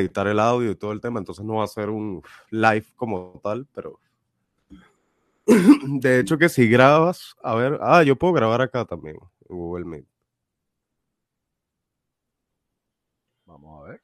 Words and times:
editar 0.00 0.26
el 0.26 0.40
audio 0.40 0.70
y 0.70 0.76
todo 0.76 0.92
el 0.92 1.00
tema, 1.00 1.18
entonces 1.18 1.44
no 1.44 1.56
va 1.56 1.64
a 1.64 1.68
ser 1.68 1.90
un 1.90 2.22
live 2.50 2.86
como 2.96 3.40
tal, 3.42 3.66
pero 3.72 4.00
de 5.46 6.20
hecho 6.20 6.38
que 6.38 6.48
si 6.48 6.68
grabas, 6.68 7.36
a 7.42 7.54
ver, 7.54 7.78
ah, 7.80 8.02
yo 8.02 8.16
puedo 8.16 8.32
grabar 8.32 8.60
acá 8.60 8.84
también, 8.84 9.16
en 9.48 9.56
Google 9.56 9.84
Meet. 9.84 10.06
Vamos 13.46 13.82
a 13.82 13.90
ver. 13.90 14.00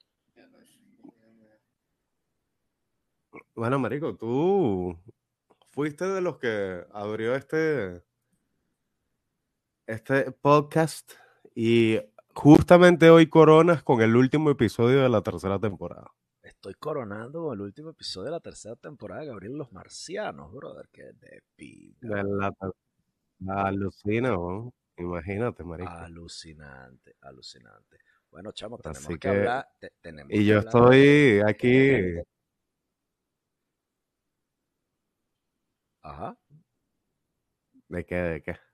Bueno, 3.55 3.79
Marico, 3.79 4.17
tú 4.17 4.99
fuiste 5.71 6.07
de 6.07 6.21
los 6.21 6.39
que 6.39 6.85
abrió 6.93 7.35
este, 7.35 8.03
este 9.87 10.33
podcast 10.33 11.13
y 11.55 11.99
justamente 12.37 13.09
hoy 13.09 13.29
coronas 13.29 13.83
con 13.83 14.03
el 14.03 14.15
último 14.15 14.51
episodio 14.51 15.03
de 15.03 15.09
la 15.09 15.23
tercera 15.23 15.59
temporada. 15.59 16.13
Estoy 16.43 16.75
coronando 16.75 17.45
con 17.45 17.55
el 17.55 17.63
último 17.63 17.91
episodio 17.91 18.27
de 18.27 18.31
la 18.33 18.41
tercera 18.41 18.77
temporada 18.77 19.23
de 19.23 19.29
Gabriel 19.29 19.55
Los 19.57 19.73
Marcianos, 19.73 20.53
brother, 20.53 20.89
que 20.93 21.03
de 21.03 21.43
pinga. 21.57 22.23
La, 23.39 23.67
alucina, 23.67 24.31
¿no? 24.31 24.73
imagínate, 24.97 25.65
marico. 25.65 25.91
Alucinante, 25.91 27.17
alucinante. 27.21 27.99
Bueno, 28.31 28.53
chamo, 28.53 28.79
tenemos 28.79 29.19
que, 29.19 29.29
hablar. 29.29 29.69
tenemos 30.01 30.33
y 30.33 30.45
yo 30.45 30.59
estoy 30.59 31.41
aquí. 31.47 32.21
Ajá. 36.03 36.39
¿De 37.89 38.05
qué? 38.05 38.15
¿De 38.15 38.43
qué? 38.43 38.66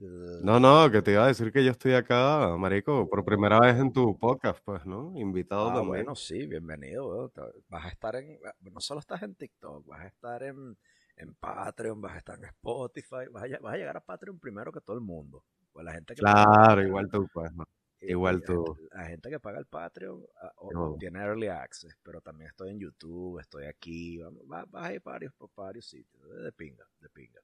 No, 0.00 0.60
no, 0.60 0.88
que 0.92 1.02
te 1.02 1.12
iba 1.12 1.24
a 1.24 1.28
decir 1.28 1.50
que 1.50 1.64
yo 1.64 1.72
estoy 1.72 1.94
acá, 1.94 2.56
Marico, 2.56 3.08
por 3.08 3.24
primera 3.24 3.58
vez 3.58 3.76
en 3.76 3.92
tu 3.92 4.16
podcast, 4.16 4.60
pues, 4.64 4.86
¿no? 4.86 5.12
Invitado 5.18 5.70
ah, 5.70 5.74
también. 5.74 5.88
Bueno, 5.88 6.14
sí, 6.14 6.46
bienvenido. 6.46 7.32
Vas 7.68 7.84
a 7.84 7.88
estar 7.88 8.14
en, 8.14 8.38
no 8.60 8.80
solo 8.80 9.00
estás 9.00 9.22
en 9.22 9.34
TikTok, 9.34 9.84
vas 9.86 10.02
a 10.02 10.06
estar 10.06 10.44
en, 10.44 10.78
en 11.16 11.34
Patreon, 11.34 12.00
vas 12.00 12.14
a 12.14 12.18
estar 12.18 12.38
en 12.38 12.44
Spotify, 12.44 13.26
vas 13.32 13.42
a, 13.42 13.58
vas 13.60 13.74
a, 13.74 13.76
llegar 13.76 13.96
a 13.96 14.00
Patreon 14.00 14.38
primero 14.38 14.70
que 14.70 14.80
todo 14.80 14.94
el 14.94 15.02
mundo. 15.02 15.42
Pues 15.72 15.84
la 15.84 15.92
gente 15.92 16.14
que 16.14 16.20
claro, 16.20 16.80
igual 16.80 17.08
tú, 17.10 17.28
pues, 17.32 17.52
¿no? 17.52 17.64
Igual 18.00 18.44
tú. 18.44 18.76
La, 18.92 19.06
gente 19.06 19.28
que 19.28 19.40
paga 19.40 19.58
el 19.58 19.66
Patreon 19.66 20.24
ah, 20.40 20.52
o, 20.58 20.96
tiene 20.96 21.18
early 21.18 21.48
access, 21.48 21.98
pero 22.04 22.20
también 22.20 22.50
estoy 22.50 22.70
en 22.70 22.78
YouTube, 22.78 23.40
estoy 23.40 23.64
aquí, 23.64 24.20
vas, 24.44 24.64
a 24.74 24.94
ir 24.94 25.02
varios, 25.02 25.32
por 25.34 25.50
varios 25.56 25.86
sitios, 25.86 26.22
de 26.44 26.52
pinga, 26.52 26.84
de 27.00 27.08
pinga. 27.08 27.40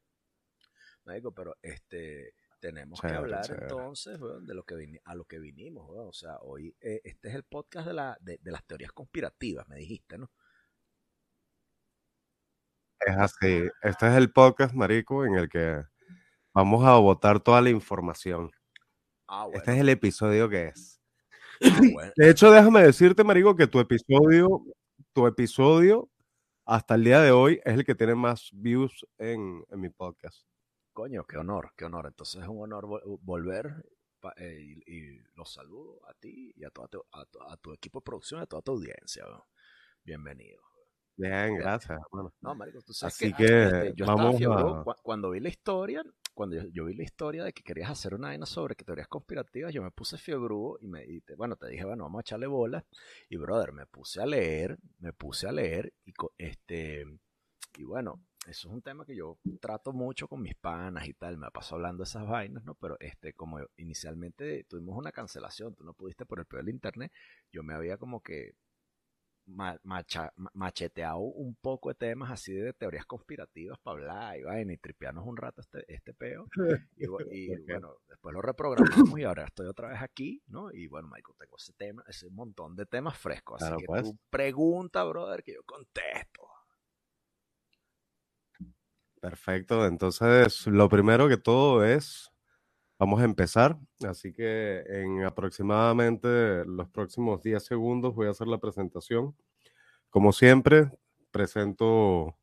Marico, 1.04 1.32
pero 1.32 1.56
este 1.60 2.32
tenemos 2.64 2.98
que 2.98 3.08
hablar 3.08 3.44
entonces 3.50 4.18
de 4.18 4.54
lo 4.54 4.62
que 4.62 4.98
a 5.04 5.14
lo 5.14 5.26
que 5.26 5.38
vinimos. 5.38 5.86
O 5.86 6.14
sea, 6.14 6.38
hoy 6.40 6.74
eh, 6.80 7.02
este 7.04 7.28
es 7.28 7.34
el 7.34 7.44
podcast 7.44 7.88
de, 7.88 7.92
la, 7.92 8.16
de, 8.22 8.38
las 8.44 8.64
teorías 8.64 8.90
conspirativas, 8.92 9.68
me 9.68 9.76
dijiste, 9.76 10.16
¿no? 10.16 10.30
Es 13.00 13.16
así. 13.18 13.68
Este 13.82 14.06
es 14.06 14.14
el 14.14 14.32
podcast, 14.32 14.72
Marico, 14.72 15.26
en 15.26 15.34
el 15.34 15.50
que 15.50 15.84
vamos 16.54 16.86
a 16.86 16.96
votar 16.96 17.38
toda 17.38 17.60
la 17.60 17.68
información. 17.68 18.50
Ah, 19.28 19.46
este 19.52 19.72
es 19.74 19.80
el 19.80 19.90
episodio 19.90 20.48
que 20.48 20.68
es. 20.68 21.02
Ah, 21.62 21.68
de 22.16 22.30
hecho, 22.30 22.50
déjame 22.50 22.82
decirte, 22.82 23.24
Marico, 23.24 23.54
que 23.54 23.66
tu 23.66 23.78
episodio, 23.78 24.64
tu 25.12 25.26
episodio 25.26 26.08
hasta 26.64 26.94
el 26.94 27.04
día 27.04 27.20
de 27.20 27.30
hoy 27.30 27.60
es 27.62 27.74
el 27.74 27.84
que 27.84 27.94
tiene 27.94 28.14
más 28.14 28.48
views 28.54 29.06
en 29.18 29.62
mi 29.72 29.90
podcast. 29.90 30.46
Coño, 30.94 31.24
qué 31.26 31.38
honor, 31.38 31.72
qué 31.76 31.84
honor. 31.86 32.06
Entonces 32.06 32.40
es 32.40 32.48
un 32.48 32.62
honor 32.62 32.86
volver 33.20 33.84
eh, 34.36 34.76
y, 34.86 35.18
los 35.34 35.52
saludo 35.52 35.98
a 36.08 36.14
ti 36.14 36.52
y 36.56 36.64
a, 36.64 36.70
toda 36.70 36.86
tu, 36.86 37.04
a, 37.10 37.56
tu 37.56 37.72
equipo 37.72 37.98
de 37.98 38.04
producción, 38.04 38.40
a 38.40 38.46
toda 38.46 38.62
tu 38.62 38.72
audiencia. 38.72 39.24
Bienvenido. 40.04 40.62
Bien, 41.16 41.56
gracias. 41.56 42.00
no, 42.40 42.54
marico, 42.54 42.80
tú 42.82 42.92
sabes 42.92 43.14
Así 43.14 43.32
que, 43.32 43.64
este, 43.64 43.92
yo 43.96 44.06
vamos 44.06 44.40
a... 44.40 44.84
cuando 45.02 45.30
vi 45.30 45.40
la 45.40 45.48
historia, 45.48 46.04
cuando 46.32 46.56
yo, 46.70 46.84
vi 46.84 46.94
la 46.94 47.02
historia 47.02 47.42
de 47.42 47.52
que 47.52 47.64
querías 47.64 47.90
hacer 47.90 48.14
una 48.14 48.28
vaina 48.28 48.46
sobre 48.46 48.76
teorías 48.76 49.08
conspirativas, 49.08 49.74
yo 49.74 49.82
me 49.82 49.90
puse 49.90 50.16
fiebrudo 50.16 50.78
y 50.80 50.86
me 50.86 51.04
bueno, 51.36 51.56
te 51.56 51.68
dije, 51.68 51.84
bueno, 51.84 52.04
vamos 52.04 52.20
a 52.20 52.22
echarle 52.22 52.46
bolas 52.46 52.84
y 53.28 53.36
brother, 53.36 53.72
me 53.72 53.86
puse 53.86 54.22
a 54.22 54.26
leer, 54.26 54.78
me 55.00 55.12
puse 55.12 55.48
a 55.48 55.52
leer 55.52 55.92
y 56.04 56.12
este 56.38 57.04
y 57.76 57.82
bueno, 57.82 58.20
eso 58.50 58.68
es 58.68 58.74
un 58.74 58.82
tema 58.82 59.04
que 59.04 59.16
yo 59.16 59.38
trato 59.60 59.92
mucho 59.92 60.28
con 60.28 60.42
mis 60.42 60.54
panas 60.54 61.06
y 61.08 61.14
tal, 61.14 61.38
me 61.38 61.50
paso 61.50 61.74
hablando 61.74 62.02
de 62.02 62.08
esas 62.08 62.26
vainas, 62.26 62.64
¿no? 62.64 62.74
Pero 62.74 62.96
este, 63.00 63.32
como 63.32 63.58
inicialmente 63.76 64.64
tuvimos 64.64 64.96
una 64.96 65.12
cancelación, 65.12 65.74
tú 65.74 65.84
no 65.84 65.94
pudiste 65.94 66.26
por 66.26 66.40
el 66.40 66.46
peor 66.46 66.64
del 66.64 66.74
internet, 66.74 67.12
yo 67.52 67.62
me 67.62 67.74
había 67.74 67.96
como 67.96 68.22
que 68.22 68.54
macheteado 69.46 71.18
un 71.18 71.54
poco 71.56 71.90
de 71.90 71.94
temas 71.96 72.30
así 72.30 72.54
de 72.54 72.72
teorías 72.72 73.04
conspirativas 73.04 73.78
para 73.78 73.98
hablar 73.98 74.38
y 74.38 74.42
vaina 74.42 74.72
y 74.72 74.78
tripearnos 74.78 75.26
un 75.26 75.36
rato 75.36 75.60
este, 75.60 75.84
este 75.92 76.14
peo. 76.14 76.48
Y, 76.96 77.48
bueno, 77.66 77.96
después 78.08 78.32
lo 78.32 78.40
reprogramamos 78.40 79.18
y 79.18 79.24
ahora 79.24 79.44
estoy 79.44 79.66
otra 79.66 79.88
vez 79.88 80.00
aquí, 80.00 80.42
¿no? 80.46 80.72
Y 80.72 80.86
bueno, 80.86 81.08
Michael, 81.08 81.36
tengo 81.38 81.56
ese 81.56 81.72
tema, 81.74 82.04
ese 82.08 82.30
montón 82.30 82.74
de 82.76 82.86
temas 82.86 83.18
frescos. 83.18 83.62
Así 83.62 83.76
que 83.76 83.86
pues. 83.86 84.02
tú 84.02 84.16
pregunta, 84.30 85.04
brother, 85.04 85.42
que 85.42 85.54
yo 85.54 85.62
contesto. 85.64 86.53
Perfecto, 89.24 89.86
entonces 89.86 90.66
lo 90.66 90.86
primero 90.90 91.30
que 91.30 91.38
todo 91.38 91.82
es, 91.82 92.30
vamos 92.98 93.22
a 93.22 93.24
empezar, 93.24 93.78
así 94.06 94.34
que 94.34 94.80
en 94.86 95.24
aproximadamente 95.24 96.66
los 96.66 96.90
próximos 96.90 97.42
10 97.42 97.64
segundos 97.64 98.14
voy 98.14 98.26
a 98.26 98.32
hacer 98.32 98.48
la 98.48 98.58
presentación. 98.58 99.34
Como 100.10 100.30
siempre, 100.34 100.90
presento 101.30 102.36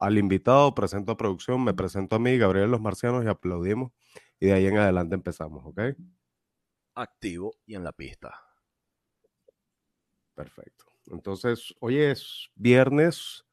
al 0.00 0.18
invitado, 0.18 0.74
presento 0.74 1.12
a 1.12 1.16
producción, 1.16 1.62
me 1.62 1.72
presento 1.72 2.16
a 2.16 2.18
mí, 2.18 2.36
Gabriel 2.36 2.72
Los 2.72 2.80
Marcianos, 2.80 3.24
y 3.24 3.28
aplaudimos. 3.28 3.92
Y 4.40 4.46
de 4.46 4.54
ahí 4.54 4.66
en 4.66 4.76
adelante 4.76 5.14
empezamos, 5.14 5.64
¿ok? 5.66 5.80
Activo 6.96 7.54
y 7.64 7.76
en 7.76 7.84
la 7.84 7.92
pista. 7.92 8.34
Perfecto. 10.34 10.84
Entonces, 11.12 11.72
hoy 11.78 11.98
es 11.98 12.50
viernes 12.56 13.44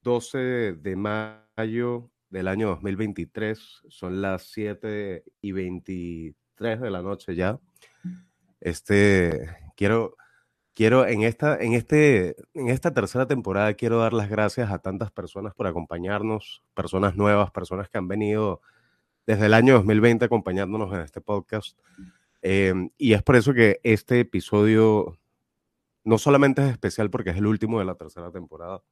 12 0.00 0.38
de 0.72 0.96
mayo 0.96 1.41
del 1.56 2.48
año 2.48 2.68
2023, 2.68 3.82
son 3.88 4.22
las 4.22 4.44
7 4.52 5.22
y 5.42 5.52
23 5.52 6.80
de 6.80 6.90
la 6.90 7.02
noche 7.02 7.34
ya. 7.34 7.60
Este, 8.60 9.54
quiero, 9.76 10.16
quiero 10.74 11.06
en 11.06 11.22
esta, 11.22 11.56
en 11.58 11.74
este, 11.74 12.36
en 12.54 12.68
esta 12.68 12.94
tercera 12.94 13.26
temporada 13.26 13.74
quiero 13.74 13.98
dar 13.98 14.12
las 14.12 14.30
gracias 14.30 14.70
a 14.70 14.78
tantas 14.78 15.10
personas 15.10 15.54
por 15.54 15.66
acompañarnos, 15.66 16.62
personas 16.74 17.16
nuevas, 17.16 17.50
personas 17.50 17.88
que 17.88 17.98
han 17.98 18.08
venido 18.08 18.62
desde 19.26 19.46
el 19.46 19.54
año 19.54 19.74
2020 19.74 20.24
acompañándonos 20.24 20.92
en 20.94 21.00
este 21.00 21.20
podcast. 21.20 21.78
Em, 22.40 22.90
y 22.96 23.12
es 23.12 23.22
por 23.22 23.36
eso 23.36 23.52
que 23.52 23.78
este 23.82 24.20
episodio 24.20 25.18
no 26.02 26.18
solamente 26.18 26.64
es 26.64 26.72
especial 26.72 27.10
porque 27.10 27.30
es 27.30 27.36
el 27.36 27.46
último 27.46 27.78
de 27.78 27.84
la 27.84 27.94
tercera 27.94 28.32
temporada, 28.32 28.82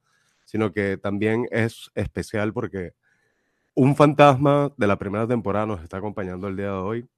sino 0.50 0.72
que 0.72 0.97
también 0.97 1.47
es 1.53 1.93
especial 1.94 2.53
porque 2.53 2.94
un 3.75 3.94
fantasma 3.94 4.72
de 4.77 4.88
la 4.88 4.99
primera 4.99 5.28
temporada 5.28 5.65
nos 5.65 5.81
está 5.81 5.99
acompañando 5.99 6.49
el 6.49 6.56
día 6.56 6.72
de 6.72 6.72
hoy. 6.72 7.09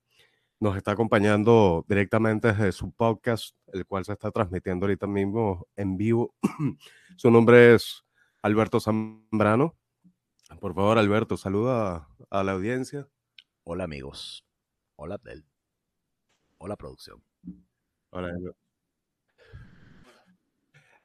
Nos 0.60 0.76
está 0.76 0.93
acompañando 0.93 1.82
directamente 1.88 2.48
desde 2.48 2.72
su 2.72 2.92
podcast, 2.92 3.56
el 3.72 3.87
cual 3.87 4.04
se 4.04 4.12
está 4.12 4.31
transmitiendo 4.31 4.84
ahorita 4.84 5.06
mismo 5.06 5.66
en 5.76 5.97
vivo. 5.97 6.34
su 7.16 7.31
nombre 7.31 7.75
es 7.75 8.04
Alberto 8.42 8.81
Zambrano. 8.81 9.78
Por 10.60 10.75
favor, 10.75 10.98
Alberto, 10.98 11.38
saluda 11.38 12.06
a 12.28 12.44
la 12.44 12.53
audiencia. 12.53 13.09
Hola 13.65 13.84
amigos. 13.84 14.44
Hola 14.97 15.15
Abdel. 15.15 15.47
Hola 16.59 16.76
producción. 16.76 17.25
Hola, 18.10 18.31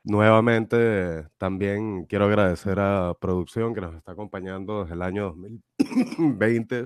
Nuevamente, 0.09 1.27
también 1.37 2.05
quiero 2.05 2.25
agradecer 2.25 2.79
a 2.79 3.13
producción 3.19 3.75
que 3.75 3.81
nos 3.81 3.93
está 3.93 4.13
acompañando 4.13 4.83
desde 4.83 4.95
el 4.95 5.01
año 5.01 5.35
2020 5.77 6.85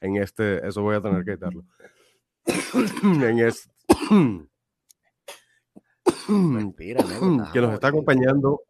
en 0.00 0.16
este, 0.16 0.66
eso 0.66 0.80
voy 0.80 0.96
a 0.96 1.02
tener 1.02 1.22
que 1.22 1.32
editarlo, 1.32 1.64
en 3.02 3.38
este, 3.40 3.68
que 7.52 7.60
nos 7.60 7.74
está 7.74 7.88
acompañando. 7.88 8.62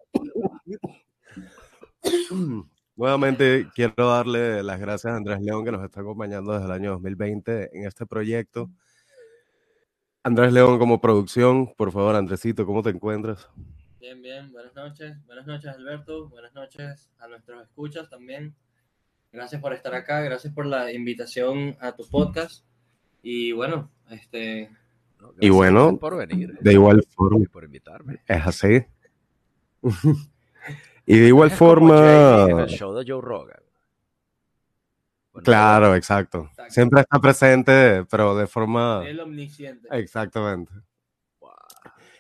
Nuevamente 2.97 3.69
quiero 3.73 4.09
darle 4.09 4.65
las 4.65 4.81
gracias 4.81 5.13
a 5.13 5.17
Andrés 5.17 5.41
León 5.41 5.65
que 5.65 5.71
nos 5.71 5.85
está 5.85 6.01
acompañando 6.01 6.53
desde 6.55 6.67
el 6.67 6.73
año 6.73 6.91
2020 6.91 7.71
en 7.73 7.87
este 7.87 8.05
proyecto. 8.05 8.69
Andrés 10.25 10.53
León 10.53 10.81
como 10.81 11.01
producción, 11.01 11.73
por 11.77 11.93
favor, 11.93 12.17
Andresito, 12.17 12.67
¿cómo 12.67 12.83
te 12.83 12.91
encuentras? 12.91 13.49
Bien, 14.07 14.23
bien, 14.23 14.53
buenas 14.53 14.73
noches. 14.77 15.17
Buenas 15.27 15.49
noches, 15.49 15.69
Alberto. 15.69 16.29
Buenas 16.29 16.55
noches 16.55 17.11
a 17.19 17.27
nuestros 17.27 17.61
escuchas 17.65 18.09
también. 18.09 18.55
Gracias 19.33 19.61
por 19.61 19.73
estar 19.73 19.97
acá, 19.97 20.21
gracias 20.21 20.55
por 20.55 20.65
la 20.65 20.93
invitación 20.93 21.77
a 21.81 21.91
tu 21.91 22.09
podcast. 22.09 22.65
Y 23.21 23.51
bueno, 23.51 23.91
este, 24.09 24.71
¿no? 25.21 25.35
Y 25.41 25.49
bueno, 25.49 25.99
por 25.99 26.17
venir 26.17 26.57
De 26.61 26.73
igual 26.75 27.03
forma, 27.03 27.43
y 27.43 27.49
por 27.49 27.65
invitarme. 27.65 28.23
es 28.29 28.47
así. 28.47 28.85
y 31.05 31.19
de 31.19 31.27
igual 31.27 31.49
Es 31.49 31.55
en 31.55 31.55
el 31.55 31.59
forma, 31.59 32.67
show 32.69 32.95
de 32.95 33.05
Joe 33.11 33.21
Rogan. 33.21 33.61
Bueno, 35.33 35.45
claro, 35.45 35.97
exacto. 35.97 36.47
Exacto. 36.53 36.73
Siempre 36.73 37.01
está 37.01 37.19
presente, 37.19 38.05
pero 38.09 38.37
de 38.37 38.47
forma... 38.47 39.03
El 39.05 39.19
omnisciente. 39.19 39.89
Exactamente. 39.91 40.73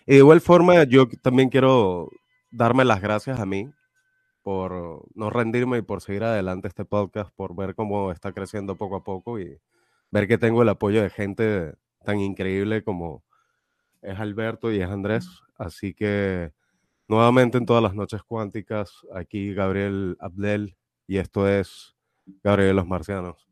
Y 0.06 0.12
de 0.12 0.18
igual 0.18 0.40
forma, 0.40 0.84
yo 0.84 1.08
también 1.22 1.48
quiero 1.48 2.10
darme 2.50 2.84
las 2.84 3.00
gracias 3.00 3.40
a 3.40 3.46
mí 3.46 3.68
por 4.42 5.02
no 5.16 5.30
rendirme 5.30 5.78
y 5.78 5.82
por 5.82 6.00
seguir 6.00 6.22
adelante 6.22 6.68
este 6.68 6.84
podcast, 6.84 7.34
por 7.34 7.56
ver 7.56 7.74
cómo 7.74 8.12
está 8.12 8.32
creciendo 8.32 8.76
poco 8.76 8.96
a 8.96 9.04
poco 9.04 9.40
y 9.40 9.58
ver 10.12 10.28
que 10.28 10.38
tengo 10.38 10.62
el 10.62 10.68
apoyo 10.68 11.02
de 11.02 11.10
gente 11.10 11.74
tan 12.04 12.20
increíble 12.20 12.84
como 12.84 13.24
es 14.02 14.18
Alberto 14.20 14.70
y 14.70 14.80
es 14.80 14.88
Andrés. 14.88 15.28
Así 15.58 15.92
que 15.92 16.52
nuevamente 17.08 17.58
en 17.58 17.66
todas 17.66 17.82
las 17.82 17.94
noches 17.94 18.22
cuánticas, 18.22 18.92
aquí 19.12 19.54
Gabriel 19.54 20.16
Abdel 20.20 20.76
y 21.08 21.18
esto 21.18 21.48
es 21.48 21.96
Gabriel 22.44 22.68
de 22.68 22.74
los 22.74 22.86
Marcianos. 22.86 23.45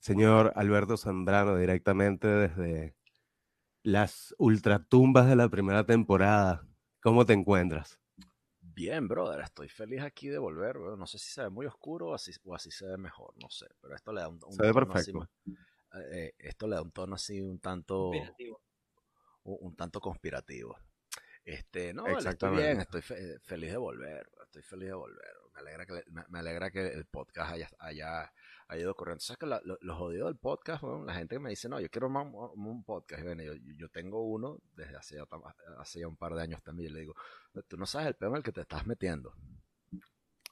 Señor 0.00 0.52
Alberto 0.56 0.96
Zambrano, 0.96 1.56
directamente 1.56 2.26
desde 2.26 2.96
las 3.82 4.34
ultratumbas 4.38 5.28
de 5.28 5.36
la 5.36 5.48
primera 5.50 5.84
temporada. 5.86 6.66
¿Cómo 7.02 7.26
te 7.26 7.34
encuentras? 7.34 8.00
Bien, 8.62 9.06
brother, 9.08 9.40
estoy 9.40 9.68
feliz 9.68 10.02
aquí 10.02 10.28
de 10.28 10.38
volver. 10.38 10.76
No 10.76 11.06
sé 11.06 11.18
si 11.18 11.30
se 11.30 11.42
ve 11.42 11.50
muy 11.50 11.66
oscuro 11.66 12.08
o 12.08 12.14
así, 12.14 12.32
o 12.44 12.54
así 12.54 12.70
se 12.70 12.86
ve 12.86 12.96
mejor, 12.98 13.34
no 13.38 13.48
sé. 13.50 13.66
Pero 13.80 13.94
esto 13.94 14.12
le 14.12 14.20
da 14.20 14.28
un, 14.28 14.40
un 14.46 14.56
Se 14.56 14.62
ve 14.62 14.72
tono 14.72 14.86
perfecto. 14.86 15.18
más- 15.18 15.28
eh, 16.12 16.34
esto 16.38 16.66
le 16.68 16.76
da 16.76 16.82
un 16.82 16.92
tono 16.92 17.14
así 17.16 17.40
un 17.42 17.60
tanto, 17.60 18.38
un, 19.44 19.56
un 19.60 19.76
tanto 19.76 20.00
conspirativo. 20.00 20.76
Este, 21.44 21.94
no, 21.94 22.10
vale, 22.10 22.30
estoy 22.30 22.50
bien, 22.50 22.80
estoy 22.80 23.02
fe- 23.02 23.38
feliz 23.40 23.72
de 23.72 23.78
volver, 23.78 24.30
estoy 24.44 24.62
feliz 24.62 24.88
de 24.90 24.94
volver. 24.94 25.34
Me 25.54 25.60
alegra 25.60 25.86
que, 25.86 25.92
me, 26.10 26.24
me 26.28 26.38
alegra 26.38 26.70
que 26.70 26.86
el 26.88 27.04
podcast 27.06 27.52
haya, 27.52 27.68
haya, 27.78 28.32
haya 28.68 28.82
ido 28.82 28.94
corriendo. 28.94 29.20
¿Sabes 29.20 29.38
que 29.38 29.46
la- 29.46 29.60
lo, 29.64 29.76
lo 29.80 29.96
jodido 29.96 30.26
del 30.26 30.36
podcast, 30.36 30.82
la 30.82 31.14
gente 31.14 31.34
que 31.36 31.40
me 31.40 31.50
dice, 31.50 31.68
no, 31.68 31.80
yo 31.80 31.88
quiero 31.90 32.08
más 32.08 32.24
un, 32.26 32.66
un 32.66 32.84
podcast. 32.84 33.20
Y 33.22 33.24
bueno, 33.26 33.42
yo, 33.42 33.54
yo 33.76 33.88
tengo 33.88 34.22
uno 34.24 34.58
desde 34.74 34.96
hace 34.96 35.16
hace 35.78 36.00
ya 36.00 36.08
un 36.08 36.16
par 36.16 36.34
de 36.34 36.42
años 36.42 36.62
también. 36.62 36.90
Y 36.90 36.94
le 36.94 37.00
digo, 37.00 37.14
tú 37.68 37.76
no 37.76 37.86
sabes 37.86 38.08
el 38.08 38.14
peor 38.14 38.30
en 38.32 38.36
el 38.38 38.42
que 38.42 38.52
te 38.52 38.60
estás 38.60 38.86
metiendo. 38.86 39.34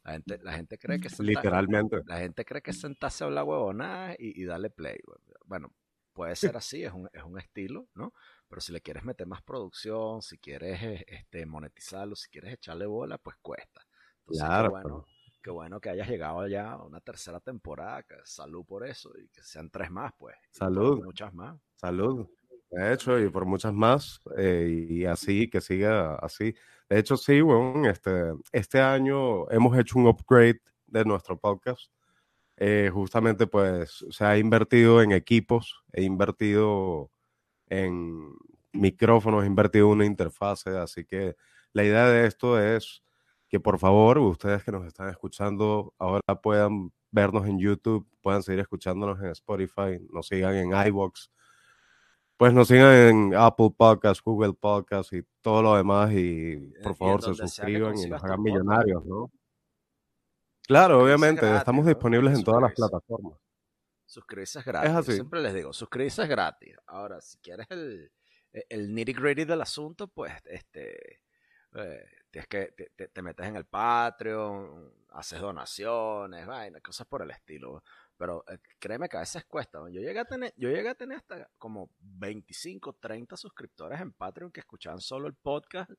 La 0.04 0.12
gente, 0.12 0.38
la 0.42 0.52
gente 0.54 0.78
cree 0.78 1.00
que 1.00 1.08
senta- 1.10 1.22
Literalmente. 1.24 2.00
la 2.06 2.18
gente 2.18 2.44
cree 2.44 2.62
que 2.62 2.72
sentarse 2.72 3.24
a 3.24 3.26
hablar 3.26 3.44
huevonadas 3.44 4.16
y, 4.18 4.40
y 4.42 4.44
darle 4.46 4.70
play. 4.70 4.98
Bueno, 5.44 5.72
puede 6.14 6.34
ser 6.34 6.56
así, 6.56 6.82
es 6.82 6.92
un, 6.92 7.08
es 7.12 7.22
un 7.22 7.38
estilo, 7.38 7.88
¿no? 7.94 8.12
Pero 8.48 8.60
si 8.60 8.72
le 8.72 8.80
quieres 8.80 9.04
meter 9.04 9.26
más 9.26 9.42
producción, 9.42 10.22
si 10.22 10.38
quieres 10.38 10.82
eh, 10.82 11.04
este, 11.06 11.44
monetizarlo, 11.44 12.16
si 12.16 12.30
quieres 12.30 12.54
echarle 12.54 12.86
bola, 12.86 13.18
pues 13.18 13.36
cuesta. 13.42 13.82
Entonces, 14.30 14.46
Claro. 14.46 14.68
qué 14.68 14.80
bueno, 14.82 15.06
qué 15.42 15.50
bueno 15.50 15.80
que 15.80 15.90
hayas 15.90 16.08
llegado 16.08 16.46
ya 16.46 16.72
a 16.72 16.82
una 16.84 17.00
tercera 17.00 17.40
temporada. 17.40 18.02
Que 18.02 18.16
salud 18.24 18.64
por 18.64 18.86
eso 18.86 19.10
y 19.18 19.28
que 19.28 19.42
sean 19.42 19.70
tres 19.70 19.90
más, 19.90 20.12
pues. 20.18 20.36
Salud. 20.50 21.02
Muchas 21.04 21.32
más. 21.34 21.58
Salud. 21.74 22.26
De 22.70 22.92
hecho, 22.92 23.18
y 23.18 23.30
por 23.30 23.46
muchas 23.46 23.72
más, 23.72 24.20
eh, 24.36 24.86
y 24.90 25.04
así, 25.06 25.48
que 25.48 25.60
siga 25.62 26.16
así. 26.16 26.54
De 26.88 26.98
hecho, 26.98 27.16
sí, 27.16 27.40
weón, 27.40 27.86
este, 27.86 28.34
este 28.52 28.80
año 28.82 29.50
hemos 29.50 29.76
hecho 29.78 29.98
un 29.98 30.06
upgrade 30.06 30.60
de 30.86 31.04
nuestro 31.06 31.38
podcast. 31.38 31.90
Eh, 32.58 32.90
justamente, 32.92 33.46
pues, 33.46 34.04
se 34.10 34.24
ha 34.24 34.36
invertido 34.36 35.00
en 35.00 35.12
equipos, 35.12 35.82
he 35.92 36.02
invertido 36.02 37.10
en 37.68 38.34
micrófonos, 38.72 39.44
he 39.44 39.46
invertido 39.46 39.86
en 39.86 39.92
una 39.92 40.04
interfase, 40.04 40.70
así 40.76 41.04
que 41.06 41.36
la 41.72 41.84
idea 41.84 42.06
de 42.08 42.26
esto 42.26 42.60
es 42.60 43.02
que 43.48 43.60
por 43.60 43.78
favor, 43.78 44.18
ustedes 44.18 44.62
que 44.62 44.72
nos 44.72 44.86
están 44.86 45.08
escuchando 45.08 45.94
ahora 45.98 46.22
puedan 46.42 46.92
vernos 47.10 47.46
en 47.46 47.58
YouTube, 47.58 48.06
puedan 48.20 48.42
seguir 48.42 48.60
escuchándonos 48.60 49.18
en 49.20 49.28
Spotify, 49.28 49.98
nos 50.12 50.26
sigan 50.26 50.54
en 50.54 50.86
iVoox, 50.88 51.30
pues 52.36 52.52
nos 52.52 52.68
sigan 52.68 52.94
en 52.94 53.34
Apple 53.34 53.70
Podcasts, 53.76 54.22
Google 54.22 54.52
Podcasts 54.52 55.12
y 55.14 55.22
todo 55.40 55.62
lo 55.62 55.76
demás 55.76 56.12
y 56.12 56.72
por 56.82 56.94
favor 56.94 57.22
se 57.22 57.34
suscriban 57.34 57.96
y 57.98 58.06
nos 58.06 58.22
hagan 58.22 58.42
millonarios, 58.42 59.04
¿no? 59.06 59.30
Claro, 60.66 61.02
obviamente, 61.02 61.40
gratis, 61.40 61.60
estamos 61.60 61.84
¿no? 61.86 61.88
disponibles 61.88 62.38
en 62.38 62.44
todas 62.44 62.60
las 62.60 62.74
plataformas. 62.74 63.38
Suscribirse 64.04 64.58
es 64.58 64.64
gratis. 64.66 64.88
Es 64.88 64.92
Yo 64.92 65.00
así. 65.00 65.12
siempre 65.14 65.40
les 65.40 65.54
digo, 65.54 65.72
suscribirse 65.72 66.22
es 66.22 66.28
gratis. 66.28 66.76
Ahora, 66.86 67.22
si 67.22 67.38
quieres 67.38 67.66
el, 67.70 68.12
el 68.52 68.94
nitty 68.94 69.14
gritty 69.14 69.44
del 69.44 69.62
asunto, 69.62 70.08
pues 70.08 70.32
este 70.44 71.22
eh, 71.74 72.04
tienes 72.30 72.48
que 72.48 72.72
te, 72.72 72.90
te- 72.96 73.08
te 73.08 73.22
metes 73.22 73.46
en 73.46 73.56
el 73.56 73.64
Patreon, 73.66 74.92
haces 75.10 75.40
donaciones, 75.40 76.46
vaina, 76.46 76.80
cosas 76.80 77.06
por 77.06 77.22
el 77.22 77.30
estilo. 77.30 77.82
Pero 78.16 78.44
eh, 78.48 78.58
créeme 78.78 79.08
que 79.08 79.16
a 79.16 79.20
veces 79.20 79.44
cuesta. 79.44 79.78
Yo 79.90 80.00
llegué 80.00 80.18
a 80.18 80.24
tener, 80.24 80.52
yo 80.56 80.68
llegué 80.68 80.88
a 80.88 80.94
tener 80.94 81.18
hasta 81.18 81.48
como 81.58 81.90
25, 82.00 82.94
30 82.94 83.36
suscriptores 83.36 84.00
en 84.00 84.12
Patreon 84.12 84.50
que 84.50 84.60
escuchaban 84.60 85.00
solo 85.00 85.28
el 85.28 85.34
podcast 85.34 85.90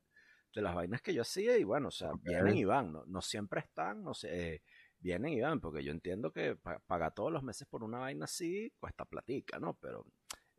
de 0.54 0.62
las 0.62 0.74
vainas 0.74 1.00
que 1.00 1.14
yo 1.14 1.22
hacía 1.22 1.56
y 1.56 1.64
bueno, 1.64 1.88
o 1.88 1.92
sea, 1.92 2.10
vienen 2.22 2.56
y 2.56 2.64
van, 2.64 2.92
no, 2.92 3.04
no 3.06 3.22
siempre 3.22 3.60
están, 3.60 4.02
no 4.02 4.14
sé, 4.14 4.54
eh, 4.54 4.62
vienen 4.98 5.32
y 5.32 5.40
van, 5.40 5.60
porque 5.60 5.82
yo 5.84 5.92
entiendo 5.92 6.32
que 6.32 6.56
pa- 6.56 6.80
pagar 6.80 7.14
todos 7.14 7.32
los 7.32 7.42
meses 7.42 7.66
por 7.68 7.82
una 7.84 7.98
vaina 8.00 8.24
así 8.24 8.72
cuesta 8.78 9.04
platica, 9.04 9.58
¿no? 9.60 9.74
Pero 9.74 10.04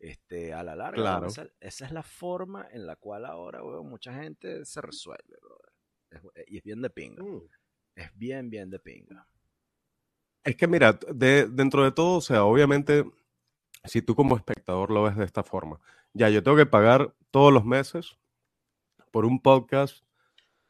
este, 0.04 0.52
a 0.54 0.64
la 0.64 0.76
larga, 0.76 1.00
Claro. 1.02 1.28
esa, 1.28 1.48
esa 1.60 1.86
es 1.86 1.92
la 1.92 2.02
forma 2.02 2.68
en 2.72 2.88
la 2.88 2.96
cual 2.96 3.24
ahora, 3.26 3.64
weón, 3.64 3.88
mucha 3.88 4.12
gente 4.14 4.66
se 4.66 4.82
resuelve, 4.82 5.38
brother. 5.40 5.72
Es- 6.10 6.48
y 6.48 6.58
es 6.58 6.64
bien 6.64 6.82
de 6.82 6.90
pinga, 6.90 7.24
Mm. 7.24 7.42
es 7.96 8.18
bien, 8.18 8.50
bien 8.50 8.70
de 8.72 8.80
pinga. 8.80 9.28
Es 10.44 10.56
que 10.56 10.68
mira, 10.68 10.94
de, 11.14 11.46
dentro 11.48 11.84
de 11.84 11.92
todo, 11.92 12.18
o 12.18 12.22
sea, 12.22 12.46
obviamente, 12.46 13.06
si 13.84 14.02
tú 14.02 14.16
como 14.16 14.36
espectador 14.36 14.90
lo 14.90 15.04
ves 15.04 15.16
de 15.16 15.24
esta 15.26 15.44
forma, 15.44 15.80
ya 16.14 16.30
yo 16.30 16.42
tengo 16.42 16.58
que 16.58 16.66
pagar 16.66 17.14
todos 17.30 17.54
los 17.54 17.64
meses 17.64 18.18
por 19.12 19.26
un 19.26 19.40
podcast 19.40 20.04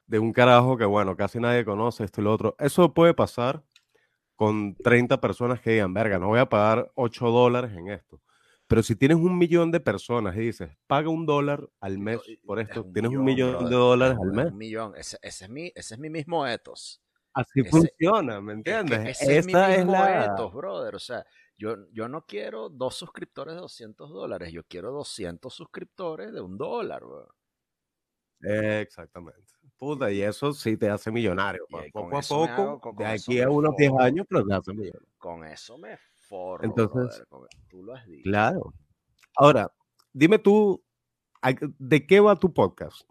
de 0.08 0.20
un 0.20 0.34
carajo 0.34 0.78
que, 0.78 0.84
bueno, 0.84 1.16
casi 1.16 1.40
nadie 1.40 1.64
conoce, 1.64 2.04
esto 2.04 2.20
y 2.20 2.26
lo 2.26 2.34
otro. 2.34 2.56
Eso 2.60 2.94
puede 2.94 3.14
pasar 3.14 3.64
con 4.36 4.76
30 4.76 5.22
personas 5.22 5.62
que 5.62 5.72
digan, 5.72 5.94
verga, 5.94 6.20
no 6.20 6.28
voy 6.28 6.40
a 6.40 6.50
pagar 6.50 6.92
8 6.96 7.30
dólares 7.30 7.72
en 7.78 7.88
esto. 7.90 8.20
Pero 8.72 8.84
si 8.84 8.96
tienes 8.96 9.18
un 9.18 9.38
millón 9.38 9.70
de 9.70 9.82
personas 9.82 10.34
y 10.38 10.40
dices, 10.40 10.70
paga 10.88 11.10
un 11.10 11.26
dólar 11.26 11.70
al 11.82 12.00
mes 12.00 12.22
por 12.46 12.58
es 12.58 12.70
esto, 12.70 12.84
un 12.84 12.94
tienes 12.94 13.12
un 13.12 13.26
millón, 13.26 13.52
brother, 13.52 13.70
de 13.70 13.76
dólares 13.76 14.18
es 14.18 14.24
al 14.24 14.32
mes. 14.32 14.46
Un 14.54 14.58
millón, 14.58 14.94
ese, 14.96 15.18
ese 15.22 15.44
es 15.44 15.50
mi, 15.50 15.72
ese 15.76 15.94
es 15.96 16.00
mi 16.00 16.10
mismo 16.10 16.48
ethos. 16.48 17.04
Así 17.34 17.60
Ese- 17.60 17.70
funciona, 17.70 18.40
¿me 18.40 18.54
Es 18.54 18.64
que 18.64 18.72
entiendes? 18.72 19.22
ese 19.22 19.38
es 19.40 19.46
mi 19.46 19.52
Esa 19.52 19.72
es 19.74 19.78
mismo 19.80 19.92
la... 19.92 20.24
ethos, 20.24 20.54
brother. 20.54 20.96
O 20.96 21.00
sea, 21.00 21.26
yo, 21.58 21.76
yo 21.92 22.08
no 22.08 22.26
quiero 22.26 22.70
dos 22.70 22.96
suscriptores 22.96 23.56
de 23.56 23.60
200 23.60 24.10
dólares, 24.10 24.54
yo 24.54 24.64
quiero 24.64 24.92
200 24.94 25.54
suscriptores 25.54 26.32
de 26.32 26.40
un 26.40 26.58
dólar, 26.58 27.04
bro. 27.04 27.28
Exactamente. 28.40 29.52
Puta, 29.78 30.10
y 30.14 30.22
eso 30.22 30.54
sí 30.54 30.78
te 30.78 30.90
hace 30.90 31.12
millonario. 31.12 31.66
Pues, 31.70 31.92
poco 31.92 32.18
a 32.18 32.22
poco, 32.22 32.46
hago- 32.46 32.80
con- 32.80 32.96
de 32.96 33.04
con 33.04 33.14
aquí 33.14 33.42
a 33.42 33.50
unos 33.50 33.76
10 33.76 33.90
forro. 33.92 34.04
años, 34.06 34.26
pero 34.30 34.46
te 34.46 34.54
hace 34.54 34.72
millonario. 34.72 35.08
Con 35.18 35.44
eso 35.44 35.78
me 35.78 35.98
forro, 36.32 36.64
Entonces, 36.64 37.24
Tú 37.70 37.84
lo 37.84 37.94
has 37.94 38.06
dicho. 38.08 38.24
Claro. 38.24 38.74
Ahora, 39.36 39.70
dime 40.14 40.40
tú, 40.40 40.82
¿a- 41.42 41.54
¿de 41.78 42.06
qué 42.08 42.20
va 42.22 42.38
tu 42.40 42.54
podcast? 42.54 43.02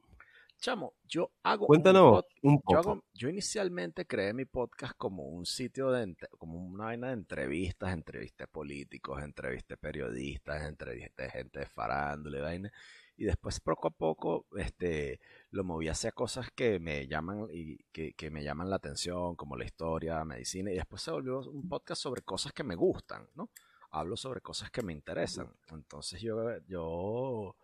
Chamo, 0.59 0.95
yo 1.05 1.31
hago 1.43 1.65
un 1.65 1.69
Cuéntanos 1.69 2.23
un 2.43 2.55
Yo, 2.57 2.61
poco. 2.65 2.79
hago- 2.79 3.05
yo 3.15 3.29
inicialmente 3.31 4.07
creé 4.07 4.35
mi 4.35 4.45
podcast 4.45 4.95
como 4.97 5.25
un 5.25 5.47
sitio 5.47 5.91
de, 5.91 6.15
como 6.39 6.59
una 6.59 6.85
vaina 6.87 7.09
de 7.09 7.13
entrevistas, 7.15 7.93
entrevistas 7.93 8.49
políticos, 8.49 9.23
entrevistas 9.23 9.79
periodistas, 9.79 10.63
entrevistas 10.69 11.33
gente 11.33 11.61
de 11.61 11.67
farándula 11.67 12.39
y 12.39 12.43
vaina. 12.43 12.73
Y 13.21 13.27
después 13.27 13.61
poco 13.61 13.89
a 13.89 13.91
poco, 13.91 14.47
este, 14.57 15.21
lo 15.51 15.63
moví 15.63 15.89
hacia 15.89 16.11
cosas 16.11 16.51
que 16.53 16.81
me 16.81 17.07
llaman 17.07 17.49
y 17.53 17.77
que, 17.93 18.15
que 18.15 18.31
me 18.31 18.43
llaman 18.43 18.71
la 18.71 18.77
atención, 18.77 19.37
como 19.37 19.57
la 19.57 19.67
historia, 19.67 20.25
medicina, 20.25 20.73
y 20.73 20.77
después 20.77 21.03
se 21.03 21.11
volvió 21.11 21.41
un 21.41 21.69
podcast 21.69 22.01
sobre 22.01 22.23
cosas 22.23 22.55
que 22.55 22.65
me 22.65 22.77
gustan, 22.77 23.29
¿no? 23.35 23.51
Hablo 23.91 24.17
sobre 24.17 24.41
cosas 24.41 24.71
que 24.71 24.83
me 24.83 24.95
interesan. 24.95 25.53
Entonces 25.69 26.23
yo, 26.23 26.35
yo, 26.67 27.57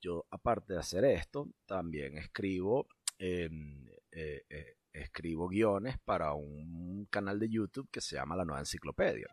yo 0.00 0.24
aparte 0.30 0.72
de 0.72 0.78
hacer 0.78 1.04
esto, 1.04 1.46
también 1.66 2.16
escribo 2.16 2.86
em, 3.18 3.86
eh, 4.12 4.46
eh, 4.48 4.76
escribo 4.94 5.46
guiones 5.46 5.98
para 5.98 6.32
un 6.32 7.06
canal 7.10 7.38
de 7.38 7.50
YouTube 7.50 7.90
que 7.90 8.00
se 8.00 8.16
llama 8.16 8.34
La 8.34 8.46
Nueva 8.46 8.60
Enciclopedia. 8.60 9.26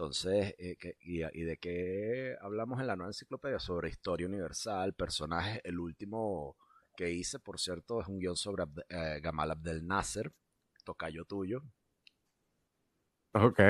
Entonces, 0.00 0.54
eh, 0.56 0.76
que- 0.76 0.96
y, 1.02 1.20
y 1.38 1.42
de 1.44 1.58
qué 1.58 2.34
hablamos 2.40 2.80
en 2.80 2.86
La 2.86 2.96
Nueva 2.96 3.10
Enciclopedia? 3.10 3.58
Sobre 3.58 3.90
historia 3.90 4.26
universal, 4.26 4.94
personajes. 4.94 5.60
El 5.62 5.78
último 5.78 6.56
que 6.96 7.10
hice, 7.10 7.38
por 7.38 7.60
cierto, 7.60 8.00
es 8.00 8.08
un 8.08 8.18
guion 8.18 8.34
sobre 8.34 8.64
eh, 8.88 9.20
Gamal 9.20 9.50
Abdel 9.50 9.86
Nasser, 9.86 10.32
tocayo 10.84 11.26
tuyo. 11.26 11.62
Ok. 13.34 13.60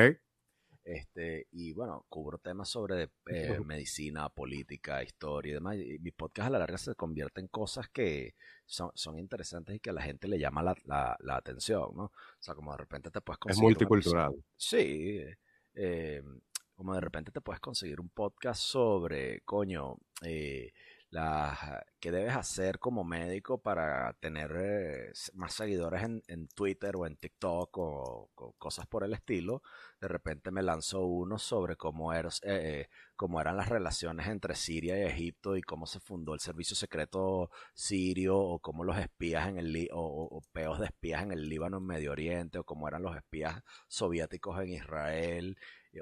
Este, 0.84 1.48
y 1.50 1.72
bueno, 1.72 2.06
cubro 2.08 2.38
temas 2.38 2.68
sobre 2.68 3.10
eh, 3.26 3.58
medicina, 3.66 4.28
política, 4.28 5.02
historia 5.02 5.50
y 5.50 5.54
demás. 5.54 5.78
Y 5.78 5.98
mi 5.98 6.12
podcast 6.12 6.46
a 6.46 6.50
la 6.50 6.58
larga 6.60 6.78
se 6.78 6.94
convierte 6.94 7.40
en 7.40 7.48
cosas 7.48 7.88
que 7.88 8.36
son, 8.66 8.92
son 8.94 9.18
interesantes 9.18 9.74
y 9.74 9.80
que 9.80 9.90
a 9.90 9.94
la 9.94 10.02
gente 10.02 10.28
le 10.28 10.38
llama 10.38 10.62
la, 10.62 10.76
la, 10.84 11.16
la 11.18 11.36
atención, 11.38 11.90
¿no? 11.96 12.04
O 12.04 12.12
sea, 12.38 12.54
como 12.54 12.70
de 12.70 12.78
repente 12.78 13.10
te 13.10 13.20
puedes 13.20 13.38
conseguir. 13.38 13.62
Es 13.62 13.62
multicultural. 13.62 14.32
Sí. 14.56 15.24
Eh, 15.82 16.22
como 16.74 16.94
de 16.94 17.00
repente 17.00 17.32
te 17.32 17.40
puedes 17.40 17.60
conseguir 17.60 18.00
un 18.00 18.10
podcast 18.10 18.60
sobre, 18.60 19.40
coño, 19.46 19.96
eh, 20.22 20.72
la, 21.10 21.84
qué 21.98 22.12
debes 22.12 22.36
hacer 22.36 22.78
como 22.78 23.02
médico 23.04 23.58
para 23.58 24.12
tener 24.14 24.52
eh, 24.56 25.12
más 25.34 25.54
seguidores 25.54 26.02
en, 26.04 26.22
en, 26.28 26.46
Twitter 26.48 26.94
o 26.96 27.06
en 27.06 27.16
TikTok 27.16 27.76
o, 27.78 28.30
cosas 28.58 28.86
por 28.86 29.04
el 29.04 29.12
estilo. 29.12 29.62
De 30.00 30.08
repente 30.08 30.50
me 30.52 30.62
lanzó 30.62 31.00
uno 31.04 31.38
sobre 31.38 31.76
cómo, 31.76 32.12
er, 32.12 32.28
eh, 32.42 32.88
cómo 33.16 33.40
eran 33.40 33.56
las 33.56 33.68
relaciones 33.68 34.28
entre 34.28 34.54
Siria 34.54 34.98
y 34.98 35.02
Egipto 35.02 35.56
y 35.56 35.62
cómo 35.62 35.86
se 35.86 36.00
fundó 36.00 36.34
el 36.34 36.40
servicio 36.40 36.76
secreto 36.76 37.50
sirio 37.74 38.38
o 38.38 38.60
cómo 38.60 38.84
los 38.84 38.96
espías 38.98 39.48
en 39.48 39.58
el 39.58 39.88
o, 39.92 40.42
peos 40.52 40.78
de 40.78 40.86
espías 40.86 41.22
en 41.22 41.32
el 41.32 41.48
Líbano 41.48 41.78
en 41.78 41.86
Medio 41.86 42.12
Oriente 42.12 42.58
o 42.58 42.64
cómo 42.64 42.86
eran 42.88 43.02
los 43.02 43.16
espías 43.16 43.62
soviéticos 43.88 44.60
en 44.60 44.74
Israel 44.74 45.58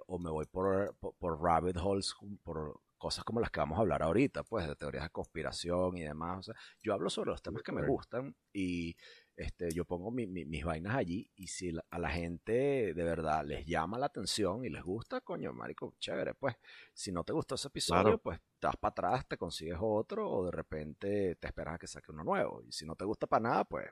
o 0.06 0.18
me 0.18 0.30
voy 0.30 0.46
por, 0.46 0.94
por, 1.00 1.14
por 1.16 1.42
rabbit 1.42 1.76
holes 1.78 2.14
por 2.42 2.80
cosas 2.98 3.24
como 3.24 3.40
las 3.40 3.50
que 3.50 3.60
vamos 3.60 3.78
a 3.78 3.80
hablar 3.80 4.02
ahorita, 4.02 4.42
pues 4.42 4.66
de 4.66 4.76
teorías 4.76 5.04
de 5.04 5.10
conspiración 5.10 5.96
y 5.96 6.02
demás. 6.02 6.38
O 6.38 6.42
sea, 6.42 6.54
yo 6.82 6.92
hablo 6.92 7.08
sobre 7.08 7.30
los 7.30 7.42
temas 7.42 7.62
que 7.62 7.72
me 7.72 7.86
gustan 7.86 8.36
y 8.52 8.96
este, 9.36 9.72
yo 9.72 9.84
pongo 9.84 10.10
mis 10.10 10.64
vainas 10.64 10.96
allí 10.96 11.30
y 11.36 11.46
si 11.46 11.72
a 11.90 11.98
la 11.98 12.10
gente 12.10 12.92
de 12.92 13.04
verdad 13.04 13.44
les 13.44 13.64
llama 13.64 13.98
la 13.98 14.06
atención 14.06 14.64
y 14.64 14.68
les 14.68 14.82
gusta, 14.82 15.20
coño, 15.20 15.52
marico, 15.52 15.94
chévere, 15.98 16.34
pues 16.34 16.56
si 16.92 17.12
no 17.12 17.24
te 17.24 17.32
gustó 17.32 17.54
ese 17.54 17.68
episodio, 17.68 18.18
pues 18.18 18.40
te 18.58 18.66
vas 18.66 18.76
para 18.76 18.90
atrás, 18.90 19.28
te 19.28 19.38
consigues 19.38 19.78
otro 19.80 20.28
o 20.28 20.44
de 20.44 20.50
repente 20.50 21.36
te 21.36 21.46
esperas 21.46 21.76
a 21.76 21.78
que 21.78 21.86
saque 21.86 22.10
uno 22.10 22.24
nuevo. 22.24 22.62
Y 22.66 22.72
si 22.72 22.84
no 22.84 22.96
te 22.96 23.04
gusta 23.04 23.26
para 23.26 23.40
nada, 23.40 23.64
pues 23.64 23.86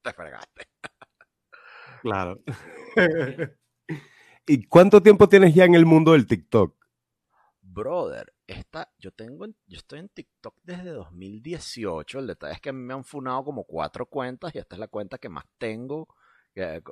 te 0.00 0.12
fregaste. 0.12 0.68
Claro. 2.02 2.40
¿Y 4.46 4.66
cuánto 4.66 5.02
tiempo 5.02 5.28
tienes 5.28 5.54
ya 5.54 5.64
en 5.64 5.74
el 5.74 5.86
mundo 5.86 6.12
del 6.12 6.26
TikTok? 6.26 6.76
Brother, 7.62 8.33
esta, 8.46 8.92
yo 8.98 9.10
tengo, 9.12 9.46
yo 9.46 9.78
estoy 9.78 10.00
en 10.00 10.08
TikTok 10.08 10.56
desde 10.62 10.90
2018. 10.90 12.18
El 12.18 12.26
detalle 12.26 12.54
es 12.54 12.60
que 12.60 12.72
me 12.72 12.94
han 12.94 13.04
funado 13.04 13.44
como 13.44 13.64
cuatro 13.64 14.06
cuentas 14.06 14.54
y 14.54 14.58
esta 14.58 14.76
es 14.76 14.80
la 14.80 14.88
cuenta 14.88 15.18
que 15.18 15.28
más 15.28 15.44
tengo, 15.58 16.08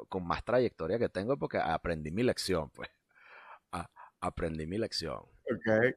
con 0.08 0.26
más 0.26 0.44
trayectoria 0.44 0.98
que 0.98 1.08
tengo 1.08 1.38
porque 1.38 1.58
aprendí 1.58 2.10
mi 2.10 2.22
lección, 2.22 2.70
pues. 2.70 2.90
aprendí 4.20 4.66
mi 4.66 4.78
lección. 4.78 5.18
Ok. 5.18 5.96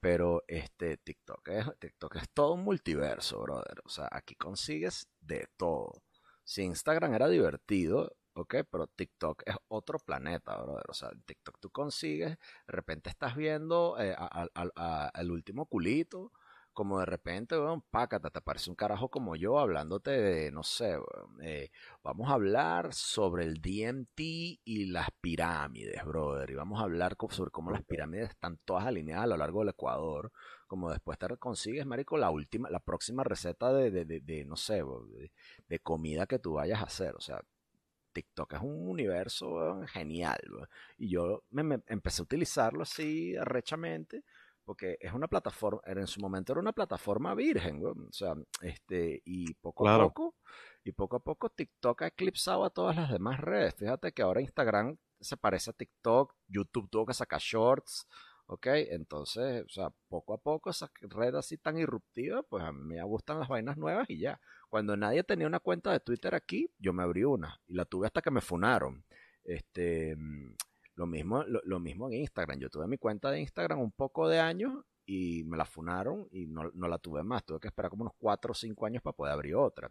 Pero 0.00 0.44
este 0.46 0.98
TikTok 0.98 1.48
es, 1.48 1.66
TikTok 1.78 2.16
es 2.16 2.30
todo 2.30 2.52
un 2.52 2.62
multiverso, 2.62 3.40
brother. 3.40 3.80
O 3.84 3.88
sea, 3.88 4.08
aquí 4.12 4.36
consigues 4.36 5.08
de 5.20 5.48
todo. 5.56 6.02
Si 6.44 6.62
Instagram 6.62 7.14
era 7.14 7.28
divertido, 7.28 8.14
¿ok? 8.36 8.56
Pero 8.70 8.86
TikTok 8.86 9.42
es 9.46 9.56
otro 9.68 9.98
planeta, 9.98 10.56
brother. 10.62 10.84
O 10.88 10.94
sea, 10.94 11.10
en 11.12 11.22
TikTok 11.22 11.58
tú 11.60 11.70
consigues, 11.70 12.30
de 12.30 12.38
repente 12.72 13.10
estás 13.10 13.36
viendo 13.36 13.96
eh, 13.98 14.14
al 14.14 15.30
último 15.30 15.66
culito, 15.66 16.32
como 16.76 17.00
de 17.00 17.06
repente, 17.06 17.58
weón, 17.58 17.80
pácata, 17.90 18.28
te 18.28 18.38
aparece 18.38 18.68
un 18.68 18.76
carajo 18.76 19.08
como 19.08 19.34
yo 19.34 19.58
hablándote 19.58 20.10
de, 20.10 20.52
no 20.52 20.62
sé, 20.62 20.98
eh, 21.42 21.70
vamos 22.02 22.28
a 22.28 22.34
hablar 22.34 22.92
sobre 22.92 23.44
el 23.44 23.62
DMT 23.62 24.20
y 24.20 24.84
las 24.90 25.08
pirámides, 25.22 26.04
brother. 26.04 26.50
Y 26.50 26.54
vamos 26.54 26.78
a 26.78 26.84
hablar 26.84 27.16
sobre 27.30 27.50
cómo 27.50 27.70
las 27.70 27.82
pirámides 27.82 28.28
están 28.28 28.58
todas 28.66 28.84
alineadas 28.84 29.24
a 29.24 29.28
lo 29.28 29.36
largo 29.38 29.60
del 29.60 29.70
Ecuador. 29.70 30.30
Como 30.66 30.90
después 30.90 31.18
te 31.18 31.26
consigues, 31.38 31.86
marico, 31.86 32.18
la 32.18 32.30
última, 32.30 32.68
la 32.68 32.80
próxima 32.80 33.24
receta 33.24 33.72
de, 33.72 33.90
de, 33.90 34.04
de, 34.20 34.44
no 34.44 34.56
sé, 34.56 34.82
de, 34.84 35.32
de 35.68 35.78
comida 35.80 36.26
que 36.26 36.38
tú 36.38 36.54
vayas 36.54 36.80
a 36.80 36.84
hacer. 36.84 37.14
O 37.16 37.20
sea, 37.20 37.40
TikTok 38.16 38.54
es 38.54 38.60
un 38.62 38.88
universo 38.88 39.82
genial. 39.88 40.40
Y 40.96 41.10
yo 41.10 41.42
me, 41.50 41.82
empecé 41.86 42.22
a 42.22 42.24
utilizarlo 42.24 42.82
así 42.82 43.36
arrechamente 43.36 44.24
porque 44.64 44.96
es 45.00 45.12
una 45.12 45.28
plataforma, 45.28 45.80
en 45.84 46.06
su 46.06 46.20
momento 46.20 46.52
era 46.52 46.60
una 46.60 46.72
plataforma 46.72 47.34
virgen, 47.34 47.84
o 47.84 48.12
sea, 48.12 48.34
este, 48.62 49.22
y 49.24 49.54
poco 49.54 49.88
a 49.88 49.96
poco, 50.02 50.34
y 50.82 50.90
poco 50.92 51.16
a 51.16 51.20
poco 51.20 51.50
TikTok 51.50 52.02
ha 52.02 52.06
eclipsado 52.08 52.64
a 52.64 52.70
todas 52.70 52.96
las 52.96 53.12
demás 53.12 53.38
redes. 53.38 53.74
Fíjate 53.76 54.12
que 54.12 54.22
ahora 54.22 54.40
Instagram 54.40 54.96
se 55.20 55.36
parece 55.36 55.70
a 55.70 55.74
TikTok, 55.74 56.34
YouTube 56.48 56.88
tuvo 56.90 57.06
que 57.06 57.14
sacar 57.14 57.40
shorts, 57.40 58.08
¿ok? 58.46 58.66
Entonces, 58.90 59.64
o 59.64 59.68
sea, 59.68 59.90
poco 60.08 60.34
a 60.34 60.38
poco 60.38 60.70
esa 60.70 60.90
red 61.02 61.34
así 61.36 61.58
tan 61.58 61.78
irruptiva, 61.78 62.42
pues 62.42 62.64
a 62.64 62.72
mí 62.72 62.96
me 62.96 63.02
gustan 63.04 63.38
las 63.38 63.48
vainas 63.48 63.76
nuevas 63.76 64.10
y 64.10 64.18
ya. 64.18 64.40
Cuando 64.76 64.94
nadie 64.94 65.24
tenía 65.24 65.46
una 65.46 65.58
cuenta 65.58 65.90
de 65.90 66.00
Twitter 66.00 66.34
aquí, 66.34 66.70
yo 66.78 66.92
me 66.92 67.02
abrí 67.02 67.24
una 67.24 67.58
y 67.66 67.72
la 67.72 67.86
tuve 67.86 68.08
hasta 68.08 68.20
que 68.20 68.30
me 68.30 68.42
funaron. 68.42 69.06
Este, 69.42 70.14
lo 70.96 71.06
mismo, 71.06 71.44
lo, 71.44 71.80
mismo 71.80 72.08
en 72.08 72.18
Instagram. 72.18 72.58
Yo 72.58 72.68
tuve 72.68 72.86
mi 72.86 72.98
cuenta 72.98 73.30
de 73.30 73.40
Instagram 73.40 73.80
un 73.80 73.92
poco 73.92 74.28
de 74.28 74.38
años 74.38 74.74
y 75.06 75.44
me 75.44 75.56
la 75.56 75.64
funaron 75.64 76.28
y 76.30 76.44
no, 76.44 76.70
la 76.74 76.98
tuve 76.98 77.22
más. 77.22 77.46
Tuve 77.46 77.58
que 77.58 77.68
esperar 77.68 77.90
como 77.90 78.02
unos 78.02 78.12
4 78.18 78.52
o 78.52 78.54
5 78.54 78.84
años 78.84 79.02
para 79.02 79.16
poder 79.16 79.32
abrir 79.32 79.54
otra. 79.54 79.90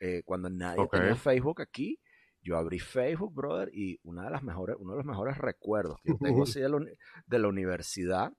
Eh, 0.00 0.24
cuando 0.24 0.50
nadie 0.50 0.84
tenía 0.90 1.14
Facebook 1.14 1.62
aquí, 1.62 2.00
yo 2.42 2.56
abrí 2.56 2.80
Facebook, 2.80 3.32
brother, 3.32 3.70
y 3.72 4.00
una 4.02 4.24
de 4.24 4.30
las 4.32 4.42
mejores, 4.42 4.74
uno 4.80 4.94
de 4.94 4.96
los 4.96 5.06
mejores 5.06 5.38
recuerdos 5.38 6.00
que 6.02 6.14
tengo 6.14 6.42
así 6.42 6.58
de, 6.58 6.68
la, 7.38 7.48
universidad 7.48 8.32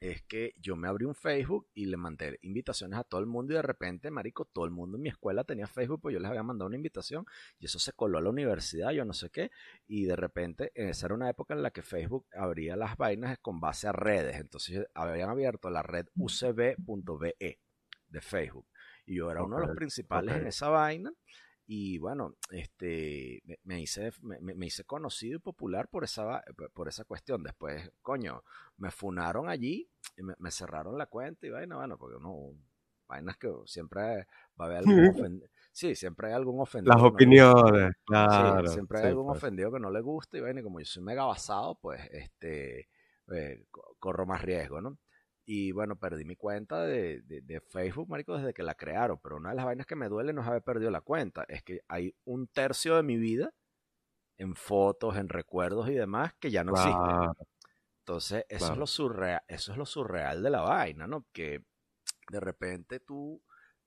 es 0.00 0.22
que 0.22 0.54
yo 0.56 0.76
me 0.76 0.88
abrí 0.88 1.04
un 1.04 1.14
Facebook 1.14 1.68
y 1.74 1.84
le 1.84 1.98
mandé 1.98 2.38
invitaciones 2.40 2.98
a 2.98 3.04
todo 3.04 3.20
el 3.20 3.26
mundo 3.26 3.52
y 3.52 3.56
de 3.56 3.62
repente, 3.62 4.10
marico, 4.10 4.46
todo 4.46 4.64
el 4.64 4.70
mundo 4.70 4.96
en 4.96 5.02
mi 5.02 5.10
escuela 5.10 5.44
tenía 5.44 5.66
Facebook, 5.66 6.00
pues 6.00 6.14
yo 6.14 6.20
les 6.20 6.30
había 6.30 6.42
mandado 6.42 6.68
una 6.68 6.76
invitación 6.76 7.26
y 7.58 7.66
eso 7.66 7.78
se 7.78 7.92
coló 7.92 8.16
a 8.16 8.22
la 8.22 8.30
universidad, 8.30 8.92
yo 8.92 9.04
no 9.04 9.12
sé 9.12 9.28
qué, 9.30 9.50
y 9.86 10.04
de 10.04 10.16
repente, 10.16 10.72
esa 10.74 11.06
era 11.06 11.14
una 11.14 11.28
época 11.28 11.52
en 11.52 11.62
la 11.62 11.70
que 11.70 11.82
Facebook 11.82 12.26
abría 12.32 12.76
las 12.76 12.96
vainas 12.96 13.38
con 13.40 13.60
base 13.60 13.88
a 13.88 13.92
redes, 13.92 14.36
entonces 14.36 14.86
habían 14.94 15.28
abierto 15.28 15.68
la 15.68 15.82
red 15.82 16.06
ucb.be 16.16 17.36
de 18.08 18.20
Facebook 18.20 18.66
y 19.06 19.16
yo 19.16 19.30
era 19.30 19.42
uno 19.42 19.60
de 19.60 19.66
los 19.66 19.76
principales 19.76 20.36
en 20.36 20.46
esa 20.46 20.68
vaina 20.68 21.12
y 21.72 21.98
bueno, 21.98 22.34
este, 22.50 23.44
me, 23.62 23.80
hice, 23.80 24.10
me, 24.22 24.66
hice 24.66 24.82
conocido 24.82 25.36
y 25.36 25.38
popular 25.38 25.86
por 25.86 26.02
esa, 26.02 26.42
por 26.74 26.88
esa 26.88 27.04
cuestión. 27.04 27.44
Después, 27.44 27.92
coño, 28.02 28.42
me 28.78 28.90
funaron 28.90 29.48
allí 29.48 29.88
y 30.16 30.22
me, 30.24 30.50
cerraron 30.50 30.98
la 30.98 31.06
cuenta 31.06 31.46
y 31.46 31.50
vaina, 31.50 31.76
bueno, 31.76 31.96
porque 31.96 32.16
no, 32.20 32.54
vainas 33.06 33.36
que 33.36 33.52
siempre 33.66 34.26
va 34.60 34.64
a 34.64 34.64
haber 34.64 34.78
algún 34.78 35.10
ofendido. 35.10 35.48
Sí, 35.70 35.94
siempre 35.94 36.26
hay 36.26 36.32
algún 36.32 36.60
ofendido. 36.60 36.92
Las 36.92 37.04
opiniones, 37.04 37.94
claro. 38.04 38.66
siempre 38.66 38.98
hay 38.98 39.06
algún 39.06 39.26
pues. 39.26 39.38
ofendido 39.38 39.70
que 39.70 39.78
no 39.78 39.92
le 39.92 40.00
gusta 40.00 40.38
y 40.38 40.40
vaina, 40.40 40.58
y 40.58 40.64
como 40.64 40.80
yo 40.80 40.86
soy 40.86 41.04
mega 41.04 41.24
basado, 41.24 41.78
pues, 41.80 42.00
este, 42.10 42.88
eh, 43.32 43.64
corro 44.00 44.26
más 44.26 44.42
riesgo, 44.42 44.80
¿no? 44.80 44.98
Y 45.44 45.72
bueno, 45.72 45.96
perdí 45.96 46.24
mi 46.24 46.36
cuenta 46.36 46.84
de, 46.86 47.22
de, 47.22 47.60
Facebook, 47.60 48.08
marico, 48.08 48.36
desde 48.36 48.54
que 48.54 48.62
la 48.62 48.74
crearon. 48.74 49.18
Pero 49.22 49.36
una 49.36 49.50
de 49.50 49.56
las 49.56 49.64
vainas 49.64 49.86
que 49.86 49.96
me 49.96 50.08
duele 50.08 50.32
no 50.32 50.42
es 50.42 50.48
haber 50.48 50.62
perdido 50.62 50.90
la 50.90 51.00
cuenta. 51.00 51.44
Es 51.48 51.62
que 51.62 51.80
hay 51.88 52.14
un 52.24 52.46
tercio 52.46 52.96
de 52.96 53.02
mi 53.02 53.16
vida 53.16 53.52
en 54.36 54.54
fotos, 54.54 55.16
en 55.16 55.28
recuerdos 55.28 55.88
y 55.88 55.94
demás 55.94 56.34
que 56.38 56.50
ya 56.50 56.64
no 56.64 56.72
existe. 56.72 57.46
Entonces, 58.00 58.44
eso, 58.48 58.72
es 58.72 58.78
lo 58.78 58.86
surreal, 58.86 59.42
eso 59.46 59.72
es 59.72 59.78
lo 59.78 59.86
surreal 59.86 60.42
de 60.42 60.50
la 60.50 60.62
vaina, 60.62 61.06
¿no? 61.06 61.26
Que 61.32 61.64
de 62.30 62.40
repente 62.40 63.00
tú, 63.00 63.42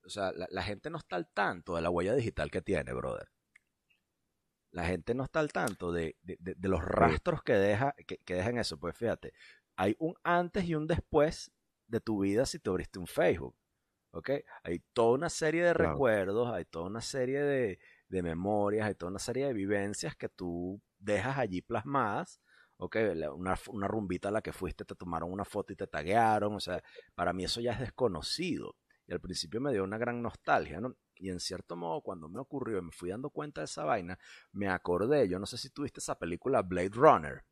o 0.05 0.09
sea, 0.09 0.31
la, 0.31 0.63
gente 0.63 0.89
no 0.89 0.97
está 0.97 1.15
al 1.15 1.27
tanto 1.27 1.75
de 1.75 1.81
la 1.81 1.89
huella 1.89 2.13
digital 2.13 2.51
que 2.51 2.61
tiene, 2.61 2.93
brother. 2.93 3.29
La 4.71 4.85
gente 4.85 5.13
no 5.13 5.23
está 5.23 5.39
al 5.39 5.51
tanto 5.51 5.91
de, 5.91 6.17
de 6.21 6.69
los 6.69 6.83
rastros 6.83 7.43
que 7.43 7.53
deja, 7.53 7.93
que, 8.07 8.17
que 8.17 8.35
dejan 8.35 8.57
eso. 8.57 8.79
Pues 8.79 8.95
fíjate, 8.97 9.33
hay 9.75 9.95
un 9.99 10.15
antes 10.23 10.65
y 10.65 10.75
un 10.75 10.87
después 10.87 11.51
de 11.87 11.99
tu 11.99 12.21
vida 12.21 12.45
si 12.45 12.59
te 12.59 12.69
abriste 12.69 12.99
un 12.99 13.07
Facebook. 13.07 13.55
¿Ok? 14.11 14.29
Hay 14.63 14.79
toda 14.93 15.15
una 15.15 15.29
serie 15.29 15.63
de 15.63 15.73
recuerdos, 15.73 16.53
hay 16.53 16.65
toda 16.65 16.85
una 16.85 17.01
serie 17.01 17.41
de, 17.41 17.79
memorias, 18.21 18.87
hay 18.87 18.93
toda 18.93 19.09
una 19.09 19.19
serie 19.19 19.47
de 19.47 19.53
vivencias 19.53 20.15
que 20.15 20.29
tú 20.29 20.79
dejas 20.99 21.37
allí 21.37 21.61
plasmadas. 21.61 22.39
¿Ok? 22.77 22.97
Una, 23.33 23.55
una 23.69 23.87
rumbita 23.87 24.29
a 24.29 24.31
la 24.31 24.41
que 24.41 24.53
fuiste, 24.53 24.85
te 24.85 24.95
tomaron 24.95 25.31
una 25.31 25.45
foto 25.45 25.73
y 25.73 25.75
te 25.75 25.87
taguearon. 25.87 26.53
O 26.53 26.59
sea, 26.59 26.83
para 27.15 27.33
mí 27.33 27.43
eso 27.43 27.59
ya 27.59 27.71
es 27.71 27.79
desconocido. 27.79 28.75
Y 29.07 29.13
al 29.13 29.19
principio 29.19 29.59
me 29.59 29.71
dio 29.71 29.83
una 29.83 29.97
gran 29.97 30.21
nostalgia, 30.21 30.79
¿no? 30.79 30.95
Y 31.15 31.29
en 31.29 31.39
cierto 31.39 31.75
modo, 31.75 32.01
cuando 32.01 32.29
me 32.29 32.39
ocurrió 32.39 32.79
y 32.79 32.81
me 32.81 32.91
fui 32.91 33.09
dando 33.09 33.29
cuenta 33.29 33.61
de 33.61 33.65
esa 33.65 33.83
vaina, 33.83 34.17
me 34.51 34.67
acordé, 34.69 35.27
yo 35.27 35.39
no 35.39 35.45
sé 35.45 35.57
si 35.57 35.69
tuviste 35.69 35.99
esa 35.99 36.17
película 36.19 36.61
Blade 36.61 36.91
Runner. 36.93 37.43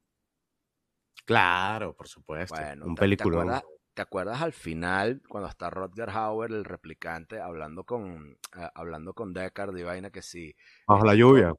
Claro, 1.25 1.93
por 1.95 2.07
supuesto. 2.07 2.55
un 2.83 2.95
película. 2.95 3.63
¿te 3.93 4.01
acuerdas, 4.01 4.41
al 4.41 4.53
final 4.53 5.21
cuando 5.27 5.49
está 5.49 5.69
Rodger 5.69 6.09
Hauer, 6.09 6.51
el 6.51 6.63
replicante, 6.65 7.39
hablando 7.39 7.83
con, 7.83 8.37
eh, 8.57 8.69
hablando 8.73 9.13
con 9.13 9.33
Deckard 9.33 9.77
y 9.77 9.83
vaina 9.83 10.09
que 10.11 10.21
sí. 10.21 10.55
Bajo 10.87 11.05
la 11.05 11.13
lluvia. 11.13 11.53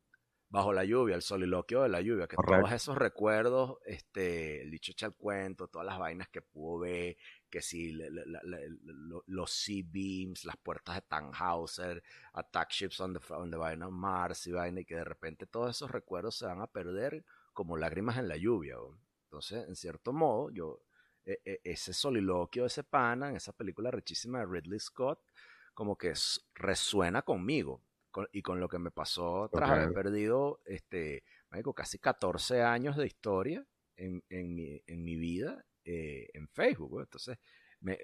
Bajo 0.48 0.72
la 0.74 0.84
lluvia, 0.84 1.14
el 1.14 1.22
soliloquio 1.22 1.82
de 1.82 1.88
la 1.88 2.02
lluvia, 2.02 2.26
que 2.26 2.36
Correcto. 2.36 2.60
todos 2.66 2.72
esos 2.74 2.98
recuerdos, 2.98 3.78
este, 3.86 4.60
el 4.62 4.70
dicho 4.70 4.92
echa 4.92 5.06
el 5.06 5.14
cuento, 5.16 5.68
todas 5.68 5.86
las 5.86 5.98
vainas 5.98 6.28
que 6.28 6.42
pudo 6.42 6.80
ver, 6.80 7.16
que 7.48 7.62
si 7.62 7.92
la- 7.92 8.10
la- 8.10 8.24
la- 8.26 8.40
la- 8.42 8.58
lo- 8.82 9.24
los 9.26 9.50
sea 9.50 9.82
beams, 9.86 10.44
las 10.44 10.58
puertas 10.58 10.96
de 10.96 11.02
Tannhauser, 11.02 12.02
attack 12.34 12.70
ships 12.70 13.00
on 13.00 13.14
the, 13.14 13.32
on 13.32 13.50
the 13.50 13.56
vaina 13.56 13.88
Mars 13.88 14.46
y 14.46 14.52
vaina, 14.52 14.80
y 14.80 14.84
que 14.84 14.96
de 14.96 15.04
repente 15.04 15.46
todos 15.46 15.70
esos 15.70 15.90
recuerdos 15.90 16.36
se 16.36 16.44
van 16.46 16.60
a 16.60 16.66
perder 16.66 17.24
como 17.54 17.78
lágrimas 17.78 18.18
en 18.18 18.28
la 18.28 18.36
lluvia. 18.36 18.76
Entonces, 19.32 19.66
en 19.66 19.76
cierto 19.76 20.12
modo, 20.12 20.50
yo, 20.50 20.82
e- 21.24 21.40
e- 21.44 21.60
ese 21.64 21.94
soliloquio, 21.94 22.66
ese 22.66 22.84
pana, 22.84 23.30
en 23.30 23.36
esa 23.36 23.54
película 23.54 23.90
rechísima 23.90 24.40
de 24.40 24.46
Ridley 24.46 24.78
Scott, 24.78 25.20
como 25.72 25.96
que 25.96 26.12
resuena 26.54 27.22
conmigo 27.22 27.82
con- 28.10 28.28
y 28.32 28.42
con 28.42 28.60
lo 28.60 28.68
que 28.68 28.78
me 28.78 28.90
pasó 28.90 29.50
tras 29.54 29.70
haber 29.70 29.90
perdido 29.90 30.60
este, 30.66 31.24
marico, 31.50 31.72
casi 31.74 31.98
14 31.98 32.60
años 32.62 32.96
de 32.98 33.06
historia 33.06 33.66
en, 33.96 34.22
en 34.28 34.54
mi, 34.54 34.82
en 34.86 35.02
mi 35.02 35.16
vida 35.16 35.64
eh, 35.84 36.28
en 36.34 36.46
Facebook. 36.48 37.00
Entonces, 37.00 37.38
me, 37.80 37.98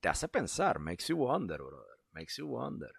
te 0.00 0.08
hace 0.08 0.28
pensar, 0.28 0.78
makes 0.78 1.06
you 1.08 1.18
wonder, 1.18 1.58
brother, 1.62 1.98
makes 2.12 2.36
you 2.38 2.46
wonder. 2.48 2.92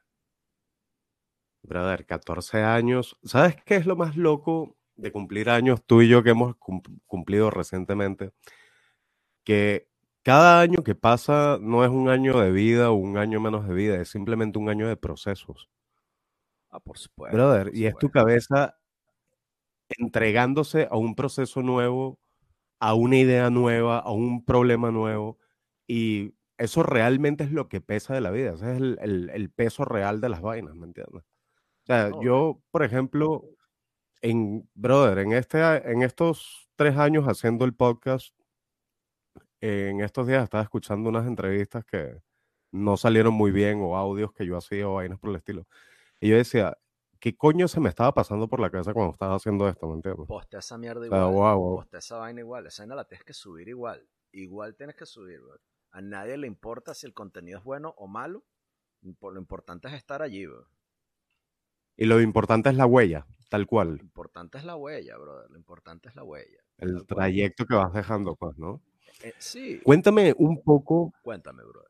Brother, 1.61 2.05
14 2.07 2.63
años. 2.63 3.15
¿Sabes 3.23 3.57
qué 3.63 3.75
es 3.75 3.85
lo 3.85 3.95
más 3.95 4.15
loco 4.15 4.77
de 4.97 5.11
cumplir 5.11 5.49
años 5.49 5.83
tú 5.85 6.01
y 6.01 6.09
yo 6.09 6.23
que 6.23 6.31
hemos 6.31 6.55
cum- 6.57 6.81
cumplido 7.07 7.49
recientemente? 7.51 8.31
Que 9.43 9.87
cada 10.21 10.61
año 10.61 10.83
que 10.83 10.93
pasa 10.93 11.57
no 11.59 11.83
es 11.83 11.89
un 11.89 12.07
año 12.09 12.39
de 12.39 12.51
vida 12.51 12.91
o 12.91 12.95
un 12.95 13.17
año 13.17 13.39
menos 13.39 13.67
de 13.67 13.73
vida, 13.73 13.99
es 13.99 14.09
simplemente 14.09 14.59
un 14.59 14.69
año 14.69 14.87
de 14.87 14.95
procesos. 14.97 15.69
Ah, 16.69 16.79
por 16.79 16.97
supuesto. 16.97 17.35
Brother, 17.35 17.65
por 17.67 17.75
y 17.75 17.85
es 17.85 17.97
tu 17.97 18.07
supuesto. 18.07 18.11
cabeza 18.11 18.77
entregándose 19.89 20.87
a 20.91 20.97
un 20.97 21.15
proceso 21.15 21.61
nuevo, 21.61 22.19
a 22.79 22.93
una 22.95 23.17
idea 23.17 23.49
nueva, 23.49 23.99
a 23.99 24.11
un 24.11 24.45
problema 24.45 24.91
nuevo. 24.91 25.39
Y 25.87 26.33
eso 26.57 26.83
realmente 26.83 27.43
es 27.43 27.51
lo 27.51 27.69
que 27.69 27.81
pesa 27.81 28.13
de 28.15 28.21
la 28.21 28.31
vida. 28.31 28.53
Ese 28.55 28.71
es 28.73 28.77
el, 28.79 28.99
el- 29.01 29.29
el 29.31 29.51
peso 29.51 29.85
real 29.85 30.21
de 30.21 30.29
las 30.29 30.41
vainas, 30.41 30.75
¿me 30.75 30.87
entiendes? 30.87 31.23
O 31.23 31.85
sea, 31.87 32.11
No, 32.11 32.21
yo, 32.23 32.61
por 32.71 32.83
ejemplo, 32.83 33.43
en, 34.21 34.69
brother, 34.73 35.19
en, 35.19 35.33
este, 35.33 35.59
en 35.91 36.01
estos 36.03 36.69
tres 36.75 36.97
años 36.97 37.25
haciendo 37.25 37.65
el 37.65 37.73
podcast, 37.73 38.35
en 39.61 40.01
estos 40.01 40.27
días 40.27 40.43
estaba 40.43 40.63
escuchando 40.63 41.09
unas 41.09 41.25
entrevistas 41.27 41.83
que 41.85 42.21
no 42.71 42.97
salieron 42.97 43.33
muy 43.33 43.51
bien 43.51 43.79
o 43.81 43.97
audios 43.97 44.31
que 44.33 44.45
yo 44.45 44.57
hacía 44.57 44.87
o 44.87 44.95
vainas 44.95 45.19
por 45.19 45.29
el 45.31 45.37
estilo. 45.37 45.67
Y 46.19 46.29
yo 46.29 46.35
decía, 46.37 46.77
¿qué 47.19 47.35
coño 47.35 47.67
se 47.67 47.79
me 47.79 47.89
estaba 47.89 48.13
pasando 48.13 48.47
por 48.47 48.59
la 48.59 48.69
cabeza 48.69 48.93
cuando 48.93 49.13
estaba 49.13 49.35
haciendo 49.35 49.67
esto? 49.67 49.87
¿Me 49.87 49.95
entiendes? 49.95 50.27
Esa 50.51 50.77
mierda 50.77 51.01
O 51.01 51.05
igual. 51.05 51.19
sea, 51.21 51.29
wow, 51.29 51.59
wow. 51.59 51.85
Esa 51.91 52.17
vaina 52.17 52.41
igual. 52.41 52.67
Esa 52.67 52.83
vaina 52.83 52.95
la 52.95 53.05
tienes 53.05 53.25
que 53.25 53.33
subir 53.33 53.67
igual. 53.69 54.07
Igual 54.31 54.75
tienes 54.75 54.95
que 54.95 55.05
subir, 55.05 55.39
bro. 55.39 55.59
A 55.91 56.01
nadie 56.01 56.37
le 56.37 56.47
importa 56.47 56.93
si 56.93 57.07
el 57.07 57.13
contenido 57.13 57.57
es 57.57 57.63
bueno 57.63 57.93
o 57.97 58.07
malo. 58.07 58.43
Lo 59.01 59.37
importante 59.39 59.87
es 59.87 59.93
estar 59.93 60.21
allí, 60.21 60.45
bro. 60.45 60.67
Y 61.97 62.05
lo 62.05 62.21
importante 62.21 62.69
es 62.69 62.75
la 62.75 62.85
huella, 62.85 63.25
tal 63.49 63.65
cual, 63.65 63.97
Lo 63.97 64.03
importante 64.03 64.57
es 64.59 64.63
la 64.63 64.75
huella, 64.75 65.17
brother. 65.17 65.49
Lo 65.49 65.57
importante 65.57 66.09
es 66.09 66.15
la 66.15 66.23
huella. 66.23 66.59
el 66.77 67.05
trayecto 67.07 67.65
que 67.65 67.75
vas 67.75 67.91
dejando, 67.91 68.35
pues, 68.35 68.57
¿no? 68.57 68.81
Eh, 69.23 69.33
sí, 69.39 69.81
Cuéntame 69.83 70.33
un 70.37 70.61
poco. 70.63 71.11
cuéntame, 71.23 71.63
brother. 71.63 71.89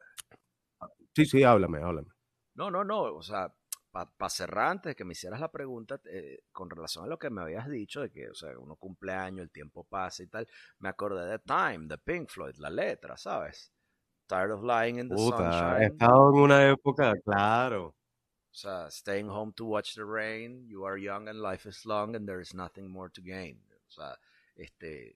Sí, 1.14 1.26
sí, 1.26 1.44
háblame, 1.44 1.80
háblame. 1.80 2.08
No, 2.56 2.72
no, 2.72 2.84
no. 2.84 3.02
O 3.04 3.22
sea, 3.22 3.54
para 3.92 4.30
cerrar 4.30 4.70
antes 4.70 4.92
de 4.92 4.96
que 4.96 5.04
me 5.04 5.12
hicieras 5.14 5.40
la 5.42 5.52
pregunta, 5.52 6.00
eh, 6.06 6.40
con 6.52 6.70
relación 6.70 7.04
a 7.06 7.08
lo 7.08 7.18
que 7.18 7.30
me 7.30 7.42
habías 7.42 7.68
dicho, 7.68 8.02
de 8.02 8.12
que, 8.12 8.30
o 8.30 8.36
sea, 8.36 8.58
uno 8.58 8.76
cumple 8.76 9.12
años, 9.14 9.44
el 9.44 9.52
tiempo 9.52 9.84
pasa 9.84 10.24
y 10.24 10.28
tal, 10.28 10.48
me 10.80 10.90
acordé 10.90 11.26
de 11.28 11.40
Time, 11.40 11.88
de 11.88 11.98
Pink 11.98 12.30
Floyd, 12.30 12.56
la 12.60 12.70
letra, 12.70 13.18
¿sabes? 13.18 13.72
Tired 14.28 14.52
of 14.52 14.64
lying 14.64 15.00
in 15.00 15.10
the 15.10 15.16
Puta, 15.16 15.80
he 15.80 15.84
sunshine. 15.84 15.84
estado 15.84 16.30
en 16.34 16.40
una 16.42 16.70
época, 16.70 17.14
claro. 17.26 17.96
O 18.58 18.60
sea, 18.60 18.90
staying 18.90 19.30
home 19.30 19.54
to 19.54 19.66
watch 19.66 19.94
the 19.94 20.04
rain, 20.04 20.68
you 20.68 20.84
are 20.84 20.98
young 21.00 21.28
and 21.28 21.40
life 21.44 21.70
is 21.70 21.86
long 21.86 22.16
and 22.16 22.28
there 22.28 22.42
is 22.42 22.56
nothing 22.56 22.90
more 22.90 23.08
to 23.12 23.22
gain. 23.22 23.62
O 23.88 23.92
sea, 23.92 24.18
este, 24.56 25.16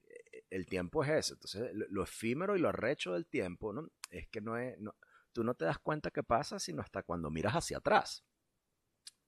el 0.52 0.68
tiempo 0.68 1.04
es 1.04 1.10
eso. 1.10 1.34
Entonces, 1.34 1.74
lo, 1.74 1.88
lo 1.90 2.04
efímero 2.04 2.56
y 2.56 2.60
lo 2.60 2.70
arrecho 2.70 3.14
del 3.14 3.26
tiempo, 3.26 3.74
¿no? 3.74 3.90
Es 4.12 4.28
que 4.28 4.42
no 4.42 4.58
es, 4.60 4.78
no, 4.80 4.94
tú 5.34 5.44
no 5.44 5.56
te 5.56 5.66
das 5.66 5.80
cuenta 5.80 6.12
que 6.12 6.22
pasa 6.22 6.60
sino 6.60 6.84
hasta 6.84 7.02
cuando 7.02 7.32
miras 7.32 7.54
hacia 7.56 7.78
atrás. 7.80 8.24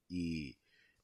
Y 0.07 0.55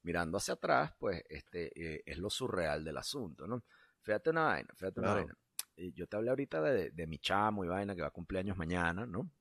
mirando 0.03 0.37
hacia 0.37 0.53
atrás, 0.53 0.93
pues, 0.99 1.23
este, 1.29 1.71
eh, 1.95 2.03
es 2.05 2.19
lo 2.19 2.29
surreal 2.29 2.83
del 2.83 2.97
asunto, 2.97 3.47
¿no? 3.47 3.63
Fíjate 4.01 4.29
una 4.29 4.43
vaina, 4.43 4.69
fíjate 4.75 4.99
una 4.99 5.09
Claro. 5.09 5.19
vaina. 5.21 5.37
Eh, 5.77 5.91
Yo 5.93 6.05
te 6.05 6.15
hablé 6.15 6.29
ahorita 6.29 6.61
de, 6.61 6.91
de 6.91 7.07
mi 7.07 7.17
chamo 7.17 7.65
y 7.65 7.67
vaina 7.67 7.95
que 7.95 8.01
va 8.01 8.09
a 8.09 8.11
cumplir 8.11 8.39
años 8.41 8.55
mañana, 8.57 9.07
¿no? 9.07 9.31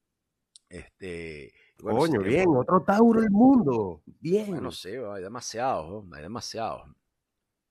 Este, 0.68 1.52
bueno, 1.81 1.98
Coño, 2.00 2.20
bien, 2.20 2.46
otro 2.48 2.83
Tauro 2.83 3.20
del 3.20 3.31
mundo. 3.31 4.02
Bien. 4.20 4.48
bueno, 4.48 4.70
sí, 4.70 4.90
hay 4.90 5.22
demasiados, 5.22 6.04
¿no? 6.04 6.14
hay 6.14 6.22
demasiados. 6.22 6.83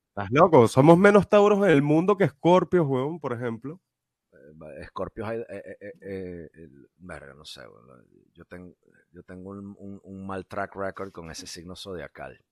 Estás 0.09 0.31
loco, 0.31 0.67
somos 0.67 0.97
menos 0.97 1.29
Tauros 1.29 1.59
en 1.59 1.69
el 1.71 1.83
mundo 1.83 2.17
que 2.17 2.23
Escorpios, 2.23 2.87
weón, 2.87 3.19
por 3.19 3.33
ejemplo. 3.33 3.79
Eh, 4.33 4.81
Escorpios 4.81 5.29
eh, 5.31 5.45
eh, 5.49 5.91
eh, 6.01 6.49
el- 6.53 6.89
verga, 6.97 7.33
no 7.35 7.45
sé, 7.45 7.61
bueno, 7.67 8.01
yo 8.33 8.45
tengo, 8.45 8.73
yo 9.11 9.21
tengo 9.23 9.51
un, 9.51 9.75
un- 9.77 10.01
un 10.03 10.25
mal 10.25 10.47
track 10.47 10.75
record 10.75 11.11
con 11.11 11.29
ese 11.29 11.45
signo 11.45 11.75
zodiacal. 11.75 12.43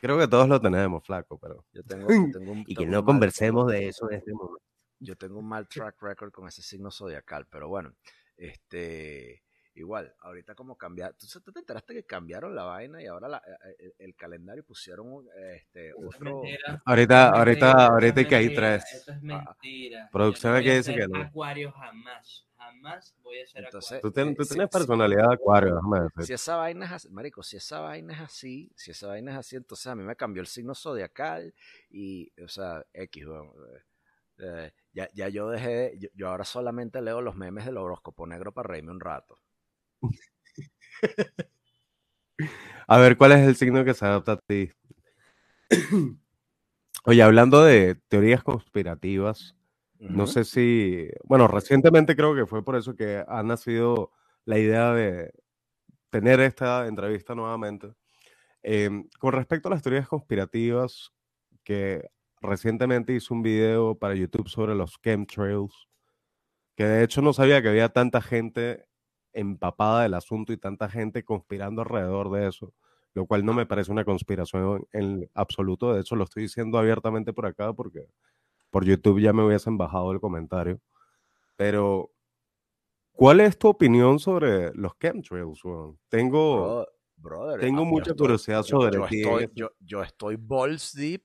Creo 0.00 0.18
que 0.18 0.28
todos 0.28 0.48
lo 0.48 0.60
tenemos, 0.60 1.04
flaco, 1.04 1.38
pero. 1.38 1.64
Yo 1.72 1.82
tengo, 1.84 2.08
yo 2.08 2.30
tengo 2.32 2.52
un, 2.52 2.64
Y 2.66 2.74
que 2.74 2.86
no 2.86 3.04
conversemos 3.04 3.66
de 3.70 3.88
eso 3.88 4.10
en 4.10 4.16
este 4.18 4.32
momento. 4.32 4.62
Yo 4.98 5.16
tengo 5.16 5.38
un 5.38 5.48
mal 5.48 5.68
track 5.68 6.00
record 6.02 6.32
con 6.32 6.48
ese 6.48 6.62
signo 6.62 6.90
zodiacal, 6.90 7.46
pero 7.46 7.68
bueno, 7.68 7.94
este, 8.36 9.42
igual, 9.74 10.14
ahorita 10.20 10.54
como 10.54 10.76
cambiar, 10.76 11.14
¿tú, 11.14 11.26
tú 11.40 11.52
te 11.52 11.60
enteraste 11.60 11.94
que 11.94 12.04
cambiaron 12.04 12.54
la 12.54 12.64
vaina 12.64 13.02
y 13.02 13.06
ahora 13.06 13.28
la- 13.28 13.42
eh, 13.68 13.76
el, 13.78 13.94
el 13.98 14.14
calendario 14.16 14.64
pusieron 14.64 15.12
un, 15.12 15.28
este, 15.54 15.92
otro, 15.94 16.42
mentira. 16.42 16.82
Ahorita, 16.84 17.28
ahorita, 17.30 17.66
mentira, 17.66 17.86
ahorita 17.86 18.20
hay 18.20 18.26
que 18.26 18.36
hay 18.36 18.54
tres. 18.54 18.84
Eso 18.92 19.12
es 19.12 19.22
mentira. 19.22 20.08
producción 20.10 20.50
Yo 20.52 20.54
no 20.54 20.60
aquí 20.60 20.70
dice 20.70 20.94
que 20.94 21.08
no. 21.08 21.22
Acuario 21.22 21.72
jamás. 21.72 22.46
Jamás 22.56 23.14
voy 23.22 23.40
a 23.40 23.46
ser 23.46 23.64
Entonces, 23.64 24.00
Tú, 24.00 24.08
acuario. 24.08 24.14
tienes- 24.14 24.36
tú 24.36 24.42
Eh, 24.42 24.46
tienes 24.56 24.70
personalidad 24.70 25.28
de 25.28 25.34
acuario, 25.34 25.74
déjame 25.74 26.00
decir. 26.00 26.24
Si 26.26 26.32
esa 26.32 26.56
vaina 26.56 26.86
es 26.86 26.92
así, 26.92 27.10
marico, 27.10 27.42
si 27.42 27.56
esa 27.58 27.80
vaina 27.80 28.14
es 28.14 28.20
así, 28.20 28.72
si 28.74 28.90
esa 28.90 29.08
vaina 29.08 29.32
es 29.32 29.38
así, 29.38 29.56
entonces 29.56 29.86
a 29.86 29.94
mí 29.94 30.02
me 30.02 30.16
cambió 30.16 30.40
el 30.40 30.46
signo 30.46 30.74
zodiacal 30.74 31.54
y, 31.90 32.32
o 32.42 32.48
sea, 32.48 32.84
X, 32.94 33.26
weón, 33.26 33.52
eh, 34.38 34.72
ya, 34.92 35.08
ya 35.14 35.28
yo 35.28 35.48
dejé, 35.50 35.96
yo, 35.98 36.08
yo 36.14 36.28
ahora 36.28 36.44
solamente 36.44 37.00
leo 37.02 37.20
los 37.20 37.36
memes 37.36 37.64
del 37.64 37.78
horóscopo 37.78 38.26
negro 38.26 38.52
para 38.52 38.68
reírme 38.68 38.92
un 38.92 39.00
rato. 39.00 39.38
A 42.88 42.98
ver, 42.98 43.16
¿cuál 43.16 43.32
es 43.32 43.46
el 43.46 43.56
signo 43.56 43.84
que 43.84 43.94
se 43.94 44.04
adapta 44.04 44.32
a 44.32 44.36
ti? 44.36 44.70
Oye, 47.04 47.22
hablando 47.22 47.64
de 47.64 47.96
teorías 48.08 48.42
conspirativas, 48.42 49.56
no 49.98 50.26
sé 50.26 50.44
si, 50.44 51.08
bueno, 51.24 51.48
recientemente 51.48 52.14
creo 52.16 52.34
que 52.34 52.46
fue 52.46 52.62
por 52.64 52.76
eso 52.76 52.94
que 52.94 53.24
ha 53.26 53.42
nacido 53.42 54.12
la 54.44 54.58
idea 54.58 54.92
de 54.92 55.32
tener 56.10 56.40
esta 56.40 56.86
entrevista 56.86 57.34
nuevamente. 57.34 57.94
Em, 58.62 59.08
con 59.18 59.32
respecto 59.32 59.68
a 59.68 59.72
las 59.72 59.82
teorías 59.82 60.08
conspirativas, 60.08 61.12
que 61.64 62.10
recientemente 62.46 63.12
hice 63.14 63.32
un 63.34 63.42
video 63.42 63.94
para 63.98 64.14
YouTube 64.14 64.48
sobre 64.48 64.74
los 64.74 64.98
chemtrails, 65.02 65.88
que 66.76 66.84
de 66.84 67.04
hecho 67.04 67.22
no 67.22 67.32
sabía 67.32 67.60
que 67.62 67.68
había 67.68 67.88
tanta 67.90 68.20
gente 68.20 68.86
empapada 69.32 70.02
del 70.02 70.14
asunto 70.14 70.52
y 70.52 70.56
tanta 70.56 70.88
gente 70.88 71.24
conspirando 71.24 71.82
alrededor 71.82 72.30
de 72.30 72.48
eso, 72.48 72.72
lo 73.14 73.26
cual 73.26 73.44
no 73.44 73.52
me 73.54 73.66
parece 73.66 73.92
una 73.92 74.04
conspiración 74.04 74.86
en 74.92 75.28
absoluto. 75.34 75.92
De 75.94 76.00
hecho, 76.00 76.16
lo 76.16 76.24
estoy 76.24 76.44
diciendo 76.44 76.78
abiertamente 76.78 77.32
por 77.32 77.46
acá 77.46 77.72
porque 77.72 78.08
por 78.70 78.84
YouTube 78.84 79.20
ya 79.20 79.32
me 79.32 79.44
hubiesen 79.44 79.76
bajado 79.78 80.12
el 80.12 80.20
comentario. 80.20 80.80
Pero, 81.56 82.10
¿cuál 83.12 83.40
es 83.40 83.58
tu 83.58 83.68
opinión 83.68 84.18
sobre 84.18 84.72
los 84.74 84.92
chemtrails? 84.98 85.62
Tengo, 86.08 86.62
Bro- 86.66 86.86
brother, 87.16 87.60
tengo 87.60 87.84
mucha 87.84 88.10
estoy- 88.10 88.16
curiosidad 88.24 88.62
sobre 88.62 88.98
yo 88.98 89.06
ti. 89.06 89.16
Estoy, 89.16 89.44
en 89.44 89.50
yo, 89.54 89.70
yo 89.80 90.02
estoy 90.02 90.36
balls 90.36 90.94
deep 90.94 91.24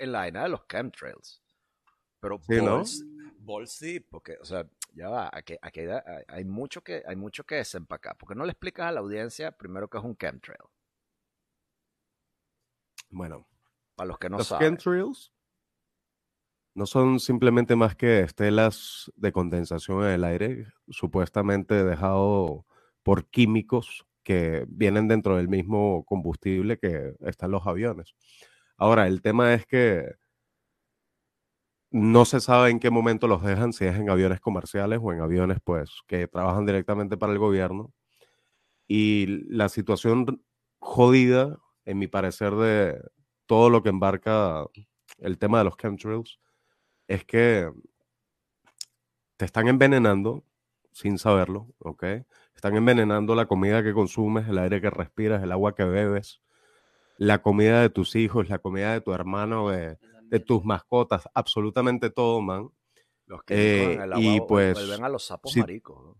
en 0.00 0.12
la 0.12 0.20
vaina 0.20 0.42
de 0.42 0.48
los 0.48 0.66
chemtrails. 0.66 1.42
Pero 2.20 2.38
Sí, 2.42 2.56
¿no? 2.56 2.82
balls, 3.42 3.84
porque, 4.10 4.36
o 4.40 4.44
sea, 4.44 4.68
ya 4.94 5.08
va, 5.08 5.30
aquí, 5.32 5.56
aquí 5.62 5.80
hay, 5.80 6.02
hay- 6.28 6.44
mucho 6.44 6.82
que, 6.82 7.02
hay 7.06 7.16
mucho 7.16 7.44
que 7.44 7.56
desempacar. 7.56 8.16
Porque 8.18 8.34
no 8.34 8.44
le 8.44 8.52
explicas 8.52 8.86
a 8.86 8.92
la 8.92 9.00
audiencia 9.00 9.52
primero 9.52 9.88
que 9.88 9.98
es 9.98 10.04
un 10.04 10.16
chemtrail. 10.16 10.58
Bueno, 13.10 13.46
Para 13.96 14.08
los 14.08 14.18
que 14.18 14.28
no 14.28 14.38
los 14.38 14.46
saben. 14.46 14.76
chemtrails 14.76 15.32
no 16.74 16.86
son 16.86 17.18
simplemente 17.18 17.74
más 17.76 17.96
que 17.96 18.20
estelas 18.20 19.10
de 19.16 19.32
condensación 19.32 20.04
en 20.04 20.10
el 20.12 20.24
aire, 20.24 20.66
supuestamente 20.88 21.84
dejado 21.84 22.64
por 23.02 23.26
químicos 23.28 24.06
que 24.22 24.64
vienen 24.68 25.08
dentro 25.08 25.36
del 25.36 25.48
mismo 25.48 26.04
combustible 26.04 26.78
que 26.78 27.14
están 27.20 27.50
los 27.50 27.66
aviones. 27.66 28.14
Ahora, 28.80 29.06
el 29.06 29.20
tema 29.20 29.52
es 29.52 29.66
que 29.66 30.14
no 31.90 32.24
se 32.24 32.40
sabe 32.40 32.70
en 32.70 32.80
qué 32.80 32.88
momento 32.90 33.28
los 33.28 33.42
dejan, 33.42 33.74
si 33.74 33.84
es 33.84 33.94
en 33.96 34.08
aviones 34.08 34.40
comerciales 34.40 35.00
o 35.02 35.12
en 35.12 35.20
aviones 35.20 35.58
pues 35.62 35.90
que 36.06 36.26
trabajan 36.28 36.64
directamente 36.64 37.18
para 37.18 37.32
el 37.32 37.38
gobierno. 37.38 37.92
Y 38.88 39.26
la 39.54 39.68
situación 39.68 40.42
jodida, 40.78 41.58
en 41.84 41.98
mi 41.98 42.06
parecer, 42.08 42.54
de 42.54 43.02
todo 43.46 43.68
lo 43.68 43.82
que 43.82 43.90
embarca 43.90 44.64
el 45.18 45.38
tema 45.38 45.58
de 45.58 45.64
los 45.64 45.76
chemtrails, 45.76 46.40
es 47.06 47.26
que 47.26 47.70
te 49.36 49.44
están 49.44 49.68
envenenando 49.68 50.42
sin 50.92 51.18
saberlo, 51.18 51.68
¿ok? 51.80 52.04
Están 52.54 52.76
envenenando 52.76 53.34
la 53.34 53.44
comida 53.46 53.82
que 53.82 53.92
consumes, 53.92 54.48
el 54.48 54.58
aire 54.58 54.80
que 54.80 54.88
respiras, 54.88 55.42
el 55.42 55.52
agua 55.52 55.74
que 55.74 55.84
bebes, 55.84 56.40
la 57.20 57.42
comida 57.42 57.82
de 57.82 57.90
tus 57.90 58.16
hijos, 58.16 58.48
la 58.48 58.58
comida 58.60 58.92
de 58.94 59.02
tu 59.02 59.12
hermano, 59.12 59.68
de, 59.70 59.98
de 60.30 60.40
tus 60.40 60.64
mascotas, 60.64 61.28
absolutamente 61.34 62.10
todo, 62.10 62.40
man. 62.40 62.70
Los 63.24 63.42
que 63.44 63.56
Eh, 63.56 63.98
y 64.12 64.40
pues, 64.40 64.78
vuelven 64.78 65.04
a 65.04 65.08
los 65.08 65.24
sapos 65.24 65.54
sí. 65.54 65.60
maricos. 65.60 66.04
¿no? 66.04 66.16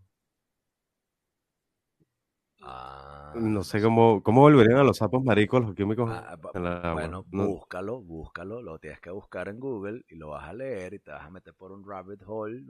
Ah, 2.61 3.55
No 3.55 3.63
sé 3.63 3.81
cómo, 3.81 4.21
cómo 4.23 4.41
volverían 4.41 4.77
a 4.79 4.83
los 4.83 4.97
sapos 4.97 5.23
maricos 5.23 5.61
los 5.65 5.75
químicos 5.75 6.09
Ah, 6.13 6.37
en 6.53 6.63
la 6.63 6.91
agua. 6.91 7.11
bueno, 7.11 7.23
No- 7.31 7.57
búscalo, 7.57 8.01
búscalo, 8.01 8.61
lo 8.61 8.79
tienes 8.79 8.99
que 9.01 9.09
buscar 9.11 9.47
en 9.47 9.59
Google 9.59 10.03
y 10.07 10.15
lo 10.15 10.29
vas 10.29 10.47
a 10.49 10.53
leer 10.53 10.93
y 10.93 10.99
te 10.99 11.11
vas 11.11 11.25
a 11.25 11.29
meter 11.31 11.53
por 11.55 11.71
un 11.71 11.87
rabbit 11.87 12.21
hole 12.25 12.61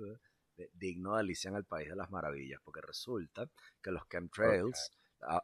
de- 0.58 0.70
digno 0.74 1.14
de 1.16 1.22
Alicia 1.22 1.50
en 1.50 1.56
el 1.56 1.66
País 1.66 1.90
de 1.90 1.96
las 1.96 2.12
Maravillas, 2.12 2.60
porque 2.64 2.82
resulta 2.82 3.48
que 3.82 3.92
los 3.92 4.08
chemtrails, 4.10 4.92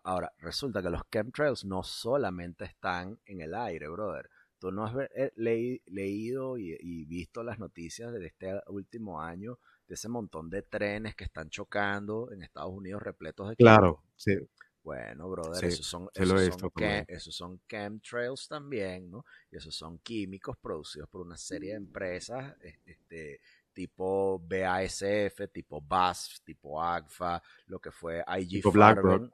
ahora, 0.03 0.31
resulta 0.39 0.81
que 0.81 0.89
los 0.89 1.01
chemtrails 1.11 1.65
no 1.65 1.83
solamente 1.83 2.65
están 2.65 3.19
en 3.25 3.41
el 3.41 3.53
aire, 3.55 3.87
brother. 3.87 4.29
Tú 4.59 4.71
no 4.71 4.85
has 4.85 4.95
eh, 5.15 5.31
leí- 5.37 5.81
leído 5.85 6.57
y, 6.57 6.75
y 6.79 7.05
visto 7.05 7.43
las 7.43 7.59
noticias 7.59 8.11
de 8.11 8.25
este 8.25 8.59
último 8.67 9.21
año 9.21 9.59
de 9.87 9.93
ese 9.93 10.09
montón 10.09 10.49
de 10.49 10.63
trenes 10.63 11.15
que 11.15 11.25
están 11.25 11.49
chocando 11.49 12.31
en 12.31 12.41
Estados 12.41 12.73
Unidos 12.73 13.01
repletos 13.03 13.49
de 13.49 13.55
Claro, 13.55 14.03
sí. 14.15 14.35
Bueno, 14.83 15.29
brother, 15.29 15.59
Sí, 15.59 15.67
esos 15.67 15.85
son, 15.85 16.09
he 16.15 16.23
esos 16.23 16.45
son, 16.45 16.69
chem- 16.71 17.05
esos 17.09 17.35
son 17.35 17.61
chemtrails 17.67 18.47
también, 18.47 19.11
¿no? 19.11 19.25
Y 19.51 19.57
esos 19.57 19.75
son 19.75 19.99
químicos 19.99 20.57
producidos 20.57 21.09
por 21.09 21.21
una 21.21 21.37
serie 21.37 21.71
de 21.71 21.77
empresas, 21.77 22.55
es- 22.61 22.79
este, 22.85 23.41
tipo 23.73 24.39
BASF, 24.39 25.49
tipo 25.51 25.81
BASF, 25.81 26.39
tipo 26.43 26.81
AGFA, 26.81 27.43
lo 27.67 27.79
que 27.79 27.91
fue 27.91 28.23
IG 28.39 28.49
Tipo 28.49 28.71
Farben, 28.71 29.03
BlackRock. 29.03 29.33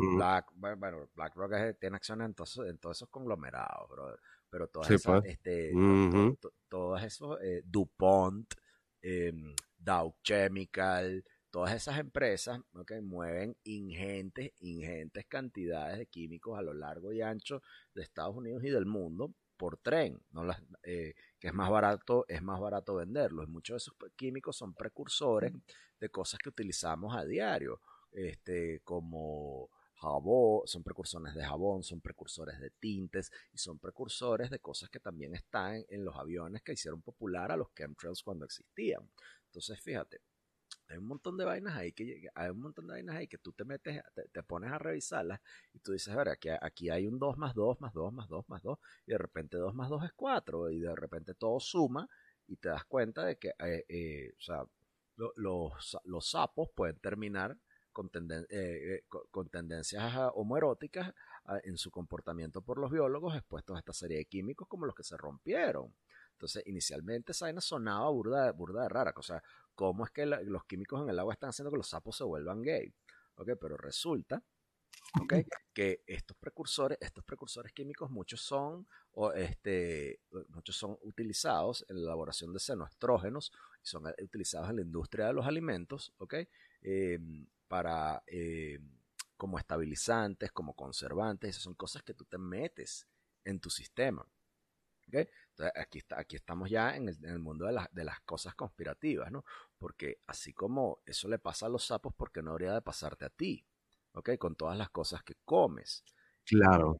Mm, 0.00 0.16
Black, 0.16 0.46
bueno, 0.54 1.08
BlackRock 1.14 1.52
es- 1.52 1.78
tiene 1.78 1.96
acciones 1.96 2.26
en 2.26 2.34
todos, 2.34 2.58
en 2.58 2.78
todos 2.78 2.96
esos 2.98 3.08
conglomerados, 3.08 3.88
brother. 3.88 4.18
Pero 4.50 4.68
todas 4.68 4.88
Sí, 4.88 4.94
esas, 4.94 5.20
pues. 5.20 5.32
este, 5.32 5.72
to- 5.72 5.78
Ujú. 5.78 6.10
to- 6.10 6.36
to- 6.48 6.54
todos 6.68 7.02
esos, 7.02 7.38
eh, 7.42 7.62
DuPont, 7.64 8.54
em, 9.02 9.54
Dow 9.78 10.14
Chemical, 10.22 11.24
todas 11.50 11.74
esas 11.74 11.98
empresas 11.98 12.60
que 12.86 13.00
mueven 13.00 13.56
ingentes, 13.64 14.52
ingentes 14.60 15.26
cantidades 15.26 15.98
de 15.98 16.06
químicos 16.06 16.58
a 16.58 16.62
lo 16.62 16.72
largo 16.74 17.12
y 17.12 17.20
ancho 17.22 17.62
de 17.94 18.02
Estados 18.02 18.34
Unidos 18.36 18.64
y 18.64 18.70
del 18.70 18.86
mundo 18.86 19.32
por 19.56 19.76
tren, 19.78 20.20
no 20.32 20.42
las, 20.44 20.60
eh, 20.82 21.14
que 21.38 21.48
es 21.48 21.54
más 21.54 21.70
barato, 21.70 22.24
es 22.28 22.42
más 22.42 22.58
barato 22.60 22.96
venderlos. 22.96 23.48
Muchos 23.48 23.74
de 23.74 23.76
esos 23.78 23.94
químicos 24.16 24.56
son 24.56 24.74
precursores 24.74 25.52
de 26.00 26.08
cosas 26.08 26.40
que 26.40 26.48
utilizamos 26.48 27.14
a 27.16 27.24
diario, 27.24 27.80
este, 28.10 28.80
como 28.80 29.70
jabón, 29.96 30.66
son 30.66 30.82
precursores 30.82 31.34
de 31.34 31.44
jabón, 31.44 31.82
son 31.82 32.00
precursores 32.00 32.60
de 32.60 32.70
tintes 32.70 33.30
y 33.52 33.58
son 33.58 33.78
precursores 33.78 34.50
de 34.50 34.58
cosas 34.60 34.90
que 34.90 35.00
también 35.00 35.34
están 35.34 35.84
en 35.88 36.04
los 36.04 36.16
aviones 36.16 36.62
que 36.62 36.72
hicieron 36.72 37.02
popular 37.02 37.52
a 37.52 37.56
los 37.56 37.72
chemtrails 37.74 38.22
cuando 38.22 38.44
existían. 38.44 39.08
Entonces, 39.46 39.80
fíjate, 39.80 40.20
hay 40.88 40.98
un 40.98 41.06
montón 41.06 41.36
de 41.36 41.44
vainas 41.44 41.74
ahí 41.76 41.92
que 41.92 42.28
hay 42.34 42.50
un 42.50 42.60
montón 42.60 42.86
de 42.86 42.92
vainas 42.94 43.16
ahí 43.16 43.26
que 43.28 43.38
tú 43.38 43.52
te 43.52 43.64
metes, 43.64 44.02
te, 44.14 44.28
te 44.28 44.42
pones 44.42 44.70
a 44.70 44.78
revisarlas 44.78 45.40
y 45.72 45.78
tú 45.80 45.92
dices, 45.92 46.12
a 46.12 46.16
ver, 46.16 46.28
aquí, 46.28 46.48
aquí 46.60 46.90
hay 46.90 47.06
un 47.06 47.18
2 47.18 47.36
más 47.38 47.54
2 47.54 47.80
más 47.80 47.92
2 47.94 48.12
más 48.12 48.28
2 48.28 48.48
más 48.48 48.62
2 48.62 48.78
y 49.06 49.12
de 49.12 49.18
repente 49.18 49.56
2 49.56 49.74
más 49.74 49.88
2 49.88 50.04
es 50.04 50.12
4 50.14 50.70
y 50.70 50.80
de 50.80 50.94
repente 50.94 51.34
todo 51.34 51.58
suma 51.60 52.08
y 52.46 52.56
te 52.56 52.68
das 52.68 52.84
cuenta 52.84 53.24
de 53.24 53.36
que, 53.38 53.48
eh, 53.58 53.84
eh, 53.88 54.32
o 54.38 54.40
sea, 54.42 54.64
lo- 55.16 55.32
los, 55.36 55.96
los 56.04 56.30
sapos 56.30 56.68
pueden 56.74 56.98
terminar 56.98 57.56
con, 57.94 58.10
tenden- 58.10 58.46
eh, 58.50 58.96
eh, 58.96 59.04
con, 59.30 59.48
tendencias 59.48 60.12
homoeróticas 60.34 61.14
ah, 61.46 61.58
en 61.64 61.78
su 61.78 61.90
comportamiento 61.90 62.60
por 62.60 62.78
los 62.78 62.90
biólogos 62.90 63.34
expuestos 63.34 63.76
a 63.76 63.78
esta 63.78 63.94
serie 63.94 64.18
de 64.18 64.26
químicos 64.26 64.68
como 64.68 64.84
los 64.84 64.94
que 64.94 65.04
se 65.04 65.16
rompieron. 65.16 65.94
Entonces, 66.32 66.62
inicialmente 66.66 67.32
esa 67.32 67.46
vaina 67.46 67.62
sonaba 67.62 68.10
burda, 68.10 68.52
burda 68.52 68.82
de 68.82 68.88
rara. 68.90 69.14
O 69.16 69.22
sea, 69.22 69.42
¿cómo 69.74 70.04
es 70.04 70.10
que 70.10 70.26
la- 70.26 70.42
los 70.42 70.64
químicos 70.66 71.00
en 71.02 71.08
el 71.08 71.18
agua 71.18 71.32
están 71.32 71.50
haciendo 71.50 71.70
que 71.70 71.78
los 71.78 71.88
sapos 71.88 72.16
se 72.16 72.24
vuelvan 72.24 72.60
gay? 72.62 72.92
¿Ok? 73.36 73.50
Pero 73.60 73.76
resulta 73.76 74.42
¿ok? 75.20 75.34
que 75.72 76.02
estos 76.06 76.36
precursores, 76.36 76.98
estos 77.00 77.24
precursores 77.24 77.72
químicos, 77.72 78.10
muchos 78.10 78.40
son, 78.40 78.86
o 79.12 79.32
este, 79.32 80.20
muchos 80.48 80.76
son 80.76 80.98
utilizados 81.02 81.84
en 81.88 81.96
la 81.96 82.02
elaboración 82.02 82.52
de 82.52 82.58
xenoestrógenos 82.60 83.52
y 83.82 83.86
son 83.86 84.06
utilizados 84.22 84.70
en 84.70 84.76
la 84.76 84.82
industria 84.82 85.26
de 85.26 85.32
los 85.32 85.46
alimentos, 85.46 86.12
¿ok? 86.18 86.34
Eh, 86.82 87.18
para, 87.68 88.22
eh, 88.26 88.78
como 89.36 89.58
estabilizantes, 89.58 90.52
como 90.52 90.74
conservantes, 90.74 91.50
esas 91.50 91.62
son 91.62 91.74
cosas 91.74 92.02
que 92.02 92.14
tú 92.14 92.24
te 92.24 92.38
metes 92.38 93.06
en 93.44 93.60
tu 93.60 93.70
sistema. 93.70 94.26
¿ok? 95.08 95.14
Entonces, 95.50 95.72
aquí, 95.76 95.98
está, 95.98 96.18
aquí 96.20 96.36
estamos 96.36 96.70
ya 96.70 96.96
en 96.96 97.08
el, 97.08 97.38
mundo 97.38 97.66
de, 97.66 97.72
la- 97.72 97.90
de 97.92 98.04
las 98.04 98.20
cosas 98.20 98.54
conspirativas, 98.54 99.30
¿no? 99.30 99.44
Porque 99.78 100.18
así 100.26 100.52
como 100.52 101.00
eso 101.06 101.28
le 101.28 101.38
pasa 101.38 101.66
a 101.66 101.68
los 101.68 101.84
sapos, 101.86 102.14
¿por 102.14 102.32
qué 102.32 102.42
no 102.42 102.52
habría 102.52 102.74
de 102.74 102.82
pasarte 102.82 103.24
a 103.24 103.30
ti? 103.30 103.64
¿Ok? 104.12 104.30
Con 104.38 104.56
todas 104.56 104.76
las 104.78 104.90
cosas 104.90 105.22
que 105.22 105.34
comes. 105.44 106.04
Claro. 106.44 106.98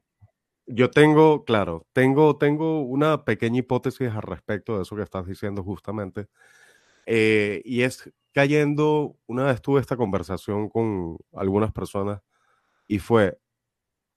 Yo 0.67 0.89
tengo, 0.89 1.45
claro, 1.45 1.85
tengo, 1.93 2.37
tengo 2.37 2.81
una 2.81 3.23
pequeña 3.25 3.59
hipótesis 3.59 4.09
al 4.09 4.23
respecto 4.23 4.77
de 4.77 4.83
eso 4.83 4.95
que 4.95 5.03
estás 5.03 5.27
diciendo 5.27 5.63
justamente. 5.63 6.27
Eh, 7.05 7.61
y 7.65 7.83
es 7.83 8.11
cayendo, 8.35 9.15
una 9.27 9.45
vez 9.45 9.61
tuve 9.61 9.79
esta 9.79 9.95
conversación 9.95 10.67
con 10.69 11.17
algunas 11.33 11.71
personas 11.71 12.21
y 12.85 12.99
fue 12.99 13.39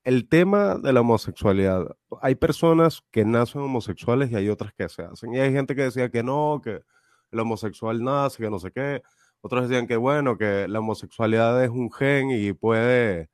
el 0.05 0.29
tema 0.29 0.77
de 0.77 0.93
la 0.93 1.03
homosexualidad. 1.03 1.97
Hay 2.21 2.35
personas 2.35 3.05
que 3.13 3.25
nacen 3.25 3.63
homosexuales 3.63 4.33
y 4.33 4.37
hay 4.37 4.49
otras 4.49 4.73
que 4.75 4.89
se 4.89 5.03
hacen. 5.03 5.35
Y 5.35 5.39
hay 5.39 5.53
gente 5.53 5.77
que 5.77 5.83
decía 5.83 6.11
que 6.11 6.25
no, 6.25 6.61
que 6.65 6.83
el 7.31 7.41
homosexual 7.41 8.03
nace, 8.03 8.43
que 8.43 8.51
no 8.51 8.59
sé 8.59 8.73
qué. 8.73 9.03
Otros 9.41 9.69
decían 9.69 9.87
que 9.87 9.97
bueno, 9.97 10.37
que 10.37 10.67
la 10.69 10.81
homosexualidad 10.81 11.63
es 11.65 11.71
un 11.71 11.93
gen 11.93 12.31
y 12.33 12.53
puede 12.55 13.31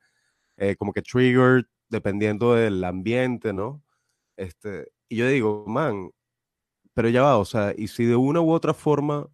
eh, 0.57 0.75
como 0.77 0.93
que 0.93 1.01
trigger 1.01 1.67
dependiendo 1.89 2.53
del 2.55 2.83
ambiente, 2.83 3.53
¿no? 3.53 3.83
Este, 4.37 4.89
y 5.09 5.17
yo 5.17 5.27
digo, 5.27 5.65
man, 5.67 6.11
pero 6.93 7.09
ya 7.09 7.23
va, 7.23 7.37
o 7.37 7.45
sea, 7.45 7.73
y 7.77 7.87
si 7.89 8.05
de 8.05 8.15
una 8.15 8.41
u 8.41 8.51
otra 8.51 8.73
forma 8.75 9.29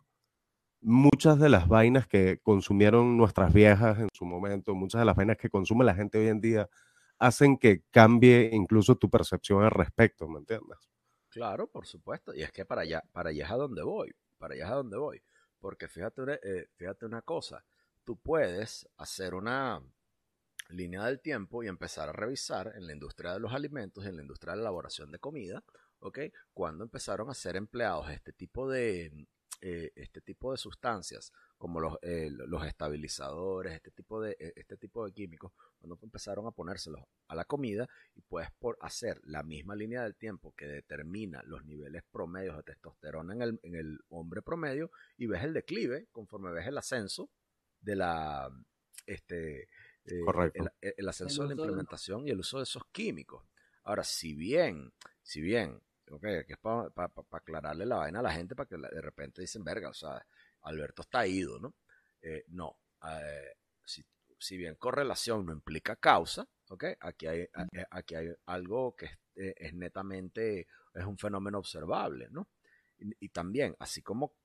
muchas 0.82 1.40
de 1.40 1.50
las 1.50 1.68
vainas 1.68 2.08
que 2.08 2.40
consumieron 2.42 3.18
nuestras 3.18 3.54
viejas 3.54 4.00
en 4.00 4.10
su 4.14 4.26
momento, 4.26 4.74
muchas 4.76 5.00
de 5.02 5.06
las 5.06 5.16
vainas 5.16 5.38
que 5.38 5.50
consume 5.50 5.86
la 5.86 5.94
gente 5.96 6.18
hoy 6.18 6.28
en 6.28 6.42
día, 6.42 6.70
hacen 7.20 7.58
que 7.58 7.84
cambie 7.92 8.50
incluso 8.52 8.96
tu 8.96 9.10
percepción 9.10 9.64
al 9.64 9.72
respecto, 9.72 10.28
¿me 10.28 10.40
entiendes? 10.40 10.78
Claro, 11.30 11.68
por 11.68 11.86
supuesto. 11.86 12.34
Y 12.34 12.42
es 12.42 12.52
que 12.52 12.66
para 12.66 12.82
allá, 12.82 13.04
para 13.12 13.30
allá 13.30 13.46
es 13.46 13.52
a 13.52 13.56
donde 13.56 13.84
voy. 13.84 14.14
Para 14.38 14.56
allá 14.56 14.66
es 14.66 14.72
a 14.72 14.76
donde 14.76 14.98
voy. 14.98 15.22
Porque 15.60 15.88
fíjate, 15.88 16.22
una- 16.22 16.34
eh, 16.44 16.68
fíjate 16.76 17.06
una 17.06 17.22
cosa. 17.22 17.64
Tú 18.04 18.18
puedes 18.18 18.90
hacer 18.98 19.36
una 19.36 19.82
línea 20.70 21.06
del 21.06 21.20
tiempo 21.22 21.64
y 21.64 21.68
empezar 21.68 22.10
a 22.10 22.14
revisar 22.14 22.74
en 22.76 22.88
la 22.88 22.94
industria 22.94 23.34
de 23.34 23.40
los 23.40 23.54
alimentos 23.54 24.06
en 24.06 24.16
la 24.16 24.22
industria 24.24 24.52
de 24.54 24.58
la 24.58 24.64
elaboración 24.64 25.12
de 25.12 25.20
comida, 25.20 25.64
¿ok? 26.00 26.20
Cuando 26.54 26.84
empezaron 26.84 27.30
a 27.30 27.34
ser 27.34 27.56
empleados 27.56 28.10
este 28.10 28.34
tipo 28.34 28.70
de, 28.70 29.28
eh, 29.62 29.92
este 29.96 30.22
tipo 30.22 30.52
de 30.52 30.58
sustancias, 30.58 31.32
como 31.58 31.80
los, 31.80 31.98
eh, 32.02 32.30
los 32.32 32.66
estabilizadores, 32.66 33.76
este 33.76 33.92
tipo 33.92 34.20
de, 34.20 34.36
eh, 34.40 34.54
este 34.56 34.76
tipo 34.76 35.06
de 35.06 35.14
químicos, 35.14 35.52
cuando 35.78 36.00
empezaron 36.02 36.48
a 36.48 36.52
ponérselos 36.52 37.02
a 37.28 37.36
la 37.36 37.46
comida 37.46 37.88
y 38.16 38.22
puedes 38.22 38.50
por 38.60 38.78
hacer 38.82 39.22
la 39.24 39.44
misma 39.44 39.76
línea 39.76 40.02
del 40.02 40.16
tiempo 40.16 40.54
que 40.58 40.66
determina 40.66 41.44
los 41.44 41.64
niveles 41.64 42.04
promedios 42.12 42.58
de 42.58 42.64
testosterona 42.64 43.34
en 43.34 43.42
el, 43.44 43.60
en 43.62 43.76
el 43.76 44.00
hombre 44.10 44.42
promedio 44.42 44.92
y 45.18 45.28
ves 45.28 45.44
el 45.44 45.54
declive 45.54 46.08
conforme 46.12 46.52
ves 46.52 46.68
el 46.68 46.78
ascenso 46.78 47.30
de 47.80 47.96
la 47.96 48.50
este 49.06 49.68
eh, 50.06 50.22
Correcto. 50.26 50.72
el, 50.82 50.94
el 50.98 51.10
ascenso 51.10 51.44
El 51.44 51.50
de 51.50 51.56
la 51.56 51.62
implementación 51.62 52.28
y 52.28 52.32
el 52.32 52.40
uso 52.40 52.58
de 52.58 52.64
esos 52.64 52.84
químicos. 52.92 53.44
Ahora, 53.84 54.04
si 54.04 54.34
bien, 54.34 54.92
si 55.22 55.42
bien, 55.42 55.82
ok, 56.12 56.22
que 56.22 56.54
es 56.54 56.60
para 56.60 56.92
aclararle 57.32 57.86
la 57.86 57.98
vaina 57.98 58.20
a 58.20 58.24
la 58.24 58.34
gente 58.34 58.56
para 58.56 58.68
que 58.68 58.78
de 58.78 59.02
repente 59.02 59.42
dicen, 59.42 59.64
verga, 59.64 59.90
o 59.90 59.94
sea, 59.94 60.26
Alberto 60.64 61.02
está 61.04 61.26
ido, 61.26 61.60
¿no? 61.60 61.76
Eh, 62.22 62.46
no, 62.50 62.78
eh, 63.08 63.56
si, 63.86 64.04
si 64.38 64.58
bien 64.58 64.76
correlación 64.76 65.46
no 65.46 65.54
implica 65.54 65.96
causa, 65.96 66.48
¿ok? 66.70 66.86
Aquí 67.00 67.28
hay, 67.28 67.48
aquí 67.90 68.16
hay 68.16 68.30
algo 68.46 68.96
que 68.96 69.06
es, 69.06 69.54
es 69.58 69.74
netamente, 69.74 70.68
es 70.94 71.06
un 71.06 71.18
fenómeno 71.18 71.60
observable, 71.60 72.28
¿no? 72.32 72.48
Y, 73.20 73.30
también, 73.30 73.76
así 73.80 74.04
como 74.04 74.36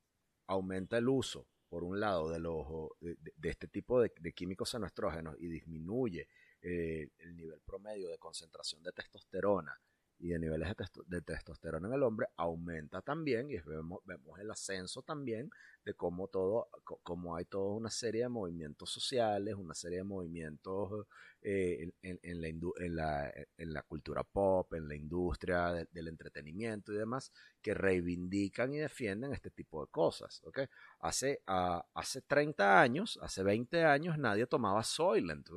aumenta 0.46 0.96
el 0.96 1.09
uso, 1.09 1.46
por 1.68 1.85
un 1.85 2.00
lado, 2.00 2.31
de, 2.31 2.38
los, 2.38 2.66
de, 3.00 3.48
este 3.50 3.68
tipo 3.68 4.00
de, 4.00 4.11
químicos 4.33 4.74
anoestrógenos 4.74 5.37
y 5.38 5.46
disminuye 5.48 6.26
eh, 6.62 7.11
el 7.18 7.37
nivel 7.37 7.61
promedio 7.61 8.09
de 8.09 8.16
concentración 8.16 8.83
de 8.83 8.92
testosterona 8.92 9.79
y 10.18 10.29
de 10.29 10.38
niveles 10.38 10.68
de, 11.07 11.20
testosterona 11.20 11.88
en 11.88 11.94
el 11.94 12.02
hombre 12.02 12.29
aumenta 12.37 13.02
también 13.02 13.50
y 13.50 13.59
vemos, 13.59 14.00
vemos 14.05 14.38
el 14.38 14.50
ascenso 14.50 15.02
también 15.02 15.50
de 15.85 15.94
cómo 15.94 16.29
todo, 16.29 16.68
cómo 17.02 17.37
hay 17.37 17.44
toda 17.44 17.74
una 17.74 17.90
serie 17.90 18.22
de 18.22 18.29
movimientos 18.29 18.90
sociales, 18.90 19.55
una 19.55 19.74
serie 19.74 19.98
de 19.98 20.05
movimientos 20.05 21.07
eh, 21.42 21.92
en, 22.02 22.40
la 22.40 22.48
en, 22.48 22.96
la, 22.96 23.33
en, 23.57 23.72
la, 23.72 23.83
cultura 23.83 24.24
pop, 24.24 24.72
en 24.74 24.88
la 24.88 24.96
industria 24.96 25.87
del 25.92 26.09
entretenimiento 26.09 26.92
y 26.92 26.96
demás, 26.96 27.31
que 27.62 27.74
reivindican 27.74 28.72
y 28.72 28.79
defienden 28.79 29.33
este 29.33 29.50
tipo 29.50 29.85
de 29.85 29.90
cosas. 29.90 30.42
¿okay? 30.44 30.66
Hace, 31.00 31.42
hace 31.46 32.22
30 32.22 32.81
años, 32.81 33.18
hace 33.22 33.42
20 33.42 33.85
años, 33.85 34.18
nadie 34.18 34.46
tomaba 34.46 34.83
Soylent. 34.83 35.48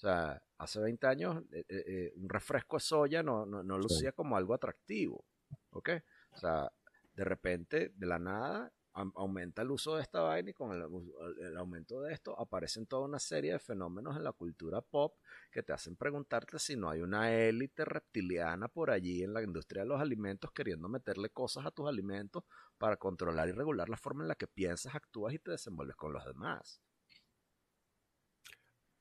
O 0.00 0.06
sea, 0.06 0.42
hace 0.56 0.80
20 0.80 1.06
años 1.06 1.42
eh, 1.52 1.62
eh, 1.68 1.84
eh, 1.86 2.12
un 2.16 2.26
refresco 2.26 2.76
de 2.76 2.80
soya 2.80 3.22
no, 3.22 3.44
no, 3.44 3.62
no 3.62 3.76
lucía 3.76 4.12
como 4.12 4.34
algo 4.34 4.54
atractivo. 4.54 5.26
¿Ok? 5.72 5.90
O 6.30 6.38
sea, 6.38 6.72
de 7.12 7.24
repente, 7.24 7.92
de 7.94 8.06
la 8.06 8.18
nada, 8.18 8.72
aumenta 8.94 9.60
el 9.60 9.70
uso 9.70 9.96
de 9.96 10.02
esta 10.02 10.20
vaina 10.20 10.50
y 10.50 10.54
con 10.54 10.72
el, 10.72 11.56
aumento 11.58 12.00
de 12.00 12.14
esto 12.14 12.38
aparecen 12.40 12.86
toda 12.86 13.04
una 13.04 13.18
serie 13.18 13.52
de 13.52 13.58
fenómenos 13.58 14.16
en 14.16 14.24
la 14.24 14.32
cultura 14.32 14.80
pop 14.80 15.18
que 15.52 15.62
te 15.62 15.74
hacen 15.74 15.96
preguntarte 15.96 16.58
si 16.58 16.76
no 16.76 16.88
hay 16.88 17.02
una 17.02 17.30
élite 17.32 17.84
reptiliana 17.84 18.68
por 18.68 18.90
allí 18.90 19.22
en 19.22 19.34
la 19.34 19.42
industria 19.42 19.82
de 19.82 19.88
los 19.88 20.00
alimentos 20.00 20.50
queriendo 20.52 20.88
meterle 20.88 21.28
cosas 21.28 21.66
a 21.66 21.70
tus 21.70 21.88
alimentos 21.88 22.42
para 22.78 22.96
controlar 22.96 23.48
y 23.48 23.52
regular 23.52 23.88
la 23.88 23.98
forma 23.98 24.24
en 24.24 24.28
la 24.28 24.34
que 24.34 24.46
piensas, 24.46 24.94
actúas 24.94 25.34
y 25.34 25.38
te 25.38 25.50
desenvuelves 25.50 25.96
con 25.96 26.12
los 26.12 26.24
demás. 26.24 26.80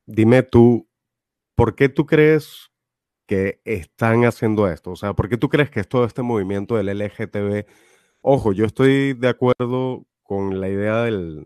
Dime 0.06 0.44
tú, 0.44 0.88
¿por 1.60 1.76
qué 1.76 1.89
tú 1.89 2.06
crees 2.06 2.72
que 3.28 3.62
están 3.65 4.24
haciendo 4.24 4.69
esto? 4.69 4.91
O 4.91 4.95
sea, 4.95 5.13
¿por 5.13 5.28
qué 5.28 5.36
tú 5.38 5.50
crees 5.50 5.69
que 5.69 5.82
es 5.82 5.89
todo 5.89 6.06
este 6.06 6.22
movimiento 6.22 6.78
del 6.78 6.88
LGTB? 6.88 7.65
Ojo, 8.22 8.54
yo 8.54 8.63
estoy 8.63 9.12
de 9.13 9.28
acuerdo 9.28 10.06
con 10.24 10.62
la 10.62 10.69
idea 10.69 11.04
del, 11.04 11.45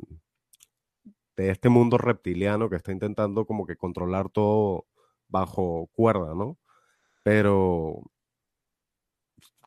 de 1.35 1.49
este 1.49 1.69
mundo 1.69 1.97
reptiliano 1.97 2.69
que 2.69 2.75
está 2.75 2.91
intentando 2.91 3.47
como 3.47 3.65
que 3.65 3.75
controlar 3.75 4.29
todo 4.29 4.85
bajo 5.29 5.89
cuerda, 5.93 6.35
¿no? 6.35 6.59
Pero, 7.23 8.03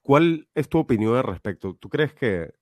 ¿cuál 0.00 0.48
es 0.54 0.68
tu 0.68 0.78
opinión 0.78 1.16
al 1.16 1.24
respecto? 1.24 1.74
¿Tú 1.74 1.88
crees 1.88 2.14
que 2.14 2.52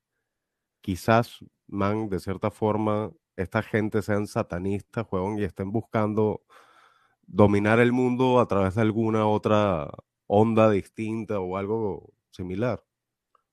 quizás, 0.80 1.44
man, 1.66 2.08
de 2.08 2.18
cierta 2.18 2.50
forma, 2.50 3.12
esta 3.36 3.62
gente 3.62 4.00
sean 4.00 4.26
satanistas, 4.26 5.06
juegan 5.06 5.38
y 5.38 5.44
estén 5.44 5.70
buscando 5.70 6.44
dominar 7.26 7.80
el 7.80 7.92
mundo 7.92 8.40
a 8.40 8.46
través 8.46 8.74
de 8.74 8.82
alguna 8.82 9.26
otra 9.26 9.90
onda 10.26 10.70
distinta 10.70 11.40
o 11.40 11.56
algo 11.56 12.14
similar. 12.30 12.84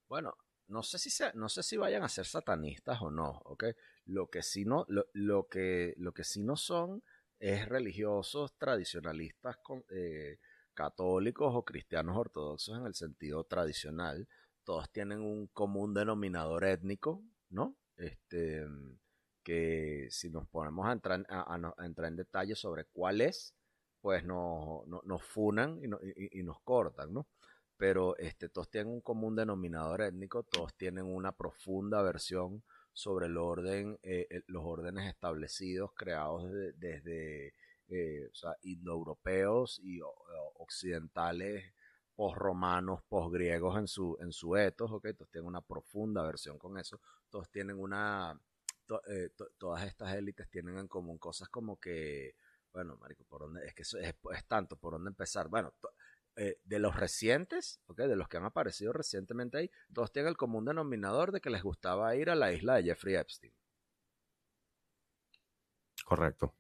Bueno, 0.08 0.36
no 0.68 0.84
sé 0.84 0.98
si 0.98 1.24
no 1.36 1.50
sé 1.50 1.64
si 1.64 1.78
vayan 1.78 2.04
a 2.04 2.10
ser 2.10 2.26
satanistas 2.26 3.02
o 3.02 3.12
no, 3.12 3.42
¿ok? 3.46 3.66
Lo 4.06 4.30
que 4.30 4.42
sí 4.42 4.66
no, 4.66 4.86
lo, 4.88 5.48
que, 5.48 5.94
lo 5.98 6.14
que 6.14 6.24
sí 6.24 6.44
no 6.44 6.56
son 6.56 7.04
es 7.40 7.68
religiosos 7.68 8.58
tradicionalistas 8.58 9.58
eh, 9.90 10.40
católicos 10.74 11.54
o 11.56 11.66
cristianos 11.66 12.18
ortodoxos 12.18 12.78
en 12.78 12.86
el 12.86 12.96
sentido 12.96 13.44
tradicional. 13.44 14.28
Todos 14.64 14.92
tienen 14.92 15.22
un 15.22 15.48
común 15.48 15.94
denominador 15.94 16.66
étnico, 16.66 17.24
¿no? 17.50 17.76
Este, 17.98 18.66
que 19.44 20.08
si 20.10 20.30
nos 20.30 20.48
ponemos 20.48 20.88
a 20.88 20.94
entrar, 20.94 21.26
a 21.30 21.86
entrar 21.86 22.08
en 22.08 22.16
detalle 22.16 22.56
sobre 22.56 22.86
cuál 22.86 23.22
es, 23.22 23.56
pues 24.02 24.26
nos, 24.26 24.86
nos 24.88 25.24
funan 25.24 25.80
y, 25.84 26.44
nos 26.44 26.60
cortan, 26.62 27.14
¿no? 27.14 27.28
Pero 27.78 28.18
este, 28.18 28.50
todos 28.50 28.70
tienen 28.70 28.94
un 28.94 29.02
común 29.02 29.36
denominador 29.36 30.02
étnico, 30.02 30.44
todos 30.44 30.76
tienen 30.76 31.06
una 31.06 31.32
profunda 31.32 32.02
versión 32.02 32.64
sobre 32.94 33.28
el 33.28 33.38
orden, 33.38 33.98
eh, 34.04 34.44
los 34.48 34.64
órdenes 34.66 35.08
establecidos, 35.08 35.92
creados 35.96 36.52
desde 36.76 37.54
eh, 37.88 38.32
indoeuropeos 38.64 39.80
y 39.84 40.00
occidentales, 40.58 41.74
posromanos, 42.16 43.02
posgriegos 43.04 43.78
en 43.78 43.88
su, 43.88 44.18
en 44.22 44.32
su 44.32 44.56
etos, 44.56 44.92
¿ok? 44.92 45.08
Todos 45.18 45.32
tienen 45.32 45.48
una 45.48 45.62
profunda 45.62 46.24
versión 46.24 46.58
con 46.58 46.78
eso, 46.78 47.00
todos 47.30 47.50
tienen 47.50 47.80
una, 47.80 48.40
eh, 49.08 49.30
todas 49.58 49.86
estas 49.86 50.16
élites 50.16 50.50
tienen 50.50 50.78
en 50.78 50.88
común 50.88 51.18
cosas 51.18 51.50
como 51.50 51.80
que 51.80 52.36
bueno, 52.74 52.98
marico, 52.98 53.24
¿por 53.26 53.42
dónde? 53.42 53.66
Es 53.66 53.74
que 53.74 53.82
eso 53.82 53.98
es, 53.98 54.16
tanto, 54.48 54.78
¿por 54.78 54.94
dónde 54.94 55.10
empezar? 55.10 55.48
Bueno, 55.50 55.74
eh, 56.36 56.60
de 56.64 56.80
los 56.80 56.96
recientes, 56.96 57.82
¿ok? 57.88 58.00
De 58.02 58.16
los 58.16 58.28
que 58.28 58.38
han 58.38 58.46
aparecido 58.46 58.94
recientemente 58.94 59.58
ahí, 59.58 59.72
todos 59.94 60.12
tienen 60.12 60.30
el 60.30 60.38
común 60.38 60.66
denominador 60.66 61.32
de 61.32 61.42
que 61.42 61.50
les 61.50 61.64
gustaba 61.64 62.16
ir 62.16 62.30
a 62.30 62.36
la 62.36 62.54
isla 62.54 62.76
de 62.76 62.84
Jeffrey 62.84 63.16
Epstein. 63.16 63.54
Correcto. 66.06 66.56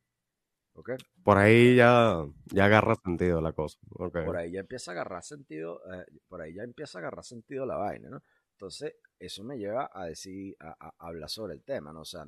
Okay. 0.73 0.95
Por 1.23 1.37
ahí 1.37 1.75
ya, 1.75 2.25
ya 2.45 2.65
agarra 2.65 2.95
sentido 2.95 3.41
la 3.41 3.51
cosa. 3.51 3.77
Por 3.89 4.37
ahí 4.37 4.51
ya 4.51 4.61
empieza 4.61 4.91
a 4.91 4.93
agarrar 4.93 5.23
sentido, 5.23 5.81
eh, 5.93 6.05
por 6.27 6.41
ahí 6.41 6.53
ya 6.53 6.63
empieza 6.63 6.97
a 6.97 7.01
agarrar 7.01 7.25
sentido 7.25 7.65
la 7.65 7.75
vaina, 7.75 8.09
¿no? 8.09 8.23
Entonces, 8.53 8.95
eso 9.19 9.43
me 9.43 9.57
lleva 9.57 9.89
a 9.93 10.05
decir, 10.05 10.55
a, 10.59 10.75
a 10.79 10.93
hablar 11.07 11.29
sobre 11.29 11.55
el 11.55 11.63
tema, 11.63 11.91
¿no? 11.91 12.01
O 12.01 12.05
sea, 12.05 12.25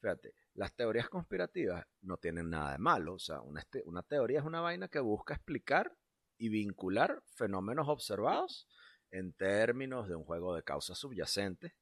fíjate, 0.00 0.34
las 0.54 0.74
teorías 0.74 1.08
conspirativas 1.08 1.86
no 2.02 2.16
tienen 2.16 2.50
nada 2.50 2.72
de 2.72 2.78
malo. 2.78 3.14
O 3.14 3.18
sea, 3.18 3.40
una, 3.40 3.60
este, 3.60 3.82
una 3.86 4.02
teoría 4.02 4.40
es 4.40 4.44
una 4.44 4.60
vaina 4.60 4.88
que 4.88 5.00
busca 5.00 5.34
explicar 5.34 5.94
y 6.38 6.48
vincular 6.48 7.22
fenómenos 7.34 7.88
observados 7.88 8.66
en 9.10 9.32
términos 9.32 10.08
de 10.08 10.14
un 10.14 10.24
juego 10.24 10.54
de 10.54 10.62
causas 10.62 10.98
subyacentes, 10.98 11.72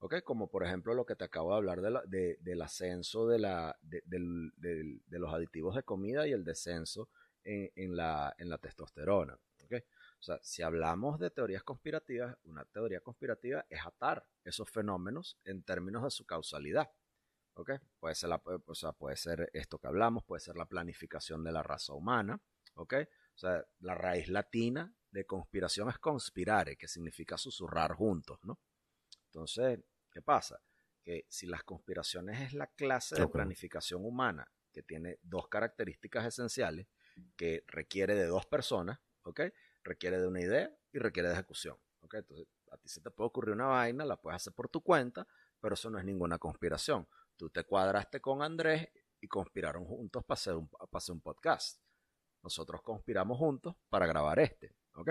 ¿ok? 0.00 0.16
Como 0.22 0.50
por 0.50 0.64
ejemplo 0.64 0.94
lo 0.94 1.06
que 1.06 1.16
te 1.16 1.24
acabo 1.24 1.50
de 1.50 1.56
hablar 1.56 1.80
de 1.80 2.36
del 2.40 2.62
ascenso 2.62 3.26
de, 3.26 3.38
los 5.08 5.34
aditivos 5.34 5.76
de 5.76 5.82
comida 5.82 6.26
y 6.26 6.32
el 6.32 6.44
descenso 6.44 7.08
en, 7.44 7.96
la, 7.96 8.34
en 8.38 8.48
la 8.48 8.58
testosterona, 8.58 9.38
¿ok? 9.64 9.74
O 10.20 10.22
sea, 10.24 10.38
si 10.42 10.62
hablamos 10.62 11.18
de 11.18 11.30
teorías 11.30 11.62
conspirativas, 11.62 12.36
una 12.44 12.64
teoría 12.64 13.00
conspirativa 13.00 13.64
es 13.68 13.84
atar 13.84 14.24
esos 14.44 14.70
fenómenos 14.70 15.38
en 15.44 15.62
términos 15.62 16.04
de 16.04 16.10
su 16.10 16.24
causalidad. 16.24 16.90
Puede 17.98 18.14
ser, 18.14 18.28
la, 18.30 18.42
o 18.44 18.74
sea, 18.74 18.92
puede 18.92 19.16
ser 19.16 19.50
esto 19.52 19.78
que 19.78 19.86
hablamos, 19.86 20.24
puede 20.24 20.40
ser 20.40 20.56
la 20.56 20.66
planificación 20.66 21.44
de 21.44 21.52
la 21.52 21.62
raza 21.62 21.92
humana, 21.92 22.40
¿ok? 22.74 22.94
O 23.34 23.38
sea, 23.38 23.64
la 23.80 23.94
raíz 23.94 24.28
latina 24.28 24.94
de 25.10 25.26
conspiración 25.26 25.88
es 25.88 25.98
conspirare, 25.98 26.76
que 26.76 26.88
significa 26.88 27.36
susurrar 27.36 27.92
juntos, 27.92 28.38
¿no? 28.42 28.58
Entonces, 29.26 29.80
¿qué 30.10 30.22
pasa? 30.22 30.60
Que 31.02 31.26
si 31.28 31.46
las 31.46 31.62
conspiraciones 31.64 32.40
es 32.40 32.52
la 32.54 32.66
clase 32.68 33.16
de 33.16 33.28
planificación 33.28 34.04
humana 34.04 34.46
que 34.72 34.82
tiene 34.82 35.18
dos 35.22 35.48
características 35.48 36.26
esenciales, 36.26 36.86
que 37.36 37.64
requiere 37.66 38.14
de 38.14 38.26
dos 38.26 38.46
personas, 38.46 38.98
¿ok? 39.24 39.40
Requiere 39.82 40.18
de 40.18 40.26
una 40.26 40.40
idea 40.40 40.70
y 40.92 40.98
requiere 40.98 41.28
de 41.28 41.34
ejecución, 41.34 41.76
¿ok? 42.00 42.14
Entonces, 42.14 42.46
a 42.70 42.78
ti 42.78 42.88
se 42.88 43.00
te 43.00 43.10
puede 43.10 43.28
ocurrir 43.28 43.54
una 43.54 43.66
vaina, 43.66 44.04
la 44.04 44.16
puedes 44.16 44.36
hacer 44.36 44.54
por 44.54 44.68
tu 44.68 44.80
cuenta, 44.80 45.26
pero 45.60 45.74
eso 45.74 45.90
no 45.90 45.98
es 45.98 46.04
ninguna 46.04 46.38
conspiración. 46.38 47.06
Tú 47.42 47.50
te 47.50 47.64
cuadraste 47.64 48.20
con 48.20 48.40
Andrés 48.40 48.88
y 49.20 49.26
conspiraron 49.26 49.84
juntos 49.84 50.24
para 50.24 50.36
hacer 50.38 50.54
un, 50.54 50.70
un 51.08 51.20
podcast. 51.20 51.82
Nosotros 52.40 52.82
conspiramos 52.82 53.36
juntos 53.36 53.74
para 53.90 54.06
grabar 54.06 54.38
este, 54.38 54.76
¿ok? 54.94 55.10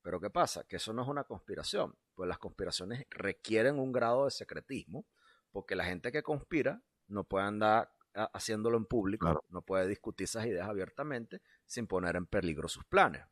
Pero 0.00 0.20
¿qué 0.20 0.30
pasa? 0.30 0.62
Que 0.68 0.76
eso 0.76 0.92
no 0.92 1.02
es 1.02 1.08
una 1.08 1.24
conspiración, 1.24 1.98
pues 2.14 2.28
las 2.28 2.38
conspiraciones 2.38 3.04
requieren 3.10 3.80
un 3.80 3.90
grado 3.90 4.26
de 4.26 4.30
secretismo, 4.30 5.06
porque 5.50 5.74
la 5.74 5.86
gente 5.86 6.12
que 6.12 6.22
conspira 6.22 6.84
no 7.08 7.24
puede 7.24 7.46
andar 7.46 7.92
haciéndolo 8.14 8.76
en 8.78 8.86
público, 8.86 9.44
no 9.48 9.62
puede 9.62 9.88
discutir 9.88 10.26
esas 10.26 10.46
ideas 10.46 10.68
abiertamente 10.68 11.42
sin 11.66 11.88
poner 11.88 12.14
en 12.14 12.26
peligro 12.26 12.68
sus 12.68 12.84
planes. 12.84 13.24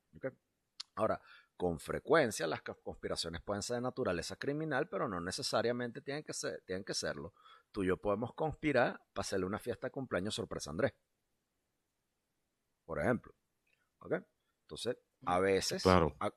Ahora, 0.96 1.20
con 1.56 1.78
frecuencia 1.78 2.48
las 2.48 2.62
conspiraciones 2.62 3.42
pueden 3.42 3.62
ser 3.62 3.76
de 3.76 3.82
naturaleza 3.82 4.34
criminal, 4.34 4.88
pero 4.88 5.08
no 5.08 5.20
necesariamente 5.20 6.00
tienen 6.00 6.24
que, 6.24 6.32
ser, 6.32 6.64
tienen 6.66 6.84
que 6.84 6.94
serlo 6.94 7.32
tú 7.76 7.84
y 7.84 7.88
yo 7.88 7.98
podemos 7.98 8.32
conspirar 8.32 8.98
para 9.12 9.20
hacerle 9.20 9.44
una 9.44 9.58
fiesta 9.58 9.88
de 9.88 9.90
cumpleaños 9.90 10.34
sorpresa 10.34 10.70
a 10.70 10.72
Andrés. 10.72 10.94
Por 12.86 12.98
ejemplo. 12.98 13.34
¿Ok? 13.98 14.14
Entonces, 14.62 14.96
a 15.26 15.40
veces 15.40 15.84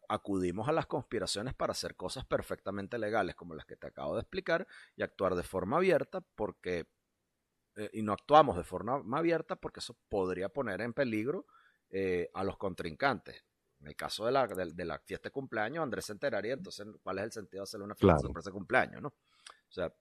acudimos 0.09 0.67
a 0.67 0.73
las 0.73 0.85
conspiraciones 0.85 1.53
para 1.53 1.71
hacer 1.71 1.95
cosas 1.95 2.25
perfectamente 2.25 2.97
legales, 2.97 3.35
como 3.35 3.55
las 3.55 3.65
que 3.65 3.77
te 3.77 3.87
acabo 3.87 4.15
de 4.15 4.21
explicar, 4.21 4.67
y 4.97 5.01
actuar 5.01 5.35
de 5.35 5.43
forma 5.43 5.77
abierta 5.77 6.19
porque 6.35 6.89
eh, 7.77 7.89
y 7.93 8.01
no 8.01 8.11
actuamos 8.11 8.57
de 8.57 8.65
forma 8.65 9.01
abierta 9.17 9.55
porque 9.55 9.79
eso 9.79 9.97
podría 10.09 10.49
poner 10.49 10.81
en 10.81 10.91
peligro 10.91 11.45
eh, 11.89 12.29
a 12.33 12.43
los 12.43 12.57
contrincantes. 12.57 13.45
En 13.79 13.87
el 13.87 13.95
caso 13.95 14.25
de 14.25 14.33
la, 14.33 14.45
de, 14.45 14.85
la 14.85 14.99
fiesta 14.99 15.29
de 15.29 15.31
cumpleaños, 15.31 15.83
Andrés 15.83 16.03
se 16.03 16.11
enteraría, 16.11 16.51
entonces, 16.51 16.85
¿cuál 17.01 17.19
es 17.19 17.23
el 17.23 17.31
sentido 17.31 17.61
de 17.61 17.63
hacerle 17.63 17.85
una 17.85 17.95
fiesta 17.95 18.15
de 18.15 18.23
sorpresa 18.23 18.49
de 18.49 18.53
cumpleaños, 18.53 19.01
no? 19.01 19.07
O 19.07 19.71
sea, 19.71 19.93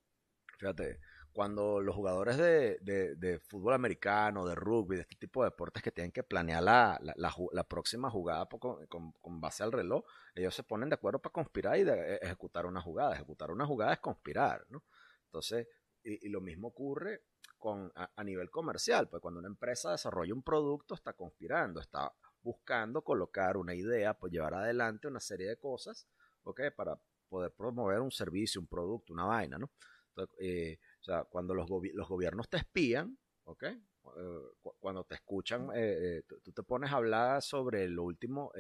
fíjate, 0.59 0.98
cuando 1.33 1.81
los 1.81 1.95
jugadores 1.95 2.37
de, 2.37 2.79
de, 2.81 3.38
fútbol 3.41 3.75
americano, 3.75 4.47
de 4.47 4.55
rugby, 4.55 4.97
de 4.97 5.03
este 5.03 5.17
tipo 5.17 5.43
de 5.43 5.51
deportes 5.51 5.83
que 5.83 5.93
tienen 5.93 6.11
que 6.11 6.23
planear 6.23 6.62
la, 6.62 7.01
la, 7.17 7.64
próxima 7.64 8.11
jugada 8.11 8.49
con, 8.49 9.41
base 9.41 9.62
al 9.62 9.73
reloj, 9.73 10.05
ellos 10.35 10.55
se 10.55 10.62
ponen 10.62 10.88
de 10.88 10.95
acuerdo 10.95 11.21
para 11.21 11.33
conspirar 11.33 11.79
y 11.79 11.83
e, 11.83 12.17
ejecutar 12.23 12.67
una 12.67 12.81
jugada. 12.81 13.14
Ejecutar 13.14 13.51
una 13.51 13.67
jugada 13.67 13.93
es 13.93 14.01
conspirar, 14.01 14.67
¿no? 14.69 14.83
Entonces, 15.27 15.69
y, 16.03 16.29
lo 16.29 16.41
mismo 16.41 16.69
ocurre 16.69 17.23
con, 17.57 17.93
a, 17.95 18.25
nivel 18.25 18.51
comercial, 18.51 19.09
pues 19.09 19.21
cuando 19.21 19.41
una 19.41 19.49
empresa 19.49 19.91
desarrolla 19.91 20.35
un 20.35 20.43
producto, 20.43 20.95
está 20.95 21.12
conspirando, 21.12 21.81
está 21.81 22.12
buscando 22.43 23.03
colocar 23.03 23.57
una 23.57 23.75
idea, 23.75 24.14
pues 24.14 24.33
llevar 24.33 24.55
adelante 24.55 25.07
una 25.07 25.21
serie 25.21 25.49
de 25.49 25.59
cosas, 25.59 26.09
¿ok? 26.45 26.62
Para 26.75 26.99
poder 27.29 27.53
promover 27.53 28.01
un 28.01 28.11
servicio, 28.11 28.61
un 28.61 28.67
producto, 28.67 29.12
una 29.12 29.25
vaina, 29.25 29.59
¿no? 29.59 29.71
Entonces, 30.09 30.37
eh, 30.41 30.79
o 31.00 31.04
sea, 31.04 31.24
cuando 31.24 31.54
los, 31.54 31.68
los 31.68 32.08
gobiernos 32.08 32.48
te 32.48 32.58
espían, 32.58 33.18
¿ok? 33.44 33.64
Eh, 33.64 34.70
cuando 34.80 35.04
te 35.04 35.16
escuchan, 35.16 35.68
eh, 35.74 36.18
eh, 36.18 36.22
tú 36.42 36.52
te 36.52 36.62
pones 36.62 36.90
a 36.92 36.96
hablar 36.96 37.42
sobre 37.42 37.88
lo 37.88 38.04
último, 38.04 38.52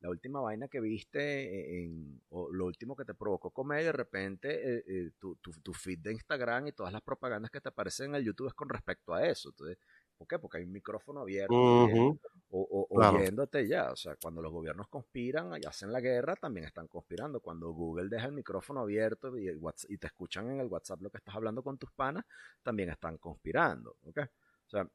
la 0.00 0.10
última 0.10 0.40
vaina 0.40 0.68
que 0.68 0.80
viste 0.80 1.82
en, 1.82 2.20
o 2.28 2.52
lo 2.52 2.66
último 2.66 2.94
que 2.94 3.04
te 3.04 3.14
provocó 3.14 3.50
comer, 3.50 3.82
y 3.82 3.84
de 3.84 3.92
repente 3.92 5.12
tu, 5.18 5.36
tu, 5.36 5.52
tu, 5.52 5.72
feed 5.72 6.00
de 6.00 6.12
Instagram 6.12 6.68
y 6.68 6.72
todas 6.72 6.92
las 6.92 7.02
propagandas 7.02 7.50
que 7.50 7.60
te 7.60 7.68
aparecen 7.68 8.10
en 8.10 8.16
el 8.16 8.24
YouTube 8.24 8.48
es 8.48 8.54
con 8.54 8.68
respecto 8.68 9.14
a 9.14 9.26
eso. 9.26 9.48
Entonces, 9.48 9.78
¿Por 10.16 10.26
qué? 10.26 10.38
Porque 10.38 10.58
hay 10.58 10.64
un 10.64 10.72
micrófono 10.72 11.20
abierto 11.20 12.18
o, 12.50 12.86
oyéndote 12.90 13.66
ya. 13.66 13.90
O 13.92 13.96
sea, 13.96 14.16
cuando 14.16 14.42
los 14.42 14.52
gobiernos 14.52 14.88
conspiran 14.88 15.52
y 15.60 15.66
hacen 15.66 15.92
la 15.92 16.00
guerra, 16.00 16.36
también 16.36 16.66
están 16.66 16.88
conspirando. 16.88 17.40
Cuando 17.40 17.70
Google 17.72 18.08
deja 18.08 18.26
el 18.26 18.32
micrófono 18.32 18.80
abierto 18.80 19.36
y, 19.36 19.48
y 19.88 19.98
te 19.98 20.06
escuchan 20.06 20.50
en 20.50 20.60
el 20.60 20.66
WhatsApp 20.66 21.02
lo 21.02 21.10
que 21.10 21.18
estás 21.18 21.34
hablando 21.34 21.62
con 21.62 21.78
tus 21.78 21.90
panas, 21.92 22.24
también 22.62 22.90
están 22.90 23.18
conspirando. 23.18 23.96
¿ok? 24.04 24.18
O 24.18 24.68
sea, 24.68 24.88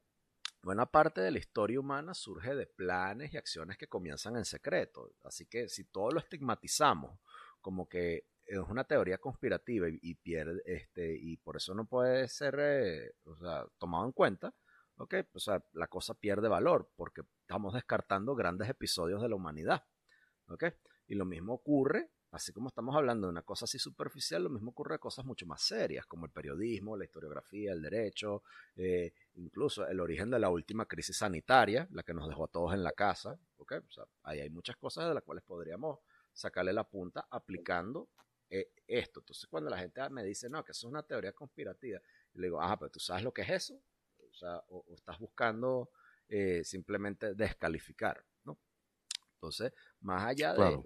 buena 0.62 0.86
parte 0.86 1.20
de 1.20 1.30
la 1.30 1.38
historia 1.38 1.80
humana 1.80 2.14
surge 2.14 2.54
de 2.54 2.66
planes 2.66 3.32
y 3.32 3.36
acciones 3.36 3.76
que 3.76 3.88
comienzan 3.88 4.36
en 4.36 4.44
secreto. 4.44 5.12
Así 5.24 5.46
que 5.46 5.68
si 5.68 5.84
todo 5.84 6.10
lo 6.10 6.20
estigmatizamos 6.20 7.18
como 7.60 7.88
que 7.88 8.26
es 8.44 8.58
una 8.68 8.84
teoría 8.84 9.18
conspirativa 9.18 9.86
y, 9.88 10.14
pierde, 10.16 10.62
este, 10.66 11.16
y 11.16 11.36
por 11.38 11.56
eso 11.56 11.74
no 11.74 11.86
puede 11.86 12.28
ser 12.28 12.56
eh, 12.58 13.14
tomado 13.78 14.04
en 14.04 14.12
cuenta, 14.12 14.52
¿ok? 15.02 15.14
O 15.34 15.40
sea, 15.40 15.62
la 15.72 15.88
cosa 15.88 16.14
pierde 16.14 16.48
valor 16.48 16.88
porque 16.94 17.22
estamos 17.40 17.74
descartando 17.74 18.36
grandes 18.36 18.68
episodios 18.68 19.20
de 19.20 19.28
la 19.28 19.34
humanidad. 19.34 19.84
Y 21.08 21.14
lo 21.14 21.24
mismo 21.24 21.54
ocurre, 21.54 22.10
así 22.30 22.52
como 22.52 22.68
estamos 22.68 22.94
hablando 22.94 23.26
de 23.26 23.32
una 23.32 23.42
cosa 23.42 23.64
así 23.64 23.78
superficial, 23.78 24.44
lo 24.44 24.50
mismo 24.50 24.70
ocurre 24.70 24.94
de 24.94 24.98
cosas 25.00 25.24
mucho 25.24 25.44
más 25.46 25.62
serias, 25.62 26.06
como 26.06 26.26
el 26.26 26.30
periodismo, 26.30 26.96
la 26.96 27.04
historiografía, 27.04 27.72
el 27.72 27.82
derecho, 27.82 28.44
eh, 28.76 29.12
incluso 29.34 29.86
el 29.86 29.98
origen 29.98 30.30
de 30.30 30.38
la 30.38 30.50
última 30.50 30.86
crisis 30.86 31.16
sanitaria, 31.16 31.88
la 31.90 32.02
que 32.02 32.14
nos 32.14 32.28
dejó 32.28 32.44
a 32.44 32.48
todos 32.48 32.72
en 32.74 32.84
la 32.84 32.92
casa, 32.92 33.38
¿ok? 33.56 33.72
O 33.88 33.90
sea, 33.90 34.04
ahí 34.22 34.40
hay 34.40 34.50
muchas 34.50 34.76
cosas 34.76 35.08
de 35.08 35.14
las 35.14 35.24
cuales 35.24 35.42
podríamos 35.44 35.98
sacarle 36.32 36.72
la 36.72 36.84
punta 36.84 37.26
aplicando 37.28 38.08
eh, 38.50 38.70
esto. 38.86 39.20
Entonces, 39.20 39.48
cuando 39.48 39.68
la 39.68 39.78
gente 39.78 40.08
me 40.10 40.22
dice, 40.22 40.48
no, 40.48 40.62
que 40.62 40.72
eso 40.72 40.86
es 40.86 40.90
una 40.90 41.02
teoría 41.02 41.32
conspirativa, 41.32 41.98
le 42.34 42.46
digo, 42.46 42.60
ajá, 42.60 42.78
pero 42.78 42.90
tú 42.90 43.00
sabes 43.00 43.24
lo 43.24 43.32
que 43.32 43.42
es 43.42 43.50
eso 43.50 43.82
sea, 44.46 44.62
o, 44.68 44.84
estás 44.94 45.18
buscando 45.18 45.90
eh, 46.28 46.62
simplemente 46.64 47.34
descalificar, 47.34 48.24
¿no? 48.44 48.58
Entonces, 49.34 49.72
más 50.00 50.24
allá 50.24 50.54
de, 50.54 50.82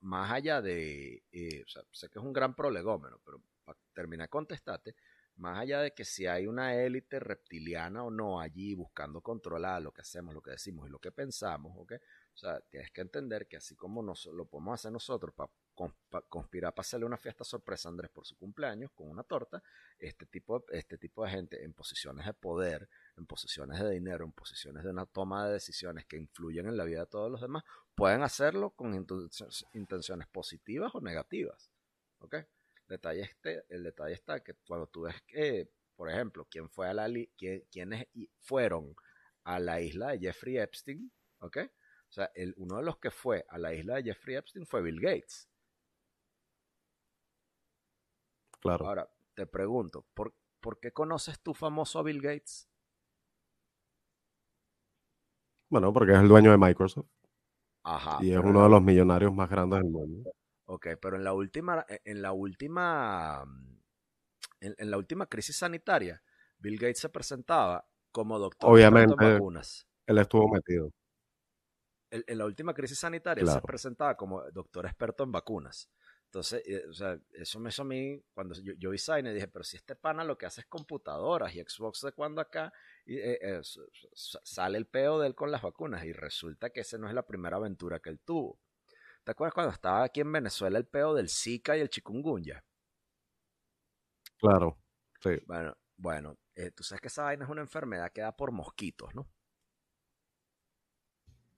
más 0.00 0.30
allá 0.30 0.62
de, 0.62 1.22
eh, 1.32 1.62
o 1.64 1.68
sea, 1.68 1.82
sé 1.90 2.08
que 2.08 2.18
es 2.18 2.24
un 2.24 2.32
gran 2.32 2.54
prolegómeno, 2.54 3.20
pero 3.24 3.42
para 3.64 3.78
terminar 3.92 4.26
de 4.26 4.30
contestarte, 4.30 4.94
más 5.36 5.58
allá 5.58 5.80
de 5.80 5.92
que 5.92 6.04
si 6.04 6.26
hay 6.26 6.46
una 6.46 6.74
élite 6.74 7.18
reptiliana 7.18 8.04
o 8.04 8.10
no 8.10 8.40
allí 8.40 8.74
buscando 8.74 9.20
controlar 9.20 9.82
lo 9.82 9.92
que 9.92 10.02
hacemos, 10.02 10.34
lo 10.34 10.42
que 10.42 10.50
decimos 10.52 10.86
y 10.86 10.90
lo 10.90 10.98
que 10.98 11.10
pensamos, 11.10 11.72
¿ok? 11.76 11.92
O 12.34 12.36
sea, 12.36 12.60
tienes 12.60 12.90
que 12.90 13.00
entender 13.00 13.48
que 13.48 13.56
así 13.56 13.74
como 13.74 14.02
nos, 14.02 14.26
lo 14.26 14.44
podemos 14.46 14.74
hacer 14.74 14.92
nosotros 14.92 15.34
para 15.34 15.50
conspirar 16.28 16.74
para 16.74 16.82
hacerle 16.82 17.06
una 17.06 17.16
fiesta 17.16 17.44
sorpresa 17.44 17.88
a 17.88 17.90
Andrés 17.90 18.10
por 18.10 18.26
su 18.26 18.36
cumpleaños 18.36 18.90
con 18.92 19.08
una 19.08 19.22
torta, 19.22 19.62
este 19.98 20.26
tipo, 20.26 20.64
este 20.70 20.98
tipo 20.98 21.24
de 21.24 21.30
gente 21.30 21.64
en 21.64 21.72
posiciones 21.72 22.26
de 22.26 22.34
poder, 22.34 22.88
en 23.16 23.26
posiciones 23.26 23.80
de 23.80 23.90
dinero, 23.90 24.24
en 24.24 24.32
posiciones 24.32 24.84
de 24.84 24.90
una 24.90 25.06
toma 25.06 25.46
de 25.46 25.54
decisiones 25.54 26.04
que 26.06 26.16
influyen 26.16 26.66
en 26.66 26.76
la 26.76 26.84
vida 26.84 27.00
de 27.00 27.06
todos 27.06 27.30
los 27.30 27.40
demás, 27.40 27.64
pueden 27.94 28.22
hacerlo 28.22 28.70
con 28.70 28.94
intenciones 29.72 30.28
positivas 30.28 30.94
o 30.94 31.00
negativas. 31.00 31.70
¿Ok? 32.18 32.36
Detalle 32.88 33.22
este, 33.22 33.64
el 33.68 33.84
detalle 33.84 34.14
está 34.14 34.42
que 34.42 34.54
cuando 34.66 34.86
tú 34.86 35.02
ves 35.02 35.20
que, 35.26 35.70
por 35.96 36.10
ejemplo, 36.10 36.46
quién 36.50 36.68
fue 36.68 36.88
a 36.88 36.94
la 36.94 37.08
quién, 37.36 37.64
quiénes 37.70 38.06
fueron 38.40 38.94
a 39.44 39.58
la 39.58 39.80
isla 39.80 40.10
de 40.10 40.18
Jeffrey 40.18 40.58
Epstein, 40.58 41.10
¿ok? 41.40 41.58
O 42.12 42.12
sea, 42.12 42.30
el, 42.34 42.52
uno 42.58 42.76
de 42.76 42.82
los 42.82 42.98
que 42.98 43.10
fue 43.10 43.46
a 43.48 43.56
la 43.56 43.72
isla 43.72 43.96
de 43.96 44.04
Jeffrey 44.04 44.36
Epstein 44.36 44.66
fue 44.66 44.82
Bill 44.82 45.00
Gates. 45.00 45.48
Claro. 48.62 48.86
Ahora, 48.86 49.10
te 49.34 49.46
pregunto, 49.46 50.06
¿por, 50.14 50.34
¿por 50.60 50.78
qué 50.78 50.92
conoces 50.92 51.40
tú 51.40 51.52
famoso 51.52 51.98
a 51.98 52.04
Bill 52.04 52.22
Gates? 52.22 52.68
Bueno, 55.68 55.92
porque 55.92 56.12
es 56.12 56.18
el 56.18 56.28
dueño 56.28 56.52
de 56.52 56.58
Microsoft. 56.58 57.08
Ajá. 57.82 58.18
Y 58.22 58.32
es 58.32 58.38
uno 58.38 58.62
de 58.62 58.68
los 58.68 58.80
millonarios 58.80 59.34
más 59.34 59.50
grandes 59.50 59.80
del 59.80 59.90
mundo. 59.90 60.30
Ok, 60.66 60.88
pero 61.00 61.16
en 61.16 61.24
la 61.24 61.32
última, 61.32 61.84
en 61.88 62.22
la 62.22 62.32
última, 62.32 63.44
en, 64.60 64.90
la 64.90 64.96
última 64.96 65.26
crisis 65.26 65.56
sanitaria, 65.56 66.22
Bill 66.58 66.78
Gates 66.78 67.00
se 67.00 67.08
presentaba 67.08 67.84
como 68.12 68.38
doctor 68.38 68.70
Obviamente, 68.70 69.14
en 69.18 69.32
vacunas. 69.32 69.88
Él 70.06 70.18
estuvo 70.18 70.48
metido 70.48 70.92
en 72.12 72.38
la 72.38 72.44
última 72.44 72.74
crisis 72.74 72.98
sanitaria 72.98 73.46
se 73.46 73.60
presentaba 73.62 74.16
como 74.16 74.42
doctor 74.50 74.84
experto 74.86 75.24
en 75.24 75.32
vacunas. 75.32 75.90
Entonces, 76.32 76.62
eh, 76.64 76.86
o 76.88 76.94
sea, 76.94 77.20
eso 77.32 77.60
me 77.60 77.68
hizo 77.68 77.82
a 77.82 77.84
mí, 77.84 78.18
cuando 78.32 78.54
yo, 78.54 78.72
yo 78.78 78.88
vi 78.88 78.96
Sign, 78.96 79.34
dije, 79.34 79.48
pero 79.48 79.62
si 79.64 79.76
este 79.76 79.94
pana 79.94 80.24
lo 80.24 80.38
que 80.38 80.46
hace 80.46 80.62
es 80.62 80.66
computadoras 80.66 81.54
y 81.54 81.60
Xbox 81.60 82.00
de 82.00 82.12
cuando 82.12 82.40
acá, 82.40 82.72
y, 83.04 83.18
eh, 83.18 83.38
eh, 83.42 83.60
sale 84.14 84.78
el 84.78 84.86
peo 84.86 85.18
de 85.18 85.26
él 85.26 85.34
con 85.34 85.50
las 85.50 85.60
vacunas 85.60 86.02
y 86.06 86.14
resulta 86.14 86.70
que 86.70 86.80
esa 86.80 86.96
no 86.96 87.06
es 87.06 87.12
la 87.12 87.26
primera 87.26 87.58
aventura 87.58 88.00
que 88.00 88.08
él 88.08 88.18
tuvo. 88.20 88.58
¿Te 89.24 89.32
acuerdas 89.32 89.52
cuando 89.52 89.72
estaba 89.72 90.04
aquí 90.04 90.22
en 90.22 90.32
Venezuela 90.32 90.78
el 90.78 90.86
peo 90.86 91.12
del 91.12 91.28
Zika 91.28 91.76
y 91.76 91.82
el 91.82 91.90
chikungunya? 91.90 92.64
Claro, 94.38 94.78
sí. 95.20 95.38
Bueno, 95.46 95.76
bueno 95.98 96.38
tú 96.74 96.82
sabes 96.82 97.02
que 97.02 97.08
esa 97.08 97.24
vaina 97.24 97.44
es 97.44 97.50
una 97.50 97.60
enfermedad 97.60 98.10
que 98.10 98.22
da 98.22 98.34
por 98.34 98.52
mosquitos, 98.52 99.14
¿no? 99.14 99.28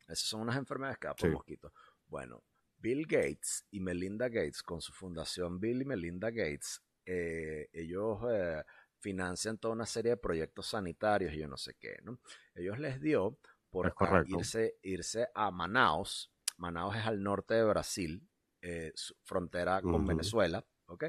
Esas 0.08 0.26
son 0.26 0.40
unas 0.40 0.56
enfermedades 0.56 0.98
que 0.98 1.06
da 1.06 1.14
por 1.14 1.30
mosquitos. 1.30 1.72
Bueno, 2.08 2.42
Bill 2.84 3.06
Gates 3.06 3.64
y 3.70 3.80
Melinda 3.80 4.28
Gates, 4.28 4.62
con 4.62 4.82
su 4.82 4.92
fundación 4.92 5.58
Bill 5.58 5.80
y 5.80 5.84
Melinda 5.86 6.30
Gates, 6.30 6.82
eh, 7.06 7.70
ellos 7.72 8.18
eh, 8.30 8.62
financian 8.98 9.56
toda 9.56 9.72
una 9.72 9.86
serie 9.86 10.10
de 10.10 10.16
proyectos 10.18 10.66
sanitarios 10.66 11.32
y 11.32 11.38
yo 11.38 11.48
no 11.48 11.56
sé 11.56 11.76
qué, 11.80 11.96
¿no? 12.02 12.20
Ellos 12.54 12.78
les 12.78 13.00
dio 13.00 13.38
por 13.70 13.94
irse, 14.26 14.76
irse 14.82 15.28
a 15.34 15.50
Manaus. 15.50 16.30
Manaus 16.58 16.94
es 16.94 17.06
al 17.06 17.22
norte 17.22 17.54
de 17.54 17.64
Brasil, 17.64 18.28
eh, 18.60 18.92
frontera 19.22 19.80
con 19.80 20.04
Venezuela, 20.04 20.62
¿ok? 20.84 21.04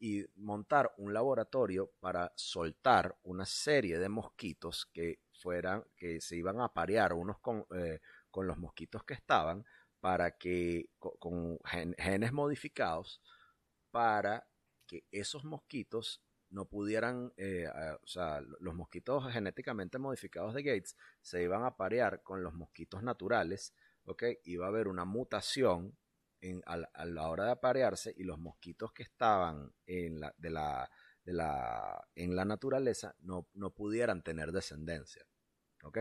Y 0.00 0.24
montar 0.34 0.92
un 0.96 1.14
laboratorio 1.14 1.92
para 2.00 2.32
soltar 2.34 3.16
una 3.22 3.46
serie 3.46 4.00
de 4.00 4.08
mosquitos 4.08 4.86
que 4.92 5.20
fueran, 5.30 5.84
que 5.96 6.20
se 6.20 6.34
iban 6.34 6.60
a 6.60 6.72
parear 6.72 7.12
unos 7.12 7.38
con, 7.38 7.64
con 8.28 8.48
los 8.48 8.58
mosquitos 8.58 9.04
que 9.04 9.14
estaban 9.14 9.64
para 10.02 10.32
que 10.36 10.90
con, 10.98 11.60
genes 11.96 12.32
modificados 12.32 13.22
para 13.92 14.44
que 14.84 15.06
esos 15.12 15.44
mosquitos 15.44 16.20
no 16.50 16.68
pudieran, 16.68 17.32
eh, 17.36 17.68
o 18.02 18.06
sea, 18.08 18.40
los 18.40 18.74
mosquitos 18.74 19.32
genéticamente 19.32 20.00
modificados 20.00 20.54
de 20.54 20.64
Gates 20.64 20.96
se 21.20 21.44
iban 21.44 21.64
a 21.64 21.76
parear 21.76 22.20
con 22.24 22.42
los 22.42 22.52
mosquitos 22.52 23.04
naturales, 23.04 23.74
¿ok? 24.04 24.24
Iba 24.42 24.66
a 24.66 24.70
haber 24.70 24.88
una 24.88 25.04
mutación 25.04 25.96
a, 26.66 27.04
la 27.06 27.28
hora 27.28 27.44
de 27.44 27.52
aparearse 27.52 28.12
y 28.16 28.24
los 28.24 28.40
mosquitos 28.40 28.92
que 28.92 29.04
estaban 29.04 29.72
en 29.86 30.18
la 30.20 30.34
naturaleza 32.44 33.14
no, 33.20 33.46
no 33.54 33.72
pudieran 33.72 34.24
tener 34.24 34.50
descendencia, 34.50 35.24
¿ok? 35.84 35.98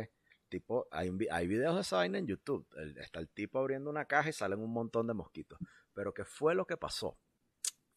Tipo, 0.51 0.87
hay, 0.91 1.09
videos 1.47 1.73
de 1.73 1.81
esa 1.81 1.97
vaina 1.97 2.19
en 2.19 2.27
YouTube. 2.27 2.67
está 2.99 3.19
el 3.19 3.29
tipo 3.29 3.57
abriendo 3.57 3.89
una 3.89 4.05
caja 4.05 4.29
y 4.29 4.33
salen 4.33 4.59
un 4.59 4.71
montón 4.71 5.07
de 5.07 5.15
mosquitos. 5.15 5.57
Pero 5.93 6.13
¿qué 6.13 6.25
fue 6.25 6.53
lo 6.53 6.67
que 6.67 6.77
pasó? 6.77 7.17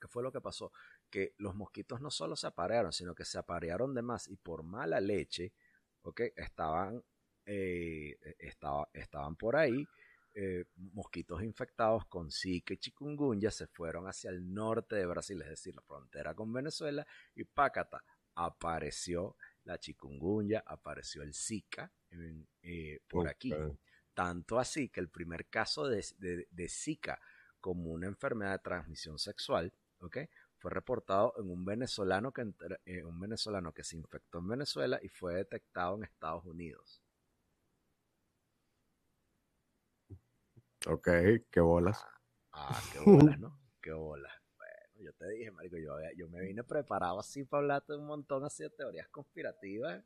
¿Qué 0.01 0.09
fue 0.09 0.23
lo 0.23 0.33
que 0.33 0.41
pasó? 0.41 0.73
que 1.15 1.33
los 1.39 1.55
mosquitos 1.55 2.01
no 2.01 2.11
solo 2.11 2.35
se 2.35 2.49
aparearon, 2.49 2.93
sino 2.93 3.15
que 3.15 3.25
se 3.25 3.39
aparearon 3.39 3.95
de 3.95 4.03
más 4.03 4.27
y 4.27 4.37
por 4.37 4.65
mala 4.65 5.01
leche, 5.01 5.53
¿ok? 6.03 6.23
Estaban, 6.35 7.05
eh, 7.47 8.17
estaba, 8.41 8.89
estaban 8.93 9.37
por 9.37 9.55
ahí. 9.55 9.87
Eh, 10.35 10.65
mosquitos 10.75 11.41
infectados 11.45 12.07
con 12.07 12.33
Zika 12.33 12.75
y 12.75 12.79
chikungunya 12.79 13.53
se 13.53 13.69
fueron 13.69 14.09
hacia 14.09 14.31
el 14.31 14.53
norte 14.53 14.97
de 14.97 15.07
Brasil, 15.07 15.41
es 15.43 15.51
decir, 15.51 15.77
la 15.77 15.83
frontera 15.83 16.35
con 16.35 16.53
Venezuela, 16.53 17.07
y 17.37 17.45
pácata, 17.45 18.03
apareció 18.35 19.37
la 19.65 19.79
chikungunya, 19.79 20.63
apareció 20.67 21.23
el 21.23 21.35
Zika 21.35 21.91
eh, 22.63 23.01
por 23.09 23.29
aquí. 23.29 23.53
Tanto 24.13 24.59
así 24.59 24.91
que 24.91 25.01
el 25.01 25.09
primer 25.09 25.47
caso 25.47 25.89
de, 25.89 26.47
de, 26.51 26.69
Zika 26.69 27.21
como 27.61 27.91
una 27.91 28.07
enfermedad 28.07 28.53
de 28.53 28.59
transmisión 28.61 29.19
sexual, 29.19 29.73
¿ok? 30.01 30.19
Fue 30.57 30.71
reportado 30.71 31.35
en 31.39 31.51
un 31.51 31.65
venezolano 31.65 32.33
que 32.33 32.47
eh, 32.85 33.03
un 33.03 33.19
venezolano 33.19 33.73
que 33.73 33.83
se 33.83 33.97
infectó 33.97 34.39
en 34.39 34.49
Venezuela 34.49 35.01
y 35.03 35.09
fue 35.09 35.35
detectado 35.35 35.97
en 35.97 36.05
Estados 36.05 36.45
Unidos. 36.45 37.03
Ok, 40.87 41.09
qué 41.51 41.61
bolas. 41.61 42.05
Ah, 42.53 42.69
ah 42.71 42.83
qué 42.93 43.01
bolas, 43.01 43.39
¿no? 43.41 43.59
qué 43.81 43.93
bolas. 43.93 44.44
Yo 45.05 45.13
te 45.13 45.29
dije, 45.29 45.51
marico, 45.51 45.77
yo, 45.77 45.95
yo 46.17 46.29
me 46.29 46.41
vine 46.41 46.65
preparado 46.65 47.21
así 47.21 47.45
para 47.45 47.63
hablarte 47.63 47.93
de 47.93 47.99
un 47.99 48.07
montón 48.07 48.45
así 48.45 48.63
de 48.63 48.71
teorías 48.71 49.09
conspirativas, 49.09 50.03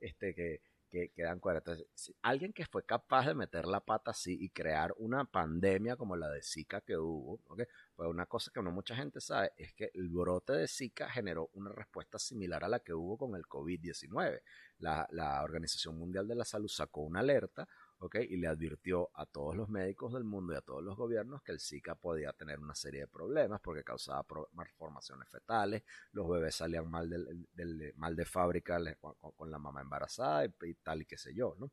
este, 0.00 0.34
que, 0.34 0.60
que, 0.90 1.22
dan 1.22 1.38
cuenta. 1.38 1.58
Entonces, 1.58 2.14
alguien 2.22 2.52
que 2.52 2.66
fue 2.66 2.84
capaz 2.84 3.26
de 3.26 3.34
meter 3.34 3.66
la 3.66 3.80
pata 3.80 4.10
así 4.10 4.36
y 4.40 4.50
crear 4.50 4.92
una 4.98 5.24
pandemia 5.24 5.96
como 5.96 6.16
la 6.16 6.28
de 6.28 6.42
Zika 6.42 6.80
que 6.80 6.96
hubo, 6.96 7.40
¿okay? 7.46 7.66
pues 7.94 8.08
una 8.08 8.26
cosa 8.26 8.50
que 8.52 8.60
no 8.60 8.72
mucha 8.72 8.96
gente 8.96 9.20
sabe 9.20 9.52
es 9.56 9.72
que 9.72 9.90
el 9.94 10.08
brote 10.08 10.52
de 10.54 10.66
Zika 10.66 11.08
generó 11.08 11.48
una 11.52 11.70
respuesta 11.70 12.18
similar 12.18 12.64
a 12.64 12.68
la 12.68 12.80
que 12.80 12.92
hubo 12.92 13.16
con 13.16 13.36
el 13.36 13.44
COVID-19. 13.44 14.42
La, 14.78 15.06
la 15.12 15.42
Organización 15.42 15.96
Mundial 15.96 16.26
de 16.26 16.34
la 16.34 16.44
Salud 16.44 16.68
sacó 16.68 17.02
una 17.02 17.20
alerta 17.20 17.68
y 18.14 18.36
le 18.36 18.46
advirtió 18.46 19.10
a 19.14 19.26
todos 19.26 19.54
los 19.54 19.68
médicos 19.68 20.14
del 20.14 20.24
mundo 20.24 20.54
y 20.54 20.56
a 20.56 20.62
todos 20.62 20.82
los 20.82 20.96
gobiernos 20.96 21.42
que 21.42 21.52
el 21.52 21.60
Zika 21.60 21.94
podía 21.94 22.32
tener 22.32 22.58
una 22.58 22.74
serie 22.74 23.02
de 23.02 23.08
problemas 23.08 23.60
porque 23.60 23.84
causaba 23.84 24.24
malformaciones 24.52 25.28
fetales, 25.28 25.82
los 26.12 26.28
bebés 26.28 26.54
salían 26.54 26.90
mal, 26.90 27.10
del, 27.10 27.92
mal 27.96 28.16
de 28.16 28.24
fábrica 28.24 28.78
con, 28.98 29.50
la 29.50 29.58
mamá 29.58 29.82
embarazada 29.82 30.46
y, 30.46 30.74
tal 30.82 31.02
y 31.02 31.04
qué 31.04 31.18
sé 31.18 31.34
yo, 31.34 31.54
¿no? 31.58 31.70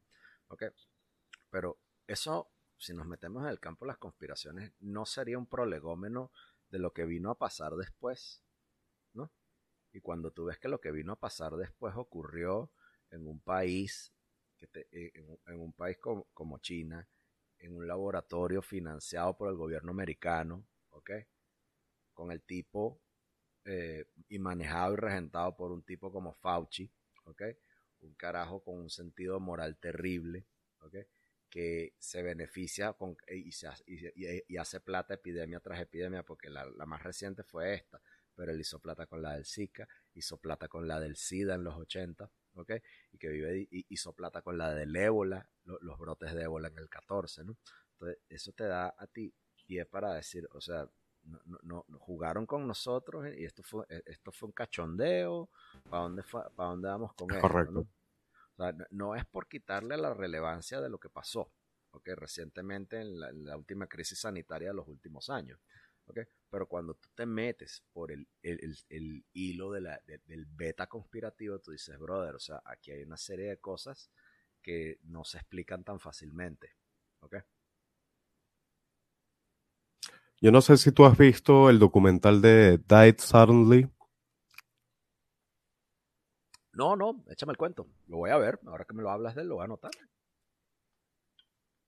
Pero 1.49 1.78
eso, 2.07 2.51
si 2.78 2.93
nos 2.93 3.07
metemos 3.07 3.43
en 3.43 3.49
el 3.49 3.59
campo 3.59 3.86
de 3.86 3.91
las 3.91 3.97
conspiraciones, 3.97 4.73
no 4.82 5.05
sería 5.05 5.38
un 5.38 5.47
prolegómeno 5.47 6.32
de 6.69 6.80
lo 6.80 6.91
que 6.91 7.05
vino 7.05 7.32
a 7.32 7.38
pasar 7.38 7.75
después, 7.75 8.43
¿no? 9.13 9.32
Y 9.93 10.01
cuando 10.01 10.32
tú 10.32 10.45
ves 10.45 10.59
que 10.59 10.67
lo 10.67 10.82
que 10.82 10.91
vino 10.91 11.13
a 11.13 11.19
pasar 11.19 11.55
después 11.55 11.95
ocurrió 11.95 12.69
en 13.11 13.25
un 13.25 13.39
país 13.39 14.13
eh, 14.62 15.12
en, 15.45 15.60
un 15.60 15.74
país 15.74 15.97
como, 15.97 16.58
China, 16.60 17.08
en 17.60 17.76
un 17.76 17.88
laboratorio 17.88 18.62
financiado 18.62 19.38
por 19.38 19.49
el 19.49 19.55
gobierno 19.55 19.91
americano, 19.91 20.66
¿ok? 20.89 21.12
Con 22.14 22.32
el 22.32 22.41
tipo 22.41 22.99
eh, 23.66 24.05
y 24.30 24.39
manejado 24.39 24.93
y 24.93 24.97
regentado 24.97 25.55
por 25.55 25.72
un 25.72 25.84
tipo 25.84 26.12
como 26.12 26.34
Fauci, 26.34 26.89
¿ok? 27.26 27.43
Un 28.01 28.14
carajo 28.16 28.64
con 28.64 28.80
un 28.80 28.89
sentido 28.89 29.39
moral 29.39 29.78
terrible, 29.78 30.45
¿ok? 30.80 30.95
Que 31.49 31.93
se 31.99 32.24
beneficia 32.24 32.95
y, 33.28 33.51
y, 34.16 34.58
hace 34.58 34.80
plata 34.80 35.14
epidemia 35.14 35.60
tras 35.60 35.80
epidemia, 35.80 36.24
porque 36.24 36.49
la, 36.49 36.66
la 36.66 36.86
más 36.86 37.03
reciente 37.03 37.43
fue 37.43 37.76
esta, 37.76 38.01
pero 38.36 38.51
él 38.51 38.60
hizo 38.60 38.80
plata 38.80 39.05
con 39.05 39.22
la 39.22 39.34
del 39.34 39.45
Zika, 39.45 39.88
hizo 40.14 40.38
plata 40.38 40.68
con 40.68 40.88
la 40.88 40.99
del 40.99 41.16
SIDA 41.16 41.55
en 41.55 41.64
los 41.64 41.76
80, 41.76 42.30
y 43.12 43.18
que 43.18 43.30
vive, 43.30 43.68
y 43.70 43.86
hizo 43.89 44.14
plata 44.14 44.41
con 44.41 44.58
la 44.58 44.74
del 44.74 44.95
ébola, 44.95 45.49
los 45.64 45.97
brotes 45.97 46.34
de 46.34 46.43
ébola 46.43 46.68
en 46.70 46.78
el 46.78 46.89
14, 46.89 47.43
¿no? 47.43 47.58
Entonces, 47.93 48.20
eso 48.30 48.51
te 48.53 48.66
da 48.66 48.93
a 48.97 49.08
ti 49.08 49.34
pie 49.66 49.86
para 49.86 50.14
decir, 50.14 50.47
o 50.53 50.62
sea, 50.62 50.88
no, 51.24 51.39
no, 51.64 51.86
no, 51.88 51.99
jugaron 51.99 52.45
con 52.45 52.68
nosotros 52.68 53.28
y 53.36 53.43
esto 53.43 53.64
fue, 53.64 53.86
e, 53.89 54.01
esto 54.05 54.32
fue 54.32 54.47
un 54.47 54.53
cachondeo, 54.53 55.49
¿para 55.89 56.03
dónde, 56.03 56.24
para 56.24 56.70
dónde 56.70 56.88
vamos 56.88 57.14
con 57.14 57.30
esto? 57.32 57.41
Correcto. 57.41 57.72
¿no? 57.74 57.80
O 57.82 58.64
sea, 58.64 58.88
no 58.91 59.16
es 59.16 59.26
por 59.26 59.47
quitarle 59.47 59.97
la 59.97 60.14
relevancia 60.14 60.80
de 60.80 60.89
lo 60.89 60.99
que 60.99 61.10
pasó, 61.10 61.51
¿ok? 61.91 62.10
Recientemente 62.16 63.01
en 63.01 63.20
la, 63.20 63.30
en 63.30 63.45
la 63.45 63.58
última 63.58 63.88
crisis 63.88 64.20
sanitaria 64.20 64.70
de 64.70 64.76
los 64.76 64.88
últimos 64.88 65.30
años. 65.30 65.60
Pero 66.49 66.68
cuando 66.68 66.93
tú 66.95 67.10
te 67.14 67.26
metes 67.26 67.84
por 67.91 68.12
el, 68.12 68.28
hilo 69.34 69.72
de 69.72 69.82
la, 69.82 70.01
del 70.05 70.45
beta 70.45 70.88
conspirativo, 70.88 71.60
tú 71.60 71.72
dices, 71.72 71.97
brother, 71.99 72.36
o 72.36 72.39
sea, 72.39 72.62
aquí 72.66 72.91
hay 72.91 73.03
una 73.03 73.18
serie 73.18 73.49
de 73.49 73.58
cosas 73.58 74.10
que 74.62 74.99
no 75.03 75.24
se 75.24 75.38
explican 75.38 75.84
tan 75.84 75.99
fácilmente, 75.99 76.72
Yo 80.39 80.51
no 80.51 80.62
sé 80.62 80.78
si 80.78 80.91
tú 80.91 81.03
has 81.05 81.18
visto 81.18 81.68
el 81.68 81.80
documental 81.80 82.41
de 82.41 82.78
Died 82.78 83.18
Suddenly. 83.18 83.89
No, 86.74 86.95
no, 86.95 87.24
échame 87.28 87.53
el 87.53 87.58
cuento. 87.58 87.88
Lo 88.08 88.18
voy 88.18 88.30
a 88.30 88.38
ver. 88.38 88.60
Ahora 88.68 88.86
que 88.86 88.93
me 88.93 89.01
lo 89.01 89.10
hablas 89.10 89.34
de 89.34 89.41
él, 89.41 89.47
lo 89.47 89.55
voy 89.55 89.64
a 89.64 89.66
anotar. 89.66 89.89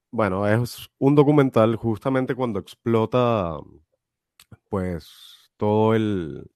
Bueno, 0.10 0.48
es 0.48 0.90
un 0.98 1.14
documental 1.14 1.76
justamente 1.76 2.34
cuando 2.34 2.60
explota 2.60 3.60
pues 4.70 5.52
todo 5.58 5.96
el 5.96 6.50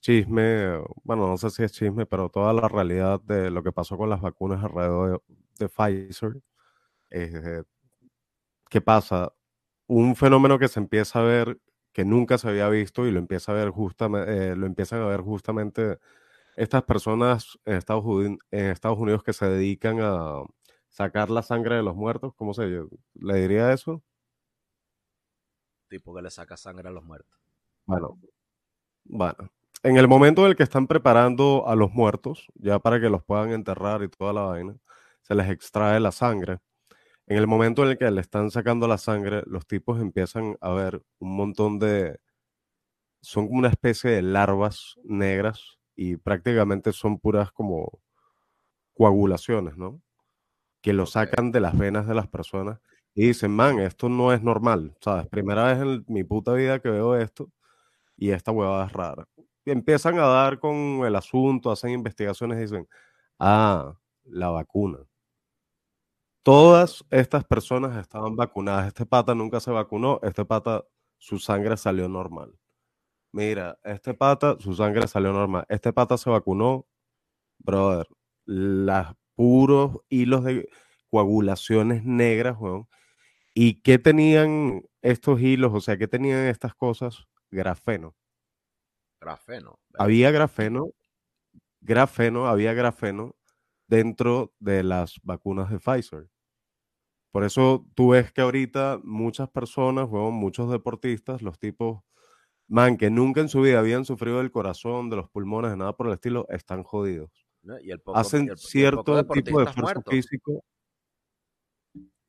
chisme, 0.00 0.78
bueno, 1.04 1.28
no 1.28 1.38
sé 1.38 1.50
si 1.50 1.64
es 1.64 1.72
chisme, 1.72 2.06
pero 2.06 2.30
toda 2.30 2.52
la 2.52 2.68
realidad 2.68 3.20
de 3.22 3.50
lo 3.50 3.62
que 3.62 3.72
pasó 3.72 3.96
con 3.98 4.10
las 4.10 4.20
vacunas 4.20 4.62
alrededor 4.64 5.22
de, 5.58 5.68
Pfizer. 5.68 6.42
Eh, 7.10 7.62
¿Qué 8.70 8.80
pasa? 8.80 9.32
Un 9.88 10.16
fenómeno 10.16 10.58
que 10.58 10.68
se 10.68 10.80
empieza 10.80 11.20
a 11.20 11.22
ver 11.22 11.60
que 11.92 12.04
nunca 12.04 12.38
se 12.38 12.48
había 12.48 12.68
visto 12.68 13.06
y 13.06 13.12
lo 13.12 13.18
empieza 13.20 13.52
a 13.52 13.54
ver 13.56 13.70
justamente, 13.70 14.52
eh, 14.52 14.56
lo 14.56 14.66
empiezan 14.66 15.02
a 15.02 15.06
ver 15.06 15.22
justamente 15.22 15.98
estas 16.56 16.84
personas 16.84 17.58
en 17.64 17.76
Estados, 17.76 18.04
Unidos, 18.04 18.38
en 18.50 18.66
Estados 18.66 18.98
Unidos 18.98 19.22
que 19.24 19.32
se 19.32 19.46
dedican 19.46 20.00
a 20.02 20.42
sacar 20.90 21.30
la 21.30 21.42
sangre 21.42 21.76
de 21.76 21.82
los 21.82 21.96
muertos, 21.96 22.34
¿cómo 22.36 22.54
se 22.54 22.66
le 23.14 23.34
diría 23.40 23.72
eso? 23.72 24.02
tipo 25.88 26.14
que 26.14 26.22
le 26.22 26.30
saca 26.30 26.56
sangre 26.56 26.88
a 26.88 26.92
los 26.92 27.04
muertos. 27.04 27.45
Bueno, 27.86 28.18
bueno. 29.04 29.50
En 29.82 29.96
el 29.98 30.08
momento 30.08 30.42
en 30.42 30.48
el 30.50 30.56
que 30.56 30.64
están 30.64 30.86
preparando 30.88 31.68
a 31.68 31.76
los 31.76 31.92
muertos, 31.92 32.48
ya 32.56 32.78
para 32.80 33.00
que 33.00 33.10
los 33.10 33.24
puedan 33.24 33.52
enterrar 33.52 34.02
y 34.02 34.08
toda 34.08 34.32
la 34.32 34.42
vaina, 34.42 34.76
se 35.22 35.34
les 35.34 35.48
extrae 35.50 36.00
la 36.00 36.12
sangre. 36.12 36.58
En 37.26 37.38
el 37.38 37.46
momento 37.46 37.84
en 37.84 37.90
el 37.90 37.98
que 37.98 38.10
le 38.10 38.20
están 38.20 38.50
sacando 38.50 38.88
la 38.88 38.98
sangre, 38.98 39.42
los 39.46 39.66
tipos 39.66 40.00
empiezan 40.00 40.56
a 40.60 40.70
ver 40.72 41.02
un 41.20 41.36
montón 41.36 41.78
de... 41.78 42.18
Son 43.22 43.46
como 43.48 43.58
una 43.60 43.68
especie 43.68 44.10
de 44.10 44.22
larvas 44.22 44.96
negras 45.04 45.78
y 45.96 46.16
prácticamente 46.16 46.92
son 46.92 47.18
puras 47.18 47.52
como 47.52 48.00
coagulaciones, 48.94 49.76
¿no? 49.76 50.00
Que 50.82 50.92
lo 50.92 51.06
sacan 51.06 51.52
de 51.52 51.60
las 51.60 51.78
venas 51.78 52.06
de 52.08 52.14
las 52.14 52.28
personas 52.28 52.80
y 53.14 53.28
dicen, 53.28 53.52
man, 53.52 53.80
esto 53.80 54.08
no 54.08 54.32
es 54.32 54.42
normal, 54.42 54.96
¿sabes? 55.00 55.26
Primera 55.28 55.64
vez 55.66 55.80
en 55.80 56.04
mi 56.08 56.24
puta 56.24 56.54
vida 56.54 56.80
que 56.80 56.90
veo 56.90 57.16
esto 57.16 57.50
y 58.16 58.30
esta 58.30 58.52
huevada 58.52 58.86
es 58.86 58.92
rara. 58.92 59.28
Empiezan 59.64 60.18
a 60.18 60.26
dar 60.26 60.58
con 60.60 61.04
el 61.04 61.16
asunto, 61.16 61.70
hacen 61.70 61.90
investigaciones 61.90 62.58
y 62.58 62.62
dicen, 62.62 62.88
ah, 63.38 63.94
la 64.24 64.50
vacuna. 64.50 64.98
Todas 66.42 67.04
estas 67.10 67.44
personas 67.44 67.96
estaban 67.96 68.36
vacunadas. 68.36 68.86
Este 68.88 69.04
pata 69.04 69.34
nunca 69.34 69.58
se 69.58 69.72
vacunó. 69.72 70.20
Este 70.22 70.44
pata, 70.44 70.84
su 71.18 71.38
sangre 71.38 71.76
salió 71.76 72.08
normal. 72.08 72.56
Mira, 73.32 73.78
este 73.84 74.14
pata, 74.14 74.56
su 74.60 74.74
sangre 74.74 75.08
salió 75.08 75.32
normal. 75.32 75.66
Este 75.68 75.92
pata 75.92 76.16
se 76.16 76.30
vacunó, 76.30 76.86
brother. 77.58 78.06
Las 78.46 79.14
puros 79.34 79.98
hilos 80.08 80.44
de 80.44 80.68
coagulaciones 81.10 82.04
negras, 82.04 82.56
weón, 82.60 82.88
¿Y 83.58 83.80
qué 83.80 83.98
tenían 83.98 84.82
estos 85.00 85.40
hilos? 85.40 85.72
O 85.74 85.80
sea, 85.80 85.96
¿qué 85.96 86.06
tenían 86.06 86.46
estas 86.46 86.74
cosas? 86.74 87.26
Grafeno. 87.50 88.14
Grafeno. 89.20 89.78
Había 89.98 90.30
grafeno, 90.30 90.90
grafeno, 91.80 92.46
había 92.46 92.74
grafeno 92.74 93.34
dentro 93.88 94.52
de 94.58 94.82
las 94.82 95.20
vacunas 95.22 95.70
de 95.70 95.78
Pfizer. 95.78 96.28
Por 97.30 97.44
eso 97.44 97.86
tú 97.94 98.10
ves 98.10 98.32
que 98.32 98.40
ahorita 98.40 99.00
muchas 99.02 99.50
personas, 99.50 100.08
bueno, 100.08 100.30
muchos 100.30 100.70
deportistas, 100.70 101.42
los 101.42 101.58
tipos, 101.58 102.02
man, 102.66 102.96
que 102.96 103.10
nunca 103.10 103.40
en 103.40 103.48
su 103.48 103.60
vida 103.60 103.78
habían 103.78 104.04
sufrido 104.04 104.38
del 104.38 104.50
corazón, 104.50 105.10
de 105.10 105.16
los 105.16 105.28
pulmones, 105.30 105.70
de 105.70 105.76
nada 105.76 105.96
por 105.96 106.06
el 106.06 106.14
estilo, 106.14 106.46
están 106.48 106.82
jodidos. 106.82 107.46
Hacen 108.14 108.56
cierto 108.56 109.24
tipo 109.26 109.58
de 109.58 109.66
esfuerzo 109.66 110.02
físico 110.08 110.64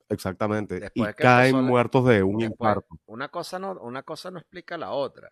Exactamente. 0.10 0.90
y 0.94 1.04
caen 1.14 1.64
muertos 1.64 2.06
de 2.08 2.24
un 2.24 2.42
infarto. 2.42 2.88
Una 3.06 3.30
cosa, 3.30 3.60
no, 3.60 3.74
una 3.82 4.04
cosa 4.04 4.32
no 4.32 4.40
explica 4.40 4.78
la 4.78 4.92
otra. 4.92 5.30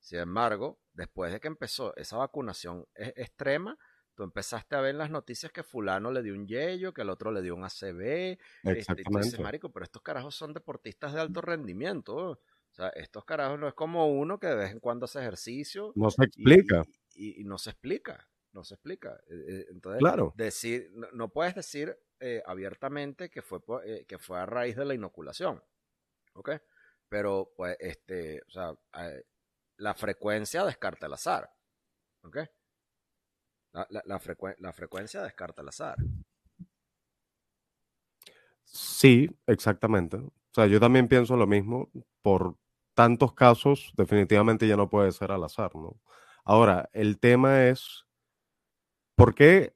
Sin 0.00 0.18
embargo, 0.18 0.78
después 0.92 1.32
de 1.32 1.40
que 1.40 1.48
empezó 1.48 1.94
esa 1.96 2.16
vacunación 2.18 2.86
e- 2.94 3.14
extrema, 3.16 3.76
tú 4.14 4.22
empezaste 4.22 4.76
a 4.76 4.80
ver 4.80 4.90
en 4.90 4.98
las 4.98 5.10
noticias 5.10 5.50
que 5.50 5.62
fulano 5.62 6.10
le 6.10 6.22
dio 6.22 6.34
un 6.34 6.46
yello, 6.46 6.92
que 6.92 7.02
el 7.02 7.10
otro 7.10 7.32
le 7.32 7.42
dio 7.42 7.54
un 7.54 7.64
ACV. 7.64 8.32
Este, 8.32 8.38
y 8.62 8.64
tú 8.64 8.72
dices, 8.72 8.76
Exactamente. 8.78 9.42
marico, 9.42 9.72
pero 9.72 9.84
estos 9.84 10.02
carajos 10.02 10.34
son 10.34 10.52
deportistas 10.52 11.12
de 11.14 11.20
alto 11.20 11.40
rendimiento. 11.40 12.14
O 12.16 12.38
sea, 12.70 12.88
estos 12.90 13.24
carajos 13.24 13.58
no 13.58 13.66
es 13.68 13.74
como 13.74 14.06
uno 14.08 14.38
que 14.38 14.48
de 14.48 14.56
vez 14.56 14.72
en 14.72 14.80
cuando 14.80 15.04
hace 15.04 15.20
ejercicio 15.20 15.92
No 15.94 16.10
se 16.10 16.22
y, 16.22 16.26
explica. 16.26 16.82
y- 17.14 17.40
y 17.40 17.44
no 17.44 17.56
se 17.58 17.70
explica, 17.70 18.28
no 18.54 18.64
se 18.64 18.74
explica. 18.76 19.20
Eh, 19.28 19.44
eh, 19.48 19.66
Entonces, 19.70 20.02
Claro. 20.02 20.34
decir, 20.34 20.90
no, 20.94 21.08
no 21.12 21.30
puedes 21.30 21.54
decir 21.56 21.98
eh, 22.20 22.42
abiertamente 22.46 23.30
que 23.30 23.42
fue, 23.42 23.60
eh, 23.86 24.06
que 24.06 24.18
fue 24.18 24.40
a 24.40 24.46
raíz 24.46 24.76
de 24.76 24.86
la 24.86 24.94
inoculación, 24.94 25.62
¿ok? 26.34 26.50
Pero, 27.08 27.52
pues, 27.56 27.76
este, 27.80 28.42
o 28.48 28.50
sea, 28.50 28.74
eh, 29.00 29.24
la 29.78 29.94
frecuencia 29.94 30.64
descarta 30.64 31.06
el 31.06 31.14
azar, 31.14 31.50
¿ok? 32.24 32.38
La, 33.78 33.82
la, 33.90 34.02
la, 34.06 34.18
frecuen- 34.18 34.56
la 34.60 34.72
frecuencia 34.72 35.22
descarta 35.22 35.60
el 35.60 35.68
azar. 35.68 35.98
Sí, 38.64 39.30
exactamente. 39.46 40.16
O 40.16 40.32
sea, 40.52 40.66
yo 40.66 40.80
también 40.80 41.08
pienso 41.08 41.36
lo 41.36 41.46
mismo. 41.46 41.90
Por 42.22 42.56
tantos 42.94 43.34
casos, 43.34 43.92
definitivamente 43.96 44.66
ya 44.68 44.76
no 44.76 44.88
puede 44.88 45.12
ser 45.12 45.32
al 45.32 45.44
azar, 45.44 45.74
¿no? 45.74 46.00
Ahora, 46.44 46.88
el 46.92 47.18
tema 47.18 47.64
es, 47.66 48.06
¿por 49.16 49.34
qué 49.34 49.74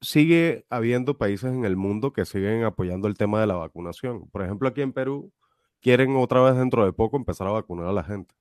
sigue 0.00 0.66
habiendo 0.70 1.18
países 1.18 1.52
en 1.52 1.64
el 1.64 1.76
mundo 1.76 2.12
que 2.12 2.24
siguen 2.24 2.64
apoyando 2.64 3.08
el 3.08 3.16
tema 3.16 3.40
de 3.40 3.46
la 3.46 3.56
vacunación? 3.56 4.28
Por 4.30 4.42
ejemplo, 4.42 4.68
aquí 4.68 4.82
en 4.82 4.92
Perú 4.92 5.32
quieren 5.80 6.16
otra 6.16 6.42
vez 6.42 6.56
dentro 6.56 6.84
de 6.84 6.92
poco 6.92 7.16
empezar 7.16 7.46
a 7.46 7.52
vacunar 7.52 7.86
a 7.86 7.92
la 7.92 8.04
gente. 8.04 8.34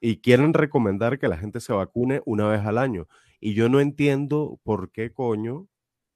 Y 0.00 0.18
quieren 0.18 0.52
recomendar 0.54 1.18
que 1.18 1.28
la 1.28 1.36
gente 1.36 1.60
se 1.60 1.72
vacune 1.72 2.22
una 2.24 2.48
vez 2.48 2.60
al 2.66 2.78
año. 2.78 3.06
Y 3.40 3.54
yo 3.54 3.68
no 3.68 3.80
entiendo 3.80 4.60
por 4.64 4.90
qué 4.90 5.12
coño 5.12 5.68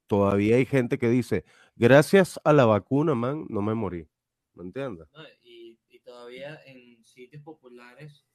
todavía 0.07 0.55
hay 0.55 0.65
gente 0.65 0.97
que 0.97 1.09
dice, 1.09 1.45
gracias 1.75 2.39
a 2.43 2.53
la 2.53 2.65
vacuna, 2.65 3.15
man, 3.15 3.45
no 3.49 3.61
me 3.61 3.75
morí. 3.75 4.07
¿Me 4.53 4.63
entiendes? 4.63 5.07
Y, 5.43 5.77
y 5.89 5.99
todavía 5.99 6.59
en 6.65 7.03
sitios 7.05 7.43
populares 7.43 8.25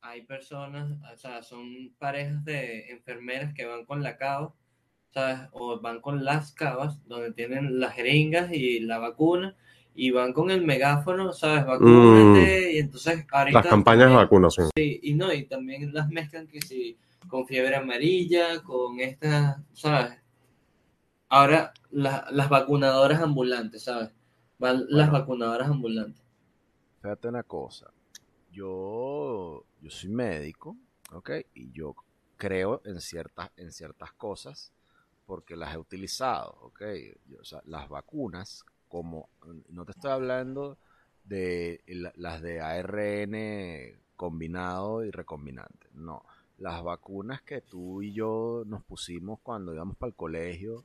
hay 0.00 0.22
personas, 0.22 0.98
o 1.12 1.16
sea, 1.16 1.42
son 1.42 1.94
parejas 1.98 2.44
de 2.44 2.90
enfermeras 2.90 3.52
que 3.54 3.66
van 3.66 3.84
con 3.84 4.02
la 4.02 4.16
cava, 4.16 4.54
¿sabes? 5.12 5.48
O 5.52 5.80
van 5.80 6.00
con 6.00 6.24
las 6.24 6.52
cavas, 6.52 6.98
donde 7.06 7.32
tienen 7.32 7.80
las 7.80 7.94
jeringas 7.94 8.52
y 8.52 8.80
la 8.80 8.98
vacuna, 8.98 9.56
y 9.94 10.10
van 10.12 10.32
con 10.32 10.50
el 10.50 10.64
megáfono, 10.64 11.32
¿sabes? 11.32 11.66
Vacúnate, 11.66 12.72
y 12.74 12.78
entonces 12.78 13.26
ahorita 13.30 13.58
Mm. 13.60 13.62
Las 13.62 13.66
campañas 13.70 14.08
de 14.10 14.16
vacunación. 14.16 14.70
Sí, 14.76 15.00
y 15.02 15.14
no, 15.14 15.32
y 15.32 15.44
también 15.46 15.92
las 15.92 16.08
mezclan 16.08 16.46
que 16.46 16.60
si 16.60 16.96
con 17.28 17.46
fiebre 17.46 17.76
amarilla, 17.76 18.62
con 18.62 19.00
estas, 19.00 19.58
¿sabes? 19.72 20.18
Ahora 21.28 21.72
la- 21.90 22.26
las 22.30 22.48
vacunadoras 22.48 23.20
ambulantes, 23.20 23.84
¿sabes? 23.84 24.10
Van 24.58 24.84
las 24.88 25.10
vacunadoras 25.10 25.68
ambulantes. 25.68 26.22
Fíjate 27.02 27.28
una 27.28 27.42
cosa, 27.42 27.90
yo, 28.52 29.64
yo 29.80 29.90
soy 29.90 30.10
médico, 30.10 30.76
¿ok? 31.12 31.30
Y 31.54 31.72
yo 31.72 31.94
creo 32.36 32.82
en 32.84 33.00
ciertas, 33.00 33.50
en 33.56 33.72
ciertas 33.72 34.12
cosas 34.12 34.72
porque 35.30 35.54
las 35.56 35.72
he 35.74 35.78
utilizado, 35.78 36.56
¿ok? 36.62 36.82
O 37.40 37.44
sea, 37.44 37.62
las 37.66 37.88
vacunas, 37.88 38.64
como, 38.88 39.28
no 39.68 39.84
te 39.84 39.92
estoy 39.92 40.10
hablando 40.10 40.76
de 41.24 41.80
la- 41.86 42.12
las 42.16 42.42
de 42.42 42.60
ARN 42.60 44.00
combinado 44.16 45.04
y 45.04 45.10
recombinante, 45.12 45.86
no. 45.94 46.24
Las 46.58 46.82
vacunas 46.82 47.42
que 47.42 47.60
tú 47.60 48.02
y 48.02 48.12
yo 48.12 48.64
nos 48.66 48.82
pusimos 48.84 49.38
cuando 49.42 49.72
íbamos 49.72 49.96
para 49.96 50.08
el 50.10 50.16
colegio. 50.16 50.84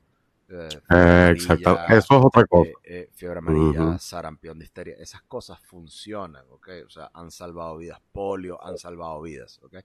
eh, 0.49 0.79
Eh, 0.91 1.31
exacto. 1.33 1.79
Eso 1.87 2.17
es 2.19 2.25
otra 2.25 2.45
cosa. 2.45 2.69
eh, 2.69 2.79
eh, 2.83 3.09
fiebre 3.13 3.39
amarilla, 3.39 3.97
sarampión, 3.99 4.59
difteria, 4.59 4.95
esas 4.99 5.23
cosas 5.23 5.59
funcionan, 5.61 6.45
¿ok? 6.51 6.69
O 6.85 6.89
sea, 6.89 7.09
han 7.13 7.31
salvado 7.31 7.77
vidas, 7.77 7.99
polio, 8.13 8.63
han 8.63 8.77
salvado 8.77 9.21
vidas, 9.23 9.59
¿ok? 9.63 9.77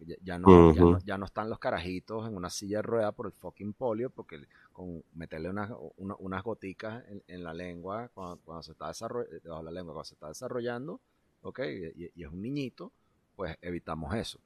Ya, 0.00 0.16
ya 0.22 0.38
no, 0.38 0.66
ya, 0.70 0.84
no, 0.84 0.98
ya 1.00 1.16
no 1.18 1.26
están 1.26 1.48
los 1.48 1.58
carajitos 1.58 2.26
en 2.28 2.36
una 2.36 2.50
silla 2.50 2.78
de 2.78 2.82
rueda 2.82 3.12
por 3.12 3.26
el 3.26 3.32
fucking 3.32 3.72
polio, 3.74 4.10
porque 4.10 4.40
con 4.72 5.02
meterle 5.14 5.50
unas, 5.50 5.70
una- 5.96 6.16
unas 6.18 6.42
goticas 6.42 7.04
en, 7.08 7.22
en 7.28 7.44
la 7.44 7.54
lengua 7.54 8.08
cuando, 8.14 8.38
cuando 8.44 8.62
se 8.62 8.72
está 8.72 8.88
desarrollando, 8.88 9.58
de 9.58 9.62
la 9.64 9.70
lengua, 9.70 9.94
cuando 9.94 10.04
se 10.04 10.14
está 10.14 10.28
desarrollando, 10.28 11.00
¿ok? 11.42 11.60
Y, 11.60 12.04
y- 12.04 12.12
y 12.16 12.24
es 12.24 12.30
un 12.30 12.42
niñito, 12.42 12.92
pues 13.36 13.56
evitamos 13.62 14.14
eso. 14.14 14.38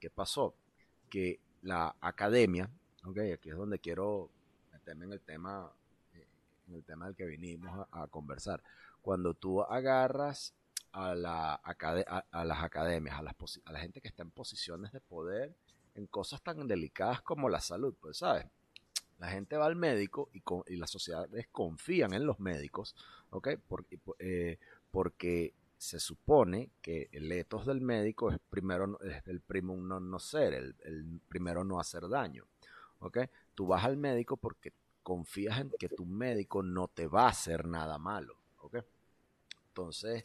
¿Qué 0.00 0.10
pasó? 0.10 0.54
Que 1.08 1.40
la 1.62 1.94
academia, 2.00 2.70
¿ok? 3.04 3.18
Aquí 3.34 3.50
es 3.50 3.56
donde 3.56 3.78
quiero 3.78 4.30
meterme 4.72 5.06
en 5.06 5.12
el 5.12 5.20
tema, 5.20 5.70
eh, 6.14 6.26
en 6.68 6.74
el 6.74 6.84
tema 6.84 7.06
del 7.06 7.14
que 7.16 7.26
vinimos 7.26 7.86
a, 7.92 8.02
a 8.02 8.06
conversar. 8.08 8.62
Cuando 9.02 9.34
tú 9.34 9.62
agarras 9.62 10.54
a, 10.96 11.14
la 11.14 11.54
a, 11.54 12.24
a 12.30 12.44
las 12.44 12.62
academias, 12.62 13.18
a, 13.18 13.22
las 13.22 13.34
a 13.64 13.72
la 13.72 13.80
gente 13.80 14.00
que 14.00 14.08
está 14.08 14.22
en 14.22 14.30
posiciones 14.30 14.92
de 14.92 15.00
poder 15.00 15.54
en 15.94 16.06
cosas 16.06 16.42
tan 16.42 16.66
delicadas 16.68 17.22
como 17.22 17.48
la 17.48 17.60
salud, 17.60 17.94
pues, 18.00 18.18
¿sabes? 18.18 18.46
La 19.18 19.28
gente 19.30 19.56
va 19.56 19.66
al 19.66 19.76
médico 19.76 20.28
y, 20.32 20.40
con- 20.40 20.62
y 20.66 20.76
las 20.76 20.90
sociedades 20.90 21.48
confían 21.50 22.12
en 22.12 22.26
los 22.26 22.38
médicos, 22.40 22.94
¿ok? 23.30 23.48
Porque, 23.68 23.98
eh, 24.18 24.58
porque 24.90 25.54
se 25.78 26.00
supone 26.00 26.70
que 26.82 27.08
el 27.12 27.30
etos 27.32 27.66
del 27.66 27.80
médico 27.80 28.30
es 28.30 28.38
primero 28.50 28.98
el 29.26 29.40
primo 29.40 29.76
no, 29.76 30.00
no 30.00 30.18
ser, 30.18 30.54
el, 30.54 30.74
el 30.84 31.20
primero 31.28 31.64
no 31.64 31.80
hacer 31.80 32.08
daño, 32.08 32.44
¿ok? 33.00 33.18
Tú 33.54 33.66
vas 33.66 33.84
al 33.84 33.96
médico 33.96 34.36
porque 34.36 34.72
confías 35.02 35.60
en 35.60 35.70
que 35.78 35.88
tu 35.88 36.04
médico 36.06 36.62
no 36.62 36.88
te 36.88 37.06
va 37.06 37.24
a 37.26 37.30
hacer 37.30 37.66
nada 37.66 37.98
malo, 37.98 38.36
¿ok? 38.58 38.76
Entonces, 39.68 40.24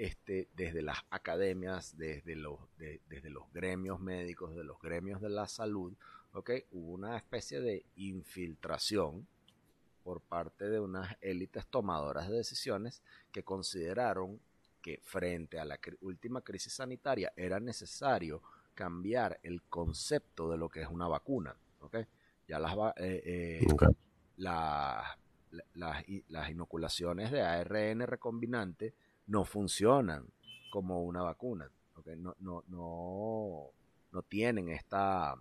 este, 0.00 0.48
desde 0.56 0.80
las 0.80 0.96
academias, 1.10 1.98
desde 1.98 2.34
los, 2.34 2.58
de- 2.78 3.02
desde 3.10 3.28
los 3.28 3.52
gremios 3.52 4.00
médicos, 4.00 4.56
de 4.56 4.64
los 4.64 4.80
gremios 4.80 5.20
de 5.20 5.28
la 5.28 5.46
salud, 5.46 5.92
¿ok? 6.32 6.52
Hubo 6.72 6.92
una 6.92 7.18
especie 7.18 7.60
de 7.60 7.84
infiltración 7.96 9.26
por 10.02 10.22
parte 10.22 10.70
de 10.70 10.80
unas 10.80 11.14
élites 11.20 11.66
tomadoras 11.66 12.30
de 12.30 12.36
decisiones 12.38 13.02
que 13.30 13.42
consideraron 13.42 14.40
que 14.80 15.02
frente 15.04 15.60
a 15.60 15.66
la 15.66 15.78
última 16.00 16.40
crisis 16.40 16.72
sanitaria 16.72 17.30
era 17.36 17.60
necesario 17.60 18.40
cambiar 18.74 19.38
el 19.42 19.60
concepto 19.64 20.50
de 20.50 20.56
lo 20.56 20.70
que 20.70 20.80
es 20.80 20.88
una 20.88 21.08
vacuna, 21.08 21.54
¿ok? 21.80 21.96
Ya 22.48 22.58
las, 22.58 22.74
va- 22.78 22.94
eh, 22.96 23.60
eh, 23.60 23.66
las 24.38 25.18
inoculaciones 26.50 27.30
de 27.30 27.42
ARN 27.42 28.00
recombinante 28.06 28.94
no 29.30 29.44
funcionan 29.44 30.26
como 30.70 31.04
una 31.04 31.22
vacuna. 31.22 31.70
¿ok? 31.94 32.08
No, 32.16 32.34
no, 32.40 32.64
no, 32.66 33.70
no 34.10 34.22
tienen 34.22 34.68
esta. 34.68 35.34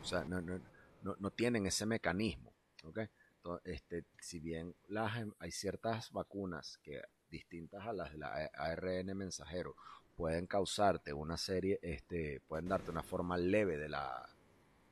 O 0.00 0.04
sea, 0.04 0.24
no, 0.24 0.40
no, 0.42 0.60
no, 1.02 1.16
no 1.18 1.30
tienen 1.30 1.66
ese 1.66 1.86
mecanismo. 1.86 2.52
¿ok? 2.84 3.00
To- 3.42 3.60
Este, 3.64 4.04
si 4.20 4.40
bien 4.40 4.74
las, 4.88 5.26
hay 5.38 5.50
ciertas 5.50 6.12
vacunas 6.12 6.78
que 6.82 7.02
distintas 7.30 7.86
a 7.86 7.94
las 7.94 8.12
de 8.12 8.18
la 8.18 8.50
ARN 8.54 9.16
mensajero 9.16 9.74
pueden 10.14 10.46
causarte 10.46 11.14
una 11.14 11.38
serie, 11.38 11.78
este, 11.80 12.40
pueden 12.46 12.68
darte 12.68 12.90
una 12.90 13.02
forma 13.02 13.38
leve 13.38 13.78
de 13.78 13.88
la, 13.88 14.28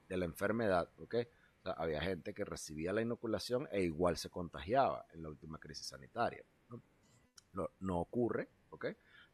de 0.08 0.16
la 0.16 0.24
enfermedad, 0.24 0.88
había 1.64 2.00
gente 2.00 2.32
que 2.32 2.46
recibía 2.46 2.94
la 2.94 3.02
inoculación 3.02 3.68
e 3.70 3.82
igual 3.82 4.16
se 4.16 4.30
contagiaba 4.30 5.04
en 5.12 5.22
la 5.22 5.28
última 5.28 5.58
crisis 5.58 5.88
sanitaria. 5.88 6.42
No, 7.52 7.68
no, 7.80 8.00
ocurre, 8.00 8.48
¿ok? 8.70 8.86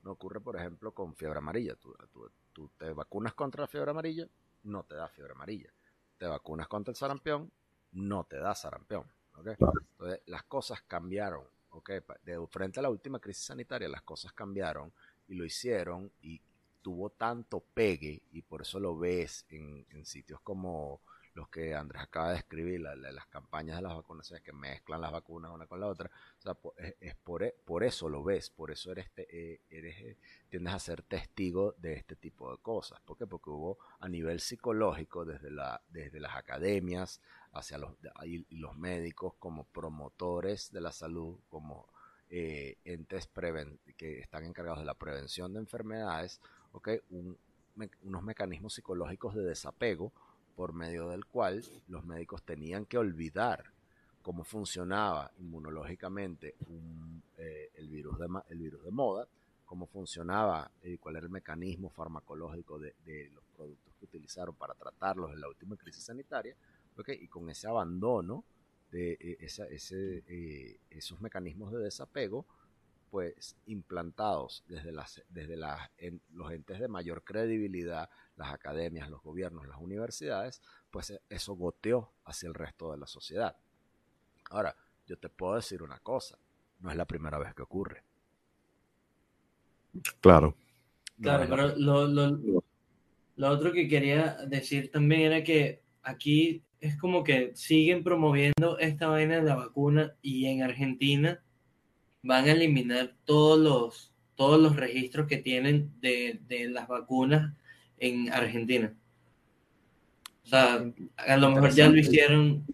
No 0.03 0.13
ocurre, 0.13 0.41
por 0.41 0.57
ejemplo, 0.57 0.93
con 0.93 1.15
fiebre 1.15 1.39
amarilla. 1.39 1.75
Tú, 1.77 1.95
tú- 2.13 2.31
tú 2.53 2.71
te 2.79 2.93
vacunas 2.93 3.35
contra 3.35 3.63
la 3.63 3.69
fiebre 3.69 3.91
amarilla, 3.91 4.27
no 4.65 4.85
te 4.85 4.95
da 4.97 5.09
fiebre 5.09 5.33
amarilla. 5.33 5.71
Te 6.19 6.27
vacunas 6.27 6.69
contra 6.69 6.93
el 6.93 6.97
sarampión, 6.97 7.51
no 7.93 8.25
te 8.25 8.39
da 8.39 8.55
sarampión, 8.55 9.05
¿ok? 9.35 9.49
Entonces, 9.93 10.23
las 10.27 10.45
cosas 10.45 10.83
cambiaron, 10.83 11.45
¿ok? 11.71 11.91
De 12.23 12.47
frente 12.49 12.81
a 12.81 12.83
la 12.83 12.91
última 12.91 13.19
crisis 13.19 13.45
sanitaria, 13.45 13.89
las 13.89 14.03
cosas 14.03 14.33
cambiaron 14.33 14.93
y 15.29 15.35
lo 15.35 15.45
hicieron 15.45 16.11
y 16.23 16.41
tuvo 16.83 17.11
tanto 17.11 17.61
pegue 17.75 18.23
y 18.31 18.43
por 18.43 18.63
eso 18.63 18.79
lo 18.81 18.97
ves 18.97 19.45
en, 19.49 19.85
en 19.91 20.07
sitios 20.07 20.41
como 20.41 21.01
los 21.37 21.49
que 21.51 21.75
Andrés 21.75 22.03
acaba 22.03 22.31
de 22.33 22.39
escribir, 22.39 22.81
la- 22.81 22.97
la- 22.97 23.13
las 23.13 23.27
campañas 23.27 23.77
de 23.77 23.83
las 23.83 23.95
vacunaciones 23.95 24.43
que 24.43 24.53
mezclan 24.53 25.01
las 25.03 25.13
vacunas 25.13 25.53
una 25.53 25.67
con 25.67 25.79
la 25.81 25.87
otra. 25.87 26.11
O 26.39 26.43
sea, 26.43 26.55
po- 26.55 26.75
es, 26.79 27.15
por, 27.17 27.43
e- 27.43 27.55
por 27.65 27.85
eso 27.85 28.09
lo 28.09 28.25
ves, 28.25 28.49
por 28.51 28.71
eso 28.71 28.91
eres, 28.93 29.11
te- 29.13 29.29
eh, 29.31 29.61
eres 29.71 29.97
eh, 30.01 30.17
tiendes 30.49 30.73
a 30.75 30.79
ser 30.79 31.03
testigo 31.03 31.75
de 31.79 31.93
este 31.95 32.17
tipo 32.17 32.51
de 32.51 32.59
cosas. 32.63 33.01
¿Por 33.03 33.19
qué? 33.19 33.27
Porque 33.27 33.51
hubo 33.51 33.79
a 34.01 34.09
nivel 34.09 34.41
psicológico, 34.41 35.25
desde, 35.27 35.51
la, 35.51 35.81
desde 35.91 36.21
las 36.21 36.35
academias 36.37 37.21
hacia 37.53 37.79
los, 37.79 37.93
y, 38.25 38.47
los 38.57 38.77
médicos 38.77 39.35
como 39.39 39.65
promotores 39.65 40.73
de 40.73 40.81
la 40.81 40.93
salud, 40.93 41.39
como 41.49 41.87
eh, 42.31 42.79
entes 42.85 43.29
preven- 43.33 43.79
que 43.97 44.21
están 44.21 44.45
encargados 44.45 44.81
de 44.81 44.87
la 44.87 44.95
prevención 44.95 45.53
de 45.53 45.61
enfermedades, 45.61 46.41
¿ok? 46.73 46.89
Un, 47.11 47.39
unos 48.05 48.23
mecanismos 48.23 48.73
psicológicos 48.75 49.35
de 49.35 49.43
desapego 49.45 50.13
por 50.57 50.73
medio 50.73 51.09
del 51.09 51.27
cual 51.27 51.63
los 51.87 52.05
médicos 52.05 52.43
tenían 52.43 52.87
que 52.87 52.99
olvidar 52.99 53.63
cómo 54.23 54.43
funcionaba 54.43 55.31
inmunológicamente 55.39 56.57
eh, 57.37 57.71
el, 57.75 57.89
virus 57.89 58.19
de, 58.19 58.27
el 58.49 58.59
virus 58.59 58.83
de 58.83 58.91
moda, 58.91 59.29
cómo 59.65 59.87
funcionaba 59.87 60.69
y 60.83 60.95
eh, 60.95 60.99
cuál 60.99 61.17
era 61.17 61.27
el 61.27 61.31
mecanismo 61.31 61.91
farmacológico 61.91 62.79
de, 62.79 62.95
los 63.33 63.45
productos 63.55 63.95
que 63.99 64.07
utilizaron 64.07 64.57
para 64.57 64.75
tratarlos 64.75 65.33
en 65.33 65.41
la 65.41 65.49
última 65.49 65.77
crisis 65.77 66.03
sanitaria, 66.05 66.57
y 67.07 67.29
con 67.29 67.49
ese 67.51 67.69
abandono 67.69 68.43
de 68.91 69.13
eh, 69.13 69.37
ese, 69.41 70.25
esos 70.91 71.21
mecanismos 71.21 71.71
de 71.73 71.81
desapego, 71.81 72.47
pues 73.17 73.57
implantados 73.65 74.63
desde, 74.69 74.93
las, 74.93 75.23
desde 75.31 75.57
las, 75.57 75.91
en 75.97 76.21
los 76.35 76.53
entes 76.53 76.79
de 76.79 76.87
mayor 76.87 77.25
credibilidad, 77.25 78.11
las 78.37 78.53
academias, 78.53 79.09
los 79.09 79.23
gobiernos, 79.23 79.67
las 79.67 79.79
universidades, 79.81 80.61
pues 80.91 81.09
e, 81.09 81.23
eso 81.31 81.55
goteó 81.55 82.13
hacia 82.27 82.49
el 82.49 82.53
resto 82.53 82.93
de 82.93 82.99
la 82.99 83.07
sociedad. 83.07 83.57
Ahora, 84.51 84.77
yo 85.07 85.17
te 85.17 85.31
puedo 85.31 85.55
decir 85.55 85.83
una 85.83 85.99
cosa, 86.01 86.37
no 86.81 86.91
es 86.91 86.97
la 86.99 87.07
primera 87.07 87.39
vez 87.39 87.55
que 87.55 87.63
ocurre. 87.63 88.03
Claro. 90.21 90.55
claro, 91.19 91.47
pero 91.49 91.75
lo, 91.75 92.07
lo, 92.07 92.63
lo 93.37 93.49
otro 93.49 93.73
que 93.73 93.89
quería 93.89 94.45
decir 94.47 94.91
también 94.91 95.23
era 95.23 95.43
que 95.43 95.81
aquí 96.03 96.63
es 96.81 96.99
como 96.99 97.25
que 97.25 97.53
siguen 97.55 98.05
promoviendo 98.05 98.79
esta 98.79 99.07
vaina 99.07 99.37
de 99.37 99.43
la 99.43 99.55
vacuna 99.55 100.15
y 100.21 100.45
en 100.49 100.63
Argentina 100.63 101.43
van 102.27 102.45
a 102.47 102.53
eliminar 102.53 103.15
todos 103.25 103.59
los, 103.59 104.13
todos 104.35 104.61
los 104.61 104.77
registros 104.77 105.27
que 105.27 105.39
tienen 105.39 105.93
de, 106.01 106.41
las 106.71 106.89
vacunas 106.89 107.55
en 107.99 108.33
Argentina. 108.33 108.93
O 110.45 110.49
sea, 110.49 110.93
a 111.17 111.37
lo 111.37 111.51
mejor 111.51 111.71
ya 111.71 111.89
lo 111.89 111.97
hicieron. 111.97 112.65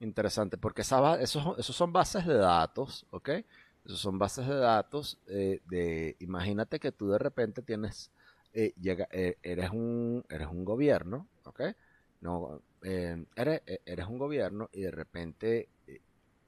Interesante, 0.00 0.58
porque 0.58 0.82
esa, 0.82 1.20
esos, 1.20 1.58
esos 1.58 1.76
son 1.76 1.92
bases 1.92 2.26
de 2.26 2.34
datos, 2.34 3.06
¿ok? 3.10 3.30
Esos 3.84 4.00
son 4.00 4.18
bases 4.18 4.46
de 4.46 4.56
datos 4.56 5.18
eh, 5.26 5.60
de, 5.66 6.16
imagínate 6.20 6.78
que 6.78 6.92
tú 6.92 7.08
de 7.08 7.18
repente 7.18 7.62
tienes, 7.62 8.10
eh, 8.52 8.72
llega, 8.80 9.08
eh, 9.10 9.36
eres, 9.42 9.70
un, 9.70 10.24
eres 10.28 10.48
un 10.48 10.64
gobierno, 10.64 11.28
¿ok? 11.44 11.62
No, 12.20 12.62
eres, 12.82 13.62
eres 13.84 14.06
un 14.06 14.18
gobierno 14.18 14.70
y 14.72 14.80
de 14.80 14.90
repente 14.90 15.68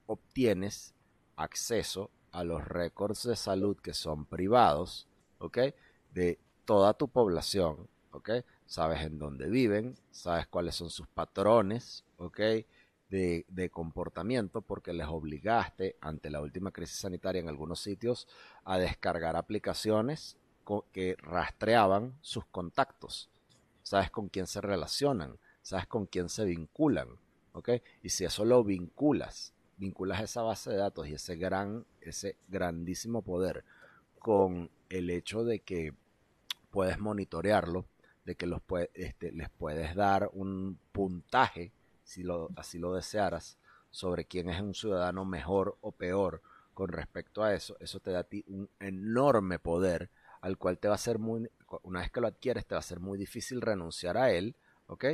obtienes 0.07 0.96
acceso 1.37 2.11
a 2.32 2.45
los 2.45 2.66
récords 2.66 3.22
de 3.24 3.37
salud 3.37 3.76
que 3.78 3.95
son 3.95 4.26
privados, 4.26 5.09
¿ok? 5.39 5.59
De 6.12 6.39
toda 6.64 6.95
tu 6.95 7.09
población, 7.09 7.89
¿ok? 8.11 8.30
Sabes 8.66 9.03
en 9.03 9.18
dónde 9.18 9.49
viven, 9.49 9.97
sabes 10.11 10.47
cuáles 10.47 10.74
son 10.74 10.91
sus 10.91 11.07
patrones, 11.07 12.05
¿ok? 12.16 12.41
De, 13.09 13.47
de, 13.49 13.70
comportamiento 13.70 14.62
porque 14.62 14.93
les 14.93 15.07
obligaste 15.07 15.97
ante 16.01 16.28
la 16.28 16.41
última 16.41 16.72
crisis 16.72 16.99
sanitaria 16.99 17.41
en 17.41 17.49
algunos 17.49 17.78
sitios 17.78 18.26
a 18.64 18.78
descargar 18.78 19.37
aplicaciones 19.37 20.37
que 20.93 21.16
rastreaban 21.18 22.18
sus 22.20 22.45
contactos. 22.47 23.30
Sabes 23.82 24.11
con 24.11 24.28
quién 24.28 24.49
se 24.49 24.61
relacionan, 24.61 25.39
sabes 25.62 25.87
con 25.87 26.07
quién 26.07 26.28
se 26.28 26.45
vinculan, 26.45 27.09
¿ok? 27.53 27.70
Y 28.03 28.09
si 28.09 28.24
eso 28.24 28.45
lo 28.45 28.64
vinculas 28.64 29.55
vinculas 29.77 30.22
esa 30.22 30.43
base 30.43 30.70
de 30.70 30.77
datos 30.77 31.09
y 31.09 31.14
ese 31.14 31.37
gran, 31.37 31.85
ese 32.01 32.37
grandísimo 32.49 33.22
poder 33.22 33.64
con 34.18 34.70
el 34.89 35.11
hecho 35.11 35.45
de 35.45 35.61
que 35.61 35.95
puedes 36.70 36.99
monitorearlo, 36.99 37.87
de 38.24 38.35
que 38.35 38.47
los 38.47 38.61
este, 38.95 39.33
les 39.33 39.49
puedes 39.51 39.95
dar 39.95 40.31
un 40.33 40.79
puntaje, 40.93 41.72
si 42.05 42.22
lo, 42.22 42.51
así 42.57 42.79
lo 42.79 42.93
desearas, 42.95 43.59
sobre 43.91 44.24
quién 44.24 44.51
es 44.51 44.61
un 44.61 44.74
ciudadano 44.74 45.24
mejor 45.24 45.79
o 45.81 45.93
peor 45.93 46.43
con 46.74 46.89
respecto 46.89 47.43
a 47.43 47.55
eso, 47.55 47.77
eso 47.81 48.01
te 48.01 48.11
da 48.11 48.20
a 48.20 48.24
ti 48.24 48.45
un 48.49 48.68
enorme 48.81 49.59
poder 49.59 50.11
al 50.43 50.59
cual 50.59 50.79
te 50.79 50.89
va 50.89 50.95
a 50.95 50.99
ser 50.99 51.18
muy, 51.18 51.49
una 51.83 52.01
vez 52.01 52.11
que 52.11 52.20
lo 52.20 52.27
adquieres, 52.27 52.66
te 52.66 52.74
va 52.74 52.81
a 52.81 52.83
ser 52.83 53.01
muy 53.01 53.18
difícil 53.18 53.62
renunciar 53.62 54.16
a 54.18 54.31
él, 54.31 54.55
¿ok? 54.87 55.05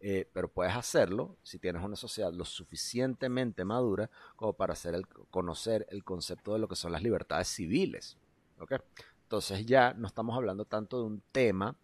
Eh, 0.00 0.28
pero 0.32 0.48
puedes 0.48 0.76
hacerlo 0.76 1.36
si 1.42 1.58
tienes 1.58 1.82
una 1.82 1.96
sociedad 1.96 2.32
lo 2.32 2.44
suficientemente 2.44 3.64
madura 3.64 4.08
como 4.36 4.52
para 4.52 4.74
hacer 4.74 4.94
el, 4.94 5.08
conocer 5.08 5.86
el 5.90 6.04
concepto 6.04 6.52
de 6.52 6.60
lo 6.60 6.68
que 6.68 6.76
son 6.76 6.92
las 6.92 7.02
libertades 7.02 7.48
civiles. 7.48 8.16
Entonces 9.22 9.66
ya 9.66 9.94
no 9.94 10.06
estamos 10.06 10.36
hablando 10.36 10.64
tanto 10.64 11.00
de 11.00 11.06
un 11.06 11.22
tema 11.32 11.76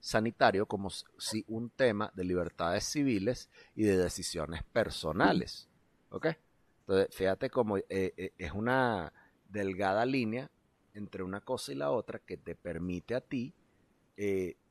sanitario 0.00 0.66
como 0.66 0.90
si 0.90 1.44
un 1.46 1.70
tema 1.70 2.10
de 2.14 2.24
libertades 2.24 2.84
civiles 2.84 3.50
y 3.74 3.84
de 3.84 3.96
decisiones 3.96 4.62
personales. 4.64 5.68
Entonces, 6.10 7.14
fíjate 7.14 7.50
cómo 7.50 7.76
eh, 7.76 7.84
eh, 7.88 8.32
es 8.38 8.52
una 8.52 9.12
delgada 9.48 10.06
línea 10.06 10.50
entre 10.94 11.22
una 11.22 11.42
cosa 11.42 11.70
y 11.70 11.74
la 11.76 11.90
otra 11.90 12.18
que 12.18 12.38
te 12.38 12.54
permite 12.54 13.14
a 13.14 13.20
ti 13.20 13.54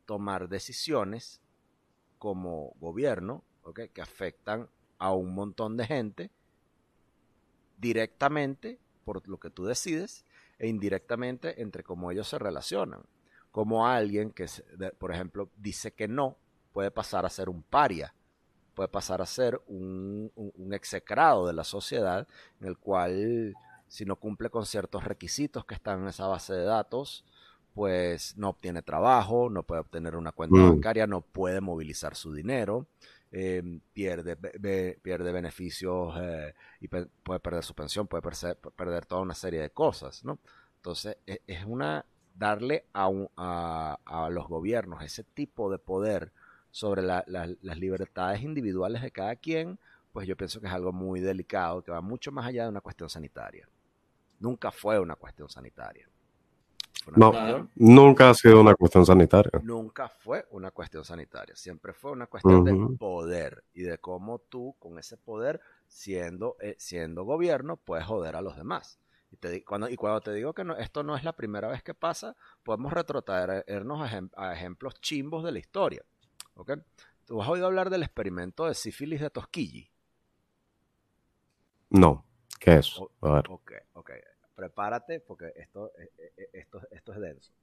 tomar 0.06 0.50
decisiones 0.50 1.42
como 2.18 2.74
gobierno, 2.80 3.44
que 3.74 4.02
afectan 4.02 4.70
a 4.98 5.14
un 5.14 5.34
montón 5.34 5.78
de 5.78 5.86
gente 5.86 6.32
directamente 7.78 8.80
por 9.06 9.28
lo 9.28 9.40
que 9.40 9.50
tú 9.50 9.66
decides 9.66 10.26
e 10.60 10.68
indirectamente 10.68 11.62
entre 11.62 11.84
cómo 11.84 12.12
ellos 12.12 12.28
se 12.28 12.40
relacionan. 12.40 13.04
Como 13.52 13.88
alguien 13.88 14.32
que, 14.32 14.48
por 14.98 15.14
ejemplo, 15.14 15.50
dice 15.58 15.94
que 15.94 16.08
no, 16.08 16.38
puede 16.74 16.92
pasar 16.92 17.26
a 17.26 17.30
ser 17.30 17.50
un 17.50 17.64
paria, 17.64 18.14
puede 18.74 18.90
pasar 18.90 19.22
a 19.22 19.26
ser 19.26 19.62
un, 19.68 20.32
un 20.36 20.74
execrado 20.74 21.48
de 21.48 21.54
la 21.54 21.64
sociedad, 21.64 22.28
en 22.60 22.68
el 22.68 22.78
cual, 22.78 23.56
si 23.88 24.06
no 24.06 24.16
cumple 24.18 24.50
con 24.50 24.66
ciertos 24.66 25.04
requisitos 25.04 25.66
que 25.66 25.76
están 25.76 26.02
en 26.02 26.08
esa 26.10 26.28
base 26.28 26.54
de 26.54 26.64
datos, 26.64 27.26
pues 27.78 28.36
no 28.38 28.50
obtiene 28.50 28.82
trabajo, 28.82 29.52
no 29.52 29.62
puede 29.62 29.82
obtener 29.82 30.16
una 30.16 30.32
cuenta 30.32 30.58
mm. 30.58 30.70
bancaria, 30.70 31.06
no 31.06 31.22
puede 31.22 31.62
movilizar 31.62 32.16
su 32.16 32.34
dinero, 32.34 32.88
eh, 33.32 33.62
pierde, 33.94 34.36
pierde 35.00 35.32
beneficios 35.32 36.16
eh, 36.20 36.56
y 36.82 36.88
puede 36.88 37.40
perder 37.40 37.64
su 37.64 37.76
pensión, 37.76 38.08
puede 38.08 38.24
perder, 38.24 39.06
toda 39.06 39.22
una 39.22 39.36
serie 39.36 39.62
de 39.62 39.70
cosas, 39.70 40.26
¿no? 40.26 40.40
Entonces, 40.78 41.18
e, 41.28 41.44
es 41.46 41.66
una 41.66 42.04
darle 42.34 42.86
a, 42.96 43.12
a, 43.36 44.30
los 44.32 44.48
gobiernos 44.48 45.04
ese 45.04 45.24
tipo 45.24 45.70
de 45.70 45.78
poder 45.78 46.32
sobre 46.72 47.04
las 47.04 47.78
libertades 47.78 48.42
individuales 48.42 49.04
de 49.04 49.12
cada 49.12 49.36
quien, 49.36 49.78
pues 50.14 50.28
yo 50.28 50.36
pienso 50.36 50.60
que 50.60 50.66
es 50.66 50.74
algo 50.74 50.94
muy 50.94 51.20
delicado, 51.20 51.84
que 51.84 51.92
va 51.92 52.02
mucho 52.02 52.32
más 52.32 52.48
allá 52.48 52.64
de 52.64 52.70
una 52.70 52.82
cuestión 52.82 53.08
sanitaria. 53.08 53.70
Nunca 54.40 54.72
fue 54.72 55.00
una 55.00 55.14
cuestión 55.16 55.48
sanitaria 55.48 56.10
no, 57.16 57.70
nunca 57.76 58.30
ha 58.30 58.34
sido 58.34 58.60
una 58.60 58.76
cuestión 58.76 59.06
sanitaria. 59.06 59.62
Nunca 59.64 60.10
fue 60.10 60.46
una 60.52 60.72
cuestión 60.72 61.06
sanitaria, 61.06 61.56
siempre 61.56 61.94
fue 61.94 62.12
una 62.12 62.28
cuestión 62.28 62.64
de 62.64 62.98
poder 62.98 63.64
y 63.74 63.84
de 63.84 63.98
cómo 63.98 64.40
tú 64.40 64.76
con 64.80 65.00
ese 65.00 65.18
poder, 65.18 65.62
siendo, 65.88 66.58
eh, 66.60 66.76
siendo 66.78 67.24
gobierno, 67.24 67.78
puedes 67.78 68.06
joder 68.06 68.36
a 68.36 68.42
los 68.42 68.58
demás. 68.58 69.00
Y, 69.32 69.38
te, 69.38 69.64
cuando, 69.64 69.90
y 69.90 69.96
cuando 69.96 70.22
te 70.22 70.34
digo 70.34 70.54
que 70.54 70.64
no, 70.64 70.76
esto 70.76 71.04
no 71.04 71.16
es 71.16 71.24
la 71.24 71.34
primera 71.34 71.68
vez 71.68 71.84
que 71.84 71.94
pasa, 71.94 72.36
podemos 72.64 72.94
retrotraernos 72.94 74.10
a, 74.36 74.54
ejemplos 74.54 74.96
chimbos 75.02 75.44
de 75.44 75.52
la 75.52 75.60
historia. 75.60 76.04
¿okay? 76.56 76.78
¿Tú 77.26 77.42
has 77.42 77.50
oído 77.50 77.68
hablar 77.68 77.90
del 77.90 78.04
experimento 78.04 78.66
de 78.66 78.74
sífilis 78.74 79.22
de 79.22 79.30
Tosquilli? 79.30 79.90
No, 81.90 82.26
¿qué 82.60 82.76
es? 82.76 83.00
A 83.22 83.32
ver. 83.32 83.46
Ok, 83.50 83.72
ok 83.94 84.12
prepárate 84.58 85.20
porque 85.20 85.54
esto, 85.56 85.92
eh, 86.00 86.10
eh, 86.18 86.34
eh, 86.36 86.50
esto, 86.54 86.82
esto 86.90 87.14
es 87.14 87.20
denso. 87.20 87.54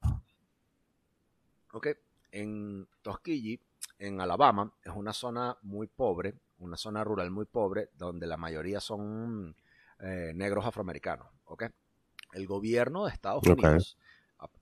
Ok, 1.73 1.89
en 2.31 2.87
Tuskegee, 3.03 3.59
en 3.99 4.21
Alabama, 4.21 4.73
es 4.81 4.93
una 4.95 5.13
zona 5.13 5.59
muy 5.63 5.89
pobre, 5.89 6.35
una 6.59 6.77
zona 6.77 7.03
rural 7.03 7.33
muy 7.33 7.47
pobre, 7.47 7.91
donde 7.99 8.29
la 8.29 8.37
mayoría 8.37 8.81
son 8.81 9.57
negros 9.99 10.67
afroamericanos. 10.67 11.27
Ok, 11.47 11.65
el 12.33 12.47
gobierno 12.47 13.07
de 13.07 13.13
Estados 13.13 13.43
Unidos, 13.45 13.99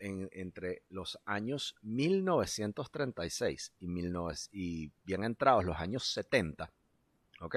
entre 0.00 0.84
los 0.88 1.18
años 1.26 1.74
1936 1.82 3.72
y, 3.80 3.88
y 4.52 4.92
bien 5.04 5.24
entrados 5.24 5.64
los 5.64 5.76
años 5.76 6.06
70, 6.12 6.70
ok, 7.40 7.56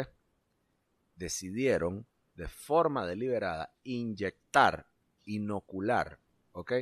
decidieron 1.16 2.06
de 2.36 2.48
forma 2.48 3.06
deliberada 3.06 3.74
inyectar, 3.84 4.88
inocular, 5.24 6.20
¿ok? 6.52 6.74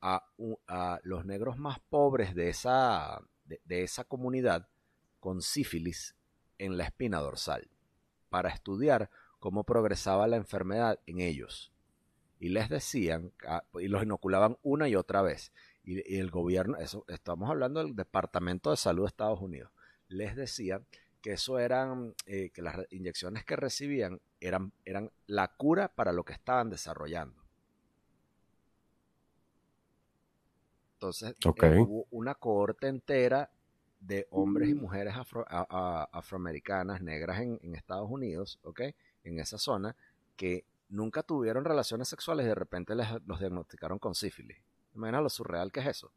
A, 0.00 0.24
a 0.68 1.00
los 1.02 1.24
negros 1.24 1.58
más 1.58 1.80
pobres 1.80 2.34
de 2.34 2.50
esa, 2.50 3.20
de, 3.44 3.82
esa 3.82 4.04
comunidad 4.04 4.68
con 5.20 5.42
sífilis 5.42 6.14
en 6.58 6.76
la 6.76 6.84
espina 6.84 7.18
dorsal 7.18 7.68
para 8.28 8.50
estudiar 8.50 9.10
cómo 9.38 9.64
progresaba 9.64 10.26
la 10.26 10.36
enfermedad 10.36 11.00
en 11.06 11.20
ellos. 11.20 11.72
Y 12.40 12.50
les 12.50 12.68
decían, 12.68 13.32
y 13.80 13.88
los 13.88 14.02
inoculaban 14.02 14.58
una 14.62 14.88
y 14.88 14.94
otra 14.94 15.22
vez. 15.22 15.52
Y, 15.82 16.18
el 16.18 16.30
gobierno, 16.30 16.76
eso 16.76 17.04
estamos 17.08 17.50
hablando 17.50 17.82
del 17.82 17.96
Departamento 17.96 18.70
de 18.70 18.76
Salud 18.76 19.04
de 19.04 19.08
Estados 19.08 19.40
Unidos, 19.40 19.72
les 20.08 20.36
decía 20.36 20.82
que 21.20 21.32
eso 21.32 21.58
eran, 21.58 22.14
eh, 22.26 22.50
que 22.50 22.62
las 22.62 22.76
inyecciones 22.90 23.44
que 23.44 23.56
recibían 23.56 24.20
eran, 24.40 24.72
eran 24.84 25.10
la 25.26 25.48
cura 25.56 25.88
para 25.88 26.12
lo 26.12 26.24
que 26.24 26.32
estaban 26.34 26.70
desarrollando. 26.70 27.42
Entonces, 30.94 31.34
Ok. 31.44 31.64
hubo 31.74 32.06
una 32.10 32.34
cohorte 32.34 32.88
entera 32.88 33.50
de 34.00 34.26
hombres 34.30 34.68
y 34.70 34.74
mujeres 34.74 35.14
afro- 35.14 35.46
a- 35.48 35.66
a- 35.68 36.08
afroamericanas, 36.12 37.00
negras 37.02 37.40
en, 37.40 37.58
en 37.62 37.74
Estados 37.74 38.10
Unidos, 38.10 38.58
¿ok? 38.62 38.80
En 39.24 39.38
esa 39.40 39.58
zona, 39.58 39.96
que 40.36 40.64
nunca 40.88 41.22
tuvieron 41.22 41.64
relaciones 41.64 42.08
sexuales 42.08 42.46
y 42.46 42.48
de 42.48 42.54
repente 42.54 42.94
les, 42.94 43.08
los 43.26 43.38
diagnosticaron 43.40 43.98
con 43.98 44.14
sífilis. 44.14 44.58
Imagina 44.94 45.20
lo 45.20 45.28
surreal 45.28 45.70
que 45.72 45.80
es 45.80 45.86
eso. 45.86 46.12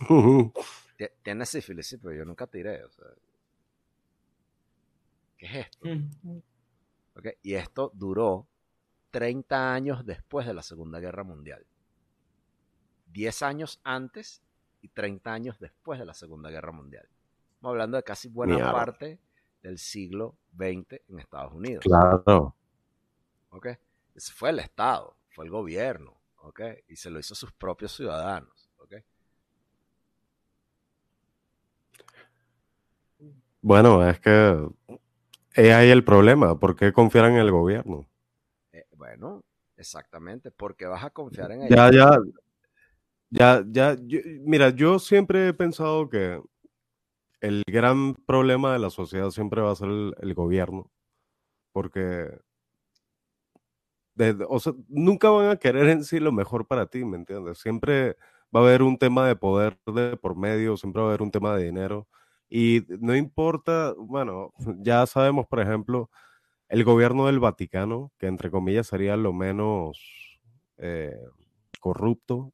Ti- 0.96 1.08
Tienes 1.22 1.50
sífilis, 1.50 1.86
sí, 1.86 1.98
pero 1.98 2.14
yo 2.14 2.24
nunca 2.24 2.46
tiré, 2.46 2.82
o 2.84 2.90
sea. 2.90 3.06
¿Qué 5.42 5.46
es 5.48 5.66
esto? 5.66 5.88
Mm. 5.88 6.38
¿Ok? 7.16 7.26
Y 7.42 7.54
esto 7.54 7.90
duró 7.94 8.46
30 9.10 9.74
años 9.74 10.06
después 10.06 10.46
de 10.46 10.54
la 10.54 10.62
Segunda 10.62 11.00
Guerra 11.00 11.24
Mundial. 11.24 11.66
10 13.06 13.42
años 13.42 13.80
antes 13.82 14.40
y 14.82 14.88
30 14.88 15.32
años 15.32 15.58
después 15.58 15.98
de 15.98 16.06
la 16.06 16.14
Segunda 16.14 16.48
Guerra 16.48 16.70
Mundial. 16.70 17.08
Estamos 17.54 17.72
hablando 17.72 17.96
de 17.96 18.04
casi 18.04 18.28
buena 18.28 18.70
parte 18.70 19.18
del 19.62 19.78
siglo 19.78 20.36
XX 20.56 21.00
en 21.08 21.18
Estados 21.18 21.52
Unidos. 21.52 21.82
Claro. 21.82 22.54
¿ok? 23.50 23.66
Ese 24.14 24.32
fue 24.32 24.50
el 24.50 24.60
Estado, 24.60 25.16
fue 25.30 25.44
el 25.44 25.50
gobierno, 25.50 26.20
¿ok? 26.36 26.60
Y 26.86 26.94
se 26.94 27.10
lo 27.10 27.18
hizo 27.18 27.34
a 27.34 27.36
sus 27.36 27.50
propios 27.50 27.90
ciudadanos, 27.96 28.70
¿ok? 28.78 28.94
Bueno, 33.60 34.08
es 34.08 34.20
que 34.20 34.68
es 35.54 35.72
ahí 35.74 35.90
el 35.90 36.04
problema. 36.04 36.58
¿Por 36.58 36.76
qué 36.76 36.92
confiar 36.92 37.26
en 37.26 37.36
el 37.36 37.50
gobierno? 37.50 38.06
Eh, 38.72 38.84
bueno, 38.96 39.42
exactamente, 39.76 40.50
porque 40.50 40.86
vas 40.86 41.04
a 41.04 41.10
confiar 41.10 41.52
en 41.52 41.62
Ya, 41.64 41.88
ellos. 41.88 41.90
ya, 41.90 42.18
ya, 43.30 43.64
ya. 43.68 43.96
yo- 44.06 44.20
mira, 44.44 44.70
yo 44.70 44.98
siempre 44.98 45.48
he 45.48 45.54
pensado 45.54 46.08
que 46.08 46.40
el 47.40 47.62
gran 47.66 48.14
problema 48.14 48.72
de 48.72 48.78
la 48.78 48.90
sociedad 48.90 49.30
siempre 49.30 49.60
va 49.60 49.72
a 49.72 49.76
ser 49.76 49.88
el, 49.88 50.14
el 50.20 50.34
gobierno. 50.34 50.90
Porque 51.72 52.30
o 54.48 54.60
sea, 54.60 54.72
nunca 54.88 55.30
van 55.30 55.50
a 55.50 55.56
querer 55.56 55.88
en 55.88 56.04
sí 56.04 56.20
lo 56.20 56.32
mejor 56.32 56.66
para 56.66 56.86
ti, 56.86 57.04
¿me 57.04 57.16
entiendes? 57.16 57.58
Siempre 57.58 58.16
va 58.54 58.60
a 58.60 58.62
haber 58.64 58.82
un 58.82 58.98
tema 58.98 59.26
de 59.26 59.36
poder 59.36 59.78
de 59.86 60.16
por 60.16 60.36
medio, 60.36 60.76
siempre 60.76 61.00
va 61.02 61.08
a 61.08 61.10
haber 61.10 61.22
un 61.22 61.30
tema 61.30 61.56
de 61.56 61.64
dinero. 61.64 62.08
Y 62.54 62.84
no 63.00 63.16
importa, 63.16 63.94
bueno, 63.96 64.52
ya 64.80 65.06
sabemos, 65.06 65.46
por 65.46 65.60
ejemplo, 65.60 66.10
el 66.68 66.84
gobierno 66.84 67.24
del 67.24 67.40
Vaticano, 67.40 68.12
que 68.18 68.26
entre 68.26 68.50
comillas 68.50 68.88
sería 68.88 69.16
lo 69.16 69.32
menos 69.32 70.38
eh, 70.76 71.16
corrupto, 71.80 72.52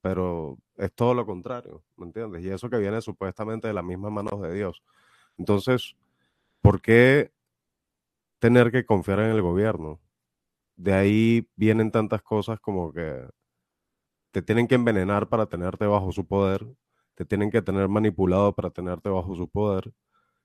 pero 0.00 0.58
es 0.76 0.92
todo 0.94 1.14
lo 1.14 1.26
contrario, 1.26 1.82
¿me 1.96 2.06
entiendes? 2.06 2.44
Y 2.44 2.50
eso 2.50 2.70
que 2.70 2.78
viene 2.78 3.00
supuestamente 3.02 3.66
de 3.66 3.74
las 3.74 3.84
mismas 3.84 4.12
manos 4.12 4.40
de 4.42 4.54
Dios. 4.54 4.84
Entonces, 5.38 5.96
¿por 6.60 6.80
qué 6.80 7.32
tener 8.38 8.70
que 8.70 8.86
confiar 8.86 9.18
en 9.20 9.32
el 9.32 9.42
gobierno? 9.42 10.00
De 10.76 10.94
ahí 10.94 11.48
vienen 11.56 11.90
tantas 11.90 12.22
cosas 12.22 12.60
como 12.60 12.92
que 12.92 13.26
te 14.32 14.42
tienen 14.42 14.68
que 14.68 14.76
envenenar 14.76 15.28
para 15.28 15.46
tenerte 15.46 15.86
bajo 15.86 16.12
su 16.12 16.26
poder, 16.26 16.64
te 17.14 17.24
tienen 17.24 17.50
que 17.50 17.62
tener 17.62 17.88
manipulado 17.88 18.54
para 18.54 18.70
tenerte 18.70 19.08
bajo 19.10 19.34
su 19.36 19.48
poder, 19.50 19.92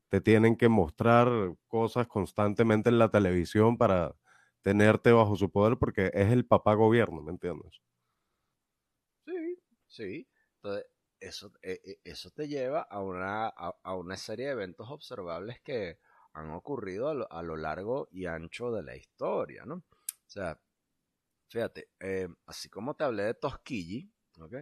te 0.10 0.22
tienen 0.22 0.58
que 0.58 0.70
mostrar 0.70 1.30
cosas 1.68 2.08
constantemente 2.08 2.90
en 2.90 3.00
la 3.00 3.10
televisión 3.12 3.78
para 3.78 4.16
tenerte 4.64 5.12
bajo 5.14 5.36
su 5.36 5.52
poder 5.52 5.78
porque 5.80 6.12
es 6.14 6.32
el 6.32 6.46
papá 6.46 6.76
gobierno, 6.76 7.22
¿me 7.24 7.32
entiendes? 7.32 7.82
Sí, 9.26 9.58
sí. 9.88 10.28
Entonces, 10.56 10.86
eso, 11.20 11.52
eh, 11.62 11.80
eh, 11.84 12.00
eso 12.04 12.32
te 12.32 12.48
lleva 12.48 12.82
a 12.82 13.02
una, 13.02 13.48
a, 13.48 13.96
una 13.96 14.18
serie 14.18 14.48
de 14.48 14.52
eventos 14.54 14.90
observables 14.90 15.60
que 15.62 16.00
han 16.34 16.52
ocurrido 16.52 17.10
a 17.10 17.14
lo, 17.14 17.32
a 17.32 17.42
lo 17.44 17.58
largo 17.58 18.08
y 18.12 18.26
ancho 18.26 18.72
de 18.72 18.84
la 18.84 18.96
historia, 18.96 19.66
¿no? 19.66 19.76
O 19.76 20.30
sea, 20.30 20.60
fíjate, 21.50 21.92
eh, 22.00 22.30
así 22.48 22.70
como 22.70 22.96
te 22.96 23.04
hablé 23.06 23.24
de 23.26 23.34
Toskilli, 23.36 24.12
¿ok? 24.40 24.56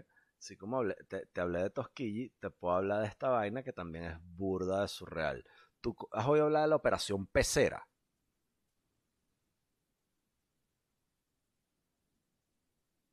Así 0.46 0.58
como 0.58 0.78
hablé- 0.78 0.96
te, 1.08 1.26
te 1.26 1.42
hablé 1.42 1.64
de 1.64 1.70
Toskilli, 1.72 2.30
te 2.40 2.52
puedo 2.52 2.76
hablar 2.76 3.02
de 3.02 3.08
esta 3.08 3.30
vaina 3.30 3.64
que 3.64 3.74
también 3.74 4.04
es 4.06 4.18
burda 4.38 4.82
de 4.82 4.88
surreal. 4.88 5.44
¿Tú 5.82 5.96
has 6.12 6.28
oído 6.28 6.46
hablar 6.46 6.62
de 6.62 6.68
la 6.70 6.76
operación 6.76 7.26
Pecera? 7.26 7.88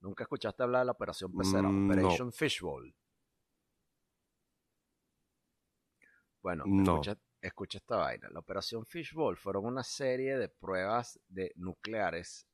¿Nunca 0.01 0.25
escuchaste 0.25 0.63
hablar 0.63 0.81
de 0.83 0.87
la 0.87 0.93
operación 0.93 1.35
Pecera? 1.35 1.69
Mm, 1.69 1.89
no. 1.89 1.95
Operation 1.95 2.33
Fishbowl. 2.35 2.95
Bueno, 6.43 6.65
No. 6.67 6.97
escucha, 6.97 7.17
escucha 7.41 7.79
esta 7.79 7.97
vaina. 7.97 8.29
La 8.31 8.41
operación 8.41 8.85
Fishbowl 8.85 9.39
fueron 9.39 9.65
una 9.65 9.83
serie 9.83 10.37
de 10.37 10.51
pruebas 10.51 11.19
de 11.29 11.53
nucleares 11.57 12.47
re- 12.51 12.52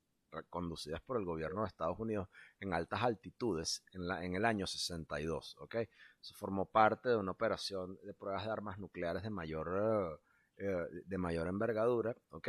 conducidas 0.49 1.01
por 1.01 1.16
el 1.16 1.24
gobierno 1.24 1.62
de 1.62 1.68
Estados 1.68 1.99
Unidos 1.99 2.29
en 2.61 2.72
altas 2.72 3.03
altitudes 3.03 3.85
en, 3.93 4.07
la, 4.07 4.24
el 4.24 4.45
año 4.45 4.66
62, 4.66 5.57
¿ok? 5.59 5.76
Eso 6.20 6.35
formó 6.35 6.66
parte 6.66 7.09
de 7.11 7.16
una 7.16 7.33
operación 7.33 7.99
de 8.03 8.14
pruebas 8.14 8.45
de 8.45 8.51
armas 8.51 8.79
nucleares 8.79 9.22
de 9.22 9.31
mayor, 9.31 10.20
eh, 10.59 10.64
eh, 10.66 11.03
de 11.05 11.18
mayor 11.18 11.49
envergadura, 11.49 12.14
¿ok? 12.31 12.49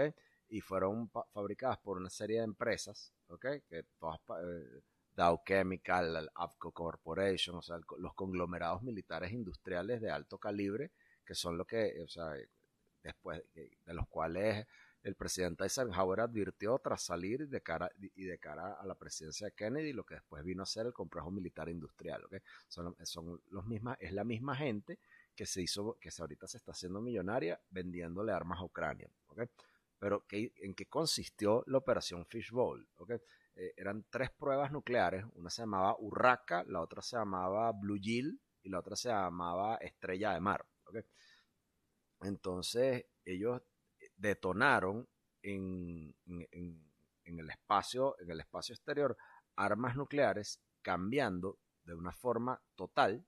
Y 0.50 0.62
fueron 0.62 1.10
fabricadas 1.34 1.78
por 1.80 1.98
una 1.98 2.10
serie 2.10 2.38
de 2.40 2.46
empresas, 2.46 3.14
¿ok? 3.28 3.46
Que 3.68 3.84
todas, 4.00 4.20
eh, 4.44 4.82
Dow 5.16 5.42
Chemical, 5.46 6.30
Avco 6.36 6.72
Corporation, 6.72 7.58
o 7.58 7.62
sea, 7.62 7.78
los 7.98 8.14
conglomerados 8.14 8.82
militares 8.82 9.32
industriales 9.32 10.02
de 10.02 10.10
alto 10.10 10.38
calibre, 10.38 10.92
que 11.26 11.36
son 11.36 11.58
lo 11.58 11.66
que, 11.66 12.02
o 12.04 12.08
sea, 12.08 12.34
después 13.04 13.44
de, 13.54 13.78
de 13.86 13.94
los 13.94 14.08
cuales 14.08 14.66
el 15.04 15.16
presidente 15.16 15.64
Eisenhower 15.64 16.20
advirtió 16.20 16.78
tras 16.80 17.04
salir 17.04 17.48
de 17.48 17.62
cara 17.62 17.90
y 17.98 18.26
de 18.26 18.38
cara 18.38 18.74
a 18.74 18.86
la 18.86 18.96
presidencia 18.96 19.48
de 19.48 19.54
Kennedy 19.54 19.94
lo 19.94 20.06
que 20.06 20.16
después 20.16 20.44
vino 20.44 20.64
a 20.64 20.66
ser 20.66 20.88
el 20.88 20.94
complejo 20.94 21.32
militar 21.32 21.70
industrial, 21.70 22.26
¿ok? 22.26 22.36
Son, 22.68 22.96
los 23.50 23.66
mismas, 23.66 23.98
es 24.02 24.12
la 24.12 24.24
misma 24.24 24.56
gente 24.56 25.00
que 25.36 25.46
se 25.46 25.62
hizo, 25.62 25.98
que 26.00 26.10
ahorita 26.18 26.48
se 26.48 26.58
está 26.58 26.72
haciendo 26.72 27.02
millonaria 27.02 27.60
vendiéndole 27.70 28.34
armas 28.34 28.60
a 28.60 28.66
Ucrania. 28.66 29.10
Pero 30.00 30.26
¿qué, 30.28 30.54
¿en 30.58 30.74
qué 30.74 30.86
consistió 30.88 31.64
la 31.68 31.78
operación 31.78 32.26
Fishbowl? 32.26 32.88
¿ok? 32.98 33.12
Eh, 33.56 33.74
eran 33.78 34.06
tres 34.10 34.32
pruebas 34.32 34.72
nucleares, 34.72 35.26
una 35.36 35.50
se 35.50 35.62
llamaba 35.62 35.96
Urraca, 36.00 36.64
la 36.66 36.82
otra 36.82 37.02
se 37.02 37.18
llamaba 37.18 37.72
Blue 37.72 38.00
Gill 38.00 38.40
y 38.64 38.70
la 38.70 38.80
otra 38.80 38.96
se 38.96 39.10
llamaba 39.10 39.76
Estrella 39.78 40.34
de 40.34 40.40
Mar. 40.40 40.66
Entonces 42.22 43.06
ellos 43.24 43.62
detonaron 44.20 45.08
en, 45.42 46.14
en, 46.28 47.40
el 47.40 47.50
espacio, 47.50 48.16
en 48.20 48.30
el 48.32 48.40
espacio 48.42 48.74
exterior 48.76 49.18
armas 49.56 49.96
nucleares, 49.96 50.60
cambiando 50.82 51.60
de 51.84 51.94
una 51.94 52.12
forma 52.12 52.62
total 52.76 53.26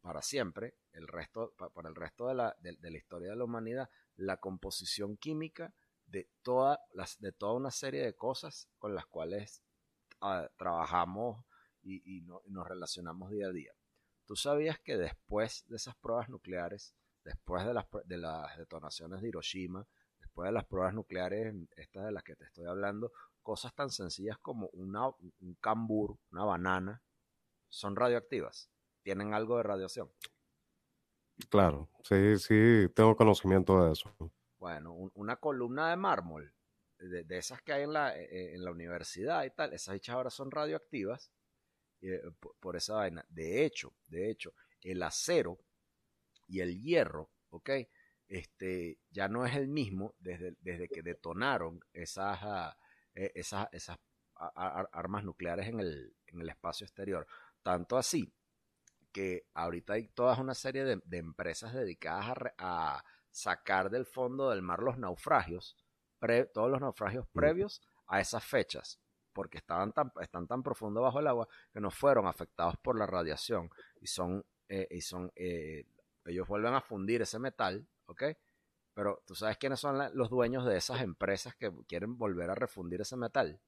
para 0.00 0.22
siempre 0.22 0.76
el 0.92 1.06
resto, 1.08 1.52
pa- 1.56 1.70
para 1.70 1.88
el 1.88 1.94
resto 1.94 2.28
de 2.28 2.34
la, 2.34 2.56
de, 2.60 2.76
la 2.80 2.96
historia 2.98 3.30
de 3.30 3.36
la 3.36 3.44
humanidad, 3.44 3.90
la 4.16 4.38
composición 4.38 5.16
química 5.16 5.74
de, 6.06 6.28
toda 6.42 6.80
las, 6.92 7.20
de 7.20 7.32
toda 7.32 7.54
una 7.54 7.70
serie 7.70 8.02
de 8.04 8.14
cosas 8.14 8.68
con 8.78 8.94
las 8.94 9.06
cuales 9.06 9.62
ah, 10.20 10.48
trabajamos 10.56 11.44
y, 11.82 12.18
y 12.18 12.22
no- 12.22 12.42
y 12.44 12.50
nos 12.50 12.66
relacionamos 12.66 13.30
día 13.30 13.48
a 13.48 13.52
día. 13.52 13.72
¿Tú 14.26 14.36
sabías 14.36 14.78
que 14.80 14.96
después 14.96 15.64
de 15.68 15.76
esas 15.76 15.96
pruebas 15.96 16.28
nucleares, 16.28 16.94
después 17.24 17.64
de 17.66 17.74
las, 17.74 17.86
de 18.04 18.16
las 18.18 18.56
detonaciones 18.58 19.20
de 19.22 19.28
Hiroshima, 19.28 19.86
después 20.40 20.48
de 20.48 20.52
las 20.54 20.64
pruebas 20.64 20.94
nucleares, 20.94 21.54
estas 21.76 22.06
de 22.06 22.12
las 22.12 22.22
que 22.22 22.34
te 22.36 22.44
estoy 22.44 22.64
hablando, 22.66 23.12
cosas 23.42 23.74
tan 23.74 23.90
sencillas 23.90 24.38
como 24.38 24.68
una, 24.72 25.08
un 25.08 25.54
cambur, 25.60 26.16
una 26.32 26.44
banana, 26.44 27.02
son 27.68 27.96
radioactivas? 27.96 28.70
¿Tienen 29.02 29.34
algo 29.34 29.58
de 29.58 29.62
radiación? 29.64 30.10
Claro, 31.50 31.88
sí, 32.02 32.38
sí, 32.38 32.88
tengo 32.94 33.16
conocimiento 33.16 33.84
de 33.84 33.92
eso. 33.92 34.14
Bueno, 34.58 34.92
un- 34.92 35.10
una 35.14 35.36
columna 35.36 35.90
de 35.90 35.96
mármol, 35.96 36.52
de, 36.98 37.24
de 37.24 37.38
esas 37.38 37.62
que 37.62 37.72
hay 37.72 37.82
en 37.84 37.92
la, 37.92 38.16
eh, 38.16 38.54
en 38.54 38.64
la 38.64 38.70
universidad 38.70 39.44
y 39.44 39.50
tal, 39.50 39.72
esas 39.72 39.96
hechas 39.96 40.14
ahora 40.14 40.30
son 40.30 40.50
radioactivas 40.50 41.30
eh, 42.02 42.22
por, 42.40 42.56
por 42.60 42.76
esa 42.76 42.94
vaina. 42.96 43.24
De 43.28 43.64
hecho, 43.64 43.94
de 44.08 44.30
hecho, 44.30 44.54
el 44.82 45.02
acero 45.02 45.58
y 46.48 46.60
el 46.60 46.80
hierro, 46.82 47.30
¿ok? 47.50 47.70
Este, 48.30 48.96
ya 49.10 49.26
no 49.26 49.44
es 49.44 49.56
el 49.56 49.66
mismo 49.66 50.14
desde, 50.20 50.54
desde 50.60 50.88
que 50.88 51.02
detonaron 51.02 51.80
esas, 51.92 52.38
ah, 52.42 52.78
eh, 53.12 53.32
esas, 53.34 53.68
esas 53.72 53.98
armas 54.92 55.24
nucleares 55.24 55.66
en 55.66 55.80
el, 55.80 56.14
en 56.28 56.40
el 56.40 56.48
espacio 56.48 56.84
exterior. 56.84 57.26
Tanto 57.62 57.98
así 57.98 58.32
que 59.12 59.48
ahorita 59.52 59.94
hay 59.94 60.06
toda 60.08 60.40
una 60.40 60.54
serie 60.54 60.84
de, 60.84 61.18
empresas 61.18 61.74
dedicadas 61.74 62.36
a, 62.56 63.04
sacar 63.32 63.90
del 63.90 64.06
fondo 64.06 64.50
del 64.50 64.62
mar 64.62 64.80
los 64.80 64.96
naufragios, 64.96 65.76
todos 66.52 66.70
los 66.70 66.80
naufragios 66.80 67.26
previos 67.32 67.82
a 68.06 68.20
esas 68.20 68.44
fechas, 68.44 69.00
porque 69.32 69.58
estaban 69.58 69.92
tan, 69.92 70.12
están 70.20 70.46
tan 70.46 70.62
profundo 70.62 71.00
bajo 71.00 71.20
el 71.20 71.26
agua 71.26 71.48
que 71.72 71.80
no 71.80 71.90
fueron 71.90 72.26
afectados 72.26 72.76
por 72.78 72.98
la 72.98 73.06
radiación 73.06 73.70
y 74.00 74.06
son, 74.06 74.44
eh, 74.68 74.86
y 74.90 75.00
son 75.00 75.32
eh, 75.36 75.84
ellos 76.26 76.46
vuelven 76.48 76.74
a 76.74 76.80
fundir 76.80 77.22
ese 77.22 77.38
metal, 77.38 77.86
¿ok? 78.10 78.24
Pero 78.94 79.22
tú 79.24 79.34
sabes 79.34 79.56
quiénes 79.56 79.80
son 79.80 79.98
los 80.14 80.30
dueños 80.30 80.66
de 80.66 80.76
esas 80.76 81.00
empresas 81.00 81.54
que 81.56 81.72
quieren 81.86 82.18
volver 82.18 82.50
a 82.50 82.54
refundir 82.54 83.00
ese 83.00 83.16
metal. 83.16 83.60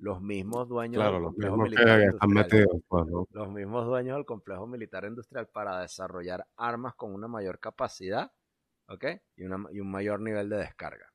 los 0.00 0.22
mismos 0.22 0.66
dueños 0.66 1.04
del 1.04 1.22
complejo 1.22 1.56
militar 1.58 2.00
industrial, 2.22 2.82
pues, 2.88 3.06
los 3.32 3.48
mismos 3.50 3.86
dueños 3.86 4.16
del 4.16 4.24
complejo 4.24 4.66
militar 4.66 5.04
industrial 5.04 5.46
para 5.48 5.80
desarrollar 5.80 6.46
armas 6.56 6.94
con 6.94 7.12
una 7.14 7.28
mayor 7.28 7.60
capacidad, 7.60 8.32
¿ok? 8.88 9.04
Y, 9.36 9.44
y 9.44 9.80
un 9.80 9.90
mayor 9.90 10.20
nivel 10.20 10.48
de 10.48 10.56
descarga. 10.56 11.12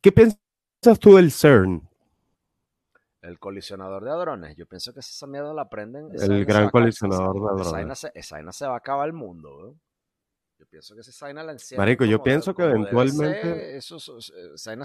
¿Qué 0.00 0.12
piensas 0.12 1.00
tú 1.00 1.16
del 1.16 1.32
CERN? 1.32 1.89
El 3.22 3.38
colisionador 3.38 4.04
de 4.04 4.10
hadrones. 4.10 4.56
Yo 4.56 4.66
pienso 4.66 4.94
que 4.94 5.00
esa 5.00 5.26
mierda 5.26 5.52
la 5.52 5.62
aprenden. 5.62 6.10
El 6.18 6.44
gran 6.44 6.70
colisionador 6.70 7.34
de 7.34 7.40
hadrones. 7.40 8.04
Esa 8.14 8.36
vaina, 8.36 8.52
se, 8.52 8.66
va 8.66 8.74
a 8.74 8.78
acabar 8.78 9.06
el 9.06 9.12
mundo. 9.12 9.76
Yo 10.58 10.66
pienso 10.66 10.94
que 10.94 11.00
ese 11.00 11.12
Zaina 11.12 11.42
la 11.42 11.52
encierra. 11.52 11.82
Marico, 11.82 12.04
yo 12.04 12.22
pienso 12.22 12.54
que 12.54 12.62
eventualmente. 12.62 13.76
eso, 13.76 13.98
Zaina 14.56 14.84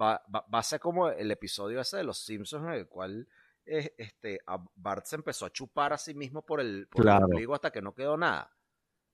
va, 0.00 0.22
a 0.52 0.62
ser 0.62 0.80
como 0.80 1.08
el 1.08 1.30
episodio 1.30 1.80
ese 1.80 1.98
de 1.98 2.04
los 2.04 2.18
Simpsons, 2.18 2.64
en 2.66 2.72
el 2.72 2.88
cual 2.88 3.26
eh, 3.64 3.94
este, 3.98 4.40
Bart 4.74 5.04
se 5.06 5.16
empezó 5.16 5.44
a 5.46 5.50
chupar 5.50 5.92
a 5.92 5.98
sí 5.98 6.14
mismo 6.14 6.44
por 6.44 6.60
el, 6.60 6.86
por 6.88 7.06
ombligo 7.08 7.54
hasta 7.54 7.70
que 7.70 7.82
no 7.82 7.94
quedó 7.94 8.16
nada. 8.16 8.54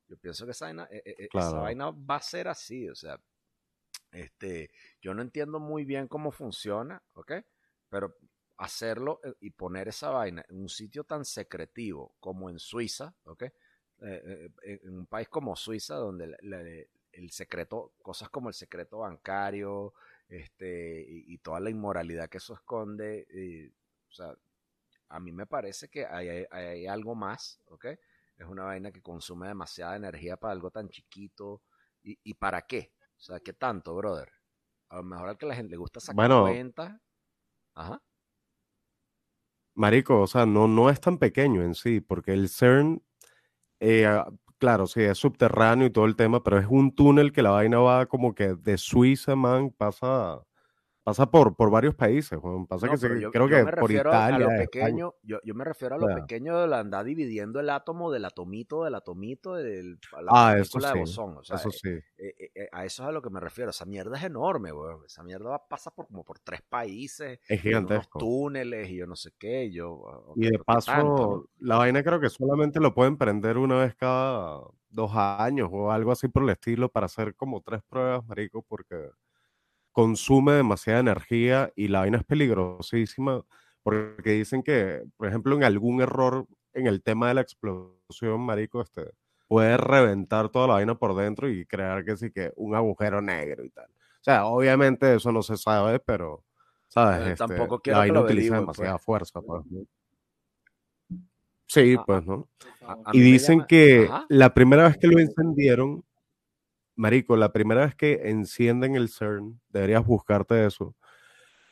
Yo 0.09 0.17
pienso 0.19 0.45
que 0.45 0.53
esa 0.53 0.67
vaina, 0.67 0.89
eh, 0.91 1.03
eh, 1.05 1.29
esa 1.33 1.59
vaina 1.59 1.91
va 1.91 2.17
a 2.17 2.23
ser 2.23 2.49
así, 2.49 2.89
o 2.89 2.95
sea. 2.95 3.19
Este, 4.11 4.71
yo 5.01 5.15
no 5.15 5.23
entiendo 5.23 5.59
muy 5.59 5.87
bien 5.87 6.07
cómo 6.07 6.33
funciona, 6.33 7.03
¿ok? 7.15 7.33
Pero 7.89 8.15
hacerlo 8.63 9.21
y 9.41 9.51
poner 9.51 9.89
esa 9.89 10.11
vaina 10.11 10.45
en 10.49 10.61
un 10.61 10.69
sitio 10.69 11.03
tan 11.03 11.25
secretivo 11.25 12.15
como 12.21 12.49
en 12.49 12.61
Suiza, 12.61 13.13
¿ok? 13.25 13.43
Eh, 13.43 13.53
eh, 14.65 14.81
en 14.85 14.99
un 14.99 15.07
país 15.07 15.29
como 15.29 15.57
Suiza, 15.57 15.97
donde 15.97 16.37
el 17.13 17.31
secreto, 17.31 17.93
cosas 18.03 18.29
como 18.29 18.49
el 18.49 18.55
secreto 18.55 18.99
bancario, 18.99 19.95
este, 20.29 21.05
y, 21.09 21.37
toda 21.39 21.59
la 21.59 21.71
inmoralidad 21.71 22.29
que 22.29 22.39
eso 22.39 22.55
esconde, 22.55 23.27
o 24.09 24.13
sea, 24.13 24.35
a 25.09 25.21
mí 25.21 25.33
me 25.33 25.47
parece 25.47 25.89
que 25.89 26.07
hay, 26.07 26.87
algo 26.87 27.17
más, 27.17 27.61
¿ok? 27.67 27.87
Es 28.37 28.47
una 28.47 28.65
vaina 28.65 28.93
que 28.93 29.03
consume 29.03 29.49
demasiada 29.49 29.97
energía 29.97 30.37
para 30.37 30.53
algo 30.53 30.71
tan 30.71 30.89
chiquito. 30.89 31.63
¿Y, 32.03 32.35
para 32.35 32.63
qué? 32.63 32.93
O 33.17 33.21
sea, 33.21 33.41
¿qué 33.41 33.53
tanto, 33.53 33.95
brother? 33.95 34.33
A 34.89 34.97
lo 34.97 35.03
mejor 35.05 35.29
al 35.31 35.39
que 35.39 35.47
la 35.47 35.55
gente 35.55 35.71
le 35.71 35.77
gusta 35.77 36.01
sacar 36.01 36.29
cuentas. 36.29 37.01
Ajá. 37.75 38.01
Marico, 39.75 40.21
o 40.21 40.27
sea, 40.27 40.47
no, 40.47 40.69
no 40.69 40.91
es 40.91 41.01
tan 41.01 41.19
pequeño 41.19 41.63
en 41.63 41.75
sí, 41.75 42.01
porque 42.01 42.33
el 42.33 42.49
CERN 42.49 43.03
eh, 43.81 44.07
ah, 44.07 44.29
claro, 44.59 44.87
sí, 44.87 45.03
es 45.03 45.19
subterráneo 45.19 45.89
y 45.89 45.91
todo 45.91 46.05
el 46.07 46.17
tema, 46.17 46.43
pero 46.45 46.59
es 46.59 46.67
un 46.71 46.95
túnel 46.95 47.33
que 47.33 47.43
la 47.43 47.51
vaina 47.51 47.81
va 47.81 48.07
como 48.07 48.35
que 48.35 48.55
de 48.55 48.79
Suiza, 48.79 49.35
man, 49.37 49.71
pasa 49.73 50.43
pasa 51.03 51.31
por, 51.31 51.57
por 51.57 51.71
varios 51.71 51.95
países. 51.95 52.39
Pasa 52.69 52.89
que 52.89 53.21
yo, 53.21 53.31
creo 53.31 53.49
que 53.49 53.65
por 53.77 53.91
Italia. 53.91 54.37
A 54.37 54.39
lo 54.39 54.49
pequeño, 54.49 55.15
yo, 55.23 55.39
yo, 55.45 55.55
me 55.55 55.65
refiero 55.65 55.97
a 55.97 55.99
lo 55.99 56.15
pequeño 56.15 56.61
de 56.61 56.67
la 56.67 56.81
andar 56.81 57.05
dividiendo 57.05 57.61
el 57.61 57.71
átomo 57.71 58.11
del 58.11 58.25
atomito 58.25 58.85
del 58.85 58.95
atomito 58.95 59.55
de 59.55 59.97
la 60.21 60.31
ah, 60.31 60.59
eso 60.59 60.81
sí, 60.81 60.87
de 60.87 61.01
bosón. 61.01 61.39
O 61.39 61.45
sea, 61.45 61.57
eso 61.57 61.71
sí. 61.71 61.91
Eh, 61.91 62.51
eh, 62.55 62.69
a 62.73 62.85
eso 62.85 63.03
es 63.03 63.09
a 63.09 63.13
lo 63.13 63.23
que 63.23 63.31
me 63.31 63.41
refiero. 63.41 63.71
Esa 63.71 63.85
mierda 63.85 64.17
es 64.17 64.25
enorme, 64.25 64.73
weón. 64.73 65.05
Esa 65.05 65.23
mierda 65.23 65.61
pasa 65.69 65.91
por 65.91 66.07
como 66.07 66.25
por 66.25 66.39
tres 66.39 66.63
países. 66.63 67.41
Es 67.49 67.61
gigantesco. 67.61 68.19
túneles 68.19 68.89
y 68.91 68.97
yo 68.97 69.07
no 69.07 69.17
sé 69.17 69.33
qué. 69.39 69.71
yo, 69.71 70.35
y 70.37 70.51
de 70.51 70.59
paso, 70.59 71.49
la 71.59 71.77
vaina 71.77 72.03
creo 72.03 72.21
que 72.21 72.29
solamente 72.29 72.81
lo 72.81 72.95
pueden 72.95 73.17
prender 73.17 73.59
una 73.59 73.77
vez 73.77 73.95
cada 73.95 74.61
dos 74.93 75.11
años 75.15 75.71
o 75.73 75.91
algo 75.91 76.13
así 76.13 76.29
por 76.29 76.43
el 76.43 76.51
estilo 76.51 76.89
para 76.91 77.07
hacer 77.07 77.35
como 77.35 77.63
tres 77.63 77.83
pruebas, 77.89 78.25
marico, 78.27 78.63
porque 78.63 79.11
consume 79.93 80.53
demasiada 80.53 81.01
energía 81.01 81.73
y 81.77 81.89
la 81.89 82.01
vaina 82.01 82.19
es 82.19 82.25
peligrosísima 82.25 83.45
porque 83.83 84.33
dicen 84.33 84.63
que, 84.63 85.03
por 85.17 85.29
ejemplo, 85.29 85.55
en 85.55 85.65
algún 85.65 86.01
error 86.01 86.47
en 86.73 86.87
el 86.87 87.03
tema 87.03 87.29
de 87.29 87.35
la 87.35 87.41
explosión, 87.43 88.41
marico, 88.41 88.81
este, 88.81 89.13
puede 89.49 89.77
reventar 89.77 90.49
toda 90.49 90.69
la 90.69 90.75
vaina 90.75 90.95
por 90.95 91.15
dentro 91.15 91.49
y 91.49 91.67
crear 91.67 92.05
que 92.05 92.17
sí 92.17 92.31
que 92.31 92.53
un 92.57 92.75
agujero 92.75 93.21
negro 93.21 93.65
y 93.65 93.71
tal. 93.71 93.87
O 93.87 94.25
sea, 94.25 94.47
obviamente 94.47 95.15
eso 95.15 95.33
no 95.33 95.43
se 95.43 95.57
sabe, 95.57 95.99
pero, 95.99 96.45
¿sabes? 96.89 97.27
Este, 97.29 97.47
tampoco 97.47 97.81
quiero 97.81 97.99
la 97.99 98.05
vaina 98.05 98.21
utiliza 98.21 98.55
demasiada 98.55 98.93
pues. 98.93 99.05
fuerza. 99.05 99.41
Pues, 99.43 99.65
sí, 101.67 101.97
ah, 101.99 102.05
pues, 102.07 102.25
¿no? 102.25 102.49
y 103.13 103.21
dicen 103.21 103.65
que 103.67 104.09
la 104.29 104.55
primera 104.55 104.85
vez 104.85 104.97
que 104.97 105.09
lo 105.09 105.19
encendieron, 105.19 106.05
Marico, 107.03 107.37
la 107.37 107.53
primera 107.53 107.85
vez 107.85 107.97
que 107.97 108.21
encienden 108.31 108.95
el 108.95 109.09
CERN, 109.09 109.61
deberías 109.71 110.07
buscarte 110.07 110.65
eso. 110.65 110.95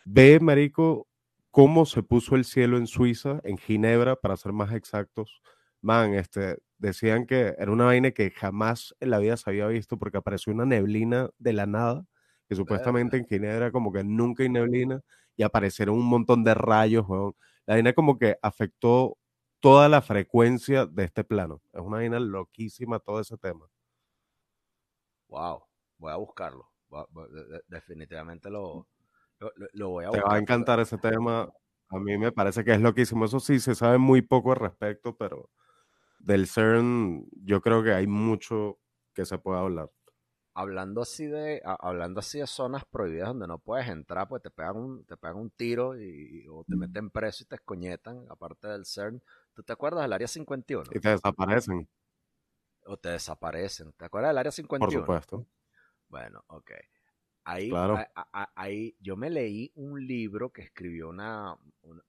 Ve, 0.05 0.41
Marico, 0.41 1.07
cómo 1.53 1.87
se 1.87 2.03
puso 2.03 2.35
el 2.35 2.45
cielo 2.45 2.77
en 2.79 2.89
Suiza, 2.89 3.39
en 3.45 3.57
Ginebra, 3.57 4.17
para 4.17 4.37
ser 4.37 4.53
más 4.53 4.73
exactos. 4.73 5.41
Man, 5.83 6.15
este, 6.15 6.59
decían 6.79 7.27
que 7.27 7.55
era 7.57 7.71
una 7.71 7.85
vaina 7.85 8.11
que 8.11 8.33
jamás 8.33 8.93
en 8.99 9.11
la 9.11 9.21
vida 9.21 9.37
se 9.37 9.49
había 9.49 9.69
visto 9.69 9.97
porque 10.01 10.19
apareció 10.19 10.53
una 10.53 10.67
neblina 10.67 11.31
de 11.39 11.53
la 11.53 11.67
nada, 11.67 12.05
que 12.49 12.57
supuestamente 12.57 13.17
en 13.17 13.25
Ginebra 13.25 13.71
como 13.71 13.93
que 13.93 14.03
nunca 14.03 14.43
hay 14.43 14.49
neblina, 14.49 15.01
y 15.37 15.45
aparecieron 15.45 15.95
un 15.95 16.07
montón 16.07 16.43
de 16.43 16.55
rayos, 16.55 17.09
weón. 17.09 17.37
La 17.67 17.75
vaina 17.75 17.93
como 17.93 18.19
que 18.19 18.37
afectó 18.43 19.17
toda 19.61 19.89
la 19.89 20.03
frecuencia 20.03 20.87
de 20.87 21.05
este 21.05 21.23
plano. 21.23 21.63
Es 21.73 21.83
una 21.83 21.99
vaina 21.99 22.19
loquísima 22.19 22.99
todo 22.99 23.21
ese 23.21 23.37
tema. 23.39 23.69
Wow, 25.31 25.63
voy 25.99 26.13
a 26.13 26.17
buscarlo. 26.17 26.69
definitivamente 27.69 28.51
lo, 28.51 28.87
lo, 29.73 29.89
voy 29.91 30.05
a 30.05 30.09
buscar. 30.09 30.25
Te 30.25 30.29
va 30.29 30.35
a 30.35 30.39
encantar 30.39 30.81
ese 30.81 30.99
tema. 30.99 31.49
A 31.89 31.99
mí 31.99 32.19
me 32.19 32.33
parece 32.33 32.65
que 32.65 32.73
es 32.73 32.81
loquísimo. 32.81 33.25
Eso 33.25 33.41
sí, 33.41 33.61
se 33.61 33.75
sabe 33.75 33.99
muy 33.99 34.23
poco 34.23 34.53
al 34.53 34.59
respecto, 34.59 35.17
pero 35.17 35.51
del 36.19 36.47
CERN 36.47 37.27
yo 37.45 37.61
creo 37.61 37.83
que 37.83 37.93
hay 37.93 38.07
mucho 38.07 38.79
que 39.15 39.25
se 39.25 39.39
puede 39.39 39.61
hablar. 39.61 39.91
Hablando 40.53 41.03
así 41.03 41.27
de, 41.27 41.63
hablando 41.65 42.21
así 42.21 42.41
de 42.41 42.47
zonas 42.47 42.85
prohibidas 42.85 43.29
donde 43.29 43.47
no 43.47 43.59
puedes 43.59 43.89
entrar, 43.89 44.29
pues 44.29 44.43
te 44.43 44.51
pegan 44.51 44.77
un, 44.77 45.05
te 45.05 45.17
pegan 45.17 45.37
un 45.37 45.51
tiro 45.51 45.99
y, 45.99 46.45
o 46.51 46.65
te 46.65 46.77
meten 46.77 47.09
preso 47.11 47.45
y 47.45 47.47
te 47.47 47.55
escoñetan, 47.55 48.27
aparte 48.29 48.67
del 48.67 48.85
CERN. 48.85 49.23
¿Tú 49.55 49.63
te 49.63 49.73
acuerdas 49.73 50.03
del 50.03 50.13
área 50.13 50.27
51? 50.27 50.91
Y 50.93 50.99
te 50.99 51.09
desaparecen 51.09 51.89
o 52.91 52.97
te 52.97 53.11
desaparecen. 53.11 53.93
¿Te 53.93 54.05
acuerdas 54.05 54.31
del 54.31 54.39
área 54.39 54.53
51? 54.53 54.91
Por 54.91 55.01
supuesto. 55.01 55.47
Bueno, 56.09 56.45
ok. 56.49 56.73
Ahí, 57.45 57.71
ahí 58.55 58.97
yo 59.01 59.17
me 59.17 59.31
leí 59.31 59.73
un 59.77 60.07
libro 60.07 60.53
que 60.53 60.63
escribió 60.63 61.09
una, 61.09 61.57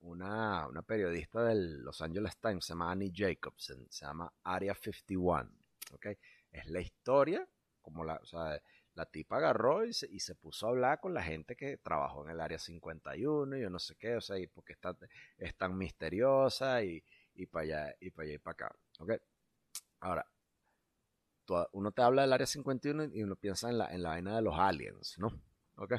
una, 0.01 0.67
una, 0.67 0.81
periodista 0.81 1.43
del 1.43 1.83
Los 1.83 2.01
Angeles 2.01 2.37
Times, 2.37 2.65
se 2.65 2.73
llama 2.73 2.91
Annie 2.91 3.13
Jacobson, 3.15 3.87
se 3.89 4.05
llama 4.05 4.31
Area 4.43 4.75
51. 4.75 5.49
¿okay? 5.93 6.17
Es 6.51 6.67
la 6.67 6.81
historia, 6.81 7.47
como 7.81 8.03
la, 8.03 8.15
o 8.15 8.25
sea, 8.25 8.61
la 8.95 9.05
tipa 9.05 9.37
agarró 9.37 9.85
y 9.85 9.93
se, 9.93 10.07
y 10.11 10.19
se, 10.19 10.35
puso 10.35 10.65
a 10.65 10.69
hablar 10.71 10.99
con 10.99 11.13
la 11.13 11.23
gente 11.23 11.55
que 11.55 11.77
trabajó 11.77 12.25
en 12.25 12.31
el 12.31 12.41
Área 12.41 12.59
51 12.59 13.57
y 13.57 13.61
yo 13.61 13.69
no 13.69 13.79
sé 13.79 13.95
qué, 13.95 14.15
o 14.15 14.21
sea, 14.21 14.37
y 14.37 14.47
porque 14.47 14.73
está, 14.73 14.97
es 15.37 15.55
tan 15.55 15.77
misteriosa 15.77 16.83
y, 16.83 17.03
y 17.35 17.45
para 17.45 17.63
allá 17.63 17.95
y 17.99 18.11
para 18.11 18.25
allá 18.25 18.35
y 18.35 18.39
para 18.39 18.53
acá. 18.53 18.75
¿okay? 18.99 19.17
Ahora, 20.01 20.25
uno 21.71 21.91
te 21.91 22.01
habla 22.01 22.23
del 22.23 22.33
área 22.33 22.47
51 22.47 23.05
y 23.13 23.23
uno 23.23 23.35
piensa 23.35 23.69
en 23.69 23.77
la, 23.77 23.93
en 23.93 24.03
la 24.03 24.09
vaina 24.09 24.35
de 24.35 24.41
los 24.41 24.57
aliens, 24.57 25.15
¿no? 25.17 25.29
¿Ok? 25.75 25.93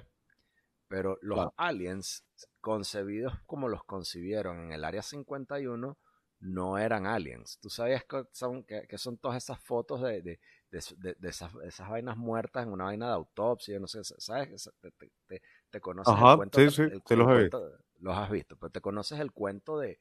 Pero 0.89 1.19
los 1.23 1.51
aliens, 1.57 2.25
concebidos 2.61 3.35
como 3.47 3.69
los 3.69 3.85
concibieron 3.85 4.65
en 4.65 4.73
el 4.73 4.85
área 4.85 5.03
51, 5.03 5.99
no 6.43 6.77
eran 6.77 7.07
aliens. 7.07 7.59
¿Tú 7.61 7.71
sabías 7.71 8.05
que 8.05 8.25
son, 8.33 8.65
que, 8.65 8.99
son 8.99 9.17
todas 9.17 9.43
esas 9.43 9.61
fotos 9.61 10.03
de, 10.03 10.23
de, 10.23 10.39
de, 10.71 11.29
esas, 11.29 11.53
esas, 11.65 11.89
vainas 11.89 12.17
muertas 12.17 12.67
en 12.67 12.73
una 12.73 12.85
vaina 12.85 13.07
de 13.07 13.15
autopsia? 13.15 13.79
No 13.79 13.87
sé, 13.87 14.01
¿sabes? 14.05 14.71
Te, 14.81 15.41
te, 15.71 15.81
conoces 15.81 16.15
el 16.15 16.37
cuento. 16.37 16.59
Sí, 16.59 16.71
sí, 16.71 17.01
te 17.07 17.17
los 17.17 17.31
he 17.31 17.43
visto. 17.43 17.79
Los 18.01 18.19
has 18.19 18.31
visto, 18.31 18.57
pero 18.57 18.71
te 18.71 18.81
conoces 18.81 19.21
el 19.21 19.31
cuento 19.31 19.79
de, 19.79 20.01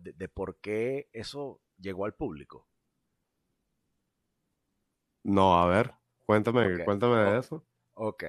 de, 0.00 0.28
por 0.28 0.56
qué 0.56 1.08
eso 1.12 1.60
llegó 1.78 2.06
al 2.06 2.14
público. 2.14 2.66
No, 5.24 5.58
a 5.60 5.66
ver, 5.66 5.94
cuéntame, 6.26 6.80
cuéntame 6.80 7.16
de 7.18 7.38
eso. 7.40 7.66
Ok. 7.94 8.24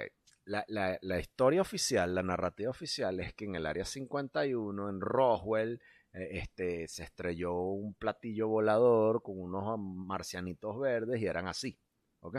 La, 0.46 0.64
la- 0.68 0.98
la 1.02 1.20
historia 1.20 1.62
oficial, 1.62 2.14
la 2.16 2.24
narrativa 2.24 2.70
oficial 2.70 3.20
es 3.20 3.34
que 3.34 3.46
en 3.46 3.56
el 3.56 3.66
área 3.66 3.86
51, 3.86 4.90
en 4.90 5.00
Roswell, 5.02 5.82
eh, 6.14 6.30
este, 6.40 6.88
se 6.88 7.04
estrelló 7.04 7.54
un 7.56 7.94
platillo 7.96 8.48
volador 8.50 9.22
con 9.24 9.40
unos 9.40 9.80
marcianitos 9.80 10.80
verdes 10.80 11.22
y 11.22 11.26
eran 11.28 11.48
así. 11.48 11.80
¿Ok? 12.22 12.38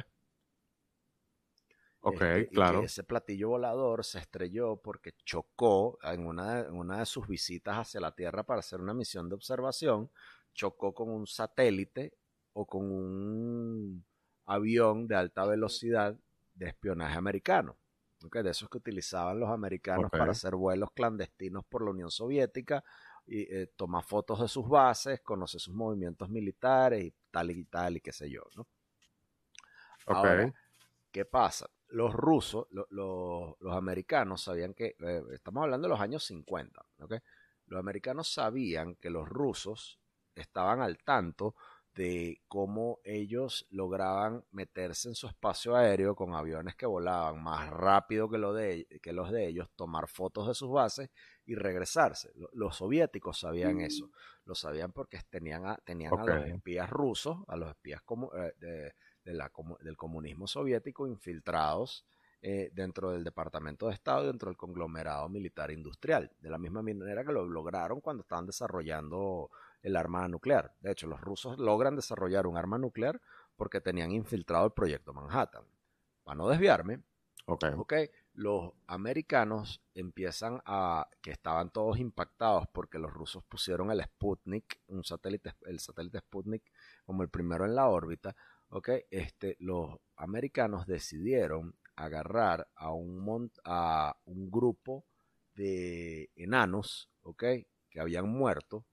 Ok, 2.01 2.21
Este, 2.21 2.47
y 2.51 2.63
que 2.63 2.83
claro. 2.83 2.85
ese 2.85 3.03
platillo 3.05 3.49
volador 3.51 4.05
se 4.05 4.19
estrelló 4.19 4.77
porque 4.77 5.13
chocó 5.25 5.99
en 6.03 6.27
una, 6.27 6.61
en 6.61 6.75
una 6.75 6.99
de 6.99 7.07
sus 7.07 7.27
visitas 7.27 7.77
hacia 7.79 8.01
la 8.01 8.15
Tierra 8.15 8.43
para 8.45 8.61
hacer 8.61 8.81
una 8.81 8.93
misión 8.93 9.29
de 9.29 9.35
observación, 9.37 10.11
chocó 10.53 10.93
con 10.95 11.11
un 11.11 11.27
satélite 11.27 12.13
o 12.53 12.67
con 12.67 12.91
un 12.91 14.05
avión 14.47 15.07
de 15.07 15.17
alta 15.17 15.45
velocidad 15.47 16.17
de 16.55 16.67
espionaje 16.69 17.17
americano. 17.19 17.77
¿ok? 18.25 18.37
De 18.39 18.51
esos 18.51 18.69
que 18.69 18.79
utilizaban 18.79 19.41
los 19.41 19.51
americanos 19.51 20.13
para 20.15 20.33
hacer 20.33 20.55
vuelos 20.57 20.91
clandestinos 20.95 21.65
por 21.67 21.85
la 21.85 21.91
Unión 21.91 22.11
Soviética 22.11 22.85
y 23.27 23.43
eh, 23.55 23.69
tomar 23.77 24.05
fotos 24.05 24.41
de 24.41 24.49
sus 24.49 24.69
bases, 24.69 25.21
conocer 25.23 25.61
sus 25.61 25.75
movimientos 25.75 26.29
militares 26.31 27.05
y 27.05 27.15
tal 27.31 27.51
y 27.51 27.65
tal 27.65 27.97
y 27.97 28.01
qué 28.01 28.13
sé 28.13 28.31
yo, 28.31 28.43
¿no? 28.57 28.67
Ahora, 30.07 30.51
¿Qué 31.13 31.25
pasa? 31.27 31.71
Los 31.89 32.15
rusos, 32.15 32.67
lo- 32.71 32.87
lo- 32.91 33.57
los 33.61 33.75
americanos 33.77 34.43
sabían 34.45 34.75
que, 34.75 34.97
eh, 35.01 35.23
estamos 35.33 35.65
hablando 35.65 35.89
de 35.89 35.91
los 35.91 36.01
años 36.01 36.25
50, 36.25 36.85
¿ok? 37.01 37.15
Los 37.67 37.81
americanos 37.81 38.33
sabían 38.33 38.97
que 38.97 39.11
los 39.11 39.29
rusos 39.29 40.01
estaban 40.37 40.83
al 40.83 40.99
tanto 40.99 41.57
de 41.95 42.41
cómo 42.49 42.99
ellos 43.05 43.67
lograban 43.71 44.45
meterse 44.51 45.09
en 45.09 45.15
su 45.15 45.27
espacio 45.29 45.77
aéreo 45.77 46.15
con 46.17 46.35
aviones 46.35 46.75
que 46.75 46.87
volaban 46.87 47.43
más 47.43 47.71
rápido 47.71 48.29
que, 48.29 48.39
lo 48.39 48.53
de, 48.53 48.87
que 49.03 49.13
los 49.13 49.31
de 49.31 49.47
ellos, 49.47 49.69
tomar 49.77 50.09
fotos 50.09 50.49
de 50.49 50.55
sus 50.55 50.71
bases 50.71 51.11
y 51.47 51.55
regresarse. 51.55 52.33
Lo- 52.35 52.49
Los 52.53 52.77
soviéticos 52.77 53.39
sabían 53.39 53.81
eso. 53.81 54.11
Lo 54.45 54.55
sabían 54.55 54.93
porque 54.93 55.19
tenían 55.31 55.67
a, 55.67 55.77
tenían 55.77 56.13
a 56.13 56.17
los 56.27 56.47
espías 56.57 56.91
rusos, 56.91 57.39
a 57.49 57.57
los 57.57 57.69
espías 57.71 58.03
como, 58.03 58.35
eh, 58.35 58.53
de, 58.59 58.93
de 59.25 59.35
la 59.35 59.51
comu- 59.53 59.79
del 59.79 59.97
comunismo 59.97 60.47
soviético 60.47 61.07
infiltrados 61.07 62.05
eh, 62.43 62.71
dentro 62.75 63.11
del 63.13 63.25
Departamento 63.25 63.87
de 63.87 63.95
Estado 63.95 64.25
y 64.25 64.27
dentro 64.27 64.51
del 64.51 64.57
conglomerado 64.59 65.29
militar 65.31 65.71
industrial, 65.71 66.31
de 66.41 66.51
la 66.51 66.59
misma 66.59 66.83
manera 66.83 67.25
que 67.25 67.33
lo 67.33 67.47
lograron 67.47 68.01
cuando 68.03 68.23
estaban 68.23 68.45
desarrollando 68.45 69.51
el 69.85 69.97
arma 69.97 70.27
nuclear. 70.27 70.75
De 70.81 70.91
hecho, 70.91 71.07
los 71.07 71.21
rusos 71.21 71.59
logran 71.59 71.95
desarrollar 71.95 72.47
un 72.47 72.57
arma 72.57 72.79
nuclear 72.79 73.21
porque 73.55 73.81
tenían 73.81 74.11
infiltrado 74.11 74.67
el 74.67 74.73
proyecto 74.73 75.13
Manhattan. 75.13 75.65
Para 76.25 76.37
no 76.37 76.49
desviarme, 76.49 77.03
los 78.33 78.73
americanos 78.87 79.83
empiezan 79.95 80.61
a, 80.65 81.07
que 81.21 81.31
estaban 81.31 81.71
todos 81.71 81.99
impactados 81.99 82.67
porque 82.73 82.99
los 82.99 83.13
rusos 83.13 83.45
pusieron 83.45 83.91
el 83.91 84.03
Sputnik, 84.03 84.81
un 84.89 85.05
satélite, 85.05 85.55
el 85.67 85.79
satélite 85.79 86.19
Sputnik 86.19 86.65
como 87.05 87.23
el 87.23 87.29
primero 87.29 87.67
en 87.67 87.75
la 87.77 87.89
órbita, 87.89 88.35
este, 89.11 89.57
los 89.61 89.99
americanos 90.17 90.87
decidieron 90.87 91.77
agarrar 91.95 92.67
a 92.75 92.91
un, 92.91 93.53
a 93.65 94.17
un 94.25 94.51
grupo 94.51 95.05
de 95.55 96.31
enanos, 96.35 97.09
que 97.91 98.01
habían 98.01 98.29
muerto, 98.29 98.85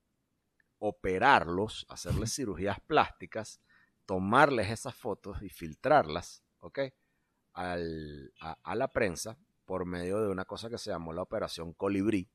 operarlos, 0.84 1.86
hacerles 1.90 2.34
cirugías 2.36 2.80
plásticas, 2.82 3.62
tomarles 4.08 4.70
esas 4.72 4.96
fotos 4.96 5.42
y 5.44 5.50
filtrarlas, 5.50 6.44
ok, 6.60 6.80
al- 7.54 8.34
a, 8.42 8.58
a 8.64 8.76
la 8.76 8.88
prensa 8.88 9.38
por 9.66 9.86
medio 9.86 10.22
de 10.22 10.30
una 10.30 10.46
cosa 10.46 10.70
que 10.72 10.80
se 10.80 10.90
llamó 10.90 11.14
la 11.14 11.22
Operación 11.22 11.74
Colibrí, 11.74 12.28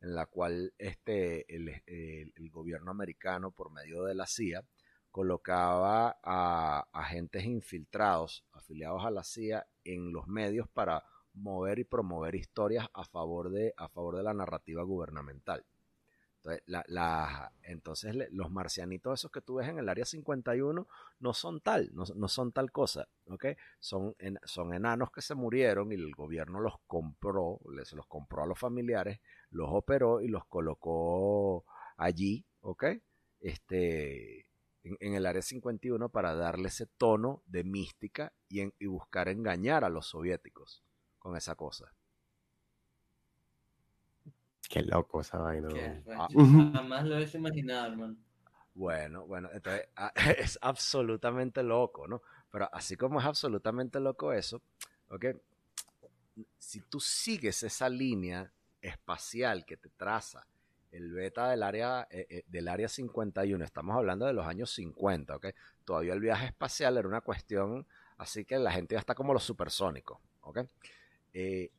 en 0.00 0.16
la 0.16 0.26
cual 0.26 0.74
este, 0.78 1.46
el, 1.54 1.68
el- 1.86 2.32
el 2.34 2.50
gobierno 2.50 2.90
americano, 2.90 3.52
por 3.52 3.70
medio 3.70 4.02
de 4.02 4.14
la 4.16 4.26
CIA, 4.26 4.64
colocaba 5.12 6.18
a 6.24 6.88
agentes 6.92 7.44
infiltrados 7.44 8.44
afiliados 8.52 9.04
a 9.04 9.10
la 9.12 9.22
CIA 9.22 9.64
en 9.84 10.10
los 10.12 10.26
medios 10.26 10.68
para 10.68 11.04
mover 11.34 11.78
y 11.78 11.84
promover 11.84 12.34
historias 12.34 12.88
a 12.94 13.04
favor 13.04 13.50
de, 13.50 13.72
a 13.76 13.88
favor 13.88 14.16
de 14.16 14.24
la 14.24 14.34
narrativa 14.34 14.82
gubernamental. 14.82 15.64
Entonces, 17.62 18.14
los 18.30 18.50
marcianitos 18.50 19.20
esos 19.20 19.30
que 19.30 19.40
tú 19.40 19.56
ves 19.56 19.68
en 19.68 19.78
el 19.78 19.88
área 19.88 20.04
51 20.04 20.86
no 21.20 21.32
son 21.34 21.60
tal, 21.60 21.90
no, 21.94 22.28
son 22.28 22.52
tal 22.52 22.72
cosa, 22.72 23.08
¿ok? 23.26 23.46
Son, 23.78 24.14
son 24.44 24.74
enanos 24.74 25.10
que 25.12 25.22
se 25.22 25.34
murieron 25.34 25.92
y 25.92 25.94
el 25.94 26.12
gobierno 26.14 26.60
los 26.60 26.74
compró, 26.86 27.60
les 27.74 27.92
los 27.92 28.06
compró 28.06 28.42
a 28.42 28.46
los 28.46 28.58
familiares, 28.58 29.20
los 29.50 29.68
operó 29.70 30.20
y 30.20 30.28
los 30.28 30.44
colocó 30.46 31.64
allí, 31.96 32.44
¿ok? 32.60 32.84
Este, 33.40 34.40
en, 34.82 34.96
en 35.00 35.14
el 35.14 35.26
área 35.26 35.42
51 35.42 36.08
para 36.10 36.34
darle 36.34 36.68
ese 36.68 36.86
tono 36.86 37.42
de 37.46 37.64
mística 37.64 38.32
y, 38.48 38.60
en- 38.60 38.74
y 38.78 38.86
buscar 38.86 39.28
engañar 39.28 39.84
a 39.84 39.88
los 39.88 40.06
soviéticos 40.06 40.82
con 41.18 41.36
esa 41.36 41.54
cosa. 41.54 41.92
Qué 44.72 44.80
loco 44.80 45.20
esa 45.20 45.36
vaina. 45.36 45.68
Qué. 45.68 46.02
Ah. 46.16 46.28
Jamás 46.32 47.04
lo 47.04 47.16
hubiese 47.16 47.36
imaginado, 47.36 47.92
hermano. 47.92 48.16
Bueno, 48.72 49.26
bueno, 49.26 49.50
entonces 49.52 49.86
ah, 49.96 50.14
es 50.38 50.58
absolutamente 50.62 51.62
loco, 51.62 52.08
¿no? 52.08 52.22
Pero 52.50 52.70
así 52.72 52.96
como 52.96 53.20
es 53.20 53.26
absolutamente 53.26 54.00
loco 54.00 54.32
eso, 54.32 54.62
¿ok? 55.10 55.26
Si 56.56 56.80
tú 56.80 57.00
sigues 57.00 57.62
esa 57.62 57.90
línea 57.90 58.50
espacial 58.80 59.66
que 59.66 59.76
te 59.76 59.90
traza 59.90 60.46
el 60.90 61.12
beta 61.12 61.50
del 61.50 61.64
área, 61.64 62.08
eh, 62.10 62.26
eh, 62.30 62.44
del 62.46 62.66
área 62.68 62.88
51, 62.88 63.62
estamos 63.62 63.94
hablando 63.94 64.24
de 64.24 64.32
los 64.32 64.46
años 64.46 64.70
50, 64.70 65.36
¿ok? 65.36 65.46
Todavía 65.84 66.14
el 66.14 66.20
viaje 66.20 66.46
espacial 66.46 66.96
era 66.96 67.06
una 67.06 67.20
cuestión, 67.20 67.86
así 68.16 68.46
que 68.46 68.58
la 68.58 68.72
gente 68.72 68.94
ya 68.94 69.00
está 69.00 69.14
como 69.14 69.34
los 69.34 69.44
supersónicos, 69.44 70.18
¿ok? 70.40 70.60
Eh, 71.34 71.70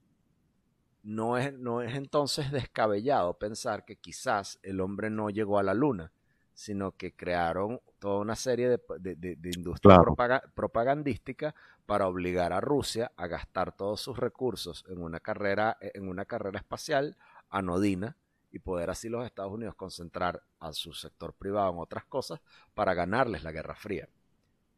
no, 1.03 1.37
es, 1.37 1.53
no 1.53 1.81
es 1.81 1.95
entonces 1.95 2.51
descabellado 2.51 3.37
pensar 3.37 3.85
que 3.85 3.97
quizás 3.97 4.59
el 4.63 4.81
hombre 4.81 5.09
no 5.09 5.29
llegó 5.29 5.59
a 5.59 5.63
la 5.63 5.73
luna, 5.73 6.11
sino 6.53 6.91
que 6.91 7.13
crearon 7.15 7.79
toda 7.99 8.19
una 8.19 8.35
serie 8.35 8.69
de, 8.69 8.79
de- 8.99 9.15
de- 9.15 9.35
de 9.35 9.49
industria 9.55 9.95
Claro. 9.95 10.15
propaga- 10.15 10.43
propagandística 10.53 11.55
para 11.85 12.07
obligar 12.07 12.53
a 12.53 12.61
Rusia 12.61 13.11
a 13.17 13.27
gastar 13.27 13.75
todos 13.75 13.99
sus 14.01 14.17
recursos 14.17 14.85
en 14.87 15.01
una 15.01 15.19
carrera, 15.19 15.77
en 15.81 16.07
una 16.07 16.25
carrera 16.25 16.59
espacial 16.59 17.17
anodina 17.49 18.15
y 18.51 18.59
poder 18.59 18.89
así 18.91 19.09
los 19.09 19.25
Estados 19.25 19.51
Unidos 19.51 19.75
concentrar 19.75 20.43
a 20.59 20.73
su 20.73 20.93
sector 20.93 21.33
privado 21.33 21.71
en 21.73 21.79
otras 21.79 22.05
cosas 22.05 22.39
para 22.75 22.93
ganarles 22.93 23.43
la 23.43 23.51
Guerra 23.51 23.75
Fría. 23.75 24.07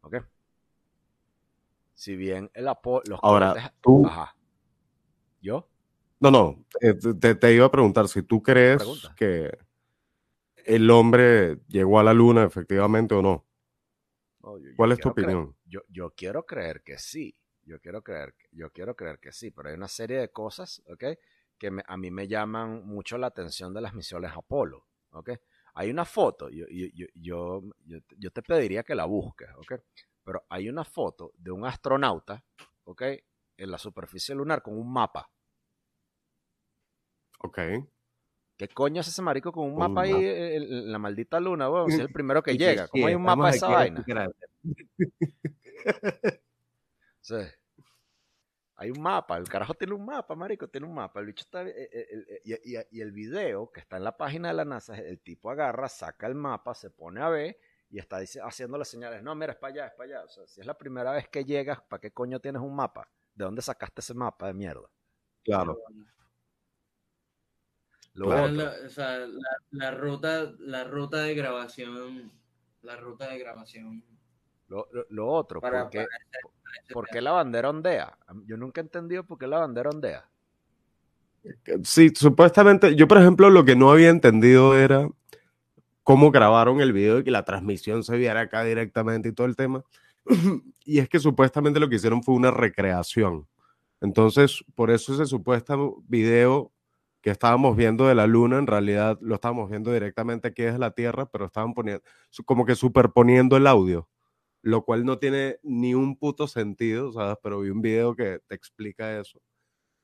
¿Ok? 0.02 0.16
Si 1.94 2.16
bien 2.16 2.50
el 2.54 2.68
apo 2.68 3.02
los 3.06 3.20
Ahora, 3.22 3.74
tú- 3.82 4.06
Ajá. 4.06 4.36
¿Yo? 5.42 5.68
No, 6.20 6.32
no, 6.32 6.66
eh, 6.82 6.94
te, 7.20 7.36
te 7.36 7.54
iba 7.54 7.66
a 7.66 7.72
preguntar 7.72 8.08
si 8.08 8.24
tú 8.24 8.42
crees 8.42 8.78
Pregunta. 8.78 9.14
que 9.18 9.58
el 10.66 10.90
hombre 10.90 11.58
llegó 11.68 12.00
a 12.00 12.04
la 12.04 12.14
luna 12.14 12.44
efectivamente 12.46 13.14
o 13.16 13.22
no. 13.22 13.46
No, 14.42 14.58
yo- 14.58 14.70
yo 14.70 14.76
¿Cuál 14.78 14.92
es 14.94 15.00
tu 15.00 15.10
creer- 15.10 15.12
opinión? 15.12 15.56
yo, 15.66 15.82
yo 15.90 16.12
quiero 16.12 16.46
creer 16.46 16.82
que 16.84 16.98
sí. 16.98 17.36
Yo 17.64 17.80
quiero 17.80 18.04
creer, 18.04 18.36
que- 18.36 18.48
yo 18.52 18.70
quiero 18.72 18.96
creer 18.96 19.20
que 19.20 19.32
sí, 19.32 19.50
pero 19.52 19.70
hay 19.70 19.76
una 19.76 19.88
serie 19.88 20.20
de 20.20 20.30
cosas, 20.32 20.84
¿ok? 20.88 21.04
Que 21.58 21.72
me- 21.72 21.84
a 21.88 21.98
mí 21.98 22.12
me 22.12 22.28
llaman 22.28 22.86
mucho 22.86 23.18
la 23.18 23.28
atención 23.28 23.74
de 23.74 23.82
las 23.82 23.94
misiones 23.96 24.32
Apolo, 24.36 24.86
¿ok? 25.12 25.32
Hay 25.74 25.90
una 25.90 26.06
foto, 26.06 26.48
yo, 26.50 26.66
yo 28.18 28.32
te 28.32 28.42
pediría 28.44 28.84
que 28.84 28.94
la 28.96 29.06
busques, 29.06 29.50
¿ok? 29.58 29.74
Pero 30.24 30.44
hay 30.50 30.70
una 30.70 30.84
foto 30.86 31.32
de 31.38 31.52
un 31.52 31.66
astronauta, 31.66 32.44
¿ok? 32.84 33.02
En 33.58 33.72
la 33.72 33.78
superficie 33.80 34.36
lunar 34.36 34.62
con 34.62 34.78
un 34.78 34.92
mapa. 34.94 35.30
Ok. 37.46 37.60
¿Qué 38.58 38.68
coño 38.70 39.02
es 39.02 39.08
ese 39.08 39.22
marico 39.22 39.52
con 39.52 39.66
un 39.66 39.74
Un 39.74 39.80
mapa 39.80 40.02
ahí 40.04 40.12
mapa. 40.14 40.24
en, 40.26 40.64
en 40.64 40.92
la 40.92 41.00
maldita 41.00 41.40
luna, 41.40 41.70
weón? 41.70 41.90
Si 41.90 41.96
es 41.98 42.02
el 42.02 42.12
primero 42.12 42.42
que 42.42 42.54
llega. 42.58 42.88
¿Cómo 42.88 43.04
sí, 43.04 43.10
hay 43.10 43.16
un 43.16 43.24
mapa 43.24 43.52
de 43.52 43.58
esa 43.58 43.68
vaina? 43.68 44.06
Sí. 47.22 47.36
Hay 48.78 48.92
un 48.92 49.02
mapa, 49.02 49.38
el 49.38 49.48
carajo 49.48 49.74
tiene 49.74 49.94
un 49.94 50.06
mapa, 50.06 50.36
marico, 50.36 50.68
tiene 50.68 50.86
un 50.86 50.94
mapa. 50.94 51.20
El 51.22 51.28
bicho 51.28 51.44
está. 51.44 51.64
eh, 51.64 51.74
eh, 51.92 52.08
el- 52.12 52.28
eh, 52.30 52.42
y, 52.44 52.76
y- 52.78 52.88
y 52.92 53.02
el 53.02 53.12
video 53.14 53.72
que 53.72 53.80
está 53.80 53.96
en 53.98 54.04
la 54.04 54.16
página 54.18 54.50
de 54.50 54.54
la 54.54 54.66
NASA, 54.66 54.96
el 54.98 55.20
tipo 55.22 55.50
agarra, 55.50 55.88
saca 55.90 56.28
el 56.28 56.36
mapa, 56.36 56.76
se 56.76 56.90
pone 56.92 57.22
a 57.22 57.30
ver 57.30 57.58
y 57.90 57.98
está 58.00 58.20
dice, 58.20 58.42
haciendo 58.42 58.78
las 58.78 58.90
señales. 58.90 59.24
No, 59.24 59.34
mira, 59.34 59.54
es 59.54 59.58
para 59.60 59.74
allá, 59.74 59.88
es 59.88 59.94
para 59.94 60.10
allá. 60.20 60.26
O 60.26 60.30
sea, 60.30 60.46
si 60.46 60.60
es 60.62 60.68
la 60.68 60.78
primera 60.78 61.12
vez 61.14 61.28
que 61.30 61.46
llegas, 61.46 61.82
¿para 61.84 62.02
qué 62.02 62.12
coño 62.12 62.40
tienes 62.42 62.62
un 62.62 62.76
mapa? 62.76 63.10
¿De 63.34 63.46
dónde 63.46 63.62
sacaste 63.62 64.02
ese 64.02 64.14
mapa 64.14 64.48
de 64.48 64.54
mierda? 64.54 64.90
Claro. 65.44 65.80
Pero 65.88 66.06
otro, 68.22 68.48
la- 68.48 68.74
o 68.86 68.90
sea, 68.90 69.18
la, 69.20 69.50
la 69.72 69.92
ruta, 69.92 70.54
la 70.60 70.84
ruta 70.86 71.24
de 71.24 71.36
grabación, 71.36 72.32
la 72.82 72.96
ruta 72.96 73.30
de 73.30 73.40
grabación 73.40 74.04
lo, 74.68 74.88
lo- 74.92 75.06
lo 75.10 75.28
otro, 75.28 75.60
para, 75.62 75.84
porque 75.84 75.98
para 76.00 76.08
ese, 76.18 76.40
para 76.42 76.94
¿Por 76.94 77.08
qué 77.10 77.22
la 77.22 77.32
bandera 77.32 77.70
ondea? 77.70 78.18
Yo 78.46 78.58
nunca 78.58 78.82
he 78.82 78.84
entendido 78.84 79.24
por 79.26 79.38
qué 79.38 79.48
la 79.48 79.60
bandera 79.60 79.90
ondea. 79.90 80.30
Sí, 81.84 82.10
supuestamente, 82.16 82.96
yo 82.96 83.08
por 83.08 83.20
ejemplo 83.20 83.50
lo 83.50 83.66
que 83.66 83.76
no 83.76 83.92
había 83.92 84.10
entendido 84.10 84.76
era 84.78 85.08
cómo 86.04 86.32
grabaron 86.32 86.82
el 86.82 86.92
video 86.94 87.20
y 87.20 87.24
que 87.24 87.32
la 87.32 87.46
transmisión 87.46 88.04
se 88.04 88.18
viera 88.18 88.42
acá 88.42 88.64
directamente 88.64 89.30
y 89.30 89.34
todo 89.34 89.46
el 89.48 89.56
tema. 89.56 89.84
y 90.86 91.00
es 91.00 91.08
que 91.10 91.20
supuestamente 91.20 91.80
lo 91.80 91.88
que 91.90 91.96
hicieron 91.98 92.24
fue 92.24 92.34
una 92.36 92.50
recreación. 92.52 93.48
Entonces, 94.02 94.64
por 94.76 94.90
eso 94.92 95.14
ese 95.14 95.26
supuesto 95.26 95.98
video 96.08 96.72
que 97.26 97.32
estábamos 97.32 97.76
viendo 97.76 98.06
de 98.06 98.14
la 98.14 98.28
luna, 98.28 98.60
en 98.60 98.68
realidad 98.68 99.18
lo 99.20 99.34
estábamos 99.34 99.68
viendo 99.68 99.92
directamente 99.92 100.50
aquí 100.50 100.62
desde 100.62 100.78
la 100.78 100.92
Tierra, 100.92 101.26
pero 101.26 101.46
estaban 101.46 101.74
poniendo, 101.74 102.04
como 102.46 102.68
que 102.68 102.76
superponiendo 102.76 103.58
el 103.58 103.66
audio, 103.66 104.08
lo 104.62 104.84
cual 104.86 105.06
no 105.06 105.18
tiene 105.18 105.58
ni 105.64 105.96
un 105.96 106.20
puto 106.20 106.48
sentido, 106.48 107.12
¿sabes? 107.14 107.38
Pero 107.42 107.62
vi 107.62 107.72
un 107.72 107.82
video 107.82 108.16
que 108.16 108.42
te 108.46 108.54
explica 108.54 109.20
eso. 109.20 109.42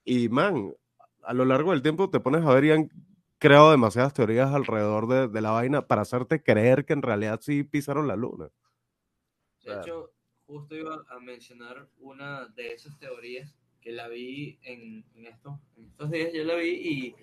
Y, 0.04 0.30
man, 0.30 0.74
a 1.22 1.34
lo 1.36 1.46
largo 1.46 1.70
del 1.70 1.84
tiempo 1.84 2.10
te 2.10 2.20
pones 2.20 2.44
a 2.44 2.56
ver 2.56 2.66
y 2.66 2.72
han 2.72 2.90
creado 3.38 3.70
demasiadas 3.70 4.16
teorías 4.16 4.52
alrededor 4.52 5.08
de, 5.08 5.28
de 5.28 5.42
la 5.42 5.52
vaina 5.52 5.86
para 5.86 6.02
hacerte 6.02 6.42
creer 6.42 6.86
que 6.86 6.94
en 6.94 7.04
realidad 7.04 7.40
sí 7.40 7.62
pisaron 7.64 8.08
la 8.08 8.16
luna. 8.16 8.50
De 9.64 9.76
hecho, 9.76 10.12
justo 10.48 10.74
iba 10.74 11.06
a 11.08 11.20
mencionar 11.20 11.88
una 12.00 12.48
de 12.48 12.74
esas 12.74 12.98
teorías 12.98 13.61
que 13.82 13.92
la 13.92 14.08
vi 14.08 14.58
en, 14.64 15.04
en, 15.16 15.26
estos, 15.26 15.54
en 15.78 15.86
estos 15.86 16.12
días, 16.12 16.30
yo 16.34 16.44
la 16.44 16.56
vi 16.56 16.70
y, 16.70 17.16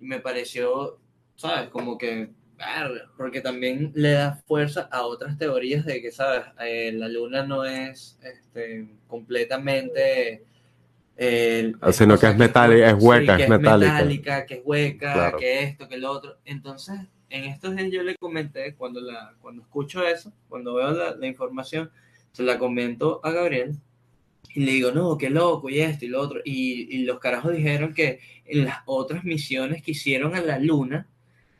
y, 0.00 0.06
me 0.06 0.20
pareció, 0.20 0.98
¿sabes? 1.36 1.68
Como 1.68 1.98
que, 1.98 2.30
porque 3.16 3.40
también 3.40 3.92
le 3.94 4.12
da 4.12 4.42
fuerza 4.46 4.88
a 4.90 5.02
otras 5.02 5.38
teorías 5.38 5.84
de 5.84 6.00
que, 6.00 6.10
¿sabes? 6.10 6.44
Eh, 6.60 6.92
la 6.92 7.08
luna 7.08 7.44
no 7.44 7.64
es 7.64 8.18
este, 8.22 8.88
completamente... 9.06 10.44
Eh, 11.20 11.72
sino 11.90 12.16
que 12.16 12.26
es 12.28 12.36
metálica, 12.36 12.90
es 12.90 12.96
hueca, 13.02 13.36
sí, 13.36 13.42
es, 13.42 13.48
metálica. 13.48 13.92
metálica. 13.92 14.46
Que 14.46 14.54
es 14.54 14.60
hueca, 14.64 15.12
claro. 15.12 15.38
que 15.38 15.62
esto, 15.64 15.88
que 15.88 15.98
lo 15.98 16.12
otro. 16.12 16.38
Entonces, 16.44 16.96
en 17.28 17.44
estos 17.44 17.74
días 17.74 17.90
yo 17.90 18.04
le 18.04 18.14
comenté, 18.14 18.74
cuando, 18.76 19.00
la, 19.00 19.34
cuando 19.40 19.62
escucho 19.62 20.06
eso, 20.06 20.32
cuando 20.48 20.74
veo 20.74 20.92
la, 20.92 21.16
la 21.16 21.26
información, 21.26 21.90
se 22.30 22.44
la 22.44 22.56
comento 22.56 23.20
a 23.24 23.32
Gabriel 23.32 23.76
y 24.54 24.64
le 24.64 24.72
digo, 24.72 24.90
no, 24.92 25.16
qué 25.18 25.30
loco, 25.30 25.68
y 25.70 25.80
esto 25.80 26.04
y 26.04 26.08
lo 26.08 26.20
otro. 26.20 26.40
Y, 26.44 26.96
y, 26.96 27.04
los 27.04 27.18
carajos 27.20 27.54
dijeron 27.54 27.94
que 27.94 28.20
en 28.44 28.64
las 28.64 28.78
otras 28.86 29.24
misiones 29.24 29.82
que 29.82 29.92
hicieron 29.92 30.34
a 30.34 30.40
la 30.40 30.58
luna, 30.58 31.06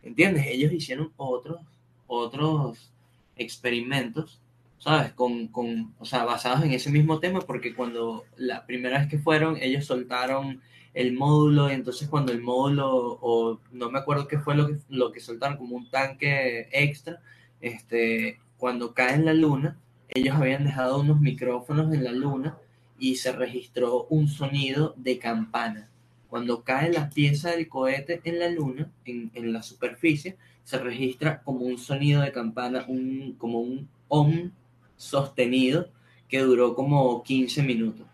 ¿entiendes? 0.03 0.47
Ellos 0.49 0.73
hicieron 0.73 1.13
otros, 1.17 1.61
otros 2.07 2.91
experimentos, 3.37 4.41
¿sabes? 4.79 5.13
Con, 5.13 5.49
con, 5.49 5.95
o 5.99 6.05
sea, 6.05 6.25
basados 6.25 6.65
en 6.65 6.73
ese 6.73 6.91
mismo 6.91 7.21
tema, 7.21 7.41
porque 7.41 7.75
cuando 7.75 8.25
la 8.37 8.67
primera 8.67 8.99
vez 8.99 9.09
que 9.09 9.19
fueron, 9.19 9.57
ellos 9.61 9.87
soltaron 9.87 10.61
el 10.95 11.13
módulo, 11.13 11.71
y 11.71 11.75
entonces 11.75 12.09
cuando 12.09 12.33
el 12.33 12.41
módulo, 12.41 13.19
o 13.21 13.61
no 13.71 13.91
me 13.91 13.99
acuerdo 13.99 14.27
qué 14.27 14.39
fue 14.39 14.57
lo 14.57 14.67
que, 14.67 14.77
lo 14.89 15.13
que 15.13 15.21
soltaron, 15.21 15.59
como 15.59 15.77
un 15.77 15.91
tanque 15.91 16.69
extra, 16.73 17.21
este, 17.61 18.41
cuando 18.57 18.95
cae 18.95 19.15
en 19.15 19.27
la 19.27 19.35
luna, 19.35 19.79
ellos 20.09 20.35
habían 20.35 20.65
dejado 20.65 21.01
unos 21.01 21.21
micrófonos 21.21 21.93
en 21.95 22.03
la 22.03 22.13
luna 22.13 22.59
y 22.99 23.17
se 23.17 23.33
registró 23.33 24.07
un 24.11 24.29
sonido 24.29 24.95
de 24.97 25.19
campana. 25.19 25.89
Cuando 26.29 26.63
cae 26.63 26.93
la 26.93 27.09
pieza 27.09 27.51
del 27.51 27.69
cohete 27.69 28.21
en 28.25 28.39
la 28.39 28.49
luna, 28.49 28.91
en, 29.05 29.31
en 29.35 29.53
la 29.53 29.63
superficie, 29.63 30.37
se 30.65 30.79
registra 30.79 31.43
como 31.43 31.61
un 31.61 31.79
sonido 31.79 32.21
de 32.21 32.33
campana, 32.33 32.85
un, 32.89 33.35
como 33.39 33.61
un 33.61 33.89
om 34.09 34.51
sostenido 34.97 35.89
que 36.29 36.41
duró 36.41 36.75
como 36.75 37.23
15 37.23 37.63
minutos. 37.63 38.07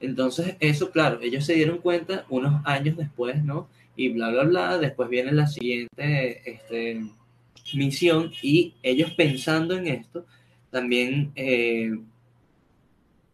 Entonces, 0.00 0.56
eso, 0.60 0.90
claro, 0.90 1.20
ellos 1.22 1.44
se 1.44 1.54
dieron 1.54 1.78
cuenta 1.78 2.26
unos 2.28 2.60
años 2.64 2.96
después, 2.96 3.42
¿no? 3.44 3.68
Y 3.94 4.08
bla, 4.10 4.30
bla, 4.30 4.42
bla. 4.44 4.78
Después 4.78 5.08
viene 5.08 5.32
la 5.32 5.46
siguiente 5.46 6.42
este, 6.50 7.06
misión 7.74 8.32
y 8.42 8.74
ellos 8.82 9.12
pensando 9.14 9.76
en 9.76 9.86
esto, 9.86 10.26
también 10.70 11.32
eh, 11.34 11.96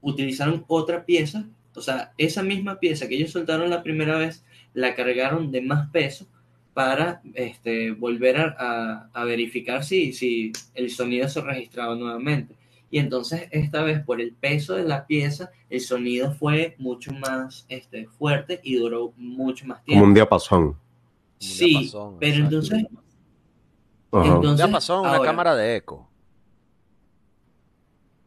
utilizaron 0.03 0.65
otra 0.69 1.07
pieza, 1.07 1.47
o 1.75 1.81
sea, 1.81 2.13
esa 2.19 2.43
misma 2.43 2.79
pieza 2.79 3.09
que 3.09 3.15
ellos 3.15 3.31
soltaron 3.31 3.71
la 3.71 3.83
primera 3.83 4.19
vez, 4.19 4.45
la 4.75 4.95
cargaron 4.95 5.51
de 5.51 5.63
más 5.63 5.89
peso 5.91 6.27
para 6.75 7.23
este, 7.35 7.93
volver 7.93 8.39
a, 8.39 9.09
a, 9.13 9.25
verificar 9.25 9.85
si, 9.85 10.13
si 10.13 10.53
el 10.75 10.91
sonido 10.91 11.29
se 11.29 11.41
registraba 11.41 11.95
nuevamente. 11.95 12.55
Y 12.91 12.99
entonces 12.99 13.49
esta 13.51 13.83
vez 13.83 14.05
por 14.05 14.21
el 14.21 14.35
peso 14.35 14.75
de 14.75 14.85
la 14.85 15.07
pieza, 15.07 15.51
el 15.71 15.81
sonido 15.81 16.33
fue 16.33 16.75
mucho 16.79 17.13
más 17.13 17.65
este, 17.69 18.07
fuerte 18.07 18.61
y 18.63 18.77
duró 18.77 19.13
mucho 19.17 19.67
más 19.67 19.83
tiempo. 19.83 20.01
Como 20.01 20.09
un 20.09 20.15
diapasón. 20.15 20.77
Sí, 21.39 21.75
un 21.75 21.81
diapasón, 21.81 22.17
pero 22.21 22.35
exacto. 22.35 22.57
entonces... 22.57 22.87
Uh 24.11 24.19
-huh. 24.19 24.51
Un 24.51 24.57
diapasón, 24.57 25.01
una 25.01 25.17
ahora, 25.17 25.25
cámara 25.31 25.57
de 25.57 25.77
eco. 25.77 26.12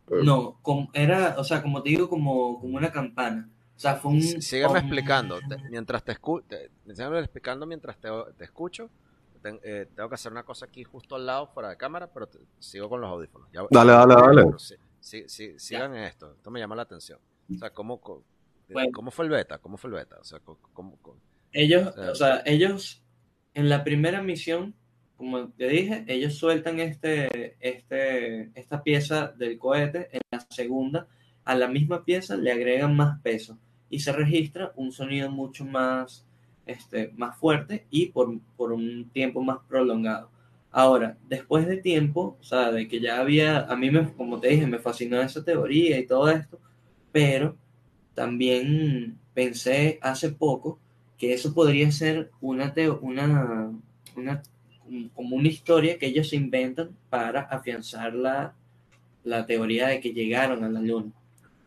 No, 0.10 0.60
como, 0.62 0.90
era, 0.94 1.36
o 1.38 1.44
sea, 1.44 1.62
como 1.62 1.82
te 1.82 1.90
digo, 1.90 2.10
como, 2.10 2.60
como 2.60 2.78
una 2.78 2.92
campana. 2.92 3.50
O 3.76 3.80
sea, 3.80 3.96
fue 3.96 4.12
un... 4.12 4.22
Sígueme 4.22 4.80
explicando. 4.80 5.40
Te, 5.40 5.58
mientras 5.70 6.04
te 6.04 6.14
escucho, 6.14 6.46
explicando 6.86 7.66
mientras 7.66 7.98
te, 7.98 8.10
te 8.38 8.44
escucho. 8.46 8.90
Eh, 9.64 9.88
tengo 9.96 10.10
que 10.10 10.16
hacer 10.16 10.32
una 10.32 10.44
cosa 10.44 10.66
aquí 10.66 10.84
justo 10.84 11.16
al 11.16 11.26
lado, 11.26 11.48
fuera 11.48 11.70
de 11.70 11.78
cámara, 11.78 12.10
pero 12.12 12.28
te, 12.28 12.40
sigo 12.60 12.90
con 12.90 13.02
los 13.02 13.10
audífonos. 13.10 13.48
Ya, 13.52 13.62
dale, 13.70 13.92
ya, 13.92 14.06
dale, 14.06 14.16
dale. 14.16 14.46
Sí, 14.58 14.76
sí, 15.00 15.24
sí, 15.28 15.54
sigan 15.60 15.94
ya. 15.94 16.08
esto. 16.08 16.34
Esto 16.34 16.50
me 16.50 16.60
llama 16.60 16.76
la 16.76 16.84
atención. 16.84 17.20
O 17.54 17.58
sea, 17.58 17.70
¿cómo, 17.70 18.00
cómo, 18.02 18.24
bueno. 18.70 18.92
¿cómo 18.94 19.12
fue 19.12 19.26
el 19.26 19.32
beta? 19.32 19.60
¿Cómo 19.60 19.78
fue 19.78 19.90
el 19.90 19.96
beta? 19.96 20.18
O 20.20 20.24
sea, 20.24 20.40
¿cómo, 20.40 20.98
cómo, 21.02 21.20
ellos, 21.52 21.88
o 21.88 21.94
sea, 21.94 22.12
o 22.12 22.16
sea, 22.16 22.44
ellos 22.46 23.04
en 23.54 23.70
la 23.70 23.84
primera 23.84 24.22
misión 24.22 24.76
como 25.18 25.50
te 25.50 25.68
dije, 25.68 26.06
ellos 26.08 26.36
sueltan 26.36 26.80
este, 26.80 27.56
este, 27.60 28.52
esta 28.60 28.84
pieza 28.84 29.34
del 29.38 29.58
cohete, 29.58 30.10
en 30.12 30.22
la 30.32 30.40
segunda, 30.50 31.08
a 31.44 31.56
la 31.56 31.68
misma 31.68 32.04
pieza 32.04 32.36
le 32.36 32.52
agregan 32.52 32.96
más 32.96 33.22
peso 33.22 33.58
y 33.90 34.00
se 34.00 34.12
registra 34.12 34.72
un 34.76 34.92
sonido 34.92 35.32
mucho 35.32 35.64
más, 35.64 36.26
este, 36.66 37.12
más 37.16 37.38
fuerte 37.38 37.86
y 37.90 38.08
por, 38.08 38.40
por 38.58 38.72
un 38.72 39.10
tiempo 39.12 39.42
más 39.42 39.60
prolongado. 39.68 40.30
Ahora, 40.72 41.18
después 41.30 41.68
de 41.68 41.78
tiempo, 41.78 42.38
o 42.42 42.88
que 42.90 43.00
ya 43.00 43.22
había, 43.22 43.62
a 43.62 43.78
mí, 43.78 43.90
me, 43.92 44.12
como 44.14 44.42
te 44.42 44.50
dije, 44.50 44.68
me 44.68 44.80
fascinó 44.80 45.22
esa 45.22 45.44
teoría 45.44 45.98
y 45.98 46.06
todo 46.06 46.30
esto, 46.30 46.60
pero 47.14 47.56
también 48.14 49.18
pensé 49.34 50.00
hace 50.02 50.32
poco 50.32 50.80
que 51.18 51.34
eso 51.34 51.54
podría 51.54 51.90
ser 51.92 52.32
una, 52.42 52.74
teo, 52.74 53.00
una, 53.02 53.72
una 54.18 54.44
como 55.14 55.36
una 55.36 55.48
historia 55.48 55.98
que 55.98 56.08
ellos 56.08 56.34
inventan 56.34 56.96
para 57.10 57.42
afianzar 57.42 58.14
la, 58.14 58.54
la 59.24 59.46
teoría 59.46 59.88
de 59.88 60.00
que 60.00 60.14
llegaron 60.14 60.64
a 60.64 60.70
la 60.70 60.80
luna. 60.80 61.12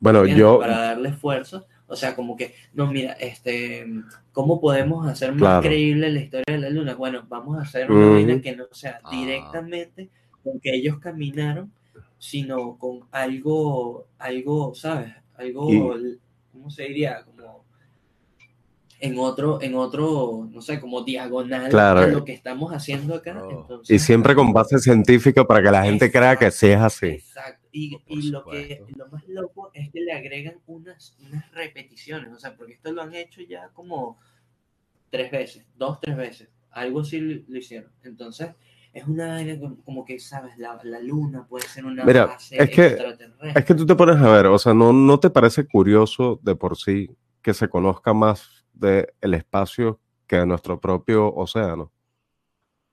Bueno, 0.00 0.26
yo... 0.26 0.58
Para 0.58 0.78
darle 0.78 1.12
fuerza. 1.12 1.64
O 1.86 1.96
sea, 1.96 2.14
como 2.14 2.36
que, 2.36 2.54
no, 2.74 2.86
mira, 2.86 3.12
este, 3.14 3.86
¿cómo 4.32 4.60
podemos 4.60 5.06
hacer 5.06 5.32
más 5.32 5.40
claro. 5.40 5.62
creíble 5.62 6.10
la 6.10 6.20
historia 6.20 6.44
de 6.54 6.58
la 6.58 6.68
luna? 6.68 6.94
Bueno, 6.94 7.24
vamos 7.28 7.58
a 7.58 7.62
hacer 7.62 7.90
una 7.90 8.10
vaina 8.10 8.36
mm. 8.36 8.40
que 8.42 8.56
no 8.56 8.64
sea 8.72 9.00
ah. 9.02 9.10
directamente 9.10 10.10
con 10.44 10.60
que 10.60 10.74
ellos 10.74 10.98
caminaron, 10.98 11.72
sino 12.18 12.76
con 12.76 13.00
algo, 13.10 14.06
algo, 14.18 14.74
¿sabes? 14.74 15.14
Algo, 15.36 15.96
y... 15.96 16.18
¿cómo 16.52 16.70
se 16.70 16.84
diría? 16.84 17.24
Como 17.24 17.64
en 19.00 19.18
otro, 19.18 19.62
en 19.62 19.74
otro, 19.74 20.48
no 20.50 20.60
sé, 20.60 20.80
como 20.80 21.02
diagonal 21.02 21.68
claro. 21.70 22.00
a 22.00 22.06
lo 22.06 22.24
que 22.24 22.32
estamos 22.32 22.72
haciendo 22.72 23.14
acá. 23.14 23.40
Oh. 23.42 23.50
Entonces, 23.50 23.94
y 23.94 23.98
siempre 23.98 24.34
con 24.34 24.52
base 24.52 24.78
científica 24.78 25.44
para 25.44 25.62
que 25.62 25.70
la 25.70 25.84
gente 25.84 26.06
exacto, 26.06 26.18
crea 26.18 26.36
que 26.36 26.50
sí 26.50 26.66
es 26.68 26.80
así. 26.80 27.06
Exacto. 27.06 27.68
Y, 27.70 27.98
y 28.06 28.30
lo, 28.30 28.44
que, 28.44 28.82
lo 28.96 29.08
más 29.08 29.26
loco 29.28 29.70
es 29.72 29.90
que 29.90 30.00
le 30.00 30.12
agregan 30.12 30.58
unas, 30.66 31.16
unas 31.20 31.50
repeticiones, 31.52 32.32
o 32.32 32.38
sea, 32.38 32.56
porque 32.56 32.72
esto 32.72 32.92
lo 32.92 33.02
han 33.02 33.14
hecho 33.14 33.40
ya 33.42 33.68
como 33.72 34.18
tres 35.10 35.30
veces, 35.30 35.66
dos, 35.76 36.00
tres 36.00 36.16
veces. 36.16 36.48
Algo 36.70 37.00
así 37.00 37.20
lo, 37.20 37.42
lo 37.46 37.58
hicieron. 37.58 37.92
Entonces, 38.02 38.50
es 38.92 39.06
una 39.06 39.28
vaina 39.28 39.58
como 39.84 40.04
que, 40.04 40.18
¿sabes? 40.18 40.58
La, 40.58 40.80
la, 40.82 40.98
luna 41.00 41.46
puede 41.46 41.68
ser 41.68 41.84
una 41.84 42.04
Mira, 42.04 42.26
base 42.26 42.60
es 42.60 42.70
que, 42.70 42.86
extraterrestre. 42.86 43.52
Es 43.54 43.64
que 43.64 43.74
tú 43.74 43.86
te 43.86 43.94
pones 43.94 44.16
a 44.16 44.32
ver, 44.32 44.46
o 44.46 44.58
sea, 44.58 44.74
¿no, 44.74 44.92
¿no 44.92 45.20
te 45.20 45.30
parece 45.30 45.66
curioso 45.66 46.40
de 46.42 46.56
por 46.56 46.76
sí 46.76 47.10
que 47.42 47.54
se 47.54 47.68
conozca 47.68 48.12
más 48.12 48.57
del 48.78 49.12
el 49.20 49.34
espacio 49.34 50.00
que 50.26 50.36
de 50.36 50.46
nuestro 50.46 50.80
propio 50.80 51.34
océano. 51.34 51.92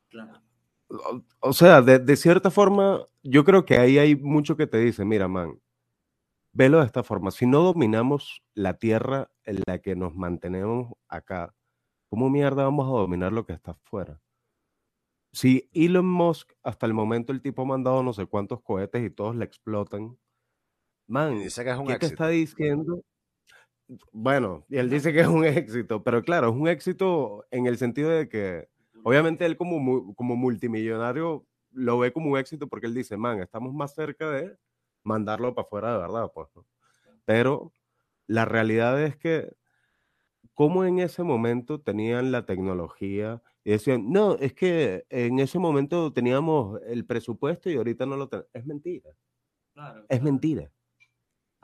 Claro. 0.09 0.41
O, 0.87 1.21
o 1.39 1.53
sea, 1.53 1.81
de, 1.81 1.99
de, 1.99 2.15
cierta 2.15 2.51
forma, 2.51 3.07
yo 3.23 3.43
creo 3.43 3.65
que 3.65 3.77
ahí 3.77 3.97
hay 3.97 4.15
mucho 4.15 4.55
que 4.55 4.67
te 4.67 4.77
dice, 4.77 5.03
mira, 5.03 5.27
man, 5.27 5.59
velo 6.55 6.79
de 6.79 6.85
esta 6.85 7.03
forma, 7.03 7.31
si 7.31 7.45
no 7.45 7.61
dominamos 7.61 8.41
la 8.53 8.75
tierra 8.75 9.29
en 9.43 9.61
la 9.67 9.79
que 9.79 9.95
nos 9.95 10.15
mantenemos 10.15 10.93
acá, 11.09 11.53
¿cómo 12.09 12.29
mierda 12.29 12.63
vamos 12.63 12.87
a 12.87 12.97
dominar 12.97 13.33
lo 13.33 13.45
que 13.45 13.53
está 13.53 13.71
afuera? 13.71 14.21
Si 15.33 15.69
Elon 15.73 16.07
Musk, 16.07 16.53
hasta 16.63 16.85
el 16.85 16.93
momento 16.93 17.33
el 17.33 17.41
tipo 17.41 17.63
ha 17.63 17.65
mandado 17.65 18.01
no 18.03 18.13
sé 18.13 18.25
cuántos 18.25 18.61
cohetes 18.61 19.05
y 19.05 19.09
todos 19.09 19.35
le 19.35 19.43
explotan, 19.43 20.17
man, 21.07 21.39
¿qué 21.39 21.97
te 21.99 22.05
está 22.05 22.29
diciendo? 22.29 23.01
Bueno, 24.11 24.65
y 24.69 24.77
él 24.77 24.89
dice 24.89 25.13
que 25.13 25.19
es 25.21 25.27
un 25.27 25.45
éxito, 25.45 26.03
pero 26.03 26.23
claro, 26.23 26.49
es 26.49 26.55
un 26.55 26.67
éxito 26.67 27.45
en 27.51 27.67
el 27.67 27.77
sentido 27.77 28.09
de 28.09 28.27
que, 28.27 28.67
obviamente, 29.03 29.45
él 29.45 29.57
como, 29.57 30.15
como 30.15 30.35
multimillonario 30.35 31.45
lo 31.71 31.99
ve 31.99 32.11
como 32.13 32.31
un 32.31 32.37
éxito 32.39 32.67
porque 32.67 32.87
él 32.87 32.93
dice, 32.95 33.17
man, 33.17 33.39
estamos 33.41 33.73
más 33.73 33.93
cerca 33.93 34.29
de 34.31 34.57
mandarlo 35.03 35.53
para 35.53 35.65
afuera 35.67 35.91
de 35.93 35.99
verdad, 35.99 36.31
pues. 36.33 36.47
¿no? 36.55 36.65
Pero 37.25 37.73
la 38.27 38.45
realidad 38.45 39.01
es 39.03 39.17
que, 39.17 39.53
como 40.55 40.85
en 40.85 40.99
ese 40.99 41.23
momento 41.23 41.81
tenían 41.81 42.31
la 42.31 42.45
tecnología 42.45 43.43
y 43.65 43.71
decían, 43.71 44.11
no, 44.11 44.35
es 44.37 44.53
que 44.53 45.05
en 45.09 45.39
ese 45.39 45.59
momento 45.59 46.13
teníamos 46.13 46.79
el 46.87 47.05
presupuesto 47.05 47.69
y 47.71 47.75
ahorita 47.77 48.05
no 48.07 48.17
lo 48.17 48.29
tenemos. 48.29 48.49
Es 48.53 48.65
mentira. 48.67 49.11
Claro, 49.75 50.07
Es 50.09 50.21
claro. 50.21 50.23
mentira. 50.23 50.71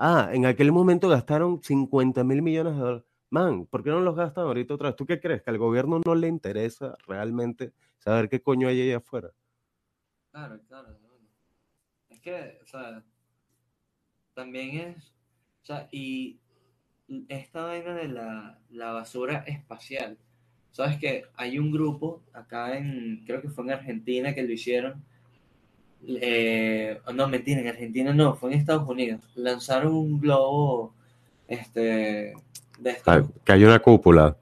Ah, 0.03 0.31
en 0.33 0.47
aquel 0.47 0.71
momento 0.71 1.09
gastaron 1.09 1.61
50 1.61 2.23
mil 2.23 2.41
millones 2.41 2.73
de 2.73 2.79
dólares. 2.79 3.03
Man, 3.29 3.67
¿por 3.67 3.83
qué 3.83 3.91
no 3.91 3.99
los 3.99 4.15
gastan 4.15 4.45
ahorita 4.45 4.73
otra 4.73 4.89
vez? 4.89 4.95
¿Tú 4.95 5.05
qué 5.05 5.19
crees? 5.19 5.43
¿Que 5.43 5.51
al 5.51 5.59
gobierno 5.59 6.01
no 6.03 6.15
le 6.15 6.27
interesa 6.27 6.97
realmente 7.05 7.71
saber 7.99 8.27
qué 8.27 8.41
coño 8.41 8.67
hay 8.67 8.81
allá 8.81 8.97
afuera? 8.97 9.29
Claro, 10.31 10.59
claro. 10.67 10.97
Es 12.09 12.19
que, 12.19 12.57
o 12.63 12.65
sea, 12.65 13.03
también 14.33 14.79
es, 14.79 15.13
o 15.61 15.65
sea, 15.65 15.87
y 15.91 16.39
esta 17.27 17.65
vaina 17.65 17.93
de 17.93 18.07
la, 18.07 18.59
la 18.71 18.93
basura 18.93 19.43
espacial. 19.45 20.17
Sabes 20.71 20.97
que 20.97 21.25
hay 21.35 21.59
un 21.59 21.71
grupo 21.71 22.23
acá 22.33 22.75
en, 22.75 23.23
creo 23.23 23.39
que 23.39 23.49
fue 23.49 23.65
en 23.65 23.71
Argentina 23.73 24.33
que 24.33 24.41
lo 24.41 24.51
hicieron. 24.51 25.05
Eh, 26.07 26.99
no, 27.13 27.27
mentira, 27.27 27.61
en 27.61 27.67
Argentina 27.67 28.13
no, 28.13 28.35
fue 28.35 28.51
en 28.53 28.59
Estados 28.59 28.87
Unidos. 28.87 29.21
Lanzaron 29.35 29.93
un 29.93 30.19
globo, 30.19 30.93
este, 31.47 32.33
de 32.79 32.89
estos- 32.89 33.13
Ah, 33.13 33.23
hay 33.47 33.63
una 33.63 33.79
cúpula. 33.79 34.35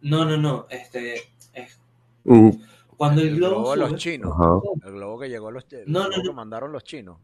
No, 0.00 0.24
no, 0.24 0.36
no, 0.36 0.66
este, 0.70 1.16
es 1.52 1.78
Mm, 2.24 2.50
cuando 2.96 3.20
el 3.22 3.28
El 3.28 3.36
globo 3.36 3.54
globo 3.56 3.70
de 3.72 3.76
los 3.78 3.90
sube- 3.90 3.98
chinos. 3.98 4.34
El 4.84 4.92
globo 4.92 5.18
que 5.18 5.28
llegó 5.28 5.48
a 5.48 5.52
los 5.52 5.66
No, 5.86 6.08
no, 6.08 6.22
no. 6.22 6.32
mandaron 6.32 6.72
los 6.72 6.84
chinos. 6.84 7.18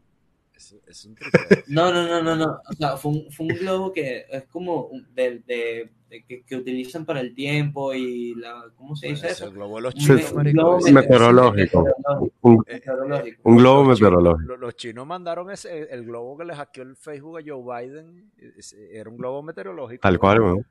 Es, 0.61 0.75
es 0.87 1.05
un 1.05 1.15
triple. 1.15 1.63
No, 1.67 1.91
no, 1.91 2.07
no, 2.07 2.21
no, 2.21 2.35
no. 2.35 2.59
O 2.69 2.73
sea, 2.73 2.95
fue 2.97 3.11
un, 3.13 3.31
fue 3.31 3.47
un 3.47 3.55
globo 3.55 3.91
que 3.91 4.25
es 4.29 4.43
como 4.47 4.89
de, 5.13 5.39
de- 5.47 5.89
de 6.11 6.25
que, 6.25 6.43
que 6.43 6.57
utilizan 6.57 7.05
para 7.05 7.21
el 7.21 7.33
tiempo 7.33 7.93
y 7.93 8.35
la, 8.35 8.65
¿cómo 8.75 8.97
se 8.97 9.07
dice 9.07 9.27
es 9.27 9.31
eso? 9.33 9.45
el 9.45 9.53
globo 9.53 9.77
de 9.77 9.81
los 9.83 9.93
chinos, 9.95 10.29
un 10.33 10.43
meteorológico. 10.43 10.91
meteorológico, 10.93 11.85
Un, 12.41 12.63
meteorológico. 12.67 13.41
un 13.45 13.57
globo 13.57 13.83
los 13.85 13.97
chinos- 13.97 14.11
meteorológico. 14.11 14.47
lo- 14.51 14.57
los 14.57 14.75
chinos 14.75 15.07
mandaron 15.07 15.49
ese, 15.51 15.83
el 15.89 16.03
globo 16.05 16.37
que 16.37 16.43
le 16.45 16.53
hackeó 16.53 16.83
el 16.83 16.97
Facebook 16.97 17.37
a 17.39 17.41
Joe 17.45 17.63
Biden. 17.87 18.29
ese- 18.57 18.93
era 18.97 19.09
un 19.09 19.15
globo 19.17 19.41
meteorológico. 19.41 20.01
Tal 20.01 20.19
cual, 20.19 20.41
weón. 20.41 20.65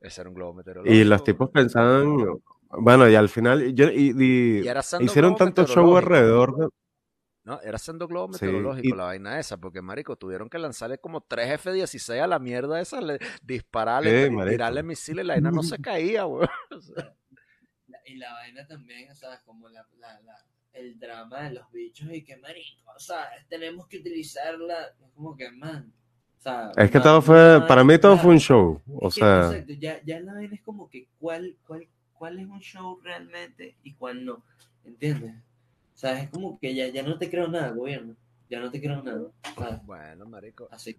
Ese 0.00 0.20
era 0.22 0.30
un 0.30 0.34
globo 0.36 0.54
meteorológico. 0.54 0.94
Y 0.94 1.04
los 1.04 1.22
tipos 1.22 1.50
pensaban, 1.50 2.16
bueno, 2.78 3.06
y 3.08 3.14
al 3.14 3.28
final, 3.28 3.74
yo, 3.74 3.90
y, 3.90 4.64
hicieron 5.00 5.36
tanto 5.36 5.66
show 5.66 5.94
alrededor 5.96 6.56
de... 6.56 6.68
No, 7.46 7.60
era 7.62 7.78
siendo 7.78 8.08
globo 8.08 8.32
Sí, 8.34 8.44
meteorológico 8.44 8.88
y- 8.94 8.98
la 8.98 9.04
vaina 9.04 9.38
esa, 9.38 9.56
porque 9.56 9.80
marico, 9.80 10.16
tuvieron 10.16 10.50
que 10.50 10.58
lanzarle 10.58 10.98
como 10.98 11.20
tres 11.20 11.48
F-16 11.52 12.20
a 12.20 12.26
la 12.26 12.40
mierda 12.40 12.80
esa, 12.80 13.00
le, 13.00 13.20
dispararle, 13.42 14.28
marico. 14.30 14.50
tirarle 14.50 14.82
misiles, 14.82 15.24
la 15.24 15.34
vaina 15.34 15.52
no 15.52 15.62
se 15.62 15.78
caía, 15.80 16.26
weón. 16.26 16.48
O 16.72 16.80
sea, 16.80 17.14
La- 17.86 18.00
Y 18.04 18.16
la 18.16 18.32
vaina 18.32 18.66
también, 18.66 19.10
o 19.12 19.14
sea, 19.14 19.40
como 19.44 19.68
la, 19.68 19.86
la, 19.98 20.20
la- 20.22 20.44
el 20.72 20.98
drama 20.98 21.42
de 21.44 21.52
los 21.54 21.70
bichos 21.70 22.12
y 22.12 22.22
que, 22.24 22.36
marico, 22.36 22.90
o 22.94 22.98
sea, 22.98 23.28
tenemos 23.48 23.86
que 23.86 23.98
utilizarla. 23.98 24.74
Es 25.00 25.10
como 25.14 25.34
que, 25.36 25.48
man. 25.52 25.92
O 26.36 26.40
sea, 26.40 26.70
Es 26.76 26.90
que 26.90 26.98
todo 27.00 27.22
fue, 27.22 27.62
para 27.66 27.82
mí 27.84 27.96
todo 27.98 28.18
fue 28.18 28.32
un 28.32 28.40
show. 28.40 28.82
O 28.88 29.08
Es 29.08 29.14
que, 29.14 29.20
sea, 29.20 29.46
exacto, 29.52 29.72
ya, 29.74 30.02
ya 30.04 30.18
la 30.20 30.34
vaina 30.34 30.54
es 30.54 30.62
como 30.62 30.90
que 30.90 31.08
cuál, 31.18 31.56
cuál, 31.66 31.88
cuál 32.12 32.38
es 32.40 32.46
un 32.46 32.60
show 32.60 33.00
realmente 33.02 33.76
y 33.84 33.94
cuál 33.94 34.24
no. 34.24 34.44
¿Entiendes? 34.84 35.32
O 35.96 35.98
sea, 35.98 36.20
es 36.20 36.28
como 36.28 36.58
que 36.60 36.74
ya, 36.74 36.88
ya 36.88 37.02
no 37.02 37.16
te 37.16 37.30
creo 37.30 37.48
nada, 37.48 37.70
gobierno. 37.70 38.14
Ya 38.50 38.60
no 38.60 38.70
te 38.70 38.80
creo 38.82 39.02
nada. 39.02 39.30
¿sabes? 39.56 39.82
bueno, 39.86 40.26
marico, 40.26 40.68
Así. 40.70 40.94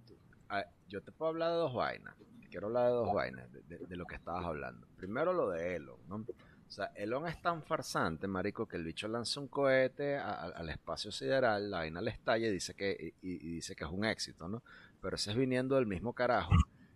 a- 0.50 0.66
yo 0.88 1.02
te 1.04 1.12
puedo 1.12 1.30
hablar 1.30 1.52
de 1.52 1.58
dos 1.58 1.74
vainas. 1.76 2.16
Quiero 2.50 2.66
hablar 2.68 2.88
de 2.88 2.92
dos 2.94 3.14
vainas, 3.14 3.54
de, 3.54 3.62
de- 3.62 3.86
de 3.86 3.96
lo 3.96 4.06
que 4.08 4.16
estabas 4.16 4.44
hablando. 4.44 4.88
Primero 4.98 5.34
lo 5.34 5.52
de 5.52 5.76
Elon, 5.76 6.00
¿no? 6.08 6.16
O 6.16 6.70
sea, 6.70 6.86
Elon 6.96 7.28
es 7.28 7.40
tan 7.44 7.62
farsante, 7.62 8.28
marico, 8.28 8.66
que 8.68 8.76
el 8.78 8.84
bicho 8.84 9.08
lanza 9.08 9.40
un 9.40 9.48
cohete 9.50 10.18
a- 10.18 10.32
a- 10.32 10.50
al 10.50 10.70
espacio 10.70 11.12
sideral, 11.12 11.70
la 11.70 11.78
vaina 11.80 12.02
le 12.02 12.10
estalla 12.10 12.48
y 12.48 12.52
dice 12.52 12.74
que, 12.74 13.14
y, 13.22 13.30
y 13.36 13.52
dice 13.56 13.76
que 13.76 13.84
es 13.84 13.92
un 13.92 14.04
éxito, 14.04 14.48
¿no? 14.50 14.64
Pero 15.00 15.16
ese 15.16 15.30
es 15.32 15.38
viniendo 15.38 15.76
del 15.76 15.86
mismo 15.86 16.14
carajo 16.14 16.54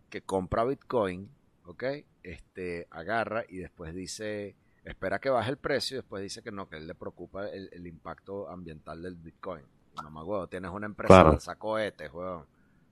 que 0.10 0.24
compra 0.24 0.66
Bitcoin, 0.66 1.30
¿ok? 1.66 1.84
Este, 2.24 2.88
agarra 2.90 3.46
y 3.48 3.58
después 3.58 3.94
dice, 3.94 4.56
espera 4.84 5.20
que 5.20 5.30
baje 5.30 5.52
el 5.52 5.58
precio 5.58 5.96
y 5.96 6.00
después 6.02 6.24
dice 6.24 6.42
que 6.42 6.52
no, 6.52 6.68
que 6.68 6.78
él 6.78 6.88
le 6.88 6.96
preocupa 6.96 7.48
el, 7.50 7.70
el 7.72 7.88
impacto 7.88 8.50
ambiental 8.50 9.02
del 9.02 9.16
Bitcoin. 9.16 9.64
Mamá, 9.96 10.24
huevo, 10.24 10.48
tienes 10.48 10.72
una 10.72 10.86
empresa 10.86 11.08
Claro. 11.14 11.30
que 11.30 11.34
lanza 11.34 11.56
cohetes, 11.56 12.12
huevón. 12.14 12.42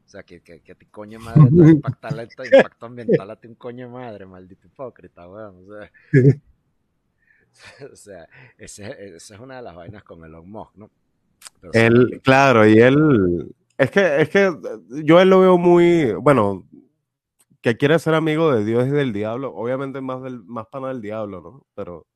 O 0.06 0.11
sea, 0.11 0.24
que, 0.24 0.41
que, 0.41 0.61
que 0.61 0.72
a 0.72 0.76
ti 0.76 0.88
coño 0.88 1.20
madre 1.20 1.49
te 1.49 1.61
va 1.61 1.68
a 1.68 1.72
impactar 1.72 2.14
el 2.14 2.20
impacto 2.53 2.86
ambiental 2.88 3.30
a 3.32 3.36
ti 3.36 3.48
un 3.48 3.56
coño 3.56 3.90
madre, 3.90 4.26
maldito 4.26 4.68
hipócrita, 4.68 5.28
weón. 5.28 5.56
O 5.64 5.68
sea, 5.68 5.91
o 7.91 7.95
sea 7.95 8.28
esa 8.57 8.88
es 8.90 9.40
una 9.40 9.57
de 9.57 9.61
las 9.61 9.76
vainas 9.76 10.03
con 10.03 10.24
Elon 10.24 10.49
Musk, 10.49 10.76
¿no? 10.76 10.90
Pero 11.61 11.74
él, 11.74 12.22
claro, 12.24 12.68
y 12.68 12.80
él, 12.80 13.53
es 13.78 13.91
que, 13.91 14.22
es 14.22 14.30
que 14.30 14.52
yo 15.03 15.20
él 15.22 15.30
lo 15.30 15.40
veo 15.41 15.57
muy, 15.57 16.11
bueno, 16.14 16.68
que 17.61 17.77
quiere 17.77 17.99
ser 17.99 18.14
amigo 18.15 18.52
de 18.52 18.64
Dios 18.65 18.88
y 18.88 18.91
del 18.91 19.14
diablo, 19.14 19.53
obviamente 19.56 20.02
más 20.02 20.22
del, 20.23 20.44
más 20.44 20.68
pana 20.68 20.90
del 20.90 21.02
diablo, 21.02 21.41
¿no? 21.41 21.68
Pero, 21.76 22.07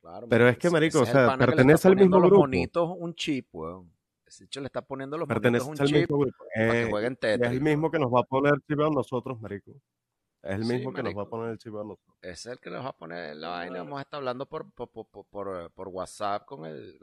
claro, 0.00 0.28
pero 0.28 0.48
es 0.48 0.58
que, 0.58 0.70
marico, 0.70 1.00
o 1.00 1.06
el 1.06 1.12
sea, 1.12 1.36
pertenece 1.36 1.88
al 1.88 1.96
mismo 1.96 2.20
grupo. 2.20 2.40
monitos 2.40 2.90
un 2.98 3.14
chip, 3.14 3.48
weón. 3.52 3.92
Ese 4.26 4.44
hecho 4.44 4.60
le 4.60 4.66
está 4.66 4.82
poniendo 4.82 5.18
los 5.18 5.28
pertenece 5.28 5.64
monitos 5.66 5.80
al 5.80 5.86
un 5.86 5.88
chip 5.88 6.00
mismo 6.00 6.18
grupo. 6.18 6.44
para 6.66 6.78
que 6.78 6.86
Eh, 6.86 6.90
jueguen 6.90 7.18
es 7.20 7.40
el 7.40 7.60
mismo 7.60 7.90
que 7.90 7.98
nos 7.98 8.12
va 8.12 8.20
a 8.20 8.22
poner 8.24 8.54
chip 8.66 8.80
a 8.80 8.90
nosotros, 8.90 9.40
marico. 9.40 9.72
Es 10.42 10.56
el 10.56 10.64
Sí, 10.64 10.76
mismo 10.76 10.92
que 10.92 11.02
nos 11.02 11.16
va 11.16 11.22
a 11.22 11.26
poner 11.26 11.50
el 11.52 11.58
chip 11.58 11.74
a 11.74 11.84
nosotros. 11.84 12.16
Es 12.22 12.46
el 12.46 12.58
que 12.58 12.70
nos 12.70 12.84
va 12.84 12.88
a 12.90 12.96
poner 12.96 13.36
la 13.36 13.48
vaina. 13.48 13.78
Vamos 13.82 13.98
a 13.98 14.02
estar 14.02 14.18
hablando 14.18 14.46
por, 14.46 14.70
por, 14.72 14.90
por, 14.90 15.06
por- 15.08 15.26
por, 15.26 15.70
por 15.72 15.88
WhatsApp 15.88 16.44
con 16.46 16.64
el. 16.64 16.98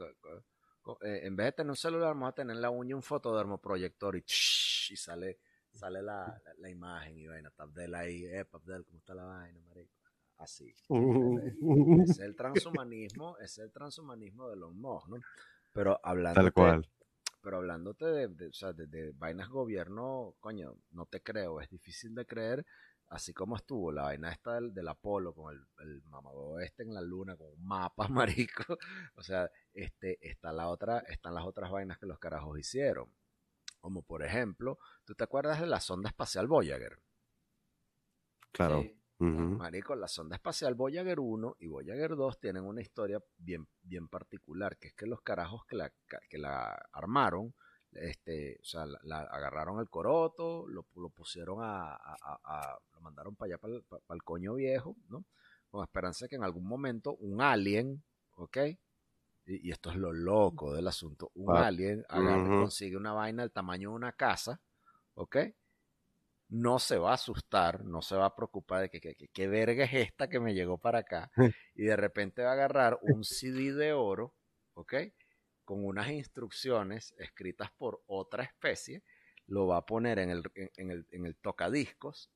con- 0.82 0.96
eh, 1.02 1.20
en 1.24 1.36
vez 1.36 1.46
de 1.46 1.52
tener 1.52 1.70
un 1.70 1.76
celular, 1.76 2.08
vamos 2.08 2.30
a 2.30 2.32
tener 2.32 2.56
en 2.56 2.62
la 2.62 2.70
uña 2.70 2.96
un 2.96 3.02
fotodermoproyector 3.02 4.16
y, 4.16 4.24
y 4.90 4.96
sale, 4.96 5.38
sale 5.72 6.02
la, 6.02 6.40
la, 6.44 6.54
la 6.58 6.70
imagen 6.70 7.16
y 7.18 7.26
vaina. 7.26 7.52
Abdel 7.56 7.94
ahí, 7.94 8.24
eh, 8.26 8.46
Abdel, 8.52 8.84
¿cómo 8.84 8.98
está 8.98 9.14
la 9.14 9.24
vaina, 9.24 9.60
marico? 9.68 9.92
Así. 10.38 10.74
Es 12.08 12.18
el 12.18 12.34
transhumanismo, 12.36 13.38
es 13.38 13.58
el 13.58 13.70
transhumanismo 13.72 14.48
de 14.48 14.54
Elon 14.54 14.78
Musk, 14.80 15.08
¿no? 15.08 15.16
Pero 15.72 15.98
hablando 16.02 16.40
Tal 16.40 16.52
cual. 16.52 16.88
pero 17.40 17.56
hablándote 17.58 18.04
de, 18.06 18.28
de, 18.28 18.46
o 18.48 18.52
sea, 18.52 18.72
de, 18.72 18.86
de 18.86 19.12
vainas 19.12 19.48
gobierno, 19.48 20.34
coño, 20.40 20.76
no 20.90 21.06
te 21.06 21.22
creo, 21.22 21.60
es 21.60 21.68
difícil 21.70 22.14
de 22.14 22.26
creer, 22.26 22.64
así 23.08 23.32
como 23.32 23.56
estuvo 23.56 23.92
la 23.92 24.02
vaina 24.02 24.30
esta 24.32 24.54
del, 24.54 24.72
del 24.74 24.88
Apolo 24.88 25.34
con 25.34 25.54
el, 25.54 25.64
el 25.80 26.02
mamado 26.04 26.58
este 26.60 26.82
en 26.82 26.94
la 26.94 27.00
luna 27.00 27.36
con 27.36 27.48
un 27.48 27.64
mapa, 27.64 28.08
marico, 28.08 28.76
o 29.14 29.22
sea, 29.22 29.50
este, 29.72 30.18
está 30.28 30.52
la 30.52 30.68
otra, 30.68 30.98
están 31.00 31.34
las 31.34 31.44
otras 31.44 31.70
vainas 31.70 31.98
que 31.98 32.06
los 32.06 32.18
carajos 32.18 32.58
hicieron, 32.58 33.08
como 33.82 34.02
por 34.02 34.24
ejemplo, 34.24 34.78
¿tú 35.04 35.14
te 35.14 35.24
acuerdas 35.24 35.60
de 35.60 35.66
la 35.66 35.80
sonda 35.80 36.08
espacial 36.08 36.46
Voyager? 36.48 36.98
Claro. 38.52 38.82
Sí. 38.82 38.98
Marico, 39.56 39.94
la 39.96 40.08
sonda 40.08 40.36
espacial 40.36 40.74
Voyager 40.74 41.20
1 41.20 41.56
y 41.60 41.66
Voyager 41.68 42.16
2 42.16 42.40
tienen 42.40 42.64
una 42.64 42.80
historia 42.82 43.20
bien, 43.36 43.68
bien 43.82 44.08
particular, 44.08 44.78
que 44.78 44.88
es 44.88 44.94
que 44.94 45.06
los 45.06 45.22
carajos 45.22 45.64
que 45.66 45.76
la, 45.76 45.92
que 46.28 46.38
la 46.38 46.74
armaron, 46.92 47.54
este, 47.92 48.58
o 48.60 48.64
sea, 48.64 48.86
la, 48.86 48.98
la 49.04 49.20
agarraron 49.20 49.78
al 49.78 49.90
coroto, 49.90 50.66
lo, 50.68 50.86
lo 50.96 51.10
pusieron 51.10 51.62
a, 51.62 51.92
a- 51.94 52.16
a- 52.22 52.40
a- 52.44 52.78
lo 52.94 53.00
mandaron 53.00 53.36
para 53.36 53.48
allá, 53.54 53.58
para 53.58 53.74
el, 53.74 53.82
para 53.84 54.02
el 54.14 54.22
coño 54.22 54.54
viejo, 54.54 54.96
¿no? 55.08 55.24
Con 55.70 55.82
esperanza 55.84 56.24
de 56.24 56.30
que 56.30 56.36
en 56.36 56.44
algún 56.44 56.66
momento 56.66 57.14
un 57.14 57.40
alien, 57.42 58.02
¿ok? 58.36 58.58
Y, 59.46 59.68
y 59.68 59.72
esto 59.72 59.90
es 59.90 59.96
lo 59.96 60.12
loco 60.12 60.72
del 60.74 60.88
asunto, 60.88 61.30
un 61.34 61.56
Ah, 61.56 61.62
alien 61.62 62.04
agarra 62.08 62.52
consigue 62.54 62.96
una 62.96 63.12
vaina 63.12 63.42
del 63.42 63.52
tamaño 63.52 63.90
de 63.90 63.96
una 63.96 64.12
casa, 64.12 64.60
¿ok? 65.14 65.36
no 66.48 66.78
se 66.78 66.98
va 66.98 67.10
a 67.12 67.14
asustar, 67.14 67.84
no 67.84 68.02
se 68.02 68.16
va 68.16 68.26
a 68.26 68.34
preocupar 68.36 68.82
de 68.82 68.90
que, 68.90 69.00
que, 69.00 69.14
que- 69.14 69.28
qué 69.28 69.48
verga 69.48 69.84
es 69.84 69.94
esta 69.94 70.28
que 70.28 70.40
me 70.40 70.54
llegó 70.54 70.78
para 70.78 70.98
acá. 71.00 71.32
Y 71.74 71.84
de 71.84 71.96
repente 71.96 72.42
va 72.42 72.50
a 72.50 72.52
agarrar 72.54 72.98
un 73.02 73.24
CD 73.24 73.72
de 73.72 73.92
oro, 73.94 74.34
¿ok? 74.74 74.94
Con 75.64 75.84
unas 75.84 76.10
instrucciones 76.10 77.14
escritas 77.18 77.70
por 77.72 78.02
otra 78.06 78.42
especie, 78.44 79.02
lo 79.46 79.66
va 79.66 79.78
a 79.78 79.86
poner 79.86 80.18
en 80.18 80.30
el, 80.30 80.42
en, 80.54 80.70
en 80.76 80.90
el, 80.90 81.06
en 81.10 81.26
el 81.26 81.36
tocadiscos, 81.36 82.30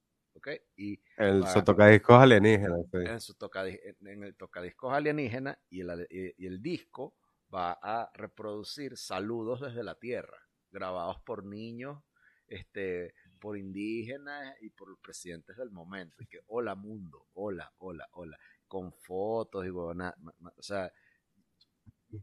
¿ok? 0.46 0.60
Y 0.76 1.00
El 1.16 1.46
sotocadiscos 1.46 2.16
alienígena. 2.22 2.76
sí. 2.90 2.98
en, 2.98 3.20
su 3.20 3.34
tocadi- 3.34 3.80
en 4.00 4.24
el 4.24 4.36
tocadiscos 4.36 4.92
alienígena 4.92 5.58
y 5.70 5.80
el, 5.80 6.06
y- 6.10 6.34
y 6.44 6.46
el 6.46 6.62
disco 6.62 7.14
va 7.52 7.78
a 7.82 8.10
reproducir 8.14 8.96
saludos 8.96 9.60
desde 9.60 9.82
la 9.82 9.94
Tierra, 9.96 10.38
grabados 10.70 11.20
por 11.22 11.44
niños, 11.44 12.02
este, 12.48 13.14
por 13.40 13.56
indígenas 13.56 14.54
y 14.60 14.70
por 14.70 14.98
presidentes 15.00 15.56
del 15.56 15.70
momento. 15.70 16.22
Y 16.22 16.26
que, 16.26 16.40
hola 16.46 16.74
mundo, 16.74 17.26
hola, 17.34 17.72
hola, 17.78 18.08
hola. 18.12 18.38
Con 18.68 18.92
fotos 18.92 19.64
y 19.64 19.70
bueno, 19.70 20.12
o 20.56 20.62
sea, 20.62 20.92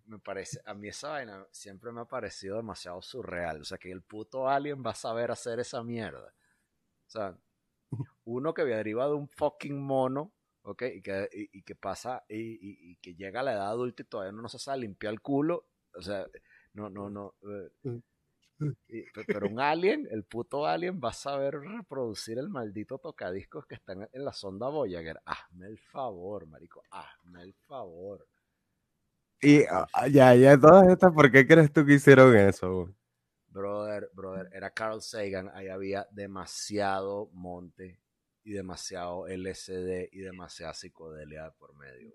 me 0.05 0.19
parece, 0.19 0.59
a 0.65 0.73
mí 0.73 0.87
esa 0.87 1.09
vaina 1.09 1.45
siempre 1.51 1.91
me 1.91 2.01
ha 2.01 2.05
parecido 2.05 2.57
demasiado 2.57 3.01
surreal. 3.01 3.61
O 3.61 3.65
sea, 3.65 3.77
que 3.77 3.91
el 3.91 4.01
puto 4.01 4.47
alien 4.49 4.83
va 4.85 4.91
a 4.91 4.95
saber 4.95 5.31
hacer 5.31 5.59
esa 5.59 5.83
mierda. 5.83 6.33
O 7.07 7.09
sea, 7.09 7.37
uno 8.25 8.53
que 8.53 8.63
deriva 8.63 9.07
de 9.07 9.13
un 9.13 9.27
fucking 9.27 9.79
mono, 9.79 10.33
¿ok? 10.63 10.83
Y 10.95 11.01
que, 11.01 11.29
y, 11.31 11.63
que 11.63 11.75
pasa, 11.75 12.23
y, 12.27 12.91
y, 12.91 12.95
que 12.97 13.15
llega 13.15 13.41
a 13.41 13.43
la 13.43 13.53
edad 13.53 13.69
adulta 13.69 14.03
y 14.03 14.05
todavía 14.05 14.31
no 14.31 14.47
se 14.49 14.59
sabe 14.59 14.79
limpiar 14.79 15.13
el 15.13 15.21
culo. 15.21 15.67
O 15.95 16.01
sea, 16.01 16.25
no, 16.73 16.89
no, 16.89 17.09
no. 17.09 17.35
Eh, 18.87 19.05
pero 19.27 19.47
un 19.47 19.59
alien, 19.59 20.07
el 20.11 20.23
puto 20.23 20.65
alien, 20.65 20.99
va 21.03 21.09
a 21.09 21.13
saber 21.13 21.55
reproducir 21.59 22.37
el 22.37 22.49
maldito 22.49 22.97
tocadiscos 22.97 23.65
que 23.65 23.75
está 23.75 23.93
en, 23.93 24.07
la 24.25 24.33
sonda 24.33 24.69
Voyager. 24.69 25.19
Hazme 25.25 25.67
el 25.67 25.77
favor, 25.77 26.47
marico, 26.47 26.83
hazme 26.89 27.41
el 27.41 27.53
favor. 27.67 28.25
Y 29.41 29.63
ah, 29.63 29.87
ah, 29.93 30.07
ya, 30.07 30.35
ya, 30.35 30.57
todas 30.57 30.87
estas, 30.87 31.11
¿por 31.11 31.29
qué 31.29 31.45
crees 31.45 31.71
tú 31.71 31.85
que 31.85 31.95
hicieron 31.95 32.35
eso? 32.35 32.89
Brother, 33.53 34.09
brother, 34.13 34.49
era 34.51 34.71
Carl 34.71 34.99
Sagan, 34.99 35.51
ahí 35.53 35.67
había 35.67 36.07
demasiado 36.09 37.29
monte 37.33 37.99
y 38.43 38.51
demasiado 38.51 39.27
LSD 39.27 40.09
y 40.11 40.19
demasiada 40.21 40.73
psicodelia 40.73 41.51
por 41.51 41.75
medio. 41.75 42.11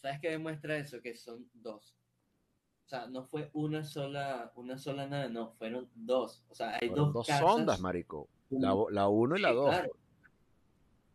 ¿Sabes 0.00 0.20
qué 0.20 0.30
demuestra 0.30 0.78
eso? 0.78 1.02
Que 1.02 1.14
son 1.14 1.46
dos. 1.52 1.94
O 2.86 2.88
sea, 2.88 3.06
no 3.06 3.24
fue 3.24 3.50
una 3.52 3.84
sola, 3.84 4.52
una 4.56 4.78
sola 4.78 5.06
nave, 5.06 5.28
no, 5.28 5.52
fueron 5.52 5.90
dos. 5.94 6.42
O 6.48 6.54
sea, 6.54 6.78
hay 6.80 6.88
dos, 6.88 7.12
dos 7.12 7.26
sondas, 7.26 7.78
marico. 7.78 8.28
La, 8.48 8.74
la 8.90 9.08
uno 9.08 9.36
y 9.36 9.40
la 9.40 9.52
dos. 9.52 9.74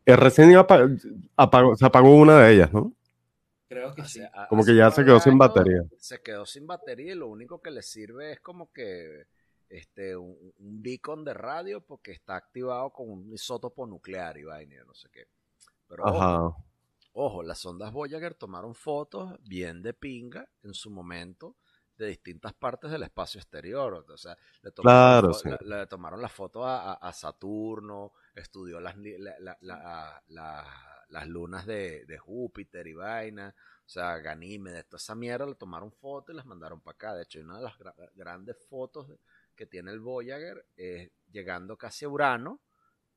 El 0.06 0.18
recién 0.18 0.56
apagó, 0.56 1.76
se 1.76 1.86
apagó 1.86 2.16
una 2.16 2.40
de 2.40 2.54
ellas, 2.54 2.72
¿no? 2.72 2.94
Creo 3.70 3.94
que 3.94 4.04
sí. 4.06 4.20
Como 4.50 4.66
que 4.66 4.76
ya 4.76 4.90
se 4.90 5.06
quedó 5.06 5.20
sin 5.20 5.38
batería. 5.38 5.84
Se 6.00 6.20
quedó 6.24 6.44
sin 6.44 6.66
batería 6.66 7.14
y 7.14 7.16
lo 7.16 7.28
único 7.28 7.62
que 7.62 7.70
le 7.70 7.84
sirve 7.84 8.32
es 8.32 8.40
como 8.40 8.74
que 8.74 9.28
este 9.70 10.18
un, 10.18 10.54
beacon 10.58 11.24
de 11.24 11.36
radio 11.36 11.80
porque 11.80 12.12
está 12.12 12.36
activado 12.36 12.90
con 12.90 13.08
un 13.12 13.32
isótopo 13.32 13.86
nuclear 13.86 14.40
y 14.40 14.44
vaina, 14.44 14.84
no 14.88 14.96
sé 14.96 15.10
qué. 15.12 15.28
Pero 15.88 16.04
Ojo, 16.04 16.66
ojo, 17.14 17.44
las 17.44 17.60
sondas 17.60 17.94
Voyager 17.94 18.34
tomaron 18.34 18.74
fotos 18.74 19.38
bien 19.44 19.84
de 19.84 19.94
pinga 19.94 20.50
en 20.64 20.74
su 20.74 20.90
momento 20.90 21.56
de 21.96 22.08
distintas 22.08 22.54
partes 22.54 22.90
del 22.90 23.04
espacio 23.04 23.40
exterior. 23.40 24.04
O 24.10 24.18
sea, 24.18 24.36
le 24.64 24.72
tomaron, 24.72 25.32
le, 25.62 25.86
tomaron 25.86 26.22
la 26.22 26.30
foto 26.30 26.66
a, 26.66 27.12
Saturno, 27.14 28.14
estudió 28.34 28.80
las, 28.80 28.96
las 31.10 31.28
lunas 31.28 31.66
de, 31.66 32.18
Júpiter 32.20 32.88
y 32.88 32.94
vaina, 32.94 33.54
o 33.86 33.90
sea, 33.90 34.18
Ganímedes, 34.20 34.86
toda 34.88 34.98
esa 34.98 35.16
mierda, 35.16 35.46
le 35.46 35.56
tomaron 35.56 35.92
fotos 35.92 36.34
y 36.34 36.38
las 36.38 36.46
mandaron 36.46 36.82
para 36.82 36.96
acá. 36.96 37.16
De 37.16 37.24
hecho, 37.24 37.40
una 37.40 37.58
de 37.58 37.64
las 37.64 37.76
grandes 38.16 38.58
fotos 38.68 39.08
que 39.56 39.66
tiene 39.66 39.92
el 39.92 40.00
Voyager 40.00 40.66
es 40.76 41.12
llegando 41.32 41.78
casi 41.78 42.06
a 42.06 42.10
Urano, 42.10 42.62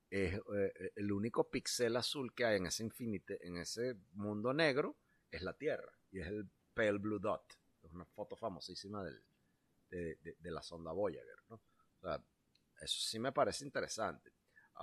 es 0.09 0.39
eh, 0.55 0.91
el 0.95 1.11
único 1.11 1.49
pixel 1.49 1.95
azul 1.95 2.33
que 2.33 2.45
hay 2.45 2.57
en 2.57 2.67
ese 2.67 2.83
infinite, 2.83 3.45
en 3.45 3.57
ese 3.57 3.95
mundo 4.13 4.53
negro, 4.53 4.95
es 5.31 5.41
la 5.41 5.53
Tierra, 5.53 5.91
y 6.11 6.19
es 6.19 6.27
el 6.27 6.47
Pale 6.73 6.99
Blue 6.99 7.19
Dot. 7.19 7.57
Es 7.81 7.91
una 7.91 8.05
foto 8.05 8.35
famosísima 8.35 9.03
del, 9.03 9.23
de, 9.89 10.17
de, 10.39 10.51
la 10.51 10.61
sonda 10.61 10.91
Voyager, 10.91 11.37
¿no? 11.49 11.55
O 11.55 12.01
sea, 12.01 12.23
eso 12.81 13.01
sí 13.01 13.19
me 13.19 13.31
parece 13.31 13.65
interesante. 13.65 14.31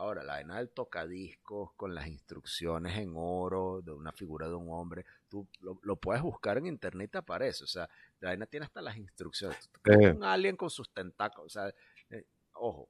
Ahora, 0.00 0.24
la 0.24 0.32
vaina 0.32 0.56
del 0.56 0.70
tocadiscos 0.70 1.74
con 1.74 1.94
las 1.94 2.06
instrucciones 2.06 2.96
en 2.96 3.12
oro 3.16 3.82
de 3.82 3.92
una 3.92 4.12
figura 4.12 4.48
de 4.48 4.54
un 4.54 4.72
hombre, 4.72 5.04
tú 5.28 5.46
lo, 5.60 5.96
puedes 5.96 6.22
buscar 6.22 6.56
en 6.56 6.64
internet 6.64 7.08
y 7.08 7.10
te 7.10 7.18
aparece. 7.18 7.64
O 7.64 7.66
sea, 7.66 7.86
la 8.18 8.30
vaina 8.30 8.46
tiene 8.46 8.64
hasta 8.64 8.80
las 8.80 8.96
instrucciones. 8.96 9.68
Eh. 9.84 10.12
Un 10.12 10.24
alien 10.24 10.56
con 10.56 10.70
sus 10.70 10.90
tentáculos. 10.90 11.54
O 11.54 11.60
sea, 11.60 11.74
eh, 12.08 12.24
ojo, 12.54 12.88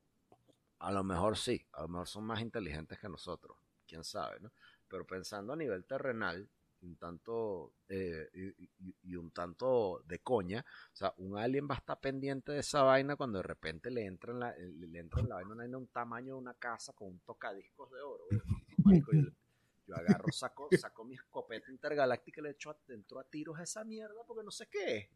a 0.79 0.93
lo 0.93 1.03
mejor 1.03 1.37
sí, 1.37 1.67
a 1.73 1.83
lo 1.83 1.89
mejor 1.89 2.07
son 2.07 2.23
más 2.23 2.41
inteligentes 2.41 2.97
que 3.01 3.09
nosotros, 3.09 3.59
quién 3.89 4.05
sabe, 4.05 4.39
¿no? 4.39 4.53
Pero 4.87 5.05
pensando 5.05 5.53
a 5.53 5.57
nivel 5.57 5.85
terrenal, 5.87 6.49
un 6.83 6.97
tanto 6.97 7.75
eh, 7.89 8.31
y, 9.03 9.17
un 9.17 9.31
tanto 9.31 10.03
de 10.07 10.21
coña. 10.21 10.65
O 10.93 10.97
sea, 10.97 11.15
un 11.19 11.37
alien 11.37 11.69
va 11.69 11.75
a 11.75 11.79
estar 11.79 12.01
pendiente 12.01 12.53
de 12.53 12.61
esa 12.61 12.83
vaina 12.83 13.17
cuando 13.17 13.39
de 13.39 13.45
repente 13.45 13.91
le 13.91 14.07
entra 14.07 14.33
en 14.33 14.41
la, 14.41 14.55
le 14.57 14.99
entra 14.99 15.21
en 15.21 15.29
la 15.29 15.37
vaina 15.37 15.53
una, 15.53 15.79
un 15.79 15.87
tamaño 15.89 16.35
de 16.35 16.41
una 16.41 16.55
casa 16.55 16.93
con 16.93 17.09
un 17.09 17.21
tocadiscos 17.21 17.91
de 17.91 18.01
oro. 18.01 18.25
yo, 19.87 19.97
agarro, 19.97 20.33
saco, 20.33 20.69
saco 20.79 21.05
mi 21.05 21.15
escopeta 21.15 21.71
intergaláctica 21.71 22.41
y 22.41 22.45
le 22.45 22.51
echo 22.51 22.77
dentro 22.87 23.19
a 23.21 23.25
tiros 23.25 23.59
a 23.59 23.65
esa 23.65 23.85
mierda 23.85 24.23
porque 24.27 24.45
no 24.45 24.51
sé 24.51 24.69
qué 24.69 24.97
es. 24.97 25.09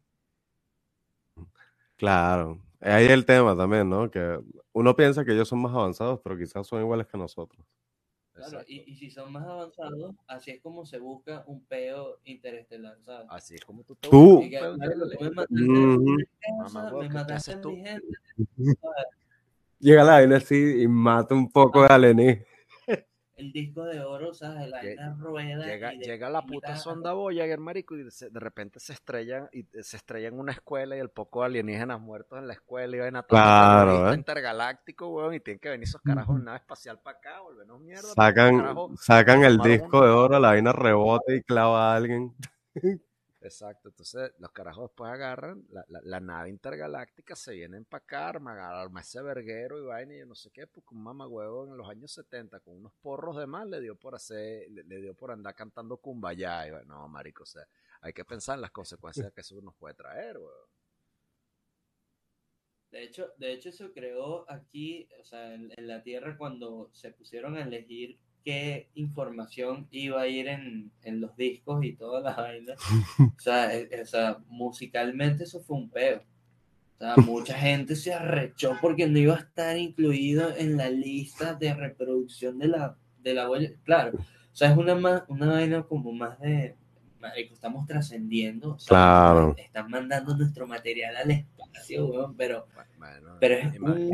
Claro, 1.97 2.59
ahí 2.81 3.05
el 3.05 3.25
tema 3.25 3.55
también, 3.55 3.89
¿no? 3.89 4.11
Que 4.11 4.37
uno 4.73 4.95
piensa 4.95 5.23
que 5.23 5.31
ellos 5.31 5.47
son 5.47 5.61
más 5.61 5.73
avanzados, 5.73 6.19
pero 6.21 6.37
quizás 6.37 6.67
son 6.67 6.81
iguales 6.81 7.07
que 7.07 7.17
nosotros. 7.17 7.65
Claro, 8.35 8.61
y, 8.67 8.93
si 8.95 9.09
son 9.09 9.31
más 9.31 9.45
avanzados, 9.45 10.13
así 10.27 10.51
es 10.51 10.61
como 10.61 10.85
se 10.85 10.99
busca 10.99 11.45
un 11.47 11.63
peo 11.63 12.19
interestelar, 12.25 12.97
¿sabes? 13.01 13.27
Así 13.29 13.55
es 13.55 13.63
como 13.63 13.83
tú 13.83 13.95
te 13.95 14.09
¿Tú? 14.09 14.43
me 16.99 17.09
mataste 17.09 17.53
a 17.53 17.57
mi 17.57 17.77
gente. 17.77 18.17
Llega 19.79 20.03
la 20.03 20.13
vaina 20.13 20.37
así 20.37 20.81
y 20.81 20.87
mata 20.87 21.33
un 21.33 21.49
poco 21.49 21.83
de 21.83 21.87
alienígenas 21.87 22.54
el 23.37 23.51
disco 23.51 23.83
de 23.83 24.01
oro, 24.01 24.33
¿sabes? 24.33 24.69
La 24.69 25.13
rueda. 25.17 25.65
Llega, 25.65 25.91
llega 25.93 26.29
la 26.29 26.45
puta 26.45 26.75
sonda 26.77 27.13
Voyager, 27.13 27.59
marico, 27.59 27.95
y 27.95 28.03
de 28.03 28.39
repente 28.39 28.79
se 28.79 28.93
estrella 28.93 29.49
y 29.51 29.65
se 29.81 29.97
estrella 29.97 30.29
en 30.29 30.39
una 30.39 30.53
escuela 30.53 30.95
y 30.95 30.99
el 30.99 31.09
poco 31.09 31.43
alienígenas 31.43 31.99
muertos 31.99 32.39
en 32.39 32.47
la 32.47 32.53
escuela 32.53 32.95
y 32.95 32.99
ven 32.99 33.15
a 33.15 33.23
claro, 33.23 34.11
¿eh? 34.11 34.15
intergaláctico, 34.15 35.09
weón, 35.09 35.33
y 35.33 35.39
tienen 35.39 35.59
que 35.59 35.69
venir 35.69 35.83
esos 35.83 36.01
carajos 36.01 36.37
en 36.37 36.45
nave 36.45 36.57
espacial 36.57 36.99
para 36.99 37.17
acá, 37.17 37.41
volvernos 37.41 37.81
mierda. 37.81 38.13
Sacan, 38.13 38.95
sacan 38.97 39.43
el 39.43 39.57
disco 39.59 40.03
de 40.03 40.09
oro, 40.09 40.39
la 40.39 40.49
vaina 40.49 40.71
rebota 40.71 41.33
y 41.33 41.41
clava 41.41 41.93
a 41.93 41.95
alguien. 41.97 42.33
Exacto, 43.45 43.89
entonces 43.89 44.31
los 44.39 44.51
carajos 44.51 44.89
después 44.89 45.11
agarran 45.11 45.67
la, 45.69 46.19
nave 46.19 46.49
intergaláctica, 46.49 47.35
se 47.35 47.53
vienen 47.53 47.85
para 47.85 48.03
acá, 48.03 48.29
arman, 48.29 48.97
ese 48.97 49.21
verguero 49.21 49.77
y 49.77 49.85
vaina 49.85 50.15
y 50.15 50.19
yo 50.19 50.25
no 50.25 50.33
sé 50.33 50.49
qué, 50.49 50.65
porque 50.65 50.95
un 50.95 51.03
mamagüevo 51.03 51.67
en 51.67 51.77
los 51.77 51.87
años 51.87 52.11
70 52.11 52.59
con 52.61 52.77
unos 52.77 52.91
porros 53.03 53.37
de 53.37 53.45
más 53.45 53.67
le 53.67 53.81
dio 53.81 53.95
por 53.95 54.15
hacer, 54.15 54.67
le, 54.71 54.83
dio 54.99 55.13
por 55.13 55.29
andar 55.29 55.53
cantando 55.53 55.97
kumbaya 55.97 56.67
y 56.67 56.87
no, 56.87 57.07
marico, 57.07 57.43
o 57.43 57.45
sea, 57.45 57.67
hay 58.01 58.13
que 58.13 58.25
pensar 58.25 58.55
en 58.55 58.61
las 58.61 58.71
consecuencias 58.71 59.31
que 59.31 59.41
eso 59.41 59.61
nos 59.61 59.75
puede 59.75 59.93
traer, 59.93 60.39
weón. 60.39 60.69
De 62.89 63.03
hecho, 63.03 63.31
de 63.37 63.53
hecho, 63.53 63.69
eso 63.69 63.93
creó 63.93 64.49
aquí, 64.49 65.07
o 65.19 65.23
sea, 65.23 65.53
en 65.53 65.87
la 65.87 66.01
Tierra 66.01 66.35
cuando 66.35 66.89
se 66.93 67.11
pusieron 67.11 67.57
a 67.57 67.61
elegir 67.61 68.17
qué 68.45 68.89
información 68.93 69.87
iba 69.91 70.21
a 70.21 70.27
ir 70.27 70.47
en, 70.47 70.91
en 71.01 71.19
los 71.19 71.35
discos 71.35 71.83
y 71.83 71.93
todas 71.93 72.23
las 72.23 72.37
vainas. 72.37 72.77
O 73.19 73.39
sea, 73.39 73.75
e, 73.75 74.01
o 74.01 74.05
sea, 74.05 74.37
musicalmente 74.47 75.43
eso 75.43 75.61
fue 75.61 75.77
un 75.77 75.89
peo. 75.89 76.19
O 76.19 76.97
sea, 76.97 77.15
mucha 77.17 77.57
gente 77.57 77.95
se 77.95 78.13
arrechó 78.13 78.77
porque 78.79 79.07
no 79.07 79.19
iba 79.19 79.35
a 79.35 79.39
estar 79.39 79.75
incluido 79.77 80.55
en 80.55 80.77
la 80.77 80.89
lista 80.89 81.55
de 81.55 81.73
reproducción 81.73 82.59
de 82.59 82.69
la, 82.69 82.97
de 83.21 83.33
la. 83.33 83.49
Claro, 83.83 84.17
o 84.17 84.55
sea, 84.55 84.71
es 84.71 84.77
una, 84.77 84.95
más, 84.95 85.23
una 85.27 85.47
vaina 85.47 85.83
como 85.83 86.13
más 86.13 86.39
de, 86.39 86.77
estamos 87.35 87.85
trascendiendo. 87.87 88.77
claro. 88.87 89.55
Están 89.57 89.89
mandando 89.89 90.35
nuestro 90.35 90.67
material 90.67 91.15
al 91.17 91.31
espacio, 91.31 92.33
pero, 92.37 92.67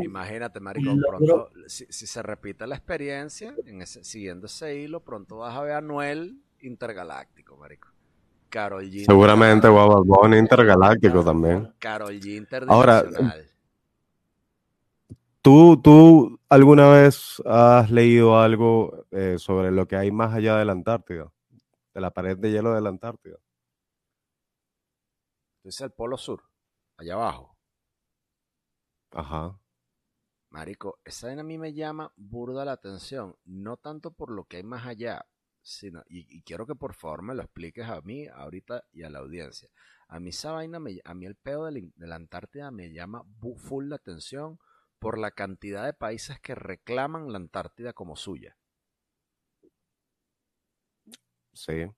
imagínate, 0.02 0.60
Marico, 0.60 0.96
pronto, 1.06 1.50
si, 1.66 1.86
se 1.86 2.22
repite 2.22 2.66
la 2.66 2.76
experiencia, 2.76 3.54
en 3.66 3.82
ese, 3.82 4.04
siguiendo 4.04 4.46
ese 4.46 4.76
hilo, 4.78 5.00
pronto 5.00 5.38
vas 5.38 5.56
a 5.56 5.62
ver 5.62 5.72
a 5.72 5.80
Noel 5.80 6.38
intergaláctico, 6.60 7.56
Marico. 7.56 7.88
Carol 8.52 8.84
G. 8.84 9.06
Seguramente 9.06 9.66
Bob 9.66 10.34
intergaláctico 10.34 11.24
también. 11.24 11.72
Carol 11.78 12.20
G. 12.20 12.46
Ahora, 12.68 13.02
¿tú, 15.40 15.80
¿tú 15.82 16.38
alguna 16.50 16.88
vez 16.90 17.42
has 17.46 17.90
leído 17.90 18.38
algo 18.38 19.06
eh, 19.10 19.36
sobre 19.38 19.70
lo 19.70 19.88
que 19.88 19.96
hay 19.96 20.10
más 20.10 20.34
allá 20.34 20.58
de 20.58 20.66
la 20.66 20.72
Antártida? 20.72 21.32
De 21.94 22.00
la 22.00 22.10
pared 22.10 22.36
de 22.38 22.50
hielo 22.50 22.74
de 22.74 22.80
la 22.80 22.88
Antártida. 22.88 23.38
Es 25.64 25.80
el 25.80 25.92
polo 25.92 26.16
sur, 26.16 26.42
allá 26.96 27.14
abajo. 27.14 27.56
Ajá. 29.12 29.60
Marico, 30.50 30.98
esa 31.04 31.32
a 31.32 31.42
mí 31.42 31.56
me 31.58 31.72
llama 31.72 32.12
burda 32.16 32.64
la 32.64 32.72
atención, 32.72 33.36
no 33.44 33.76
tanto 33.76 34.12
por 34.12 34.30
lo 34.30 34.44
que 34.44 34.58
hay 34.58 34.64
más 34.64 34.86
allá, 34.86 35.26
y, 36.08 36.42
quiero 36.42 36.66
que 36.66 36.74
por 36.74 36.94
favor 36.94 37.22
me 37.22 37.34
lo 37.34 37.42
expliques 37.42 37.86
a 37.86 38.00
mí 38.00 38.26
ahorita 38.26 38.84
y 38.92 39.04
a 39.04 39.10
la 39.10 39.20
audiencia. 39.20 39.70
A 40.08 40.18
mí 40.20 40.30
esa 40.30 40.52
vaina, 40.52 40.78
a 40.78 41.14
mí 41.14 41.26
el 41.26 41.36
pedo 41.36 41.66
de 41.66 41.92
la, 41.96 42.16
Antártida 42.16 42.70
me 42.70 42.92
llama 42.92 43.24
full 43.56 43.88
la 43.88 43.96
atención 43.96 44.58
por 44.98 45.18
la 45.18 45.30
cantidad 45.30 45.84
de 45.84 45.94
países 45.94 46.40
que 46.40 46.54
reclaman 46.54 47.32
la 47.32 47.38
Antártida 47.38 47.92
como 47.92 48.16
suya. 48.16 48.56
Sí. 51.54 51.90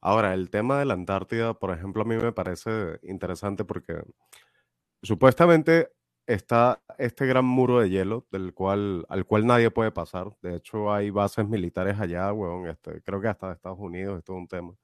Ahora, 0.00 0.34
el 0.34 0.50
tema 0.50 0.78
de 0.78 0.86
la 0.86 0.94
Antártida, 0.94 1.54
por 1.54 1.72
ejemplo, 1.72 2.02
a 2.02 2.06
mí 2.06 2.16
me 2.16 2.32
parece 2.32 2.98
interesante 3.02 3.64
porque 3.64 4.02
supuestamente 5.02 5.92
está 6.26 6.82
este 6.98 7.26
gran 7.26 7.44
muro 7.44 7.80
de 7.80 7.90
hielo 7.90 8.26
del 8.32 8.54
cual, 8.54 9.06
al 9.08 9.26
cual 9.26 9.46
nadie 9.46 9.70
puede 9.70 9.92
pasar. 9.92 10.36
De 10.42 10.56
hecho, 10.56 10.92
hay 10.92 11.10
bases 11.10 11.48
militares 11.48 12.00
allá, 12.00 12.32
weón, 12.32 12.68
este, 12.68 13.02
creo 13.02 13.20
que 13.20 13.28
hasta 13.28 13.48
de 13.48 13.54
Estados 13.54 13.78
Unidos, 13.80 14.18
es 14.18 14.24
todo 14.24 14.36
un 14.36 14.48
tema. 14.48 14.74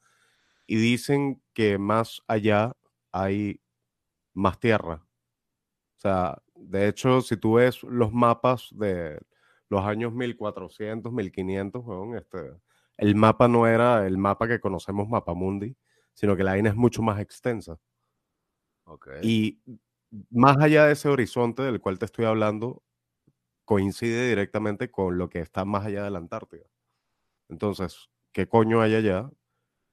Y 0.66 0.77
dicen 0.77 1.43
que 1.55 1.78
más 1.78 2.23
allá 2.28 2.74
hay 3.12 3.60
más 4.35 4.60
tierra. 4.60 5.06
O 5.98 6.01
sea, 6.01 6.43
de 6.55 6.89
hecho, 6.89 7.20
si 7.23 7.36
tú 7.36 7.55
ves 7.55 7.82
los 7.85 8.12
mapas 8.12 8.68
de 8.73 9.20
los 9.70 9.85
años 9.85 10.12
1400, 10.14 11.12
1500, 11.12 11.85
weón, 11.85 12.16
este, 12.16 12.52
el 12.97 13.14
mapa 13.14 13.48
no 13.48 13.66
era 13.66 14.06
el 14.06 14.18
mapa 14.18 14.48
que 14.48 14.60
conocemos, 14.60 15.09
Mapamundi, 15.09 15.77
sino 16.14 16.36
que 16.36 16.44
la 16.44 16.52
vaina 16.52 16.70
es 16.70 16.77
mucho 16.77 17.02
más 17.02 17.20
extensa. 17.20 17.78
Okay. 18.85 19.20
Y 19.23 19.60
más 20.31 20.56
allá 20.59 20.86
de 20.86 20.93
ese 20.93 21.09
horizonte 21.09 21.62
del 21.62 21.81
cual 21.81 21.98
te 21.98 22.06
estoy 22.06 22.24
hablando, 22.24 22.82
coincide 23.64 24.28
directamente 24.28 24.90
con 24.90 25.18
lo 25.18 25.28
que 25.28 25.40
está 25.40 25.64
más 25.64 25.85
allá 25.85 26.05
de 26.05 26.10
la 26.10 26.18
Antártida. 26.18 26.64
Entonces, 27.48 28.09
¿qué 28.32 28.48
coño 28.48 28.81
hay 28.81 28.94
allá? 28.94 29.31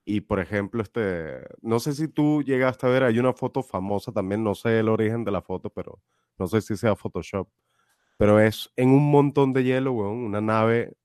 Y 0.05 0.21
por 0.21 0.39
ejemplo, 0.39 0.81
este, 0.81 1.41
no 1.61 1.79
sé 1.79 1.93
si 1.93 2.07
tú 2.07 2.43
llegaste 2.43 2.85
a 2.85 2.89
ver, 2.89 3.03
hay 3.03 3.19
una 3.19 3.33
foto 3.33 3.63
famosa 3.63 4.11
también, 4.11 4.43
no 4.43 4.55
sé 4.55 4.79
el 4.79 4.89
origen 4.89 5.23
de 5.23 5.31
la 5.31 5.41
foto, 5.41 5.69
pero 5.69 6.01
no 6.37 6.47
sé 6.47 6.61
si 6.61 6.77
sea 6.77 6.95
Photoshop, 6.95 7.49
pero 8.17 8.39
es 8.39 8.71
en 8.75 8.89
un 8.89 9.09
montón 9.09 9.53
de 9.53 9.63
hielo, 9.63 9.93
weón, 9.93 10.17
una 10.17 10.41
nave 10.41 10.95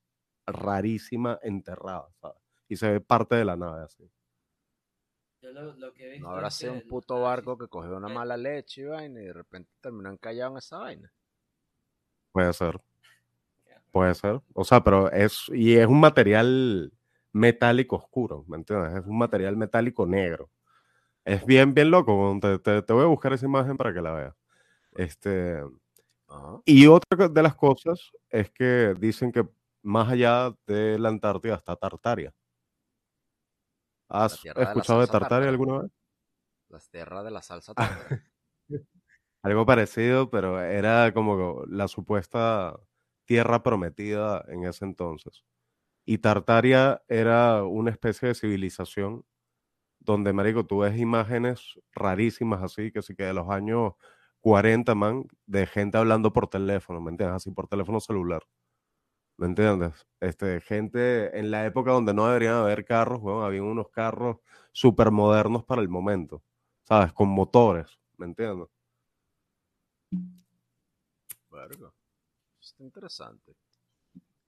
rarísima 0.53 1.39
enterrada, 1.43 2.09
¿sabes? 2.21 2.39
Y 2.69 2.77
se 2.77 2.91
ve 2.91 3.01
parte 3.01 3.37
de 3.37 3.45
la 3.45 3.57
nave 3.57 3.85
así. 3.85 4.11
no 6.21 6.31
habrá 6.31 6.51
sido 6.51 6.75
un 6.75 6.83
puto 6.83 7.21
barco 7.21 7.57
que 7.57 7.69
cogió 7.69 7.97
una 7.97 8.09
mala 8.09 8.37
leche 8.37 8.83
y 8.83 8.85
vaina 8.85 9.21
y 9.23 9.27
de 9.27 9.33
repente 9.33 9.71
terminó 9.81 10.11
encallado 10.11 10.53
en 10.53 10.59
esa 10.59 10.79
vaina. 10.79 11.13
Puede 12.33 12.53
ser. 12.53 12.81
Puede 13.93 14.15
ser. 14.15 14.41
O 14.53 14.65
sea, 14.65 14.85
pero 14.85 15.11
es. 15.11 15.45
Y 15.49 15.77
es 15.77 15.87
un 15.87 16.01
material 16.01 16.93
metálico 17.33 17.97
oscuro, 17.97 18.45
¿me 18.49 18.57
entiendes? 18.57 18.95
Es 18.95 19.07
un 19.07 19.17
material 19.17 19.57
metálico 19.57 20.07
negro. 20.07 20.51
Es 21.25 21.45
bien, 21.45 21.75
bien 21.75 21.91
loco. 21.91 22.39
Te, 22.41 22.83
te, 22.83 22.93
voy 22.93 23.03
a 23.05 23.07
buscar 23.07 23.33
esa 23.33 23.47
imagen 23.47 23.77
para 23.77 23.93
que 23.93 24.01
la 24.01 24.13
veas. 24.13 24.35
Este. 24.93 25.63
Y 26.65 26.87
otra 26.87 27.29
de 27.29 27.43
las 27.43 27.55
cosas 27.55 28.13
es 28.29 28.51
que 28.51 28.95
dicen 28.99 29.33
que 29.33 29.47
más 29.83 30.09
allá 30.11 30.55
de 30.67 30.99
la 30.99 31.09
Antártida 31.09 31.55
está 31.55 31.77
Tartaria. 31.77 32.35
¿Has 34.09 34.43
escuchado 34.45 35.01
de, 35.01 35.07
Tartaria 35.07 35.49
alguna 35.49 35.83
vez? 35.83 35.91
Las 36.69 36.89
tierras 36.89 37.25
de 37.25 37.31
la 37.31 37.43
salsa 37.43 37.75
Algo 39.43 39.67
parecido, 39.67 40.31
pero 40.31 40.61
era 40.61 41.13
como 41.13 41.65
la 41.67 41.89
supuesta 41.89 42.79
tierra 43.25 43.63
prometida 43.63 44.45
en 44.49 44.65
ese 44.65 44.85
entonces. 44.85 45.45
Y 46.05 46.19
Tartaria 46.19 47.03
era 47.07 47.65
una 47.65 47.91
especie 47.91 48.29
de 48.29 48.35
civilización 48.35 49.25
donde, 50.01 50.33
marico, 50.33 50.65
tú 50.65 50.79
ves 50.79 50.99
imágenes 50.99 51.79
rarísimas 51.93 52.63
así, 52.63 52.91
que 52.91 53.03
sí 53.03 53.15
que 53.15 53.25
de 53.25 53.35
los 53.35 53.49
años 53.51 53.93
40, 54.41 54.95
man, 54.95 55.25
de 55.47 55.67
gente 55.67 55.99
hablando 55.99 56.33
por 56.33 56.49
teléfono, 56.49 57.01
¿me 57.01 57.11
entiendes? 57.11 57.37
Así 57.37 57.51
por 57.51 57.69
teléfono 57.69 58.01
celular. 58.01 58.43
¿Me 59.39 59.47
entiendes? 59.47 60.05
Este, 60.19 60.61
gente 60.61 61.39
en 61.39 61.53
la 61.53 61.65
época 61.65 61.93
donde 61.93 62.13
no 62.13 62.27
deberían 62.27 62.55
haber 62.55 62.85
carros, 62.85 63.21
bueno, 63.21 63.45
había 63.45 63.63
unos 63.63 63.89
carros 63.89 64.39
súper 64.73 65.13
modernos 65.13 65.65
para 65.65 65.81
el 65.81 65.89
momento, 65.89 66.43
¿sabes? 66.83 67.13
Con 67.13 67.29
motores, 67.29 68.01
¿me 68.17 68.27
entiendes? 68.27 68.69
Verga. 71.51 71.93
Eso 72.61 72.71
está 72.73 72.83
interesante. 72.83 73.55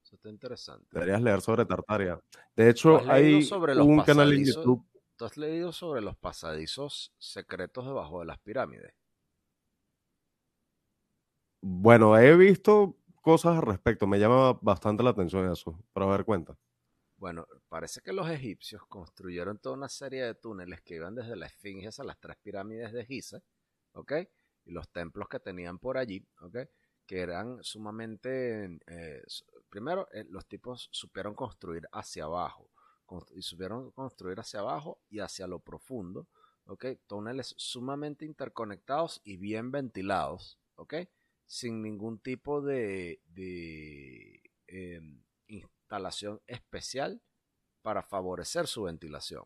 Eso 0.02 0.16
está 0.16 0.28
interesante. 0.28 0.88
Deberías 0.90 1.22
leer 1.22 1.40
sobre 1.40 1.64
Tartaria. 1.64 2.20
De 2.56 2.68
hecho, 2.68 3.00
hay 3.08 3.48
un 3.78 4.02
canal 4.02 4.32
en 4.32 4.44
YouTube. 4.44 4.84
¿Tú 5.14 5.24
has 5.24 5.36
leído 5.36 5.70
sobre 5.70 6.00
los 6.00 6.16
pasadizos 6.16 7.14
secretos 7.16 7.86
debajo 7.86 8.20
de 8.20 8.26
las 8.26 8.40
pirámides? 8.40 8.92
Bueno, 11.60 12.18
he 12.18 12.34
visto 12.36 12.96
cosas 13.20 13.56
al 13.56 13.62
respecto. 13.62 14.06
Me 14.06 14.18
llama 14.18 14.58
bastante 14.60 15.02
la 15.02 15.10
atención 15.10 15.50
eso, 15.50 15.78
para 15.92 16.06
ver 16.06 16.24
cuenta. 16.24 16.56
Bueno, 17.16 17.46
parece 17.68 18.00
que 18.00 18.12
los 18.12 18.28
egipcios 18.30 18.82
construyeron 18.86 19.58
toda 19.58 19.76
una 19.76 19.88
serie 19.88 20.24
de 20.24 20.34
túneles 20.34 20.80
que 20.80 20.94
iban 20.94 21.14
desde 21.14 21.36
la 21.36 21.46
Esfinge 21.46 21.90
a 21.98 22.04
las 22.04 22.18
tres 22.18 22.36
pirámides 22.42 22.92
de 22.92 23.04
Giza, 23.04 23.42
¿ok? 23.92 24.12
Y 24.64 24.72
los 24.72 24.88
templos 24.90 25.28
que 25.28 25.38
tenían 25.38 25.78
por 25.78 25.98
allí, 25.98 26.26
¿ok? 26.40 26.56
Que 27.06 27.20
eran 27.20 27.62
sumamente... 27.62 28.78
Eh, 28.86 29.22
primero, 29.68 30.08
eh, 30.12 30.24
los 30.30 30.46
tipos 30.46 30.88
supieron 30.92 31.34
construir 31.34 31.86
hacia 31.92 32.24
abajo, 32.24 32.70
y 33.34 33.42
supieron 33.42 33.90
construir 33.90 34.38
hacia 34.40 34.60
abajo 34.60 35.00
y 35.08 35.20
hacia 35.20 35.46
lo 35.46 35.58
profundo, 35.58 36.26
¿ok? 36.66 36.86
Túneles 37.06 37.54
sumamente 37.58 38.24
interconectados 38.24 39.20
y 39.24 39.36
bien 39.36 39.70
ventilados, 39.70 40.58
¿ok? 40.76 40.94
Sin 41.50 41.82
ningún 41.82 42.20
tipo 42.20 42.62
de, 42.62 43.20
em, 44.68 45.20
instalación 45.48 46.40
especial 46.46 47.20
para 47.82 48.04
favorecer 48.04 48.68
su 48.68 48.84
ventilación. 48.84 49.42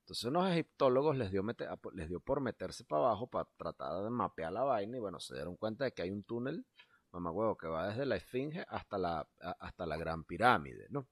Entonces 0.00 0.24
unos 0.24 0.50
egiptólogos 0.50 1.16
les 1.16 1.30
dio, 1.30 1.42
les 1.94 2.08
dio 2.10 2.20
por 2.20 2.42
meterse 2.42 2.84
para 2.84 3.06
abajo 3.06 3.26
para 3.26 3.48
tratar 3.56 4.04
de 4.04 4.10
mapear 4.10 4.52
la 4.52 4.64
vaina 4.64 4.98
y 4.98 5.00
bueno, 5.00 5.18
se 5.18 5.34
dieron 5.34 5.56
cuenta 5.56 5.84
de 5.84 5.92
que 5.92 6.02
hay 6.02 6.10
un 6.10 6.24
túnel, 6.24 6.66
mamá 7.10 7.30
huevo, 7.30 7.56
que 7.56 7.68
va 7.68 7.88
desde 7.88 8.04
la 8.04 8.16
Esfinge 8.16 8.66
hasta 8.68 8.98
la, 8.98 9.26
hasta 9.58 9.86
la 9.86 9.96
Gran 9.96 10.24
Pirámide, 10.24 10.88
¿no? 10.90 11.08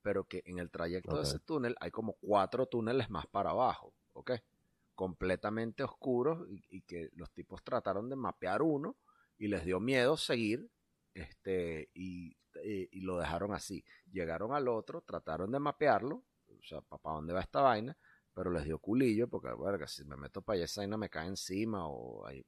Pero 0.00 0.24
que 0.24 0.44
en 0.46 0.60
el 0.60 0.70
trayecto 0.70 1.14
de 1.14 1.24
ese 1.24 1.40
túnel 1.40 1.76
hay 1.78 1.90
como 1.90 2.14
cuatro 2.14 2.64
túneles 2.64 3.10
más 3.10 3.26
para 3.26 3.50
abajo, 3.50 3.92
¿ok? 4.14 4.30
Completamente 4.94 5.82
oscuros 5.82 6.48
y, 6.48 6.64
y 6.70 6.80
que 6.80 7.10
los 7.12 7.30
tipos 7.32 7.62
trataron 7.62 8.08
de 8.08 8.16
mapear 8.16 8.62
uno 8.62 8.96
y 9.38 9.48
les 9.48 9.64
dio 9.64 9.80
miedo 9.80 10.16
seguir 10.16 10.70
este, 11.14 11.90
y, 11.94 12.36
y, 12.62 13.00
lo 13.00 13.18
dejaron 13.18 13.52
así. 13.54 13.84
Llegaron 14.10 14.52
al 14.52 14.68
otro, 14.68 15.02
trataron 15.02 15.50
de 15.50 15.58
mapearlo, 15.58 16.24
o 16.48 16.62
sea, 16.62 16.80
¿para 16.82 17.14
dónde 17.16 17.32
va 17.32 17.40
esta 17.40 17.62
vaina? 17.62 17.96
Pero 18.34 18.50
les 18.50 18.64
dio 18.64 18.78
culillo 18.78 19.28
porque, 19.28 19.50
bueno, 19.52 19.86
si 19.86 20.04
me 20.04 20.16
meto 20.16 20.42
para 20.42 20.56
allá 20.56 20.64
esa 20.66 20.82
vaina 20.82 20.98
me 20.98 21.08
cae 21.08 21.26
encima 21.26 21.88
o 21.88 22.26
hay, 22.26 22.44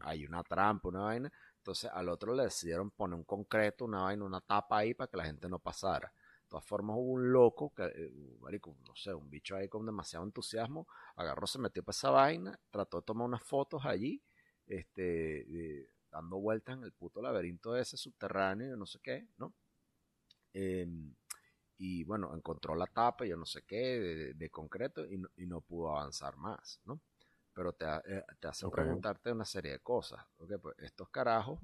hay, 0.00 0.26
una 0.26 0.42
trampa, 0.42 0.88
una 0.88 1.02
vaina. 1.02 1.32
Entonces 1.58 1.90
al 1.92 2.08
otro 2.08 2.34
le 2.34 2.44
decidieron 2.44 2.90
poner 2.90 3.16
un 3.16 3.24
concreto, 3.24 3.84
una 3.84 4.02
vaina, 4.02 4.24
una 4.24 4.40
tapa 4.40 4.78
ahí 4.78 4.94
para 4.94 5.08
que 5.08 5.16
la 5.16 5.24
gente 5.24 5.48
no 5.48 5.60
pasara. 5.60 6.12
De 6.42 6.48
todas 6.48 6.64
formas 6.64 6.96
hubo 6.96 7.12
un 7.12 7.32
loco, 7.32 7.72
que, 7.72 7.84
eh, 7.84 8.10
no 8.10 8.96
sé, 8.96 9.14
un 9.14 9.30
bicho 9.30 9.54
ahí 9.54 9.68
con 9.68 9.86
demasiado 9.86 10.24
entusiasmo, 10.24 10.88
agarró, 11.14 11.46
se 11.46 11.60
metió 11.60 11.84
para 11.84 11.94
esa 11.94 12.10
vaina, 12.10 12.60
trató 12.70 12.98
de 12.98 13.04
tomar 13.04 13.26
unas 13.26 13.42
fotos 13.44 13.84
allí, 13.84 14.22
este, 14.66 15.44
dando 16.16 16.38
vueltas 16.38 16.76
en 16.76 16.84
el 16.84 16.92
puto 16.92 17.20
laberinto 17.20 17.76
ese 17.76 17.96
subterráneo, 17.96 18.76
no 18.76 18.86
sé 18.86 18.98
qué, 19.02 19.28
¿no? 19.38 19.54
Em, 20.52 21.14
y 21.78 22.04
bueno, 22.04 22.34
encontró 22.34 22.74
la 22.74 22.86
tapa, 22.86 23.26
yo 23.26 23.36
no 23.36 23.44
sé 23.44 23.62
qué, 23.62 24.32
de, 24.34 24.50
concreto, 24.50 25.04
y 25.06 25.46
no, 25.46 25.60
pudo 25.60 25.90
avanzar 25.90 26.36
más, 26.36 26.80
¿no? 26.84 27.00
Pero 27.52 27.74
te, 27.74 27.86
eh, 27.86 28.24
te 28.40 28.48
hace 28.48 28.68
preguntarte 28.70 29.32
una 29.32 29.44
serie 29.44 29.72
de 29.72 29.80
cosas, 29.80 30.24
¿ok? 30.38 30.52
Pues 30.60 30.76
estos 30.78 31.10
carajos, 31.10 31.60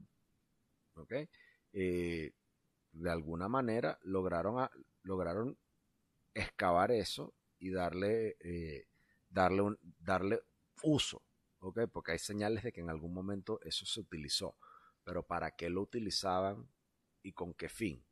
¿ok? 0.97 1.12
Eh, 1.73 2.35
de 2.93 3.11
alguna 3.11 3.49
manera 3.49 3.99
lograron, 4.03 4.69
lograron 5.03 5.57
excavar 6.35 6.93
eso 6.93 7.35
y 7.59 7.70
darle, 7.70 8.37
eh, 8.41 8.87
darle, 9.31 9.62
un, 9.62 9.79
darle 9.99 10.43
uso, 10.83 11.23
porque 11.93 12.12
hay 12.12 12.18
señales 12.18 12.64
de 12.64 12.72
que 12.72 12.80
en 12.80 12.90
algún 12.90 13.14
momento 13.14 13.60
eso 13.62 13.86
se 13.86 14.01
utilizó, 14.01 14.56
pero 15.05 15.22
¿para 15.22 15.52
qué 15.52 15.70
lo 15.70 15.82
utilizaban 15.82 16.68
y 17.22 17.32
con 17.32 17.55
qué 17.55 17.68
fin? 17.68 18.05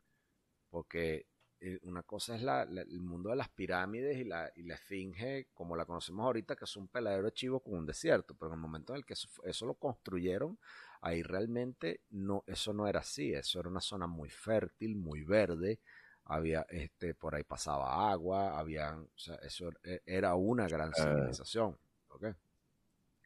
Porque 0.70 1.26
eh, 1.58 1.78
una 1.82 2.02
cosa 2.04 2.36
es 2.36 2.42
el 2.42 3.00
mundo 3.00 3.30
de 3.30 3.36
las 3.36 3.48
pirámides 3.48 4.16
y 4.18 4.24
la, 4.24 4.50
y 4.54 4.62
la 4.62 4.74
esfinge, 4.74 5.48
como 5.52 5.76
la 5.76 5.84
conocemos 5.84 6.24
ahorita, 6.24 6.54
que 6.54 6.64
es 6.64 6.76
un 6.76 6.88
peladero 6.88 7.24
de 7.24 7.32
chivo 7.32 7.60
con 7.60 7.74
un 7.74 7.86
desierto, 7.86 8.34
pero 8.34 8.48
en 8.48 8.54
el 8.54 8.60
momento 8.60 8.92
en 8.92 8.98
el 8.98 9.04
que 9.04 9.14
eso, 9.14 9.66
lo 9.66 9.74
construyeron, 9.74 10.58
ahí 11.00 11.22
realmente 11.22 12.02
no, 12.10 12.44
eso 12.46 12.72
no 12.72 12.86
era 12.86 13.00
así, 13.00 13.34
eso 13.34 13.60
era 13.60 13.68
una 13.68 13.80
zona 13.80 14.06
muy 14.06 14.30
fértil, 14.30 14.96
muy 14.96 15.24
verde, 15.24 15.80
había, 16.24 16.64
este, 16.70 17.14
por 17.14 17.34
ahí 17.34 17.42
pasaba 17.42 18.10
agua, 18.10 18.58
había, 18.58 18.94
o 18.94 19.18
sea, 19.18 19.34
eso 19.36 19.70
e, 19.82 20.02
era 20.06 20.36
una 20.36 20.68
gran 20.68 20.92
civilización, 20.94 21.76
¿ok? 22.08 22.26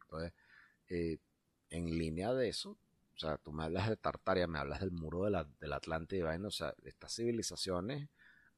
Entonces, 0.05 0.32
eh, 0.89 1.18
en 1.70 1.98
línea 1.98 2.32
de 2.32 2.48
eso, 2.48 2.70
o 2.70 3.18
sea, 3.18 3.36
tú 3.39 3.52
me 3.52 3.64
hablas 3.64 3.89
de 3.89 3.97
Tartaria, 3.97 4.47
me 4.47 4.59
hablas 4.59 4.81
del 4.81 4.90
muro 4.90 5.24
de 5.24 5.31
la, 5.31 5.44
del 5.60 5.72
Atlante 5.72 6.16
y 6.16 6.22
vaina, 6.22 6.48
o 6.48 6.51
sea, 6.51 6.74
estas 6.85 7.14
civilizaciones 7.14 8.09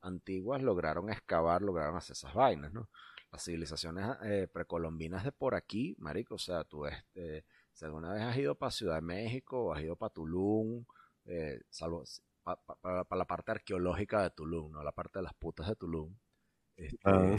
antiguas 0.00 0.62
lograron 0.62 1.10
excavar, 1.10 1.62
lograron 1.62 1.96
hacer 1.96 2.12
esas 2.14 2.32
vainas, 2.34 2.72
¿no? 2.72 2.88
Las 3.32 3.44
civilizaciones 3.44 4.16
eh, 4.22 4.48
precolombinas 4.50 5.24
de 5.24 5.32
por 5.32 5.54
aquí, 5.54 5.94
marico, 5.98 6.36
o 6.36 6.38
sea, 6.38 6.64
tú 6.64 6.86
eh, 6.86 7.44
si 7.72 7.84
alguna 7.84 8.12
vez 8.14 8.22
has 8.22 8.36
ido 8.38 8.54
para 8.54 8.70
Ciudad 8.70 8.94
de 8.94 9.02
México 9.02 9.66
o 9.66 9.72
has 9.74 9.82
ido 9.82 9.96
para 9.96 10.12
Tulum, 10.12 10.84
eh, 11.26 11.60
salvo 11.68 12.04
para 12.44 13.04
la 13.10 13.24
parte 13.26 13.50
arqueológica 13.50 14.22
de 14.22 14.30
Tulum, 14.30 14.72
no 14.72 14.82
la 14.82 14.92
parte 14.92 15.18
de 15.18 15.24
las 15.24 15.34
putas 15.34 15.68
de 15.68 15.76
Tulum. 15.76 16.14
Este, 16.76 16.98
ah. 17.04 17.36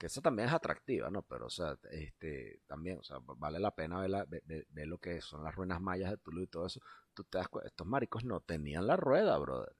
Que 0.00 0.06
eso 0.06 0.22
también 0.22 0.48
es 0.48 0.54
atractiva, 0.54 1.10
¿no? 1.10 1.20
Pero, 1.20 1.48
o 1.48 1.50
sea, 1.50 1.78
este, 1.90 2.62
también, 2.66 3.00
o 3.00 3.02
sea, 3.02 3.18
vale 3.36 3.60
la 3.60 3.74
pena 3.74 4.00
ver, 4.00 4.26
ver, 4.70 4.88
lo 4.88 4.96
que 4.96 5.20
son 5.20 5.44
las 5.44 5.54
ruinas 5.54 5.78
mayas 5.78 6.10
de 6.10 6.16
Tulum 6.16 6.42
y 6.42 6.46
todo 6.46 6.64
eso. 6.64 6.80
Tú 7.12 7.22
te 7.24 7.36
das 7.36 7.48
cuenta, 7.48 7.68
estos 7.68 7.86
maricos 7.86 8.24
no 8.24 8.40
tenían 8.40 8.86
la 8.86 8.96
rueda, 8.96 9.36
brother. 9.36 9.76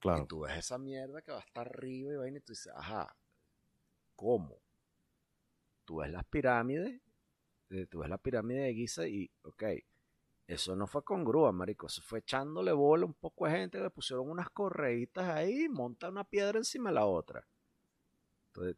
Claro. 0.00 0.22
Y 0.22 0.26
tú 0.26 0.40
ves 0.40 0.56
esa 0.56 0.78
mierda 0.78 1.20
que 1.20 1.30
va 1.30 1.40
hasta 1.40 1.60
arriba 1.60 2.14
y 2.14 2.16
vaina 2.16 2.38
y 2.38 2.40
tú 2.40 2.54
dices, 2.54 2.72
ajá, 2.74 3.14
¿cómo? 4.16 4.56
Tú 5.84 5.96
ves 5.96 6.10
las 6.10 6.24
pirámides, 6.24 7.02
eh, 7.68 7.86
tú 7.86 7.98
ves 7.98 8.08
la 8.08 8.16
pirámide 8.16 8.62
de 8.62 8.72
Giza 8.72 9.06
y, 9.06 9.30
ok, 9.42 9.62
eso 10.46 10.76
no 10.76 10.86
fue 10.86 11.02
con 11.04 11.24
grúa, 11.24 11.52
marico. 11.52 11.86
Eso 11.86 12.02
fue 12.02 12.20
echándole 12.20 12.72
bola 12.72 13.06
un 13.06 13.14
poco 13.14 13.46
de 13.46 13.52
gente. 13.52 13.80
Le 13.80 13.90
pusieron 13.90 14.28
unas 14.28 14.50
correitas 14.50 15.28
ahí 15.28 15.64
y 15.64 15.68
monta 15.68 16.08
una 16.08 16.24
piedra 16.24 16.58
encima 16.58 16.90
de 16.90 16.94
la 16.94 17.06
otra. 17.06 17.46
Entonces, 18.48 18.76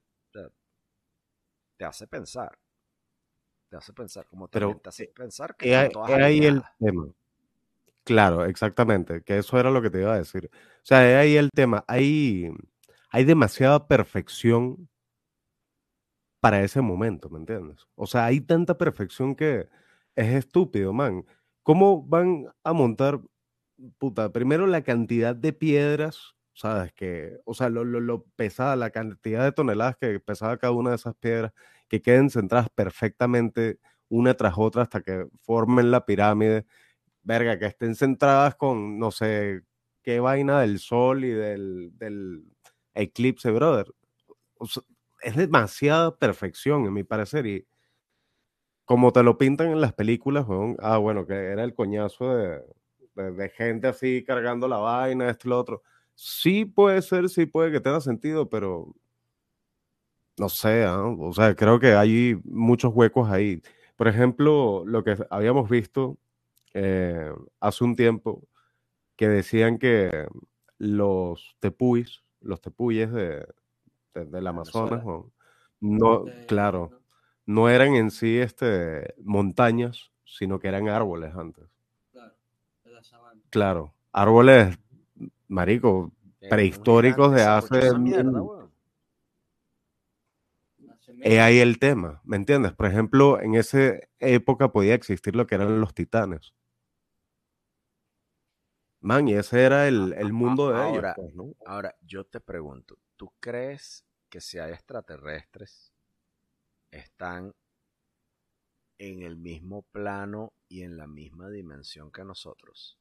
te, 1.76 1.84
hace 1.84 2.06
pensar. 2.06 2.56
Te 3.68 3.76
hace 3.76 3.92
pensar. 3.92 4.26
Como 4.26 4.48
te, 4.48 4.60
te 4.60 4.88
hace 4.88 5.06
pensar 5.08 5.56
que. 5.56 5.72
Es 5.72 5.96
ahí 5.96 6.44
el 6.44 6.62
tema. 6.78 7.08
Claro, 8.04 8.44
exactamente. 8.44 9.22
Que 9.22 9.38
eso 9.38 9.58
era 9.58 9.70
lo 9.70 9.82
que 9.82 9.90
te 9.90 10.00
iba 10.00 10.12
a 10.12 10.18
decir. 10.18 10.50
O 10.52 10.86
sea, 10.86 11.10
es 11.10 11.16
ahí 11.16 11.36
el 11.36 11.50
tema. 11.50 11.84
Hay, 11.88 12.52
hay 13.10 13.24
demasiada 13.24 13.88
perfección 13.88 14.88
para 16.40 16.62
ese 16.62 16.82
momento, 16.82 17.30
¿me 17.30 17.38
entiendes? 17.38 17.88
O 17.94 18.06
sea, 18.06 18.26
hay 18.26 18.42
tanta 18.42 18.76
perfección 18.76 19.34
que 19.34 19.66
es 20.14 20.34
estúpido, 20.34 20.92
man. 20.92 21.24
¿Cómo 21.64 22.02
van 22.06 22.46
a 22.62 22.72
montar, 22.74 23.20
puta, 23.98 24.30
primero 24.32 24.66
la 24.66 24.82
cantidad 24.84 25.34
de 25.34 25.54
piedras, 25.54 26.36
sabes, 26.52 26.92
que, 26.92 27.38
o 27.46 27.54
sea, 27.54 27.70
lo, 27.70 27.84
lo, 27.84 28.24
pesada, 28.36 28.76
la 28.76 28.90
cantidad 28.90 29.44
de 29.44 29.52
toneladas 29.52 29.96
que 29.96 30.20
pesaba 30.20 30.58
cada 30.58 30.72
una 30.74 30.90
de 30.90 30.96
esas 30.96 31.14
piedras, 31.16 31.52
que 31.88 32.02
queden 32.02 32.28
centradas 32.30 32.68
perfectamente 32.74 33.78
una 34.10 34.34
tras 34.34 34.54
otra 34.58 34.82
hasta 34.82 35.00
que 35.00 35.26
formen 35.42 35.90
la 35.90 36.04
pirámide, 36.04 36.66
verga, 37.22 37.58
que 37.58 37.66
estén 37.66 37.94
centradas 37.96 38.56
con, 38.56 38.98
no 38.98 39.10
sé, 39.10 39.62
qué 40.02 40.20
vaina 40.20 40.60
del 40.60 40.78
sol 40.80 41.24
y 41.24 41.30
del, 41.30 41.92
del 41.98 42.44
eclipse, 42.94 43.50
brother. 43.50 43.86
es 45.22 45.36
demasiada 45.36 46.16
perfección, 46.18 46.86
en 46.86 46.92
mi 46.92 47.04
parecer, 47.04 47.46
y 47.46 47.66
como 48.84 49.12
te 49.12 49.22
lo 49.22 49.38
pintan 49.38 49.68
en 49.68 49.80
las 49.80 49.92
películas, 49.92 50.46
ah, 50.80 50.98
bueno, 50.98 51.26
que 51.26 51.34
era 51.34 51.64
el 51.64 51.74
coñazo 51.74 52.36
de, 52.36 52.62
de, 53.14 53.48
gente 53.50 53.86
así 53.86 54.24
cargando 54.24 54.68
la 54.68 54.78
vaina, 54.78 55.30
esto 55.30 55.48
y 55.48 55.50
lo 55.50 55.58
otro. 55.58 55.82
Sí 56.14 56.64
puede 56.64 57.02
ser, 57.02 57.28
sí 57.28 57.46
puede 57.46 57.72
que 57.72 57.80
tenga 57.80 58.00
sentido, 58.00 58.48
pero 58.48 58.94
no 60.36 60.48
sé, 60.48 60.84
¿ah? 60.84 61.02
o 61.04 61.32
sea, 61.32 61.54
creo 61.54 61.78
que 61.78 61.94
hay 61.94 62.38
muchos 62.44 62.92
huecos 62.94 63.30
ahí. 63.30 63.62
Por 63.96 64.08
ejemplo, 64.08 64.84
lo 64.86 65.04
que 65.04 65.16
habíamos 65.30 65.70
visto 65.70 66.18
eh, 66.74 67.32
hace 67.60 67.84
un 67.84 67.94
tiempo, 67.94 68.42
que 69.16 69.28
decían 69.28 69.78
que 69.78 70.26
los 70.78 71.56
tepuis, 71.60 72.24
los 72.40 72.60
tepuyes 72.60 73.12
de, 73.12 73.46
del 74.14 74.46
Amazonas, 74.46 75.04
no, 75.80 76.24
claro, 76.46 76.90
no 77.46 77.68
eran 77.68 77.94
en 77.94 78.10
sí 78.10 78.38
este, 78.38 79.14
montañas, 79.22 80.10
sino 80.24 80.58
que 80.58 80.68
eran 80.68 80.88
árboles 80.88 81.34
antes. 81.34 81.64
Claro, 82.12 82.34
Claro, 83.50 83.94
árboles, 84.12 84.78
marico, 85.48 86.12
prehistóricos 86.48 87.34
de 87.34 87.42
hace... 87.42 87.80
Es 91.20 91.38
ahí 91.38 91.58
el 91.58 91.78
tema, 91.78 92.20
¿me 92.24 92.36
entiendes? 92.36 92.72
Por 92.72 92.86
ejemplo, 92.86 93.40
en 93.40 93.54
esa 93.54 93.94
época 94.18 94.72
podía 94.72 94.94
existir 94.94 95.34
lo 95.34 95.46
que 95.46 95.54
eran 95.54 95.80
los 95.80 95.94
titanes. 95.94 96.52
Man, 99.00 99.28
y 99.28 99.34
ese 99.34 99.62
era 99.62 99.88
el, 99.88 100.32
mundo 100.32 100.70
de 100.70 100.90
ellos. 100.90 101.04
Pues, 101.16 101.32
ahora, 101.66 101.94
yo 102.02 102.24
te 102.24 102.40
pregunto, 102.40 102.98
¿tú 103.16 103.32
crees 103.40 104.04
que 104.28 104.40
si 104.40 104.58
hay 104.58 104.72
extraterrestres 104.72 105.93
están 106.98 107.52
en 108.98 109.22
el 109.22 109.36
mismo 109.36 109.82
plano 109.92 110.52
y 110.68 110.82
en 110.82 110.96
la 110.96 111.06
misma 111.06 111.48
dimensión 111.50 112.10
que 112.10 112.24
nosotros? 112.24 112.98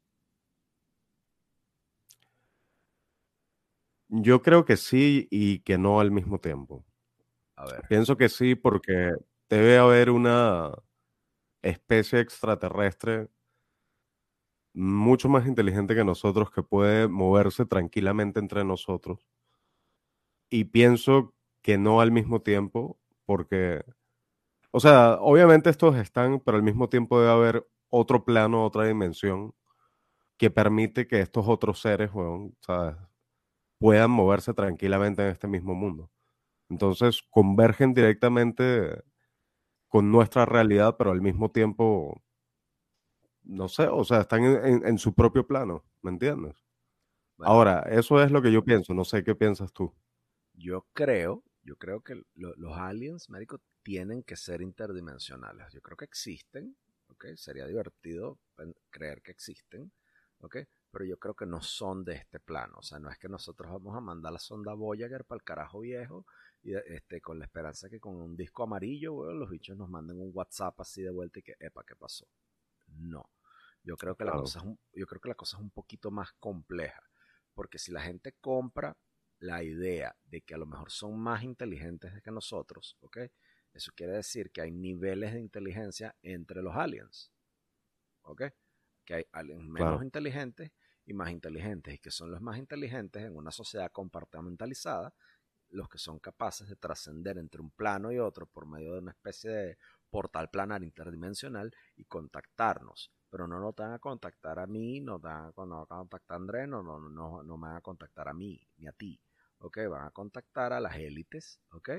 Yo 4.09 4.41
creo 4.41 4.65
que 4.65 4.77
sí 4.77 5.27
y 5.31 5.59
que 5.59 5.77
no 5.77 5.99
al 5.99 6.11
mismo 6.11 6.39
tiempo. 6.39 6.85
A 7.55 7.65
ver. 7.65 7.87
Pienso 7.87 8.17
que 8.17 8.29
sí 8.29 8.55
porque 8.55 9.11
debe 9.49 9.77
haber 9.77 10.09
una 10.09 10.71
especie 11.61 12.19
extraterrestre 12.19 13.29
mucho 14.73 15.29
más 15.29 15.47
inteligente 15.47 15.95
que 15.95 16.03
nosotros 16.03 16.51
que 16.51 16.63
puede 16.63 17.07
moverse 17.07 17.65
tranquilamente 17.65 18.39
entre 18.39 18.63
nosotros. 18.63 19.27
Y 20.49 20.65
pienso 20.65 21.33
que 21.61 21.77
no 21.77 22.01
al 22.01 22.11
mismo 22.11 22.41
tiempo 22.41 22.99
porque, 23.25 23.83
o 24.71 24.79
sea, 24.79 25.17
obviamente 25.21 25.69
estos 25.69 25.95
están, 25.95 26.39
pero 26.39 26.57
al 26.57 26.63
mismo 26.63 26.89
tiempo 26.89 27.19
debe 27.19 27.31
haber 27.31 27.67
otro 27.89 28.25
plano, 28.25 28.65
otra 28.65 28.85
dimensión 28.85 29.53
que 30.37 30.49
permite 30.51 31.07
que 31.07 31.21
estos 31.21 31.47
otros 31.47 31.79
seres, 31.81 32.11
puedan 33.79 34.11
moverse 34.11 34.53
tranquilamente 34.53 35.23
en 35.23 35.29
este 35.29 35.47
mismo 35.47 35.75
mundo. 35.75 36.09
Entonces 36.69 37.21
convergen 37.29 37.93
directamente 37.93 39.03
con 39.89 40.11
nuestra 40.11 40.45
realidad, 40.45 40.95
pero 40.97 41.11
al 41.11 41.21
mismo 41.21 41.51
tiempo, 41.51 42.21
no 43.43 43.67
sé, 43.69 43.87
o 43.87 44.03
sea, 44.03 44.21
están 44.21 44.43
en, 44.43 44.97
su 44.97 45.13
propio 45.13 45.45
plano, 45.45 45.83
¿me 46.01 46.11
entiendes? 46.11 46.55
Ahora, 47.39 47.81
eso 47.89 48.21
es 48.23 48.31
lo 48.31 48.41
que 48.41 48.51
yo 48.51 48.63
pienso, 48.65 48.93
no 48.93 49.05
sé 49.05 49.23
qué 49.23 49.35
piensas 49.35 49.71
tú. 49.73 49.93
Yo 50.53 50.87
creo 50.93 51.43
yo 51.63 51.77
creo 51.77 52.01
que 52.01 52.21
los 52.35 52.77
aliens, 52.77 53.29
médicos, 53.29 53.61
tienen 53.83 54.23
que 54.23 54.35
ser 54.35 54.61
interdimensionales. 54.61 55.71
Yo 55.73 55.81
creo 55.81 55.97
que 55.97 56.05
existen, 56.05 56.75
¿ok? 57.09 57.25
Sería 57.35 57.65
divertido 57.65 58.39
creer 58.89 59.21
que 59.21 59.31
existen, 59.31 59.91
¿ok? 60.39 60.57
Pero 60.91 61.05
yo 61.05 61.17
creo 61.17 61.33
que 61.33 61.45
no 61.45 61.61
son 61.61 62.03
de 62.03 62.15
este 62.15 62.39
plano. 62.39 62.77
O 62.77 62.83
sea, 62.83 62.99
no 62.99 63.09
es 63.09 63.17
que 63.17 63.29
nosotros 63.29 63.71
vamos 63.71 63.95
a 63.95 64.01
mandar 64.01 64.33
la 64.33 64.39
sonda 64.39 64.73
Voyager 64.73 65.25
para 65.25 65.37
el 65.37 65.43
carajo 65.43 65.79
viejo 65.79 66.25
y 66.61 66.75
este, 66.75 67.19
con 67.21 67.39
la 67.39 67.45
esperanza 67.45 67.89
que 67.89 67.99
con 67.99 68.15
un 68.15 68.35
disco 68.35 68.63
amarillo, 68.63 69.31
los 69.33 69.49
bichos 69.49 69.77
nos 69.77 69.89
manden 69.89 70.19
un 70.19 70.31
WhatsApp 70.33 70.79
así 70.79 71.01
de 71.01 71.09
vuelta 71.09 71.39
y 71.39 71.43
que, 71.43 71.55
epa, 71.59 71.83
¿qué 71.85 71.95
pasó? 71.95 72.27
No. 72.87 73.29
Yo 73.83 73.97
creo 73.97 74.15
que 74.15 74.23
la 74.23 74.31
cosa 74.31 74.59
es 74.59 74.65
un, 74.65 74.79
yo 74.93 75.05
creo 75.05 75.19
que 75.19 75.29
la 75.29 75.35
cosa 75.35 75.57
es 75.57 75.63
un 75.63 75.71
poquito 75.71 76.09
más 76.11 76.31
compleja. 76.39 77.03
Porque 77.53 77.77
si 77.77 77.91
la 77.91 78.01
gente 78.01 78.33
compra 78.39 78.95
la 79.43 79.61
idea 79.61 80.15
de 80.23 80.41
que 80.41 80.55
a 80.55 80.57
lo 80.57 80.65
mejor 80.65 80.89
son 80.89 81.19
más 81.19 81.43
inteligentes 81.43 82.21
que 82.23 82.31
nosotros, 82.31 82.97
¿ok? 83.01 83.17
Eso 83.73 83.91
quiere 83.93 84.13
decir 84.13 84.51
que 84.51 84.61
hay 84.61 84.71
niveles 84.71 85.33
de 85.33 85.41
inteligencia 85.41 86.15
entre 86.21 86.61
los 86.61 86.73
aliens, 86.75 87.29
¿ok? 88.21 88.43
Que 89.03 89.15
hay 89.15 89.25
aliens 89.33 89.65
menos 89.65 90.01
inteligentes 90.01 90.71
y 91.05 91.13
más 91.13 91.29
inteligentes, 91.29 91.93
y 91.93 91.99
que 91.99 92.09
son 92.09 92.31
los 92.31 92.39
más 92.39 92.57
inteligentes 92.57 93.21
en 93.21 93.35
una 93.35 93.51
sociedad 93.51 93.91
compartimentalizada, 93.91 95.13
los 95.71 95.89
que 95.89 95.97
son 95.97 96.19
capaces 96.19 96.69
de 96.69 96.77
trascender 96.77 97.37
entre 97.37 97.61
un 97.61 97.71
plano 97.71 98.13
y 98.13 98.19
otro 98.19 98.45
por 98.45 98.65
medio 98.65 98.93
de 98.93 98.99
una 98.99 99.11
especie 99.11 99.49
de 99.49 99.77
portal 100.09 100.49
planar 100.51 100.83
interdimensional 100.83 101.75
y 101.97 102.05
contactarnos. 102.05 103.11
Pero 103.29 103.47
no 103.47 103.59
nos 103.59 103.75
van 103.75 103.91
a 103.91 103.99
contactar 103.99 104.59
a 104.59 104.67
mí, 104.67 105.01
no, 105.01 105.19
van 105.19 105.47
a 105.47 105.51
contactar 105.51 106.35
a 106.35 106.39
Andrés, 106.39 106.69
no, 106.69 106.81
no, 106.81 106.97
no, 106.97 107.43
no 107.43 107.57
me 107.57 107.67
van 107.67 107.77
a 107.77 107.81
contactar 107.81 108.29
a 108.29 108.33
mí, 108.33 108.61
ni 108.77 108.87
a 108.87 108.93
ti 108.93 109.19
¿ok? 109.63 109.79
Van 109.89 110.05
a 110.05 110.11
contactar 110.11 110.73
a 110.73 110.79
las 110.79 110.97
élites, 110.97 111.59
¿ok? 111.71 111.89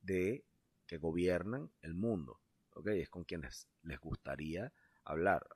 De 0.00 0.44
que 0.86 0.98
gobiernan 0.98 1.70
el 1.80 1.94
mundo, 1.94 2.40
¿ok? 2.74 2.88
Es 2.88 3.08
con 3.08 3.24
quienes 3.24 3.68
les 3.82 3.98
gustaría 3.98 4.72
hablar. 5.04 5.46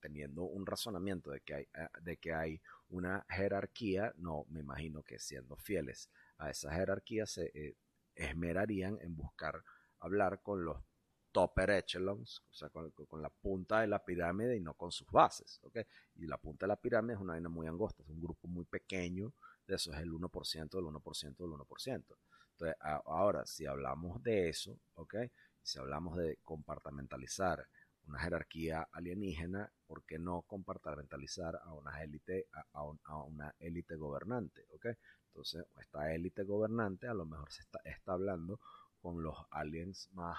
teniendo 0.00 0.42
un 0.42 0.66
razonamiento 0.66 1.30
de 1.30 1.40
que 1.42 1.54
hay, 1.54 1.62
eh, 1.74 1.88
de 2.00 2.16
que 2.16 2.34
hay 2.34 2.60
una 2.88 3.24
jerarquía, 3.28 4.12
no 4.16 4.44
me 4.48 4.58
imagino 4.58 5.04
que 5.04 5.20
siendo 5.20 5.56
fieles 5.56 6.10
a 6.38 6.50
esa 6.50 6.74
jerarquía 6.74 7.24
se 7.24 7.52
eh, 7.54 7.76
esmerarían 8.16 8.98
en 9.00 9.16
buscar 9.16 9.62
hablar 10.00 10.42
con 10.42 10.64
los 10.64 10.82
topper 11.30 11.70
echelons, 11.70 12.42
o 12.50 12.52
sea, 12.52 12.68
con, 12.70 12.92
la 13.22 13.30
punta 13.30 13.80
de 13.80 13.86
la 13.86 14.04
pirámide 14.04 14.56
y 14.56 14.60
no 14.60 14.74
con 14.74 14.90
sus 14.90 15.08
bases, 15.10 15.60
¿ok? 15.62 15.78
Y 16.16 16.26
la 16.26 16.36
punta 16.36 16.66
de 16.66 16.68
la 16.68 16.76
pirámide 16.76 17.14
es 17.14 17.20
una 17.20 17.34
vaina 17.34 17.48
muy 17.48 17.68
angosta, 17.68 18.02
es 18.02 18.08
un 18.08 18.20
grupo 18.20 18.48
muy 18.48 18.64
pequeño, 18.64 19.32
de 19.66 19.74
eso 19.74 19.92
es 19.92 20.00
el 20.00 20.12
1% 20.12 20.70
del 20.70 20.84
1% 20.84 21.36
del 21.36 21.50
1%. 21.50 22.16
Entonces, 22.52 22.76
ahora, 22.80 23.46
si 23.46 23.66
hablamos 23.66 24.22
de 24.22 24.48
eso, 24.48 24.78
¿ok? 24.94 25.16
Si 25.62 25.78
hablamos 25.78 26.16
de 26.16 26.38
compartamentalizar 26.42 27.66
una 28.06 28.18
jerarquía 28.18 28.88
alienígena, 28.92 29.72
¿por 29.86 30.04
qué 30.04 30.18
no 30.18 30.42
compartimentalizar 30.42 31.56
a 31.62 31.72
una 31.72 32.02
élite, 32.02 32.48
a, 32.72 33.22
una 33.24 33.54
élite 33.58 33.96
gobernante? 33.96 34.66
¿ok? 34.74 34.86
Entonces, 35.28 35.64
esta 35.80 36.12
élite 36.12 36.42
gobernante 36.42 37.06
a 37.08 37.14
lo 37.14 37.24
mejor 37.24 37.50
se 37.50 37.62
está, 37.62 37.80
hablando 38.06 38.60
con 39.00 39.22
los 39.22 39.36
aliens 39.50 40.08
más, 40.12 40.38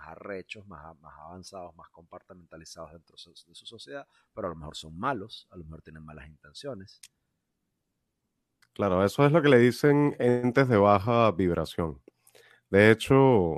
arrechos, 0.00 0.66
más, 0.66 0.98
más 1.00 1.14
avanzados, 1.18 1.74
más 1.76 1.88
compartimentalizados 1.90 2.92
dentro 2.92 3.14
de 3.14 3.54
su 3.54 3.66
sociedad, 3.66 4.06
pero 4.34 4.48
a 4.48 4.50
lo 4.50 4.56
mejor 4.56 4.76
son 4.76 4.98
malos, 4.98 5.46
a 5.50 5.56
lo 5.56 5.64
mejor 5.64 5.82
tienen 5.82 6.04
malas 6.04 6.26
intenciones. 6.28 7.00
Claro, 8.76 9.02
eso 9.02 9.24
es 9.24 9.32
lo 9.32 9.40
que 9.40 9.48
le 9.48 9.58
dicen 9.58 10.14
entes 10.18 10.68
de 10.68 10.76
baja 10.76 11.32
vibración. 11.32 11.98
De 12.68 12.90
hecho, 12.90 13.54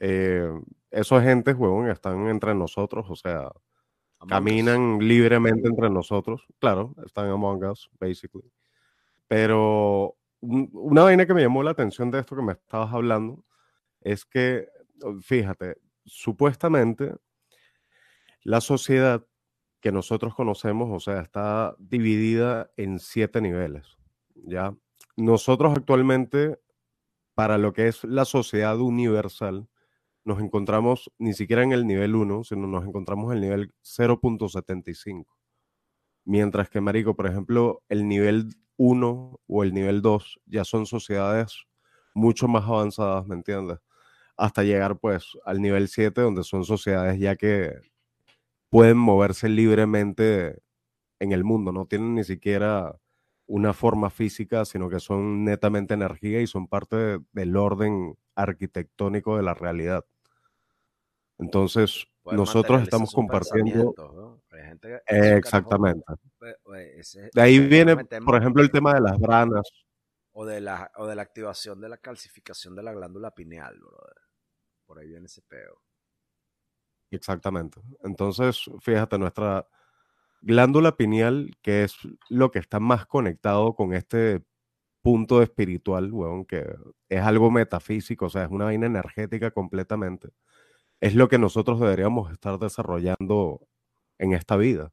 eh, 0.00 0.50
esos 0.90 1.20
agentes, 1.20 1.54
huevón, 1.54 1.90
están 1.90 2.28
entre 2.28 2.54
nosotros, 2.54 3.04
o 3.10 3.14
sea, 3.14 3.50
caminan 4.26 5.00
libremente 5.00 5.68
entre 5.68 5.90
nosotros. 5.90 6.46
Claro, 6.58 6.94
están 7.04 7.28
among 7.28 7.62
us, 7.62 7.90
basically. 8.00 8.50
Pero 9.28 10.16
una 10.40 11.02
vaina 11.02 11.26
que 11.26 11.34
me 11.34 11.42
llamó 11.42 11.62
la 11.62 11.72
atención 11.72 12.10
de 12.10 12.20
esto 12.20 12.34
que 12.34 12.40
me 12.40 12.52
estabas 12.54 12.94
hablando 12.94 13.44
es 14.00 14.24
que, 14.24 14.66
fíjate, 15.20 15.76
supuestamente 16.06 17.14
la 18.44 18.62
sociedad 18.62 19.26
que 19.82 19.92
nosotros 19.92 20.34
conocemos, 20.34 20.88
o 20.90 21.00
sea, 21.00 21.20
está 21.20 21.76
dividida 21.78 22.70
en 22.78 22.98
siete 22.98 23.42
niveles, 23.42 23.98
¿ya? 24.46 24.74
Nosotros 25.16 25.74
actualmente, 25.76 26.58
para 27.34 27.58
lo 27.58 27.72
que 27.72 27.88
es 27.88 28.04
la 28.04 28.24
sociedad 28.24 28.78
universal, 28.78 29.68
nos 30.24 30.40
encontramos 30.40 31.12
ni 31.18 31.34
siquiera 31.34 31.62
en 31.62 31.72
el 31.72 31.86
nivel 31.86 32.14
1, 32.14 32.44
sino 32.44 32.66
nos 32.66 32.84
encontramos 32.84 33.30
en 33.30 33.38
el 33.38 33.40
nivel 33.42 33.74
0.75. 33.82 35.26
Mientras 36.24 36.70
que, 36.70 36.80
Marico, 36.80 37.14
por 37.14 37.26
ejemplo, 37.26 37.82
el 37.88 38.08
nivel 38.08 38.48
1 38.76 39.40
o 39.46 39.62
el 39.62 39.74
nivel 39.74 40.00
2 40.00 40.40
ya 40.46 40.64
son 40.64 40.86
sociedades 40.86 41.66
mucho 42.14 42.48
más 42.48 42.64
avanzadas, 42.64 43.26
¿me 43.26 43.34
entiendes? 43.34 43.78
Hasta 44.36 44.62
llegar 44.64 44.98
pues 44.98 45.26
al 45.44 45.60
nivel 45.60 45.88
7, 45.88 46.20
donde 46.20 46.44
son 46.44 46.64
sociedades 46.64 47.20
ya 47.20 47.36
que 47.36 47.72
pueden 48.70 48.96
moverse 48.96 49.48
libremente 49.48 50.58
en 51.20 51.32
el 51.32 51.44
mundo, 51.44 51.72
no 51.72 51.86
tienen 51.86 52.14
ni 52.14 52.24
siquiera 52.24 52.98
una 53.46 53.72
forma 53.72 54.10
física, 54.10 54.64
sino 54.64 54.88
que 54.88 55.00
son 55.00 55.44
netamente 55.44 55.94
energía 55.94 56.40
y 56.40 56.46
son 56.46 56.66
parte 56.66 57.18
del 57.32 57.56
orden 57.56 58.16
arquitectónico 58.34 59.36
de 59.36 59.42
la 59.42 59.54
realidad. 59.54 60.04
Entonces, 61.38 62.06
nosotros 62.24 62.82
estamos 62.82 63.12
compartiendo. 63.12 64.40
exactamente. 65.06 66.04
de 67.32 67.42
ahí 67.42 67.58
viene, 67.58 67.96
por 67.96 68.36
ejemplo, 68.36 68.62
el 68.62 68.70
tema 68.70 68.94
de 68.94 69.00
las 69.00 69.18
branas. 69.18 69.62
O 70.36 70.44
de, 70.44 70.60
la, 70.60 70.90
o 70.96 71.06
de 71.06 71.14
la 71.14 71.22
activación 71.22 71.80
de 71.80 71.88
la 71.88 71.98
calcificación 71.98 72.74
de 72.74 72.82
la 72.82 72.92
glándula 72.92 73.30
pineal, 73.30 73.78
brother. 73.78 74.16
Por 74.84 74.98
ahí 74.98 75.06
viene 75.06 75.26
ese 75.26 75.42
peo. 75.42 75.80
Exactamente. 77.12 77.80
Entonces, 78.02 78.64
fíjate, 78.80 79.16
nuestra 79.16 79.64
glándula 80.44 80.96
pineal, 80.96 81.52
que 81.62 81.84
es 81.84 81.96
lo 82.28 82.50
que 82.50 82.58
está 82.58 82.80
más 82.80 83.06
conectado 83.06 83.74
con 83.74 83.94
este 83.94 84.42
punto 85.02 85.42
espiritual, 85.42 86.12
weón, 86.12 86.44
que 86.46 86.66
es 87.08 87.20
algo 87.22 87.50
metafísico, 87.50 88.26
o 88.26 88.30
sea, 88.30 88.44
es 88.44 88.50
una 88.50 88.66
vaina 88.66 88.86
energética 88.86 89.50
completamente 89.50 90.30
es 91.04 91.14
lo 91.14 91.28
que 91.28 91.38
nosotros 91.38 91.80
deberíamos 91.80 92.32
estar 92.32 92.58
desarrollando 92.58 93.60
en 94.18 94.32
esta 94.32 94.56
vida. 94.56 94.90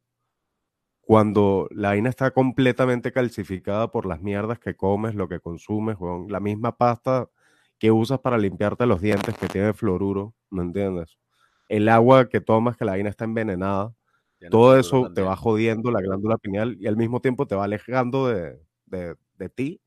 Cuando 0.99 1.69
la 1.71 1.89
vaina 1.89 2.09
está 2.09 2.31
completamente 2.31 3.13
calcificada 3.13 3.91
por 3.91 4.05
las 4.05 4.21
mierdas 4.21 4.59
que 4.59 4.75
comes, 4.75 5.15
lo 5.15 5.29
que 5.29 5.39
consumes, 5.39 5.95
la 6.27 6.41
misma 6.41 6.77
pasta 6.77 7.29
que 7.79 7.91
usas 7.91 8.19
para 8.19 8.37
limpiarte 8.37 8.85
los 8.85 8.99
dientes 8.99 9.37
que 9.37 9.47
tiene 9.47 9.73
fluoruro, 9.73 10.35
¿me 10.49 10.63
entiendes? 10.63 11.17
El 11.69 11.87
agua 11.87 12.27
que 12.27 12.41
tomas, 12.41 12.75
que 12.75 12.83
la 12.83 12.91
vaina 12.91 13.09
está 13.09 13.23
envenenada, 13.23 13.95
todo 14.49 14.77
eso 14.77 15.11
te 15.13 15.21
va 15.21 15.35
jodiendo 15.35 15.91
la 15.91 16.01
glándula 16.01 16.37
pineal 16.37 16.75
y 16.79 16.87
al 16.87 16.97
mismo 16.97 17.21
tiempo 17.21 17.45
te 17.45 17.55
va 17.55 17.65
alejando 17.65 18.27
de, 18.27 18.59
de 19.41 19.49
ti, 19.49 19.81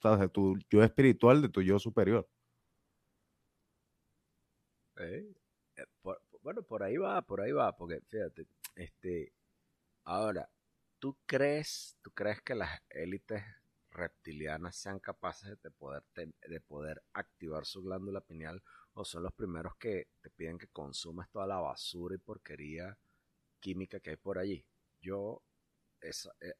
¿sabes? 0.00 0.20
de 0.20 0.28
tu 0.28 0.56
yo 0.70 0.82
espiritual, 0.82 1.42
de 1.42 1.48
tu 1.48 1.62
yo 1.62 1.78
superior. 1.78 2.28
bueno, 6.42 6.62
por 6.62 6.82
ahí 6.82 6.96
va, 6.96 7.22
por 7.22 7.40
ahí 7.40 7.52
va, 7.52 7.76
porque 7.76 8.00
fíjate, 8.08 8.46
este, 8.76 9.32
ahora, 10.04 10.48
¿tú 10.98 11.16
crees, 11.26 11.96
tú 12.02 12.10
crees 12.12 12.40
que 12.42 12.54
las 12.54 12.80
élites 12.90 13.42
reptilianas 13.90 14.76
sean 14.76 15.00
capaces 15.00 15.60
de 15.62 15.70
poder, 15.70 16.04
de 16.14 16.60
poder 16.60 17.02
activar 17.12 17.66
su 17.66 17.82
glándula 17.82 18.20
pineal 18.20 18.62
o 18.92 19.04
son 19.04 19.24
los 19.24 19.32
primeros 19.32 19.74
que 19.76 20.08
te 20.20 20.30
piden 20.30 20.58
que 20.58 20.68
consumas 20.68 21.28
toda 21.30 21.46
la 21.46 21.58
basura 21.58 22.14
y 22.14 22.18
porquería 22.18 22.96
química 23.60 24.00
que 24.00 24.10
hay 24.10 24.16
por 24.16 24.38
allí? 24.38 24.64
Yo, 25.00 25.42
eh, 26.00 26.10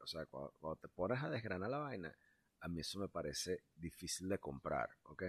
o 0.00 0.06
sea, 0.06 0.26
cuando, 0.26 0.76
te 0.80 0.88
pones 0.88 1.22
a 1.22 1.30
desgranar 1.30 1.70
la 1.70 1.78
vaina, 1.78 2.16
a 2.60 2.68
mí 2.68 2.80
eso 2.80 2.98
me 2.98 3.08
parece 3.08 3.64
difícil 3.74 4.28
de 4.28 4.38
comprar, 4.38 4.90
¿ok? 5.04 5.24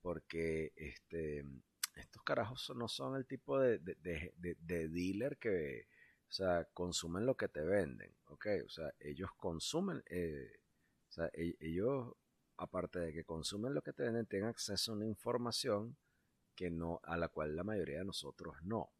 Porque, 0.00 0.72
este, 0.76 1.44
estos 1.96 2.22
carajos 2.22 2.72
no 2.76 2.88
son 2.88 3.16
el 3.16 3.26
tipo 3.26 3.58
de, 3.58 3.78
dealer 4.38 5.38
que, 5.38 5.88
o 6.28 6.32
sea, 6.32 6.64
consumen 6.72 7.26
lo 7.26 7.36
que 7.36 7.48
te 7.48 7.62
venden, 7.62 8.14
¿ok? 8.26 8.46
O 8.64 8.68
sea, 8.68 8.92
ellos 9.00 9.30
consumen, 9.36 10.02
eh, 10.06 10.60
o 11.08 11.12
sea, 11.12 11.30
e, 11.34 11.56
ellos, 11.60 12.14
aparte 12.56 13.00
de 13.00 13.12
que 13.12 13.24
consumen 13.24 13.74
lo 13.74 13.82
que 13.82 13.92
te 13.92 14.04
venden, 14.04 14.26
tienen 14.26 14.48
acceso 14.48 14.92
a 14.92 14.94
una 14.96 15.06
información 15.06 15.96
que 16.54 16.70
no, 16.70 17.00
a 17.04 17.16
la 17.16 17.28
cual 17.28 17.56
la 17.56 17.64
mayoría 17.64 17.98
de 17.98 18.04
nosotros 18.04 18.54
no. 18.62 18.90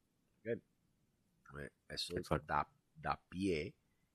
Eso 1.88 2.14
da, 2.46 2.66
da, 2.94 3.20
pie 3.28 3.74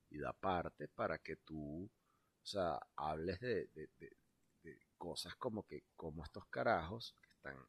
y 0.10 0.18
da 0.20 0.34
parte 0.34 0.88
para 0.88 1.18
que 1.20 1.38
tú, 1.38 1.84
o 1.86 2.46
sea, 2.46 2.80
hables 2.96 3.40
de, 3.40 3.70
cosas 4.98 5.36
como 5.36 5.64
que, 5.64 5.84
como 5.96 6.24
estos 6.24 6.46
carajos 6.48 7.16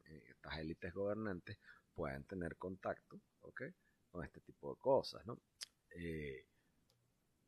eh, 0.07 0.25
estas 0.31 0.59
élites 0.59 0.95
gobernantes 0.95 1.59
puedan 1.93 2.25
tener 2.25 2.57
contacto 2.57 3.21
¿okay? 3.41 3.75
con 4.11 4.25
este 4.25 4.41
tipo 4.41 4.75
de 4.75 4.81
cosas. 4.81 5.27
¿no? 5.27 5.39
Eh, 5.91 6.47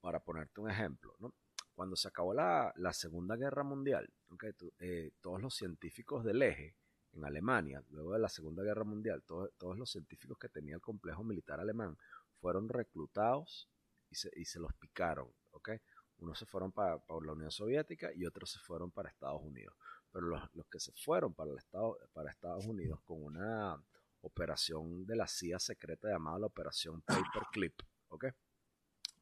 para 0.01 0.21
ponerte 0.21 0.61
un 0.61 0.71
ejemplo, 0.71 1.15
¿no? 1.19 1.35
cuando 1.75 1.97
se 1.97 2.09
acabó 2.09 2.35
la, 2.35 2.73
la 2.77 2.93
Segunda 2.93 3.37
Guerra 3.37 3.63
Mundial, 3.63 4.09
¿okay? 4.31 4.53
eh, 4.81 5.13
todos 5.21 5.41
los 5.41 5.55
científicos 5.55 6.25
del 6.25 6.43
eje 6.43 6.75
en 7.13 7.25
Alemania, 7.25 7.83
luego 7.91 8.13
de 8.13 8.19
la 8.19 8.29
Segunda 8.29 8.63
Guerra 8.63 8.85
Mundial, 8.85 9.23
todos 9.23 9.79
los 9.79 9.91
científicos 9.91 10.39
que 10.39 10.49
tenía 10.49 10.75
el 10.75 10.81
complejo 10.81 11.25
militar 11.25 11.61
alemán 11.61 11.97
fueron 12.41 12.69
reclutados 12.69 13.69
y 14.11 14.15
se, 14.15 14.31
y 14.37 14.45
se 14.45 14.61
los 14.61 14.73
picaron. 14.75 15.29
¿okay? 15.53 15.81
Unos 16.19 16.39
se 16.39 16.47
fueron 16.47 16.73
para, 16.73 16.99
para 16.99 17.27
la 17.27 17.33
Unión 17.33 17.51
Soviética 17.51 18.13
y 18.15 18.27
otros 18.27 18.51
se 18.51 18.59
fueron 18.61 18.91
para 18.91 19.09
Estados 19.09 19.43
Unidos 19.43 19.75
pero 20.13 20.27
los, 20.27 20.43
los 20.55 20.67
que 20.67 20.81
se 20.81 20.93
fueron 20.93 21.35
para, 21.35 21.51
el 21.51 21.59
Estado, 21.59 21.99
para 22.13 22.31
Estados 22.31 22.67
Unidos 22.67 23.01
con 23.05 23.23
una 23.23 23.81
operación 24.23 25.07
de 25.07 25.17
la 25.17 25.27
CIA 25.27 25.59
secreta 25.59 26.09
llamada 26.09 26.41
la 26.41 26.47
Operación 26.47 27.03
Paperclip, 27.03 27.81
¿ok? 28.09 28.27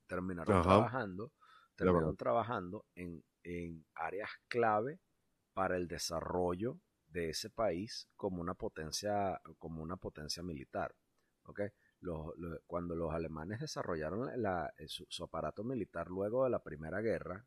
Terminaron 0.07 0.63
trabajando, 0.63 1.33
terminaron 1.75 2.17
trabajando 2.17 2.85
en, 2.95 3.23
en 3.43 3.85
áreas 3.95 4.31
clave 4.49 5.01
para 5.53 5.77
el 5.77 5.89
desarrollo 5.89 6.79
de 7.17 7.31
ese 7.31 7.49
país 7.49 8.09
como 8.15 8.43
una 8.43 8.53
potencia, 8.53 9.41
como 9.59 9.83
una 9.83 9.97
potencia 9.97 10.43
militar. 10.43 10.95
¿ok? 11.47 11.61
Los, 12.01 12.35
cuando 12.67 12.95
los 12.95 13.13
alemanes 13.15 13.61
desarrollaron 13.61 14.31
la, 14.43 14.73
su, 14.87 15.25
aparato 15.25 15.65
militar 15.65 16.09
luego 16.09 16.45
de 16.45 16.51
la 16.51 16.63
Primera 16.63 17.01
Guerra, 17.01 17.43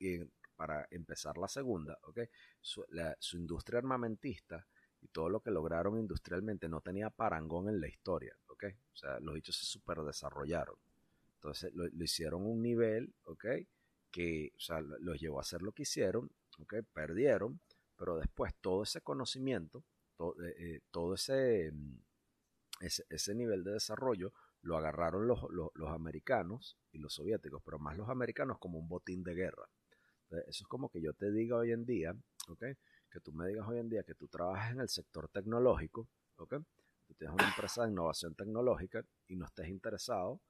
y 0.00 0.18
para 0.56 0.88
empezar 0.90 1.38
la 1.38 1.46
segunda, 1.46 1.96
¿okay? 2.02 2.26
Su, 2.60 2.84
industria 3.34 3.78
armamentista 3.78 4.66
y 5.00 5.08
todo 5.08 5.28
lo 5.28 5.40
que 5.40 5.50
lograron 5.50 5.98
industrialmente 5.98 6.68
no 6.68 6.80
tenía 6.80 7.10
parangón 7.10 7.68
en 7.68 7.80
la 7.80 7.86
historia, 7.86 8.36
¿ok? 8.48 8.64
O 8.92 8.96
sea, 8.96 9.20
los 9.20 9.36
hechos 9.36 9.56
se 9.56 9.66
super 9.66 9.98
desarrollaron. 9.98 10.76
Entonces 11.36 11.72
lo, 11.74 11.86
hicieron 12.02 12.44
un 12.44 12.60
nivel, 12.60 13.14
¿ok? 13.24 13.46
Que, 14.10 14.52
o 14.56 14.60
sea, 14.60 14.80
los 14.80 15.20
llevó 15.20 15.38
a 15.38 15.42
hacer 15.42 15.62
lo 15.62 15.72
que 15.72 15.82
hicieron, 15.82 16.30
¿ok? 16.58 16.76
Perdieron, 16.92 17.60
pero 17.96 18.16
después 18.16 18.54
todo 18.60 18.82
ese 18.82 19.00
conocimiento, 19.00 19.84
eh, 20.18 20.54
eh, 20.58 20.80
todo, 20.90 21.14
ese, 21.14 21.70
mm, 21.72 21.98
ese, 22.80 23.04
ese, 23.08 23.34
nivel 23.34 23.64
de 23.64 23.72
desarrollo 23.72 24.32
lo 24.62 24.76
agarraron 24.76 25.26
los, 25.26 25.40
los, 25.50 25.90
americanos 25.90 26.76
y 26.92 26.98
los 26.98 27.14
soviéticos, 27.14 27.62
pero 27.64 27.78
más 27.78 27.96
los 27.96 28.08
americanos 28.08 28.58
como 28.58 28.78
un 28.78 28.88
botín 28.88 29.22
de 29.22 29.34
guerra. 29.34 29.68
eso 30.30 30.64
es 30.64 30.68
como 30.68 30.90
que 30.90 31.00
yo 31.00 31.12
te 31.14 31.30
diga 31.30 31.56
hoy 31.56 31.72
en 31.72 31.84
día, 31.84 32.14
¿ok? 32.48 32.64
Que 33.10 33.20
tú 33.20 33.32
me 33.32 33.46
digas 33.46 33.66
hoy 33.68 33.78
en 33.78 33.88
día 33.88 34.02
que 34.02 34.14
tú 34.14 34.28
trabajas 34.28 34.72
en 34.72 34.80
el 34.80 34.88
sector 34.88 35.28
tecnológico, 35.28 36.08
¿ok? 36.36 36.56
Tú 37.06 37.14
tienes 37.14 37.34
una 37.34 37.48
empresa 37.48 37.84
de 37.84 37.92
innovación 37.92 38.34
tecnológica 38.34 39.04
y 39.28 39.36
no 39.36 39.46
estés 39.46 39.68
interesado 39.68 40.40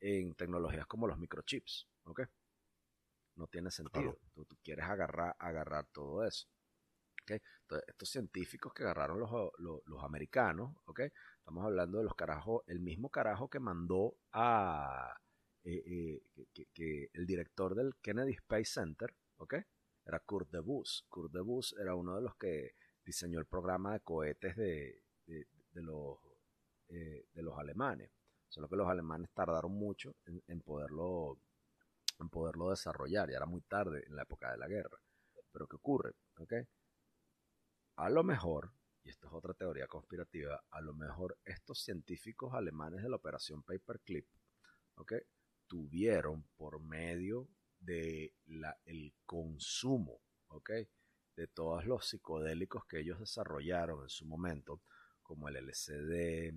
en 0.00 0.34
tecnologías 0.34 0.86
como 0.86 1.08
los 1.08 1.18
microchips, 1.18 1.88
¿ok? 2.04 2.22
No 3.36 3.46
tiene 3.48 3.70
sentido. 3.70 4.16
Tú, 4.34 4.46
quieres 4.62 4.84
agarrar, 4.84 5.34
agarrar 5.38 5.86
todo 5.86 6.24
eso. 6.24 6.46
¿Okay? 7.24 7.40
Entonces, 7.62 7.88
estos 7.88 8.08
científicos 8.10 8.72
que 8.72 8.84
agarraron 8.84 9.18
los, 9.18 9.30
los, 9.58 10.04
americanos, 10.04 10.76
¿ok? 10.84 11.00
Estamos 11.38 11.64
hablando 11.64 11.98
de 11.98 12.04
los 12.04 12.14
carajos, 12.14 12.62
el 12.66 12.80
mismo 12.80 13.08
carajo 13.10 13.48
que 13.48 13.58
mandó 13.58 14.16
a 14.32 15.16
eh, 15.64 16.20
eh, 16.36 16.66
que, 16.72 17.08
el 17.12 17.26
director 17.26 17.74
del 17.74 17.94
Kennedy 18.02 18.32
Space 18.32 18.66
Center, 18.66 19.14
¿ok? 19.38 19.54
Era 20.04 20.20
Kurt 20.20 20.50
de 20.50 20.60
Bus. 20.60 21.06
Kurt 21.08 21.32
de 21.32 21.40
Bus 21.40 21.74
era 21.80 21.94
uno 21.94 22.16
de 22.16 22.22
los 22.22 22.36
que 22.36 22.72
diseñó 23.04 23.38
el 23.40 23.46
programa 23.46 23.94
de 23.94 24.00
cohetes 24.00 24.56
de, 24.56 25.02
de, 25.26 25.82
los, 25.82 26.18
eh, 26.88 27.26
de 27.32 27.42
los 27.42 27.58
alemanes. 27.58 28.10
Solo 28.48 28.68
que 28.68 28.76
los 28.76 28.88
alemanes 28.88 29.30
tardaron 29.32 29.72
mucho 29.72 30.14
en, 30.26 30.60
poderlo, 30.60 31.38
en 32.20 32.28
poderlo 32.28 32.70
desarrollar. 32.70 33.28
Ya 33.30 33.38
era 33.38 33.46
muy 33.46 33.62
tarde 33.62 34.04
en 34.06 34.14
la 34.14 34.22
época 34.22 34.52
de 34.52 34.58
la 34.58 34.68
guerra. 34.68 34.98
Pero 35.50 35.66
¿qué 35.66 35.76
ocurre? 35.76 36.12
¿Okay? 36.36 36.64
A 37.96 38.10
lo 38.10 38.24
mejor, 38.24 38.72
y 39.02 39.10
esto 39.10 39.28
es 39.28 39.32
otra 39.32 39.54
teoría 39.54 39.86
conspirativa, 39.86 40.64
a 40.70 40.80
lo 40.80 40.94
mejor 40.94 41.38
estos 41.44 41.80
científicos 41.80 42.54
alemanes 42.54 43.02
de 43.02 43.08
la 43.08 43.16
operación 43.16 43.62
Paperclip 43.62 44.26
¿okay? 44.96 45.20
tuvieron 45.66 46.44
por 46.56 46.80
medio 46.80 47.48
de 47.78 48.34
consumo 49.26 50.20
¿okay? 50.48 50.88
de 51.36 51.46
todos 51.48 51.84
los 51.84 52.06
psicodélicos 52.06 52.84
que 52.86 53.00
ellos 53.00 53.18
desarrollaron 53.18 54.02
en 54.02 54.08
su 54.08 54.26
momento, 54.26 54.82
como 55.22 55.48
el 55.48 55.56
LSD 55.56 56.52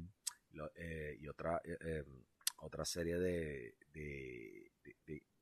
eh, 0.75 1.17
y 1.19 1.27
otra, 1.27 1.61
eh, 1.63 1.77
em, 1.81 2.23
otra 2.57 2.85
serie 2.85 3.17
de, 3.17 3.75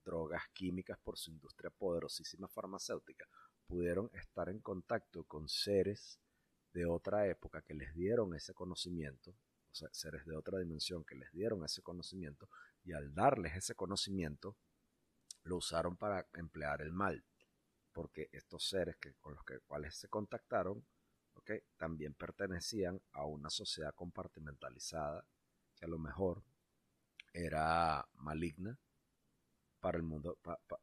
drogas 0.04 0.44
químicas 0.54 1.00
por 1.00 1.18
su 1.18 1.32
industria 1.32 1.72
poderosísima 1.72 2.48
farmacéutica, 2.48 3.28
pudieron 3.68 4.10
estar 4.14 4.50
en 4.50 4.60
contacto 4.60 5.24
con 5.24 5.48
seres 5.48 6.20
de 6.74 6.86
otra 6.86 7.28
época 7.28 7.62
que 7.62 7.74
les 7.74 7.94
dieron 7.94 8.36
ese 8.36 8.54
conocimiento, 8.54 9.32
o 9.32 9.76
sea, 9.76 9.90
seres 9.92 10.26
de 10.26 10.36
otra 10.36 10.60
dimensión 10.60 11.04
que 11.04 11.16
les 11.16 11.32
dieron 11.32 11.64
ese 11.64 11.82
conocimiento, 11.82 12.50
y 12.84 12.94
al 12.94 13.14
darles 13.14 13.56
ese 13.56 13.76
conocimiento, 13.76 14.56
lo 15.44 15.58
usaron 15.58 15.96
para 15.96 16.28
emplear 16.34 16.82
el 16.82 16.92
mal, 16.92 17.24
porque 17.94 18.30
estos 18.32 18.68
seres 18.68 18.98
que, 18.98 19.14
con 19.16 19.36
los 19.36 19.44
que, 19.44 19.60
cuales 19.60 19.96
se 19.96 20.10
contactaron 20.10 20.86
también 21.78 22.14
pertenecían 22.14 23.02
a 23.14 23.26
una 23.26 23.50
sociedad 23.50 23.94
compartimentalizada 23.94 25.26
que 25.76 25.86
a 25.86 25.88
lo 25.88 26.00
mejor 26.00 26.44
era 27.34 28.08
maligna 28.16 28.78
para 29.80 29.98
el 29.98 30.04
mundo, 30.04 30.38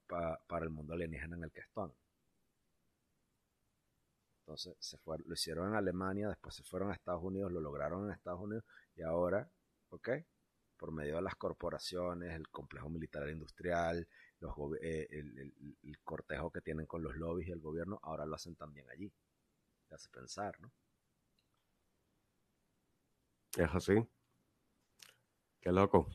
para 0.07 0.65
el 0.65 0.71
mundo 0.71 0.95
alienígena 0.95 1.37
en 1.37 1.45
el 1.45 1.53
que 1.53 1.61
están. 1.61 1.93
Entonces 4.45 4.77
se 4.79 4.99
fue, 4.99 5.19
lo 5.25 5.35
hicieron 5.35 5.71
en 5.71 5.77
Alemania, 5.77 6.29
después 6.29 6.55
se 6.55 6.63
fueron 6.65 6.91
a 6.91 6.95
Estados 6.95 7.23
Unidos, 7.23 7.53
lo 7.53 7.61
lograron 7.61 8.07
en 8.07 8.13
Estados 8.13 8.41
Unidos 8.41 8.65
y 8.95 9.03
ahora, 9.03 9.49
¿ok? 9.91 10.11
Por 10.77 10.93
medio 10.93 11.17
de 11.17 11.23
las 11.23 11.37
corporaciones, 11.37 12.35
el 12.35 12.49
complejo 12.49 12.89
militar 12.89 13.29
industrial, 13.29 14.07
los, 14.41 14.55
eh, 14.83 15.07
el 15.11 15.99
cortejo 16.03 16.51
que 16.51 16.61
tienen 16.61 16.87
con 16.87 17.03
los 17.03 17.17
lobbies 17.17 17.49
y 17.49 17.53
el 17.53 17.61
gobierno, 17.61 18.01
ahora 18.03 18.27
lo 18.27 18.35
hacen 18.35 18.57
también 18.57 18.89
allí 18.91 19.13
hace 19.95 20.09
pensar, 20.09 20.59
¿no? 20.61 20.71
Es 23.57 23.75
así. 23.75 23.95
Qué 25.61 25.71
loco. 25.71 26.09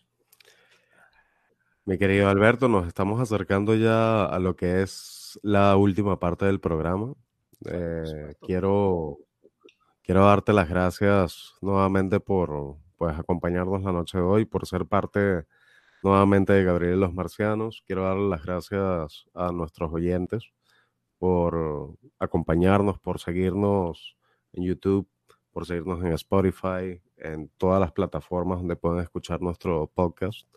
Mi 1.85 1.97
querido 1.97 2.27
Alberto, 2.27 2.67
nos 2.67 2.87
estamos 2.87 3.21
acercando 3.21 3.75
ya 3.75 4.25
a 4.25 4.39
lo 4.39 4.55
que 4.55 4.81
es 4.81 5.39
la 5.41 5.77
última 5.77 6.19
parte 6.19 6.45
del 6.45 6.59
programa. 6.59 7.13
Eh, 7.65 8.33
quiero, 8.41 9.17
quiero 10.03 10.25
darte 10.25 10.53
las 10.53 10.69
gracias 10.69 11.55
nuevamente 11.61 12.19
por 12.19 12.77
pues, 12.97 13.17
acompañarnos 13.17 13.83
la 13.83 13.91
noche 13.91 14.17
de 14.17 14.23
hoy, 14.23 14.45
por 14.45 14.65
ser 14.67 14.85
parte 14.85 15.45
nuevamente 16.03 16.53
de 16.53 16.63
Gabriel 16.63 16.97
y 16.97 16.99
los 16.99 17.13
Marcianos. 17.13 17.83
Quiero 17.85 18.03
dar 18.03 18.17
las 18.17 18.43
gracias 18.43 19.25
a 19.33 19.51
nuestros 19.51 19.91
oyentes 19.91 20.51
por 21.17 21.97
acompañarnos, 22.19 22.99
por 22.99 23.19
seguirnos 23.19 24.17
en 24.53 24.63
YouTube, 24.63 25.07
por 25.51 25.65
seguirnos 25.65 26.03
en 26.03 26.13
Spotify, 26.13 27.01
en 27.17 27.49
todas 27.57 27.79
las 27.79 27.91
plataformas 27.91 28.59
donde 28.59 28.75
pueden 28.75 29.01
escuchar 29.01 29.41
nuestro 29.41 29.87
podcast. 29.87 30.47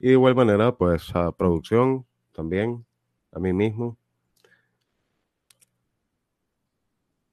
Y 0.00 0.08
de 0.08 0.12
igual 0.12 0.36
manera, 0.36 0.76
pues 0.76 1.14
a 1.16 1.32
producción 1.32 2.06
también, 2.32 2.86
a 3.32 3.40
mí 3.40 3.52
mismo. 3.52 3.98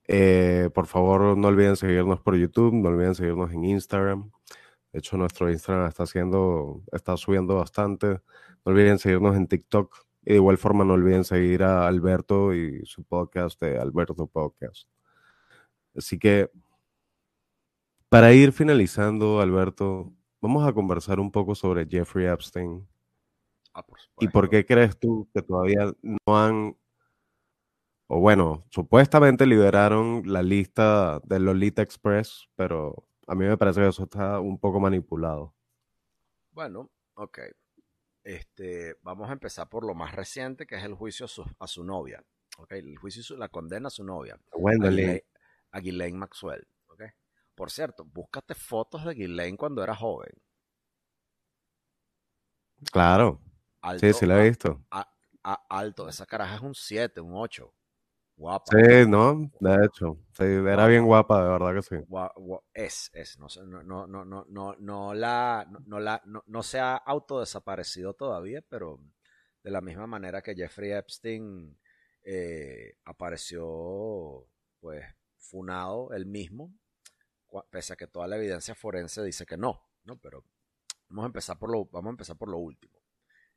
Eh, 0.08 0.70
por 0.74 0.88
favor, 0.88 1.38
no 1.38 1.48
olviden 1.48 1.76
seguirnos 1.76 2.20
por 2.22 2.36
YouTube, 2.36 2.74
no 2.74 2.90
olviden 2.90 3.16
seguirnos 3.16 3.52
en 3.52 3.66
Instagram. 3.66 4.32
De 4.92 5.00
hecho, 5.00 5.18
nuestro 5.18 5.52
Instagram 5.52 5.88
está 5.88 6.04
haciendo, 6.04 6.84
está 6.92 7.18
subiendo 7.18 7.56
bastante. 7.56 8.08
No 8.08 8.72
olviden 8.72 9.00
seguirnos 9.00 9.36
en 9.36 9.48
TikTok, 9.48 10.06
y 10.24 10.32
de 10.32 10.36
igual 10.38 10.58
forma 10.58 10.84
no 10.84 10.94
olviden 10.94 11.24
seguir 11.24 11.64
a 11.64 11.88
Alberto 11.88 12.54
y 12.54 12.86
su 12.86 13.04
podcast 13.04 13.62
de 13.62 13.78
Alberto 13.78 14.28
Podcast. 14.28 14.88
Así 15.96 16.18
que 16.18 16.50
para 18.10 18.34
ir 18.34 18.52
finalizando, 18.52 19.42
Alberto, 19.42 20.14
vamos 20.42 20.68
a 20.68 20.74
conversar 20.74 21.20
un 21.20 21.32
poco 21.32 21.54
sobre 21.54 21.86
Jeffrey 21.86 22.26
Epstein. 22.26 22.88
Ah, 23.74 23.86
¿Y 24.20 24.30
por 24.30 24.50
qué 24.50 24.66
crees 24.66 24.98
tú 24.98 25.28
que 25.34 25.42
todavía 25.42 25.92
no 26.02 26.38
han, 26.38 26.78
o 28.08 28.20
bueno, 28.20 28.66
supuestamente 28.70 29.46
liberaron 29.46 30.24
la 30.26 30.44
lista 30.44 31.20
de 31.24 31.40
Lolita 31.40 31.82
Express, 31.82 32.48
pero 32.56 33.08
a 33.28 33.34
mí 33.34 33.46
me 33.46 33.58
parece 33.58 33.82
que 33.82 33.88
eso 33.88 34.04
está 34.04 34.40
un 34.40 34.60
poco 34.60 34.80
manipulado? 34.80 35.56
Bueno, 36.52 36.92
ok. 37.16 37.40
Este, 38.24 38.96
vamos 39.02 39.30
a 39.30 39.34
empezar 39.34 39.68
por 39.70 39.86
lo 39.86 39.94
más 39.94 40.14
reciente, 40.14 40.66
que 40.66 40.76
es 40.76 40.84
el 40.84 40.94
juicio 40.94 41.28
a 41.60 41.68
su, 41.68 41.84
novia. 41.84 42.24
Okay, 42.58 42.80
el 42.80 42.98
juicio, 42.98 43.36
la 43.38 43.50
condena 43.50 43.88
a 43.88 43.92
su 43.92 44.04
novia. 44.04 44.40
A 45.72 45.80
Ghislaine, 45.80 46.18
Maxwell. 46.18 46.68
Okay. 46.88 47.10
Por 47.54 47.72
cierto, 47.72 48.06
búscate 48.06 48.56
fotos 48.56 49.04
de 49.06 49.14
Ghislaine 49.14 49.58
cuando 49.58 49.84
era 49.84 49.96
joven. 49.96 50.32
Claro. 52.92 53.42
sí, 54.00 54.14
sí 54.14 54.26
la 54.26 54.40
he 54.44 54.50
visto. 54.50 54.84
alto, 55.70 56.08
esa 56.08 56.26
caraja 56.26 56.56
es 56.56 56.62
un 56.62 56.76
7, 56.76 57.22
un 57.22 57.34
8. 57.36 57.74
Guapa. 58.38 58.66
Sí, 58.70 59.08
no, 59.08 59.50
de 59.62 59.86
hecho. 59.86 60.18
Sí, 60.34 60.44
era 60.44 60.88
bien 60.88 61.06
guapa, 61.06 61.42
de 61.42 61.50
verdad 61.50 61.74
que 61.74 61.82
sí. 61.82 61.96
es, 62.74 63.10
es. 63.14 63.40
No, 63.40 63.48
no, 63.84 64.08
no, 64.08 64.26
no, 64.26 64.46
no, 64.50 64.76
no, 64.78 65.14
la, 65.14 65.66
no, 65.86 66.00
la, 66.00 66.22
no, 66.26 66.64
se 66.64 66.80
ha 66.80 66.98
autodesaparecido 66.98 68.14
todavía, 68.14 68.62
pero 68.68 69.00
de 69.64 69.72
la 69.72 69.80
misma 69.80 70.06
manera 70.06 70.42
que 70.42 70.54
Jeffrey 70.54 70.92
Epstein 70.92 71.78
eh, 72.24 72.98
apareció, 73.06 74.46
pues, 74.82 75.06
funado 75.38 76.12
él 76.12 76.26
mismo, 76.26 76.74
pese 77.70 77.94
a 77.94 77.96
que 77.96 78.08
toda 78.08 78.28
la 78.28 78.36
evidencia 78.36 78.76
forense 78.76 79.24
dice 79.24 79.46
que 79.46 79.56
no, 79.56 79.82
¿no? 80.04 80.18
Pero 80.20 80.44
vamos 81.08 81.24
a 81.24 81.28
empezar 81.28 81.58
por 81.58 81.72
lo, 81.72 81.86
vamos 81.86 82.10
a 82.10 82.12
empezar 82.12 82.38
por 82.38 82.50
lo 82.50 82.58
último. 82.58 83.00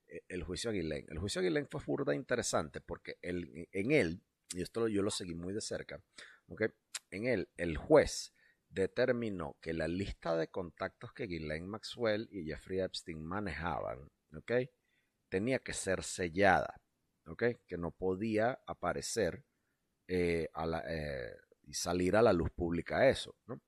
E, 0.06 0.22
el 0.28 0.44
juicio 0.44 0.70
a 0.70 0.72
Guillain. 0.72 1.04
El 1.08 1.18
juicio 1.18 1.40
a 1.40 1.42
Guillain 1.42 1.66
fue 1.66 1.82
burda 1.84 2.14
interesante 2.14 2.80
porque 2.80 3.16
en 3.20 3.90
él 3.90 4.22
y 4.52 4.62
esto 4.62 4.88
yo 4.88 5.02
lo 5.02 5.10
seguí 5.10 5.34
muy 5.34 5.52
de 5.52 5.60
cerca, 5.60 6.02
¿okay? 6.48 6.68
en 7.10 7.26
él 7.26 7.48
el 7.56 7.76
juez 7.76 8.32
determinó 8.68 9.56
que 9.60 9.72
la 9.72 9.88
lista 9.88 10.36
de 10.36 10.48
contactos 10.48 11.12
que 11.12 11.26
Ghislaine 11.26 11.66
Maxwell 11.66 12.28
y 12.30 12.44
Jeffrey 12.44 12.80
Epstein 12.80 13.24
manejaban, 13.24 14.10
¿okay? 14.34 14.70
tenía 15.28 15.58
que 15.58 15.72
ser 15.72 16.02
sellada, 16.02 16.80
¿okay? 17.26 17.56
que 17.66 17.78
no 17.78 17.90
podía 17.90 18.60
aparecer 18.66 19.44
eh, 20.06 20.48
a 20.54 20.66
la, 20.66 20.84
eh, 20.88 21.36
y 21.64 21.74
salir 21.74 22.16
a 22.16 22.22
la 22.22 22.32
luz 22.32 22.50
pública 22.50 23.08
eso. 23.08 23.36
¿no? 23.46 23.60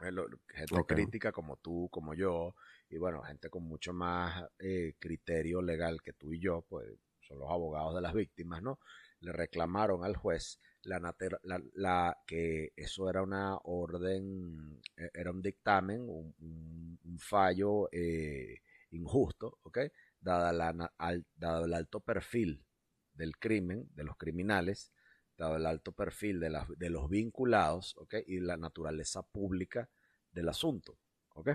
Gente 0.00 0.84
crítica 0.86 1.30
como 1.30 1.56
tú, 1.58 1.88
como 1.90 2.14
yo, 2.14 2.54
Y 2.88 2.98
bueno, 2.98 3.22
gente 3.22 3.50
con 3.50 3.64
mucho 3.64 3.92
más 3.92 4.44
eh, 4.58 4.94
criterio 4.98 5.62
legal 5.62 6.02
que 6.02 6.14
tú 6.14 6.32
y 6.32 6.40
yo, 6.40 6.62
pues 6.68 6.88
son 7.20 7.38
los 7.38 7.50
abogados 7.50 7.94
de 7.94 8.00
las 8.00 8.14
víctimas, 8.14 8.62
¿no? 8.62 8.80
Le 9.20 9.32
reclamaron 9.32 10.04
al 10.04 10.16
juez 10.16 10.58
la, 10.82 11.14
la, 11.74 12.18
que 12.26 12.72
eso 12.76 13.08
era 13.10 13.22
una 13.22 13.56
orden, 13.64 14.80
e, 14.96 15.10
era 15.12 15.30
un 15.30 15.42
dictamen, 15.42 16.00
un, 16.08 17.18
fallo 17.18 17.88
eh, 17.92 18.62
injusto, 18.92 19.58
¿ok? 19.62 19.78
La, 20.22 20.72
dado 21.36 21.64
el 21.64 21.74
alto 21.74 22.00
perfil 22.00 22.64
del 23.12 23.36
crimen, 23.38 23.88
de 23.94 24.04
los 24.04 24.16
criminales, 24.16 24.92
dado 25.36 25.56
el 25.56 25.66
alto 25.66 25.92
perfil 25.92 26.40
de, 26.40 26.50
de 26.76 26.90
los 26.90 27.08
vinculados, 27.10 27.94
¿ok? 27.98 28.14
Y 28.26 28.40
la 28.40 28.56
naturaleza 28.56 29.22
pública 29.22 29.90
del 30.32 30.48
asunto, 30.48 30.98
¿ok? 31.34 31.50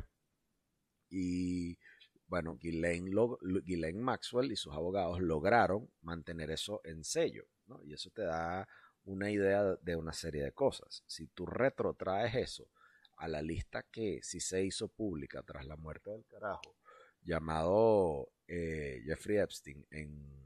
Y 1.10 1.78
bueno, 2.27 2.57
Ghislaine, 2.57 3.99
Maxwell 3.99 4.52
y 4.52 4.56
sus 4.56 4.73
abogados 4.73 5.22
lograron 5.22 5.89
mantener 6.02 6.52
eso 6.52 6.81
en 6.84 7.03
sello, 7.03 7.45
¿no? 7.68 7.84
Y 7.84 7.93
eso 7.93 8.10
te 8.10 8.23
da 8.23 8.68
una 9.03 9.30
idea 9.30 9.76
de 9.81 9.95
una 9.95 10.14
serie 10.14 10.43
de 10.43 10.52
cosas. 10.52 11.03
Si 11.06 11.27
tú 11.27 11.45
retrotraes 11.45 12.35
eso 12.35 12.68
a 13.18 13.27
la 13.27 13.41
lista 13.41 13.84
que 13.84 14.19
sí 14.23 14.39
se 14.39 14.64
hizo 14.64 14.88
pública 14.88 15.43
tras 15.43 15.65
la 15.65 15.77
muerte 15.77 16.11
del 16.11 16.26
carajo, 16.26 16.76
llamado 17.22 18.30
eh, 18.47 19.02
Jeffrey 19.06 19.38
Epstein 19.38 19.85
en, 19.91 20.45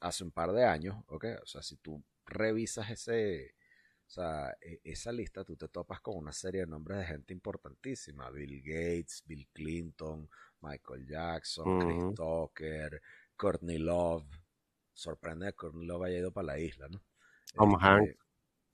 hace 0.00 0.24
un 0.24 0.30
par 0.30 0.52
de 0.52 0.64
años, 0.64 0.96
¿ok? 1.08 1.24
O 1.42 1.46
sea, 1.46 1.62
si 1.62 1.76
tú 1.76 2.02
revisas 2.26 2.90
ese, 2.90 3.54
o 4.08 4.10
sea, 4.10 4.56
e, 4.62 4.80
esa 4.84 5.12
lista, 5.12 5.44
tú 5.44 5.54
te 5.54 5.68
topas 5.68 6.00
con 6.00 6.16
una 6.16 6.32
serie 6.32 6.62
de 6.62 6.66
nombres 6.66 6.98
de 6.98 7.04
gente 7.04 7.34
importantísima. 7.34 8.30
Bill 8.30 8.62
Gates, 8.62 9.22
Bill 9.26 9.46
Clinton, 9.52 10.30
Michael 10.62 11.06
Jackson, 11.06 11.78
Chris 11.78 12.14
Tucker, 12.14 13.02
Courtney 13.36 13.76
Love. 13.76 14.26
Sorprende 14.94 15.48
que 15.48 15.52
Courtney 15.52 15.86
Love 15.86 16.04
haya 16.04 16.18
ido 16.20 16.32
para 16.32 16.46
la 16.46 16.58
isla, 16.58 16.88
¿no? 16.88 17.02
Tom 17.54 17.72
este, 17.72 17.86
Hanks. 17.86 18.16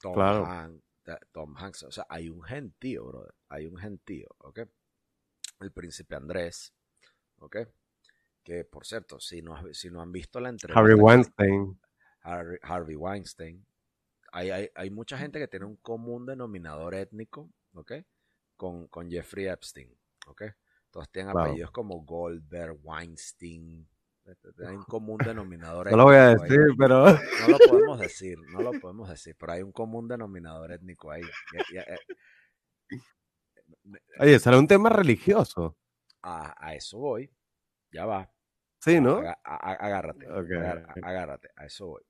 Tom 0.01 0.21
Hanks. 0.21 0.85
Tom 1.33 1.57
Hanks. 1.57 1.83
O 1.83 1.91
sea, 1.91 2.07
hay 2.09 2.29
un 2.29 2.43
gentío, 2.45 3.05
brother. 3.05 3.35
Hay 3.49 3.67
un 3.67 3.77
gentío, 3.77 4.29
¿ok? 4.39 4.61
El 5.59 5.73
príncipe 5.73 6.15
Andrés, 6.15 6.73
¿ok? 7.39 7.57
Que, 8.45 8.65
por 8.65 8.87
cierto, 8.87 9.19
si 9.19 9.43
no, 9.43 9.57
si 9.75 9.91
no 9.91 10.01
han 10.01 10.13
visto 10.13 10.39
la 10.39 10.51
entrevista... 10.51 10.79
Harvey 10.79 10.95
Weinstein. 10.95 11.81
Harvey 12.23 12.95
Weinstein. 12.95 13.67
Hay, 14.37 14.51
hay, 14.51 14.69
hay, 14.75 14.91
mucha 14.91 15.17
gente 15.17 15.39
que 15.39 15.47
tiene 15.47 15.65
un 15.65 15.77
común 15.77 16.27
denominador 16.27 16.95
étnico, 16.95 17.53
¿ok? 17.73 17.93
Con, 18.57 18.89
con 18.89 19.09
Jeffrey 19.09 19.47
Epstein, 19.47 19.97
¿ok? 20.27 20.43
Todos 20.91 21.09
tienen 21.11 21.37
apellidos 21.37 21.71
como 21.71 22.05
Goldberg, 22.05 22.77
Weinstein, 22.83 23.89
hay 24.67 24.75
un 24.75 24.85
común 24.85 25.19
denominador 25.19 25.87
étnico. 25.87 25.97
No 25.97 26.03
lo 26.03 26.05
voy 26.05 26.17
a 26.17 26.35
decir, 26.35 26.61
pero. 26.79 27.05
No 27.07 27.49
lo 27.49 27.59
podemos 27.69 28.01
decir, 28.01 28.39
no 28.51 28.61
lo 28.61 28.73
podemos 28.81 29.09
decir, 29.09 29.37
pero 29.39 29.53
hay 29.53 29.63
un 29.63 29.73
común 29.73 30.09
denominador 30.09 30.73
étnico 30.73 31.11
ahí. 31.11 31.23
Eh, 31.73 31.97
Oye, 34.19 34.39
será 34.39 34.59
un 34.59 34.67
tema 34.67 34.89
religioso. 34.89 35.77
A, 36.23 36.55
a, 36.59 36.75
eso 36.75 36.99
voy. 36.99 37.31
Ya 37.93 38.07
va. 38.07 38.31
Sí, 38.81 39.01
¿no? 39.01 39.23
agárrate. 39.45 40.27
agárrate. 41.03 41.51
A 41.57 41.67
eso 41.67 41.87
voy. 41.87 42.03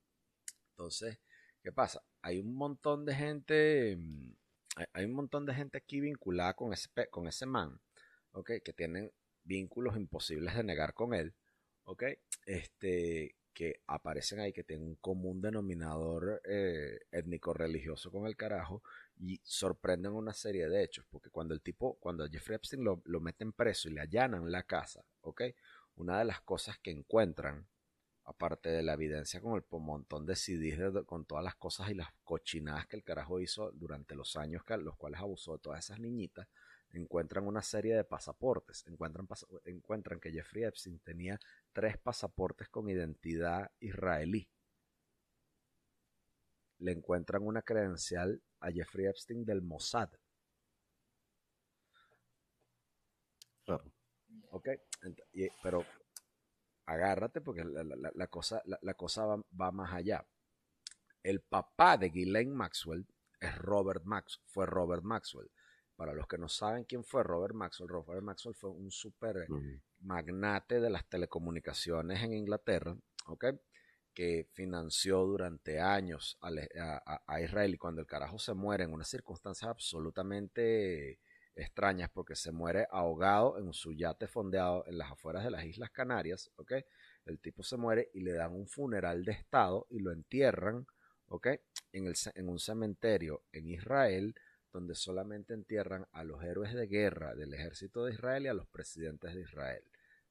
Entonces, 0.71 1.21
¿qué 1.63 1.73
pasa? 1.73 2.03
Hay 2.25 2.41
un 2.41 2.55
montón 2.55 3.05
de 3.05 3.15
gente. 3.15 3.97
Mm, 3.99 4.33
hay 4.93 5.05
un 5.05 5.13
montón 5.13 5.47
de 5.47 5.55
gente 5.55 5.79
aquí 5.79 6.01
vinculada 6.01 6.55
con 6.55 6.73
ese, 6.73 6.89
con 7.11 7.29
ese 7.29 7.47
man. 7.47 7.81
¿Ok? 8.33 8.51
Que 8.65 8.73
tienen 8.73 9.13
vínculos 9.45 9.97
imposibles 9.97 10.57
de 10.57 10.65
negar 10.65 10.95
con 10.95 11.15
él 11.15 11.35
¿ok? 11.85 12.05
Este, 12.47 13.37
que 13.53 13.81
aparecen 13.87 14.41
ahí, 14.41 14.53
que 14.53 14.65
tienen 14.65 14.87
un 14.87 14.97
común 14.97 15.41
denominador 15.41 16.41
eh, 16.45 16.99
étnico-religioso 17.13 18.11
con 18.11 18.27
el 18.27 18.37
carajo 18.37 18.83
y 19.17 19.41
sorprenden 19.45 20.13
una 20.13 20.33
serie 20.33 20.69
de 20.69 20.83
hechos, 20.83 21.07
porque 21.11 21.31
cuando 21.31 21.55
el 21.55 21.61
tipo, 21.61 21.97
cuando 22.01 22.29
Jeffrey 22.29 22.57
Epstein 22.57 22.85
lo, 22.85 23.01
lo 23.05 23.21
meten 23.21 23.53
preso 23.53 23.89
y 23.89 23.93
le 23.93 24.01
allanan 24.01 24.51
la 24.51 24.65
casa, 24.65 25.05
¿ok? 25.21 25.43
Una 25.97 26.19
de 26.19 26.25
las 26.25 26.41
cosas 26.41 26.79
que 26.79 26.91
encuentran, 26.91 27.69
aparte 28.25 28.71
de 28.71 28.83
la 28.83 28.95
evidencia 28.95 29.41
con 29.41 29.55
el 29.57 29.65
montón 29.81 30.25
de 30.27 30.35
CDs, 30.35 31.05
con 31.05 31.27
todas 31.27 31.45
las 31.45 31.57
cosas 31.57 31.91
y 31.91 31.95
las 31.95 32.09
cochinadas 32.25 32.87
que 32.87 32.97
el 32.97 33.05
carajo 33.05 33.41
hizo 33.41 33.71
durante 33.73 34.15
los 34.15 34.37
años 34.37 34.65
que, 34.65 34.77
los 34.79 34.97
cuales 34.97 35.21
abusó 35.21 35.53
de 35.53 35.59
todas 35.59 35.85
esas 35.85 36.01
niñitas, 36.01 36.49
encuentran 36.91 37.47
una 37.47 37.63
serie 37.63 37.95
de 37.95 38.05
pasaportes. 38.05 38.87
Encuentran, 38.87 39.27
encuentran 39.65 40.21
que 40.21 40.31
Jeffrey 40.31 40.65
Epstein 40.65 40.99
tenía 41.01 41.39
tres 41.73 41.99
pasaportes 41.99 42.69
con 42.69 42.89
identidad 42.89 43.71
israelí. 43.81 44.49
Le 46.79 46.93
encuentran 46.93 47.43
una 47.43 47.63
credencial 47.63 48.41
a 48.61 48.71
Jeffrey 48.71 49.07
Epstein 49.07 49.45
del 49.45 49.63
Mossad. 49.63 50.11
Ok, 54.51 54.69
pero 55.63 55.85
agárrate 56.87 57.41
porque 57.41 57.65
la, 57.65 58.27
cosa, 58.29 58.63
la, 58.65 58.95
cosa 58.95 59.27
va, 59.27 59.43
va, 59.61 59.71
más 59.71 59.93
allá. 59.93 60.27
El 61.23 61.41
papá 61.41 61.97
de 61.97 62.11
Ghislaine 62.11 62.53
Maxwell 62.53 63.07
es 63.41 63.57
Robert 63.59 64.05
Max, 64.05 64.41
fue 64.47 64.67
Robert 64.67 65.03
Maxwell. 65.03 65.51
Para 65.97 66.13
los 66.13 66.27
que 66.27 66.39
no 66.39 66.49
saben 66.49 66.85
quién 66.85 67.05
fue 67.05 67.23
Robert 67.23 67.55
Maxwell, 67.55 67.89
Robert 67.89 68.23
Maxwell 68.23 68.55
fue 68.55 68.71
un 68.71 68.91
super 68.91 69.47
magnate 70.01 70.81
de 70.81 70.91
las 70.91 71.09
telecomunicaciones 71.09 72.23
en 72.23 72.33
Inglaterra, 72.33 72.97
¿ok? 73.27 73.45
que 74.15 74.49
financió 74.53 75.27
durante 75.27 75.81
años 75.81 76.39
a, 76.41 77.41
Israel 77.41 77.75
y 77.75 77.79
cuando 77.79 78.01
el 78.01 78.07
carajo 78.07 78.39
se 78.39 78.55
muere 78.55 78.85
en 78.85 78.93
unas 78.93 79.09
circunstancias 79.09 79.69
absolutamente 79.69 81.19
extrañas 81.57 82.11
porque 82.11 82.35
se 82.35 82.53
muere 82.53 82.87
ahogado 82.91 83.59
en 83.59 83.73
su 83.73 83.93
yate 83.93 84.27
fondeado 84.27 84.85
en 84.87 84.99
las 84.99 85.13
afueras 85.13 85.45
de 85.45 85.51
las 85.51 85.65
Islas 85.65 85.91
Canarias, 85.91 86.51
¿ok? 86.57 86.73
El 87.27 87.39
tipo 87.41 87.63
se 87.63 87.77
muere 87.77 88.11
y 88.15 88.21
le 88.21 88.33
dan 88.33 88.53
un 88.53 88.67
funeral 88.67 89.25
de 89.25 89.33
estado 89.33 89.87
y 89.91 90.01
lo 90.01 90.13
entierran, 90.13 90.87
¿ok? 91.29 91.49
En, 91.93 92.07
el, 92.07 92.15
en 92.35 92.49
un 92.49 92.59
cementerio 92.59 93.45
en 93.53 93.69
Israel 93.69 94.35
donde 94.75 94.97
solamente 94.97 95.55
entierran 95.55 96.07
a 96.11 96.25
los 96.25 96.43
héroes 96.43 96.75
de 96.75 96.89
guerra 96.89 97.37
del 97.37 97.55
ejército 97.55 98.05
de 98.05 98.13
Israel 98.13 98.45
y 98.45 98.49
a 98.49 98.55
los 98.55 98.67
presidentes 98.67 99.33
de 99.33 99.43
Israel. 99.43 99.85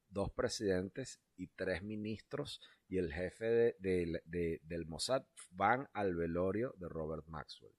Dos 0.10 0.32
presidentes 0.32 1.22
y 1.38 1.48
tres 1.48 1.82
ministros 1.82 2.62
y 2.90 2.98
el 2.98 3.14
jefe 3.14 3.76
de, 3.80 4.62
del 4.62 4.86
Mossad 4.86 5.24
van 5.52 5.88
al 5.94 6.14
velorio 6.14 6.76
de 6.78 6.90
Robert 6.90 7.26
Maxwell. 7.28 7.74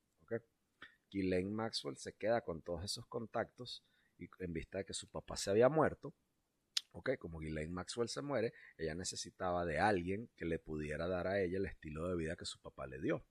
¿Okay? 1.14 1.52
Maxwell 1.52 1.96
se 1.96 2.14
queda 2.14 2.40
con 2.42 2.62
todos 2.62 2.84
esos 2.84 3.06
contactos 3.06 3.82
y 4.18 4.28
en 4.40 4.52
vista 4.52 4.78
de 4.78 4.84
que 4.84 4.94
su 4.94 5.08
papá 5.08 5.36
se 5.36 5.50
había 5.50 5.68
muerto, 5.68 6.14
¿ok? 6.92 7.16
como 7.18 7.40
Ghislaine 7.40 7.72
Maxwell 7.72 8.08
se 8.08 8.22
muere, 8.22 8.52
ella 8.76 8.94
necesitaba 8.94 9.64
de 9.64 9.78
alguien 9.78 10.30
que 10.36 10.44
le 10.44 10.58
pudiera 10.58 11.08
dar 11.08 11.26
a 11.26 11.40
ella 11.40 11.58
el 11.58 11.66
estilo 11.66 12.08
de 12.08 12.16
vida 12.16 12.36
que 12.36 12.44
su 12.44 12.60
papá 12.60 12.86
le 12.86 13.00
dio. 13.00 13.24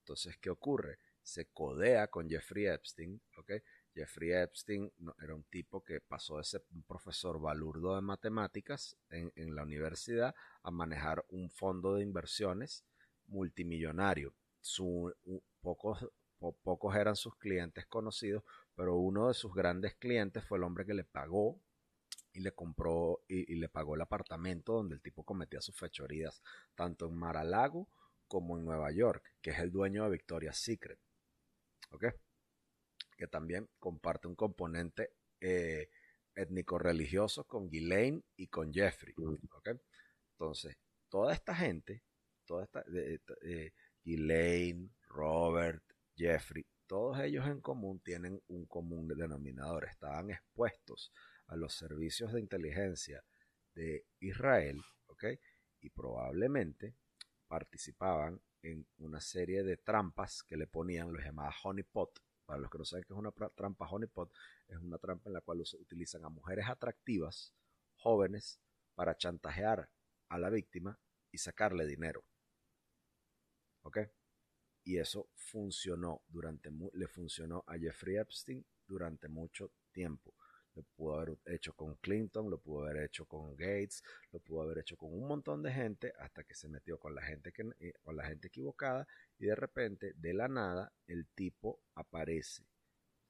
Entonces, 0.00 0.36
¿qué 0.38 0.50
ocurre? 0.50 0.98
se 1.22 1.46
codea 1.46 2.08
con 2.08 2.28
Jeffrey 2.28 2.66
Epstein. 2.66 3.20
Jeffrey 3.94 4.32
Epstein 4.32 4.90
era 5.22 5.34
un 5.34 5.44
tipo 5.44 5.82
que 5.84 6.00
pasó 6.00 6.38
de 6.38 6.44
ser 6.44 6.64
un 6.72 6.82
profesor 6.82 7.40
balurdo 7.40 7.94
de 7.94 8.02
matemáticas 8.02 8.96
en, 9.10 9.54
la 9.54 9.62
universidad 9.62 10.34
a 10.62 10.70
manejar 10.70 11.24
un 11.28 11.50
fondo 11.50 11.94
de 11.94 12.02
inversiones 12.02 12.84
multimillonario. 13.26 14.34
pocos, 15.60 16.08
pocos 16.50 16.96
eran 16.96 17.14
sus 17.14 17.36
clientes 17.36 17.86
conocidos, 17.86 18.42
pero 18.74 18.96
uno 18.96 19.28
de 19.28 19.34
sus 19.34 19.54
grandes 19.54 19.94
clientes 19.94 20.44
fue 20.44 20.58
el 20.58 20.64
hombre 20.64 20.84
que 20.84 20.94
le 20.94 21.04
pagó 21.04 21.60
y 22.32 22.40
le 22.40 22.52
compró 22.52 23.22
y, 23.28 23.52
y 23.52 23.56
le 23.56 23.68
pagó 23.68 23.94
el 23.94 24.00
apartamento 24.02 24.72
donde 24.72 24.96
el 24.96 25.02
tipo 25.02 25.24
cometía 25.24 25.60
sus 25.60 25.76
fechorías, 25.76 26.42
tanto 26.74 27.06
en 27.06 27.14
Mar-a-Lago 27.14 27.88
como 28.26 28.58
en 28.58 28.64
Nueva 28.64 28.90
York, 28.90 29.22
que 29.40 29.50
es 29.50 29.58
el 29.60 29.70
dueño 29.70 30.04
de 30.04 30.10
Victoria's 30.10 30.58
Secret. 30.58 30.98
¿ok? 31.92 32.06
Que 33.16 33.26
también 33.26 33.68
comparte 33.78 34.28
un 34.28 34.34
componente 34.34 35.12
eh, 35.40 35.88
étnico-religioso 36.34 37.44
con 37.44 37.68
Ghislaine 37.68 38.22
y 38.36 38.48
con 38.48 38.72
Jeffrey, 38.72 39.14
¿ok? 39.18 39.70
Entonces, 40.32 40.76
toda 41.08 41.34
esta 41.34 41.54
gente, 41.54 42.02
toda 42.46 42.64
esta, 42.64 42.84
eh, 43.42 43.72
Ghislaine, 44.04 44.90
Robert, 45.08 45.82
Jeffrey, 46.16 46.66
todos 46.86 47.18
ellos 47.20 47.46
en 47.46 47.60
común 47.60 48.00
tienen 48.00 48.40
un 48.48 48.66
común 48.66 49.08
denominador, 49.08 49.84
estaban 49.86 50.30
expuestos 50.30 51.12
a 51.46 51.56
los 51.56 51.74
servicios 51.74 52.32
de 52.32 52.40
inteligencia 52.40 53.24
de 53.74 54.04
Israel, 54.20 54.80
¿ok? 55.06 55.24
Y 55.80 55.90
probablemente 55.90 56.94
participaban 57.48 58.40
en 58.62 58.86
una 58.98 59.20
serie 59.20 59.62
de 59.62 59.76
trampas 59.76 60.42
que 60.42 60.56
le 60.56 60.66
ponían, 60.66 61.12
los 61.12 61.24
llamados 61.24 61.56
honeypot, 61.64 62.20
para 62.44 62.60
los 62.60 62.70
que 62.70 62.78
no 62.78 62.84
saben 62.84 63.04
qué 63.04 63.14
es 63.14 63.18
una 63.18 63.32
trampa 63.32 63.88
honeypot, 63.88 64.32
es 64.68 64.78
una 64.78 64.98
trampa 64.98 65.30
en 65.30 65.34
la 65.34 65.40
cual 65.40 65.60
utilizan 65.60 66.24
a 66.24 66.28
mujeres 66.28 66.68
atractivas, 66.68 67.54
jóvenes, 67.96 68.60
para 68.94 69.16
chantajear 69.16 69.88
a 70.28 70.38
la 70.38 70.50
víctima 70.50 70.98
y 71.30 71.38
sacarle 71.38 71.86
dinero. 71.86 72.24
¿Ok? 73.82 73.98
Y 74.84 74.98
eso 74.98 75.28
funcionó 75.34 76.22
durante, 76.28 76.70
le 76.94 77.06
funcionó 77.06 77.64
a 77.66 77.78
Jeffrey 77.78 78.16
Epstein 78.16 78.64
durante 78.86 79.28
mucho 79.28 79.72
tiempo. 79.92 80.34
Lo 80.74 80.82
pudo 80.82 81.20
haber 81.20 81.38
hecho 81.46 81.74
con 81.74 81.96
Clinton, 81.96 82.48
lo 82.48 82.58
pudo 82.58 82.86
haber 82.86 83.04
hecho 83.04 83.26
con 83.26 83.54
Gates, 83.56 84.02
lo 84.30 84.40
pudo 84.40 84.62
haber 84.62 84.78
hecho 84.78 84.96
con 84.96 85.12
un 85.12 85.28
montón 85.28 85.62
de 85.62 85.70
gente 85.70 86.14
hasta 86.18 86.44
que 86.44 86.54
se 86.54 86.68
metió 86.68 86.98
con 86.98 87.14
la 87.14 87.22
gente, 87.22 87.52
que, 87.52 87.70
eh, 87.78 87.92
con 88.02 88.16
la 88.16 88.24
gente 88.24 88.48
equivocada 88.48 89.06
y 89.38 89.46
de 89.46 89.54
repente, 89.54 90.14
de 90.16 90.32
la 90.32 90.48
nada, 90.48 90.92
el 91.06 91.26
tipo 91.28 91.82
aparece 91.94 92.64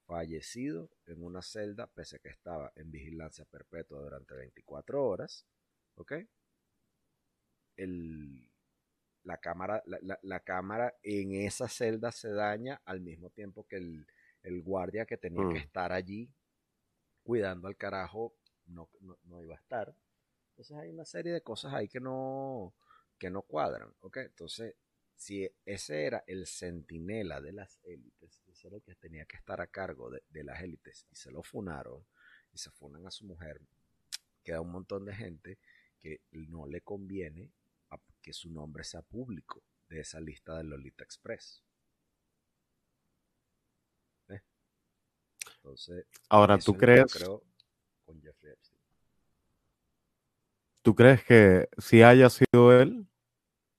fallecido 0.07 0.91
en 1.07 1.23
una 1.23 1.43
celda, 1.43 1.87
pese 1.89 2.16
a 2.16 2.19
que 2.20 2.29
estaba 2.29 2.73
en 2.77 2.91
vigilancia 2.91 3.45
perpetua 3.45 4.01
durante 4.01 4.35
24 4.35 5.05
horas. 5.05 5.47
¿Ok? 5.97 6.12
El, 7.77 8.52
la, 9.24 9.39
cámara, 9.39 9.82
la, 9.86 10.40
cámara 10.40 10.94
en 11.03 11.35
esa 11.35 11.69
celda 11.69 12.12
se 12.12 12.31
daña 12.32 12.81
al 12.85 13.01
mismo 13.01 13.31
tiempo 13.31 13.66
que 13.66 13.77
el, 13.77 14.07
el 14.43 14.62
guardia 14.62 15.07
que 15.07 15.16
tenía 15.16 15.43
que 15.49 15.61
mm. 15.61 15.65
estar 15.65 15.93
allí 15.93 16.31
cuidando 17.23 17.69
al 17.69 17.77
carajo 17.77 18.35
no, 18.66 18.89
no, 19.24 19.43
iba 19.43 19.55
a 19.55 19.59
estar. 19.59 19.94
Entonces 20.51 20.77
hay 20.77 20.90
una 20.90 21.05
serie 21.05 21.32
de 21.32 21.43
cosas 21.43 21.73
ahí 21.73 21.89
que 21.89 22.01
no, 22.01 22.74
que 23.19 23.31
no 23.31 23.43
cuadran. 23.43 23.94
¿ok? 24.01 24.19
Entonces, 24.19 24.74
si 25.15 25.49
ese 25.65 26.05
era 26.05 26.24
el 26.27 26.47
centinela 26.47 27.40
de 27.40 27.53
las 27.53 27.78
élites, 27.85 28.43
ese 28.49 28.69
era 28.69 28.77
el 28.77 28.82
que 28.82 28.94
tenía 28.97 29.24
que 29.24 29.36
estar 29.36 29.61
a 29.61 29.66
cargo 29.69 30.11
de, 30.11 30.23
de 30.31 30.44
las 30.44 30.61
élites 30.62 31.07
y 31.11 31.15
se 31.15 31.31
lo 31.31 31.43
funaron 31.43 32.05
y 32.53 32.59
se 32.59 32.70
funan 32.70 33.07
a 33.07 33.11
su 33.11 33.24
mujer, 33.24 33.61
queda 34.43 34.61
un 34.61 34.73
montón 34.73 35.05
de 35.05 35.15
gente 35.15 35.59
que 36.01 36.20
no 36.32 36.66
le 36.66 36.81
conviene 36.81 37.53
que 38.23 38.32
su 38.32 38.51
nombre 38.51 38.85
sea 38.85 39.03
público 39.03 39.62
de 39.89 40.01
esa 40.01 40.20
lista 40.20 40.57
de 40.57 40.65
Lolita 40.65 41.05
Express. 41.05 41.62
Entonces, 45.57 46.07
ahora 46.28 46.59
tú 46.59 46.77
crees, 46.77 47.07
¿Tú 50.82 50.97
crees 50.97 51.24
que 51.24 51.69
si 51.78 52.03
haya 52.03 52.28
sido 52.28 52.73
él 52.73 53.07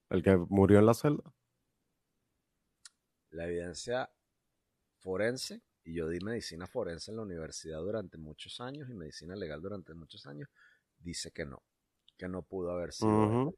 el 0.10 0.24
que 0.24 0.38
murió 0.38 0.80
en 0.80 0.86
la 0.86 0.94
celda? 0.94 1.34
La 3.32 3.46
evidencia 3.46 4.10
forense, 5.00 5.62
y 5.84 5.96
yo 5.96 6.08
di 6.08 6.22
medicina 6.22 6.66
forense 6.66 7.12
en 7.12 7.18
la 7.18 7.24
universidad 7.24 7.82
durante 7.82 8.18
muchos 8.18 8.62
años 8.62 8.90
y 8.90 8.94
medicina 8.94 9.36
legal 9.36 9.62
durante 9.62 9.94
muchos 9.94 10.26
años, 10.26 10.48
dice 10.98 11.32
que 11.32 11.46
no, 11.46 11.62
que 12.18 12.30
no 12.30 12.44
pudo 12.44 12.72
haber 12.72 12.94
sido 12.94 13.50
él. 13.50 13.56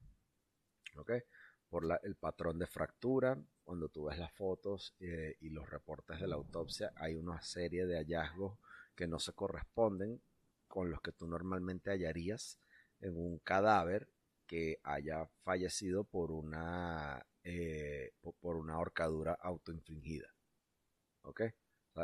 Por 1.69 1.85
la, 1.85 1.99
el 2.03 2.15
patrón 2.15 2.59
de 2.59 2.67
fractura, 2.67 3.37
cuando 3.63 3.89
tú 3.89 4.05
ves 4.05 4.19
las 4.19 4.31
fotos 4.31 4.95
eh, 4.99 5.35
y 5.41 5.49
los 5.49 5.69
reportes 5.69 6.19
de 6.19 6.27
la 6.27 6.35
autopsia, 6.35 6.93
hay 6.95 7.15
una 7.15 7.41
serie 7.41 7.85
de 7.85 7.97
hallazgos 7.97 8.59
que 8.95 9.07
no 9.07 9.19
se 9.19 9.33
corresponden 9.33 10.21
con 10.67 10.89
los 10.89 11.01
que 11.01 11.11
tú 11.11 11.27
normalmente 11.27 11.89
hallarías 11.89 12.59
en 12.99 13.17
un 13.17 13.39
cadáver 13.39 14.09
que 14.45 14.79
haya 14.83 15.27
fallecido 15.43 16.03
por 16.03 16.31
una, 16.31 17.25
eh, 17.43 18.13
por 18.39 18.55
una 18.55 18.79
horcadura 18.79 19.33
autoinfligida. 19.33 20.27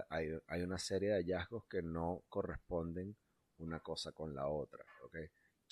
Hay, 0.09 0.29
hay, 0.47 0.61
una 0.61 0.79
serie 0.79 1.09
de 1.09 1.15
hallazgos 1.15 1.65
que 1.65 1.81
no 1.81 2.23
corresponden 2.29 3.15
una 3.57 3.79
cosa 3.81 4.11
con 4.11 4.33
la 4.33 4.47
otra. 4.47 4.83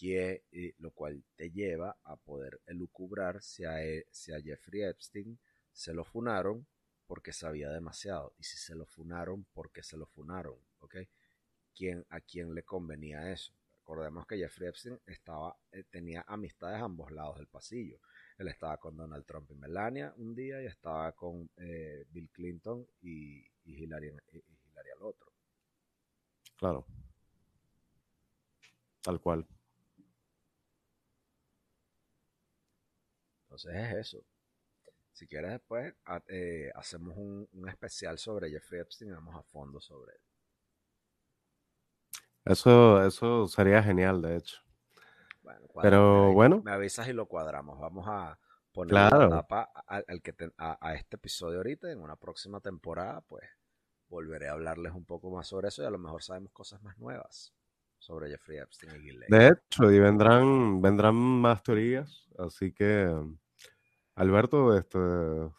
Eh, 0.01 0.75
lo 0.79 0.91
cual 0.91 1.23
te 1.35 1.51
lleva 1.51 1.97
a 2.03 2.15
poder 2.15 2.61
elucubrar 2.65 3.41
si 3.41 3.65
a, 3.65 3.77
si 4.11 4.31
a 4.31 4.41
Jeffrey 4.41 4.83
Epstein 4.83 5.37
se 5.71 5.93
lo 5.93 6.05
funaron 6.05 6.65
porque 7.05 7.33
sabía 7.33 7.69
demasiado. 7.69 8.33
Y 8.37 8.43
si 8.43 8.57
se 8.57 8.75
lo 8.75 8.85
funaron, 8.85 9.45
porque 9.53 9.83
se 9.83 9.97
lo 9.97 10.05
funaron. 10.05 10.55
¿Ok? 10.79 10.95
¿Quién, 11.75 12.05
¿A 12.09 12.21
quién 12.21 12.53
le 12.53 12.63
convenía 12.63 13.31
eso? 13.31 13.53
Recordemos 13.79 14.27
que 14.27 14.37
Jeffrey 14.37 14.69
Epstein 14.69 14.99
estaba, 15.05 15.57
eh, 15.71 15.83
tenía 15.89 16.23
amistades 16.27 16.79
a 16.79 16.85
ambos 16.85 17.11
lados 17.11 17.37
del 17.37 17.47
pasillo. 17.47 17.99
Él 18.37 18.47
estaba 18.47 18.77
con 18.77 18.95
Donald 18.95 19.25
Trump 19.25 19.49
y 19.51 19.55
Melania 19.55 20.13
un 20.17 20.35
día 20.35 20.61
y 20.61 20.67
estaba 20.67 21.11
con 21.13 21.49
eh, 21.57 22.05
Bill 22.11 22.29
Clinton 22.29 22.87
y, 23.01 23.39
y, 23.65 23.83
Hillary, 23.83 24.13
y 24.31 24.37
Hillary 24.37 24.89
al 24.95 25.01
otro. 25.01 25.31
Claro. 26.57 26.85
Tal 29.01 29.19
cual. 29.19 29.47
Entonces 33.65 33.91
es 33.91 34.07
eso. 34.07 34.25
Si 35.11 35.27
quieres 35.27 35.51
después 35.51 35.93
eh, 36.27 36.71
hacemos 36.75 37.17
un, 37.17 37.47
especial 37.67 38.17
sobre 38.17 38.49
Jeffrey 38.49 38.79
Epstein 38.81 39.11
y 39.11 39.13
vamos 39.13 39.35
a 39.35 39.43
fondo 39.43 39.81
sobre 39.81 40.13
él. 40.13 40.21
Eso, 42.45 43.05
eso 43.05 43.47
sería 43.47 43.83
genial, 43.83 44.21
de 44.21 44.37
hecho. 44.37 44.57
Pero 45.81 46.31
bueno. 46.31 46.61
Me 46.63 46.71
avisas 46.71 47.07
y 47.09 47.13
lo 47.13 47.25
cuadramos. 47.25 47.79
Vamos 47.79 48.05
a 48.07 48.39
poner 48.71 48.93
la 48.93 49.09
tapa 49.09 49.63
al, 49.87 50.21
que 50.21 50.33
a, 50.57 50.95
este 50.95 51.17
episodio 51.17 51.57
ahorita. 51.57 51.91
En 51.91 51.99
una 51.99 52.15
próxima 52.15 52.61
temporada, 52.61 53.21
pues 53.21 53.43
volveré 54.07 54.47
a 54.47 54.53
hablarles 54.53 54.93
un 54.93 55.05
poco 55.05 55.31
más 55.31 55.47
sobre 55.47 55.67
eso 55.67 55.83
y 55.83 55.85
a 55.85 55.91
lo 55.91 55.99
mejor 55.99 56.23
sabemos 56.23 56.51
cosas 56.53 56.81
más 56.81 56.97
nuevas 56.97 57.53
sobre 57.97 58.29
Jeffrey 58.29 58.59
Epstein 58.59 58.95
y 58.95 58.99
Ghislaine. 58.99 59.37
De 59.37 59.47
hecho, 59.49 59.91
y 59.91 59.99
vendrán, 59.99 60.81
vendrán 60.81 61.15
más 61.15 61.61
teorías, 61.61 62.27
así 62.37 62.71
que 62.71 63.13
Alberto, 64.19 64.75
este, 64.75 64.99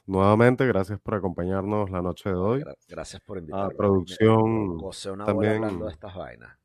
nuevamente 0.05 0.67
gracias 0.67 1.01
por 1.01 1.15
acompañarnos 1.15 1.91
la 1.91 2.03
noche 2.03 2.29
de 2.29 2.35
hoy. 2.35 2.63
Gracias 2.87 3.23
por 3.23 3.39
invitarme. 3.39 3.73
A 3.73 3.77
producción 3.77 4.79
también. 5.25 5.65
hablando 5.65 5.87
de 5.87 5.93
estas 5.93 6.15
vainas. 6.15 6.59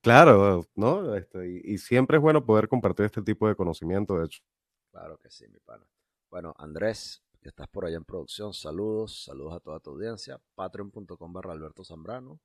Claro, 0.00 0.64
¿no? 0.76 1.14
Este, 1.14 1.60
y, 1.62 1.76
siempre 1.76 2.16
es 2.16 2.22
bueno 2.22 2.42
poder 2.46 2.68
compartir 2.68 3.04
este 3.04 3.20
tipo 3.20 3.46
de 3.46 3.54
conocimiento, 3.54 4.18
de 4.18 4.24
hecho. 4.24 4.42
Claro 4.90 5.18
que 5.18 5.30
sí, 5.30 5.46
mi 5.48 5.60
pana. 5.60 5.86
Bueno, 6.30 6.54
Andrés, 6.56 7.22
que 7.42 7.50
estás 7.50 7.68
por 7.68 7.84
allá 7.84 7.98
en 7.98 8.04
producción, 8.06 8.54
saludos, 8.54 9.24
saludos 9.24 9.56
a 9.56 9.60
toda 9.60 9.78
tu 9.80 9.90
audiencia. 9.90 10.40
Patreon.com 10.54 11.32
barra 11.34 11.52
Alberto 11.52 11.84
Zambrano. 11.84 12.40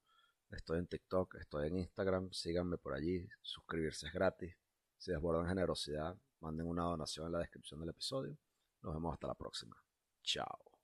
Estoy 0.52 0.80
en 0.80 0.88
TikTok, 0.88 1.36
estoy 1.36 1.68
en 1.68 1.78
Instagram, 1.78 2.30
síganme 2.34 2.78
por 2.78 2.94
allí, 2.94 3.26
suscribirse 3.42 4.08
es 4.08 4.14
gratis. 4.14 4.54
Si 4.98 5.12
desbordan 5.12 5.48
generosidad, 5.48 6.18
Manden 6.42 6.68
una 6.68 6.84
donación 6.84 7.28
en 7.28 7.34
la 7.34 7.40
descripción 7.40 7.80
del 7.80 7.90
episodio. 7.90 8.38
Nos 8.84 8.94
vemos 8.94 9.14
hasta 9.14 9.28
la 9.28 9.36
próxima. 9.36 9.76
Chao. 10.24 10.77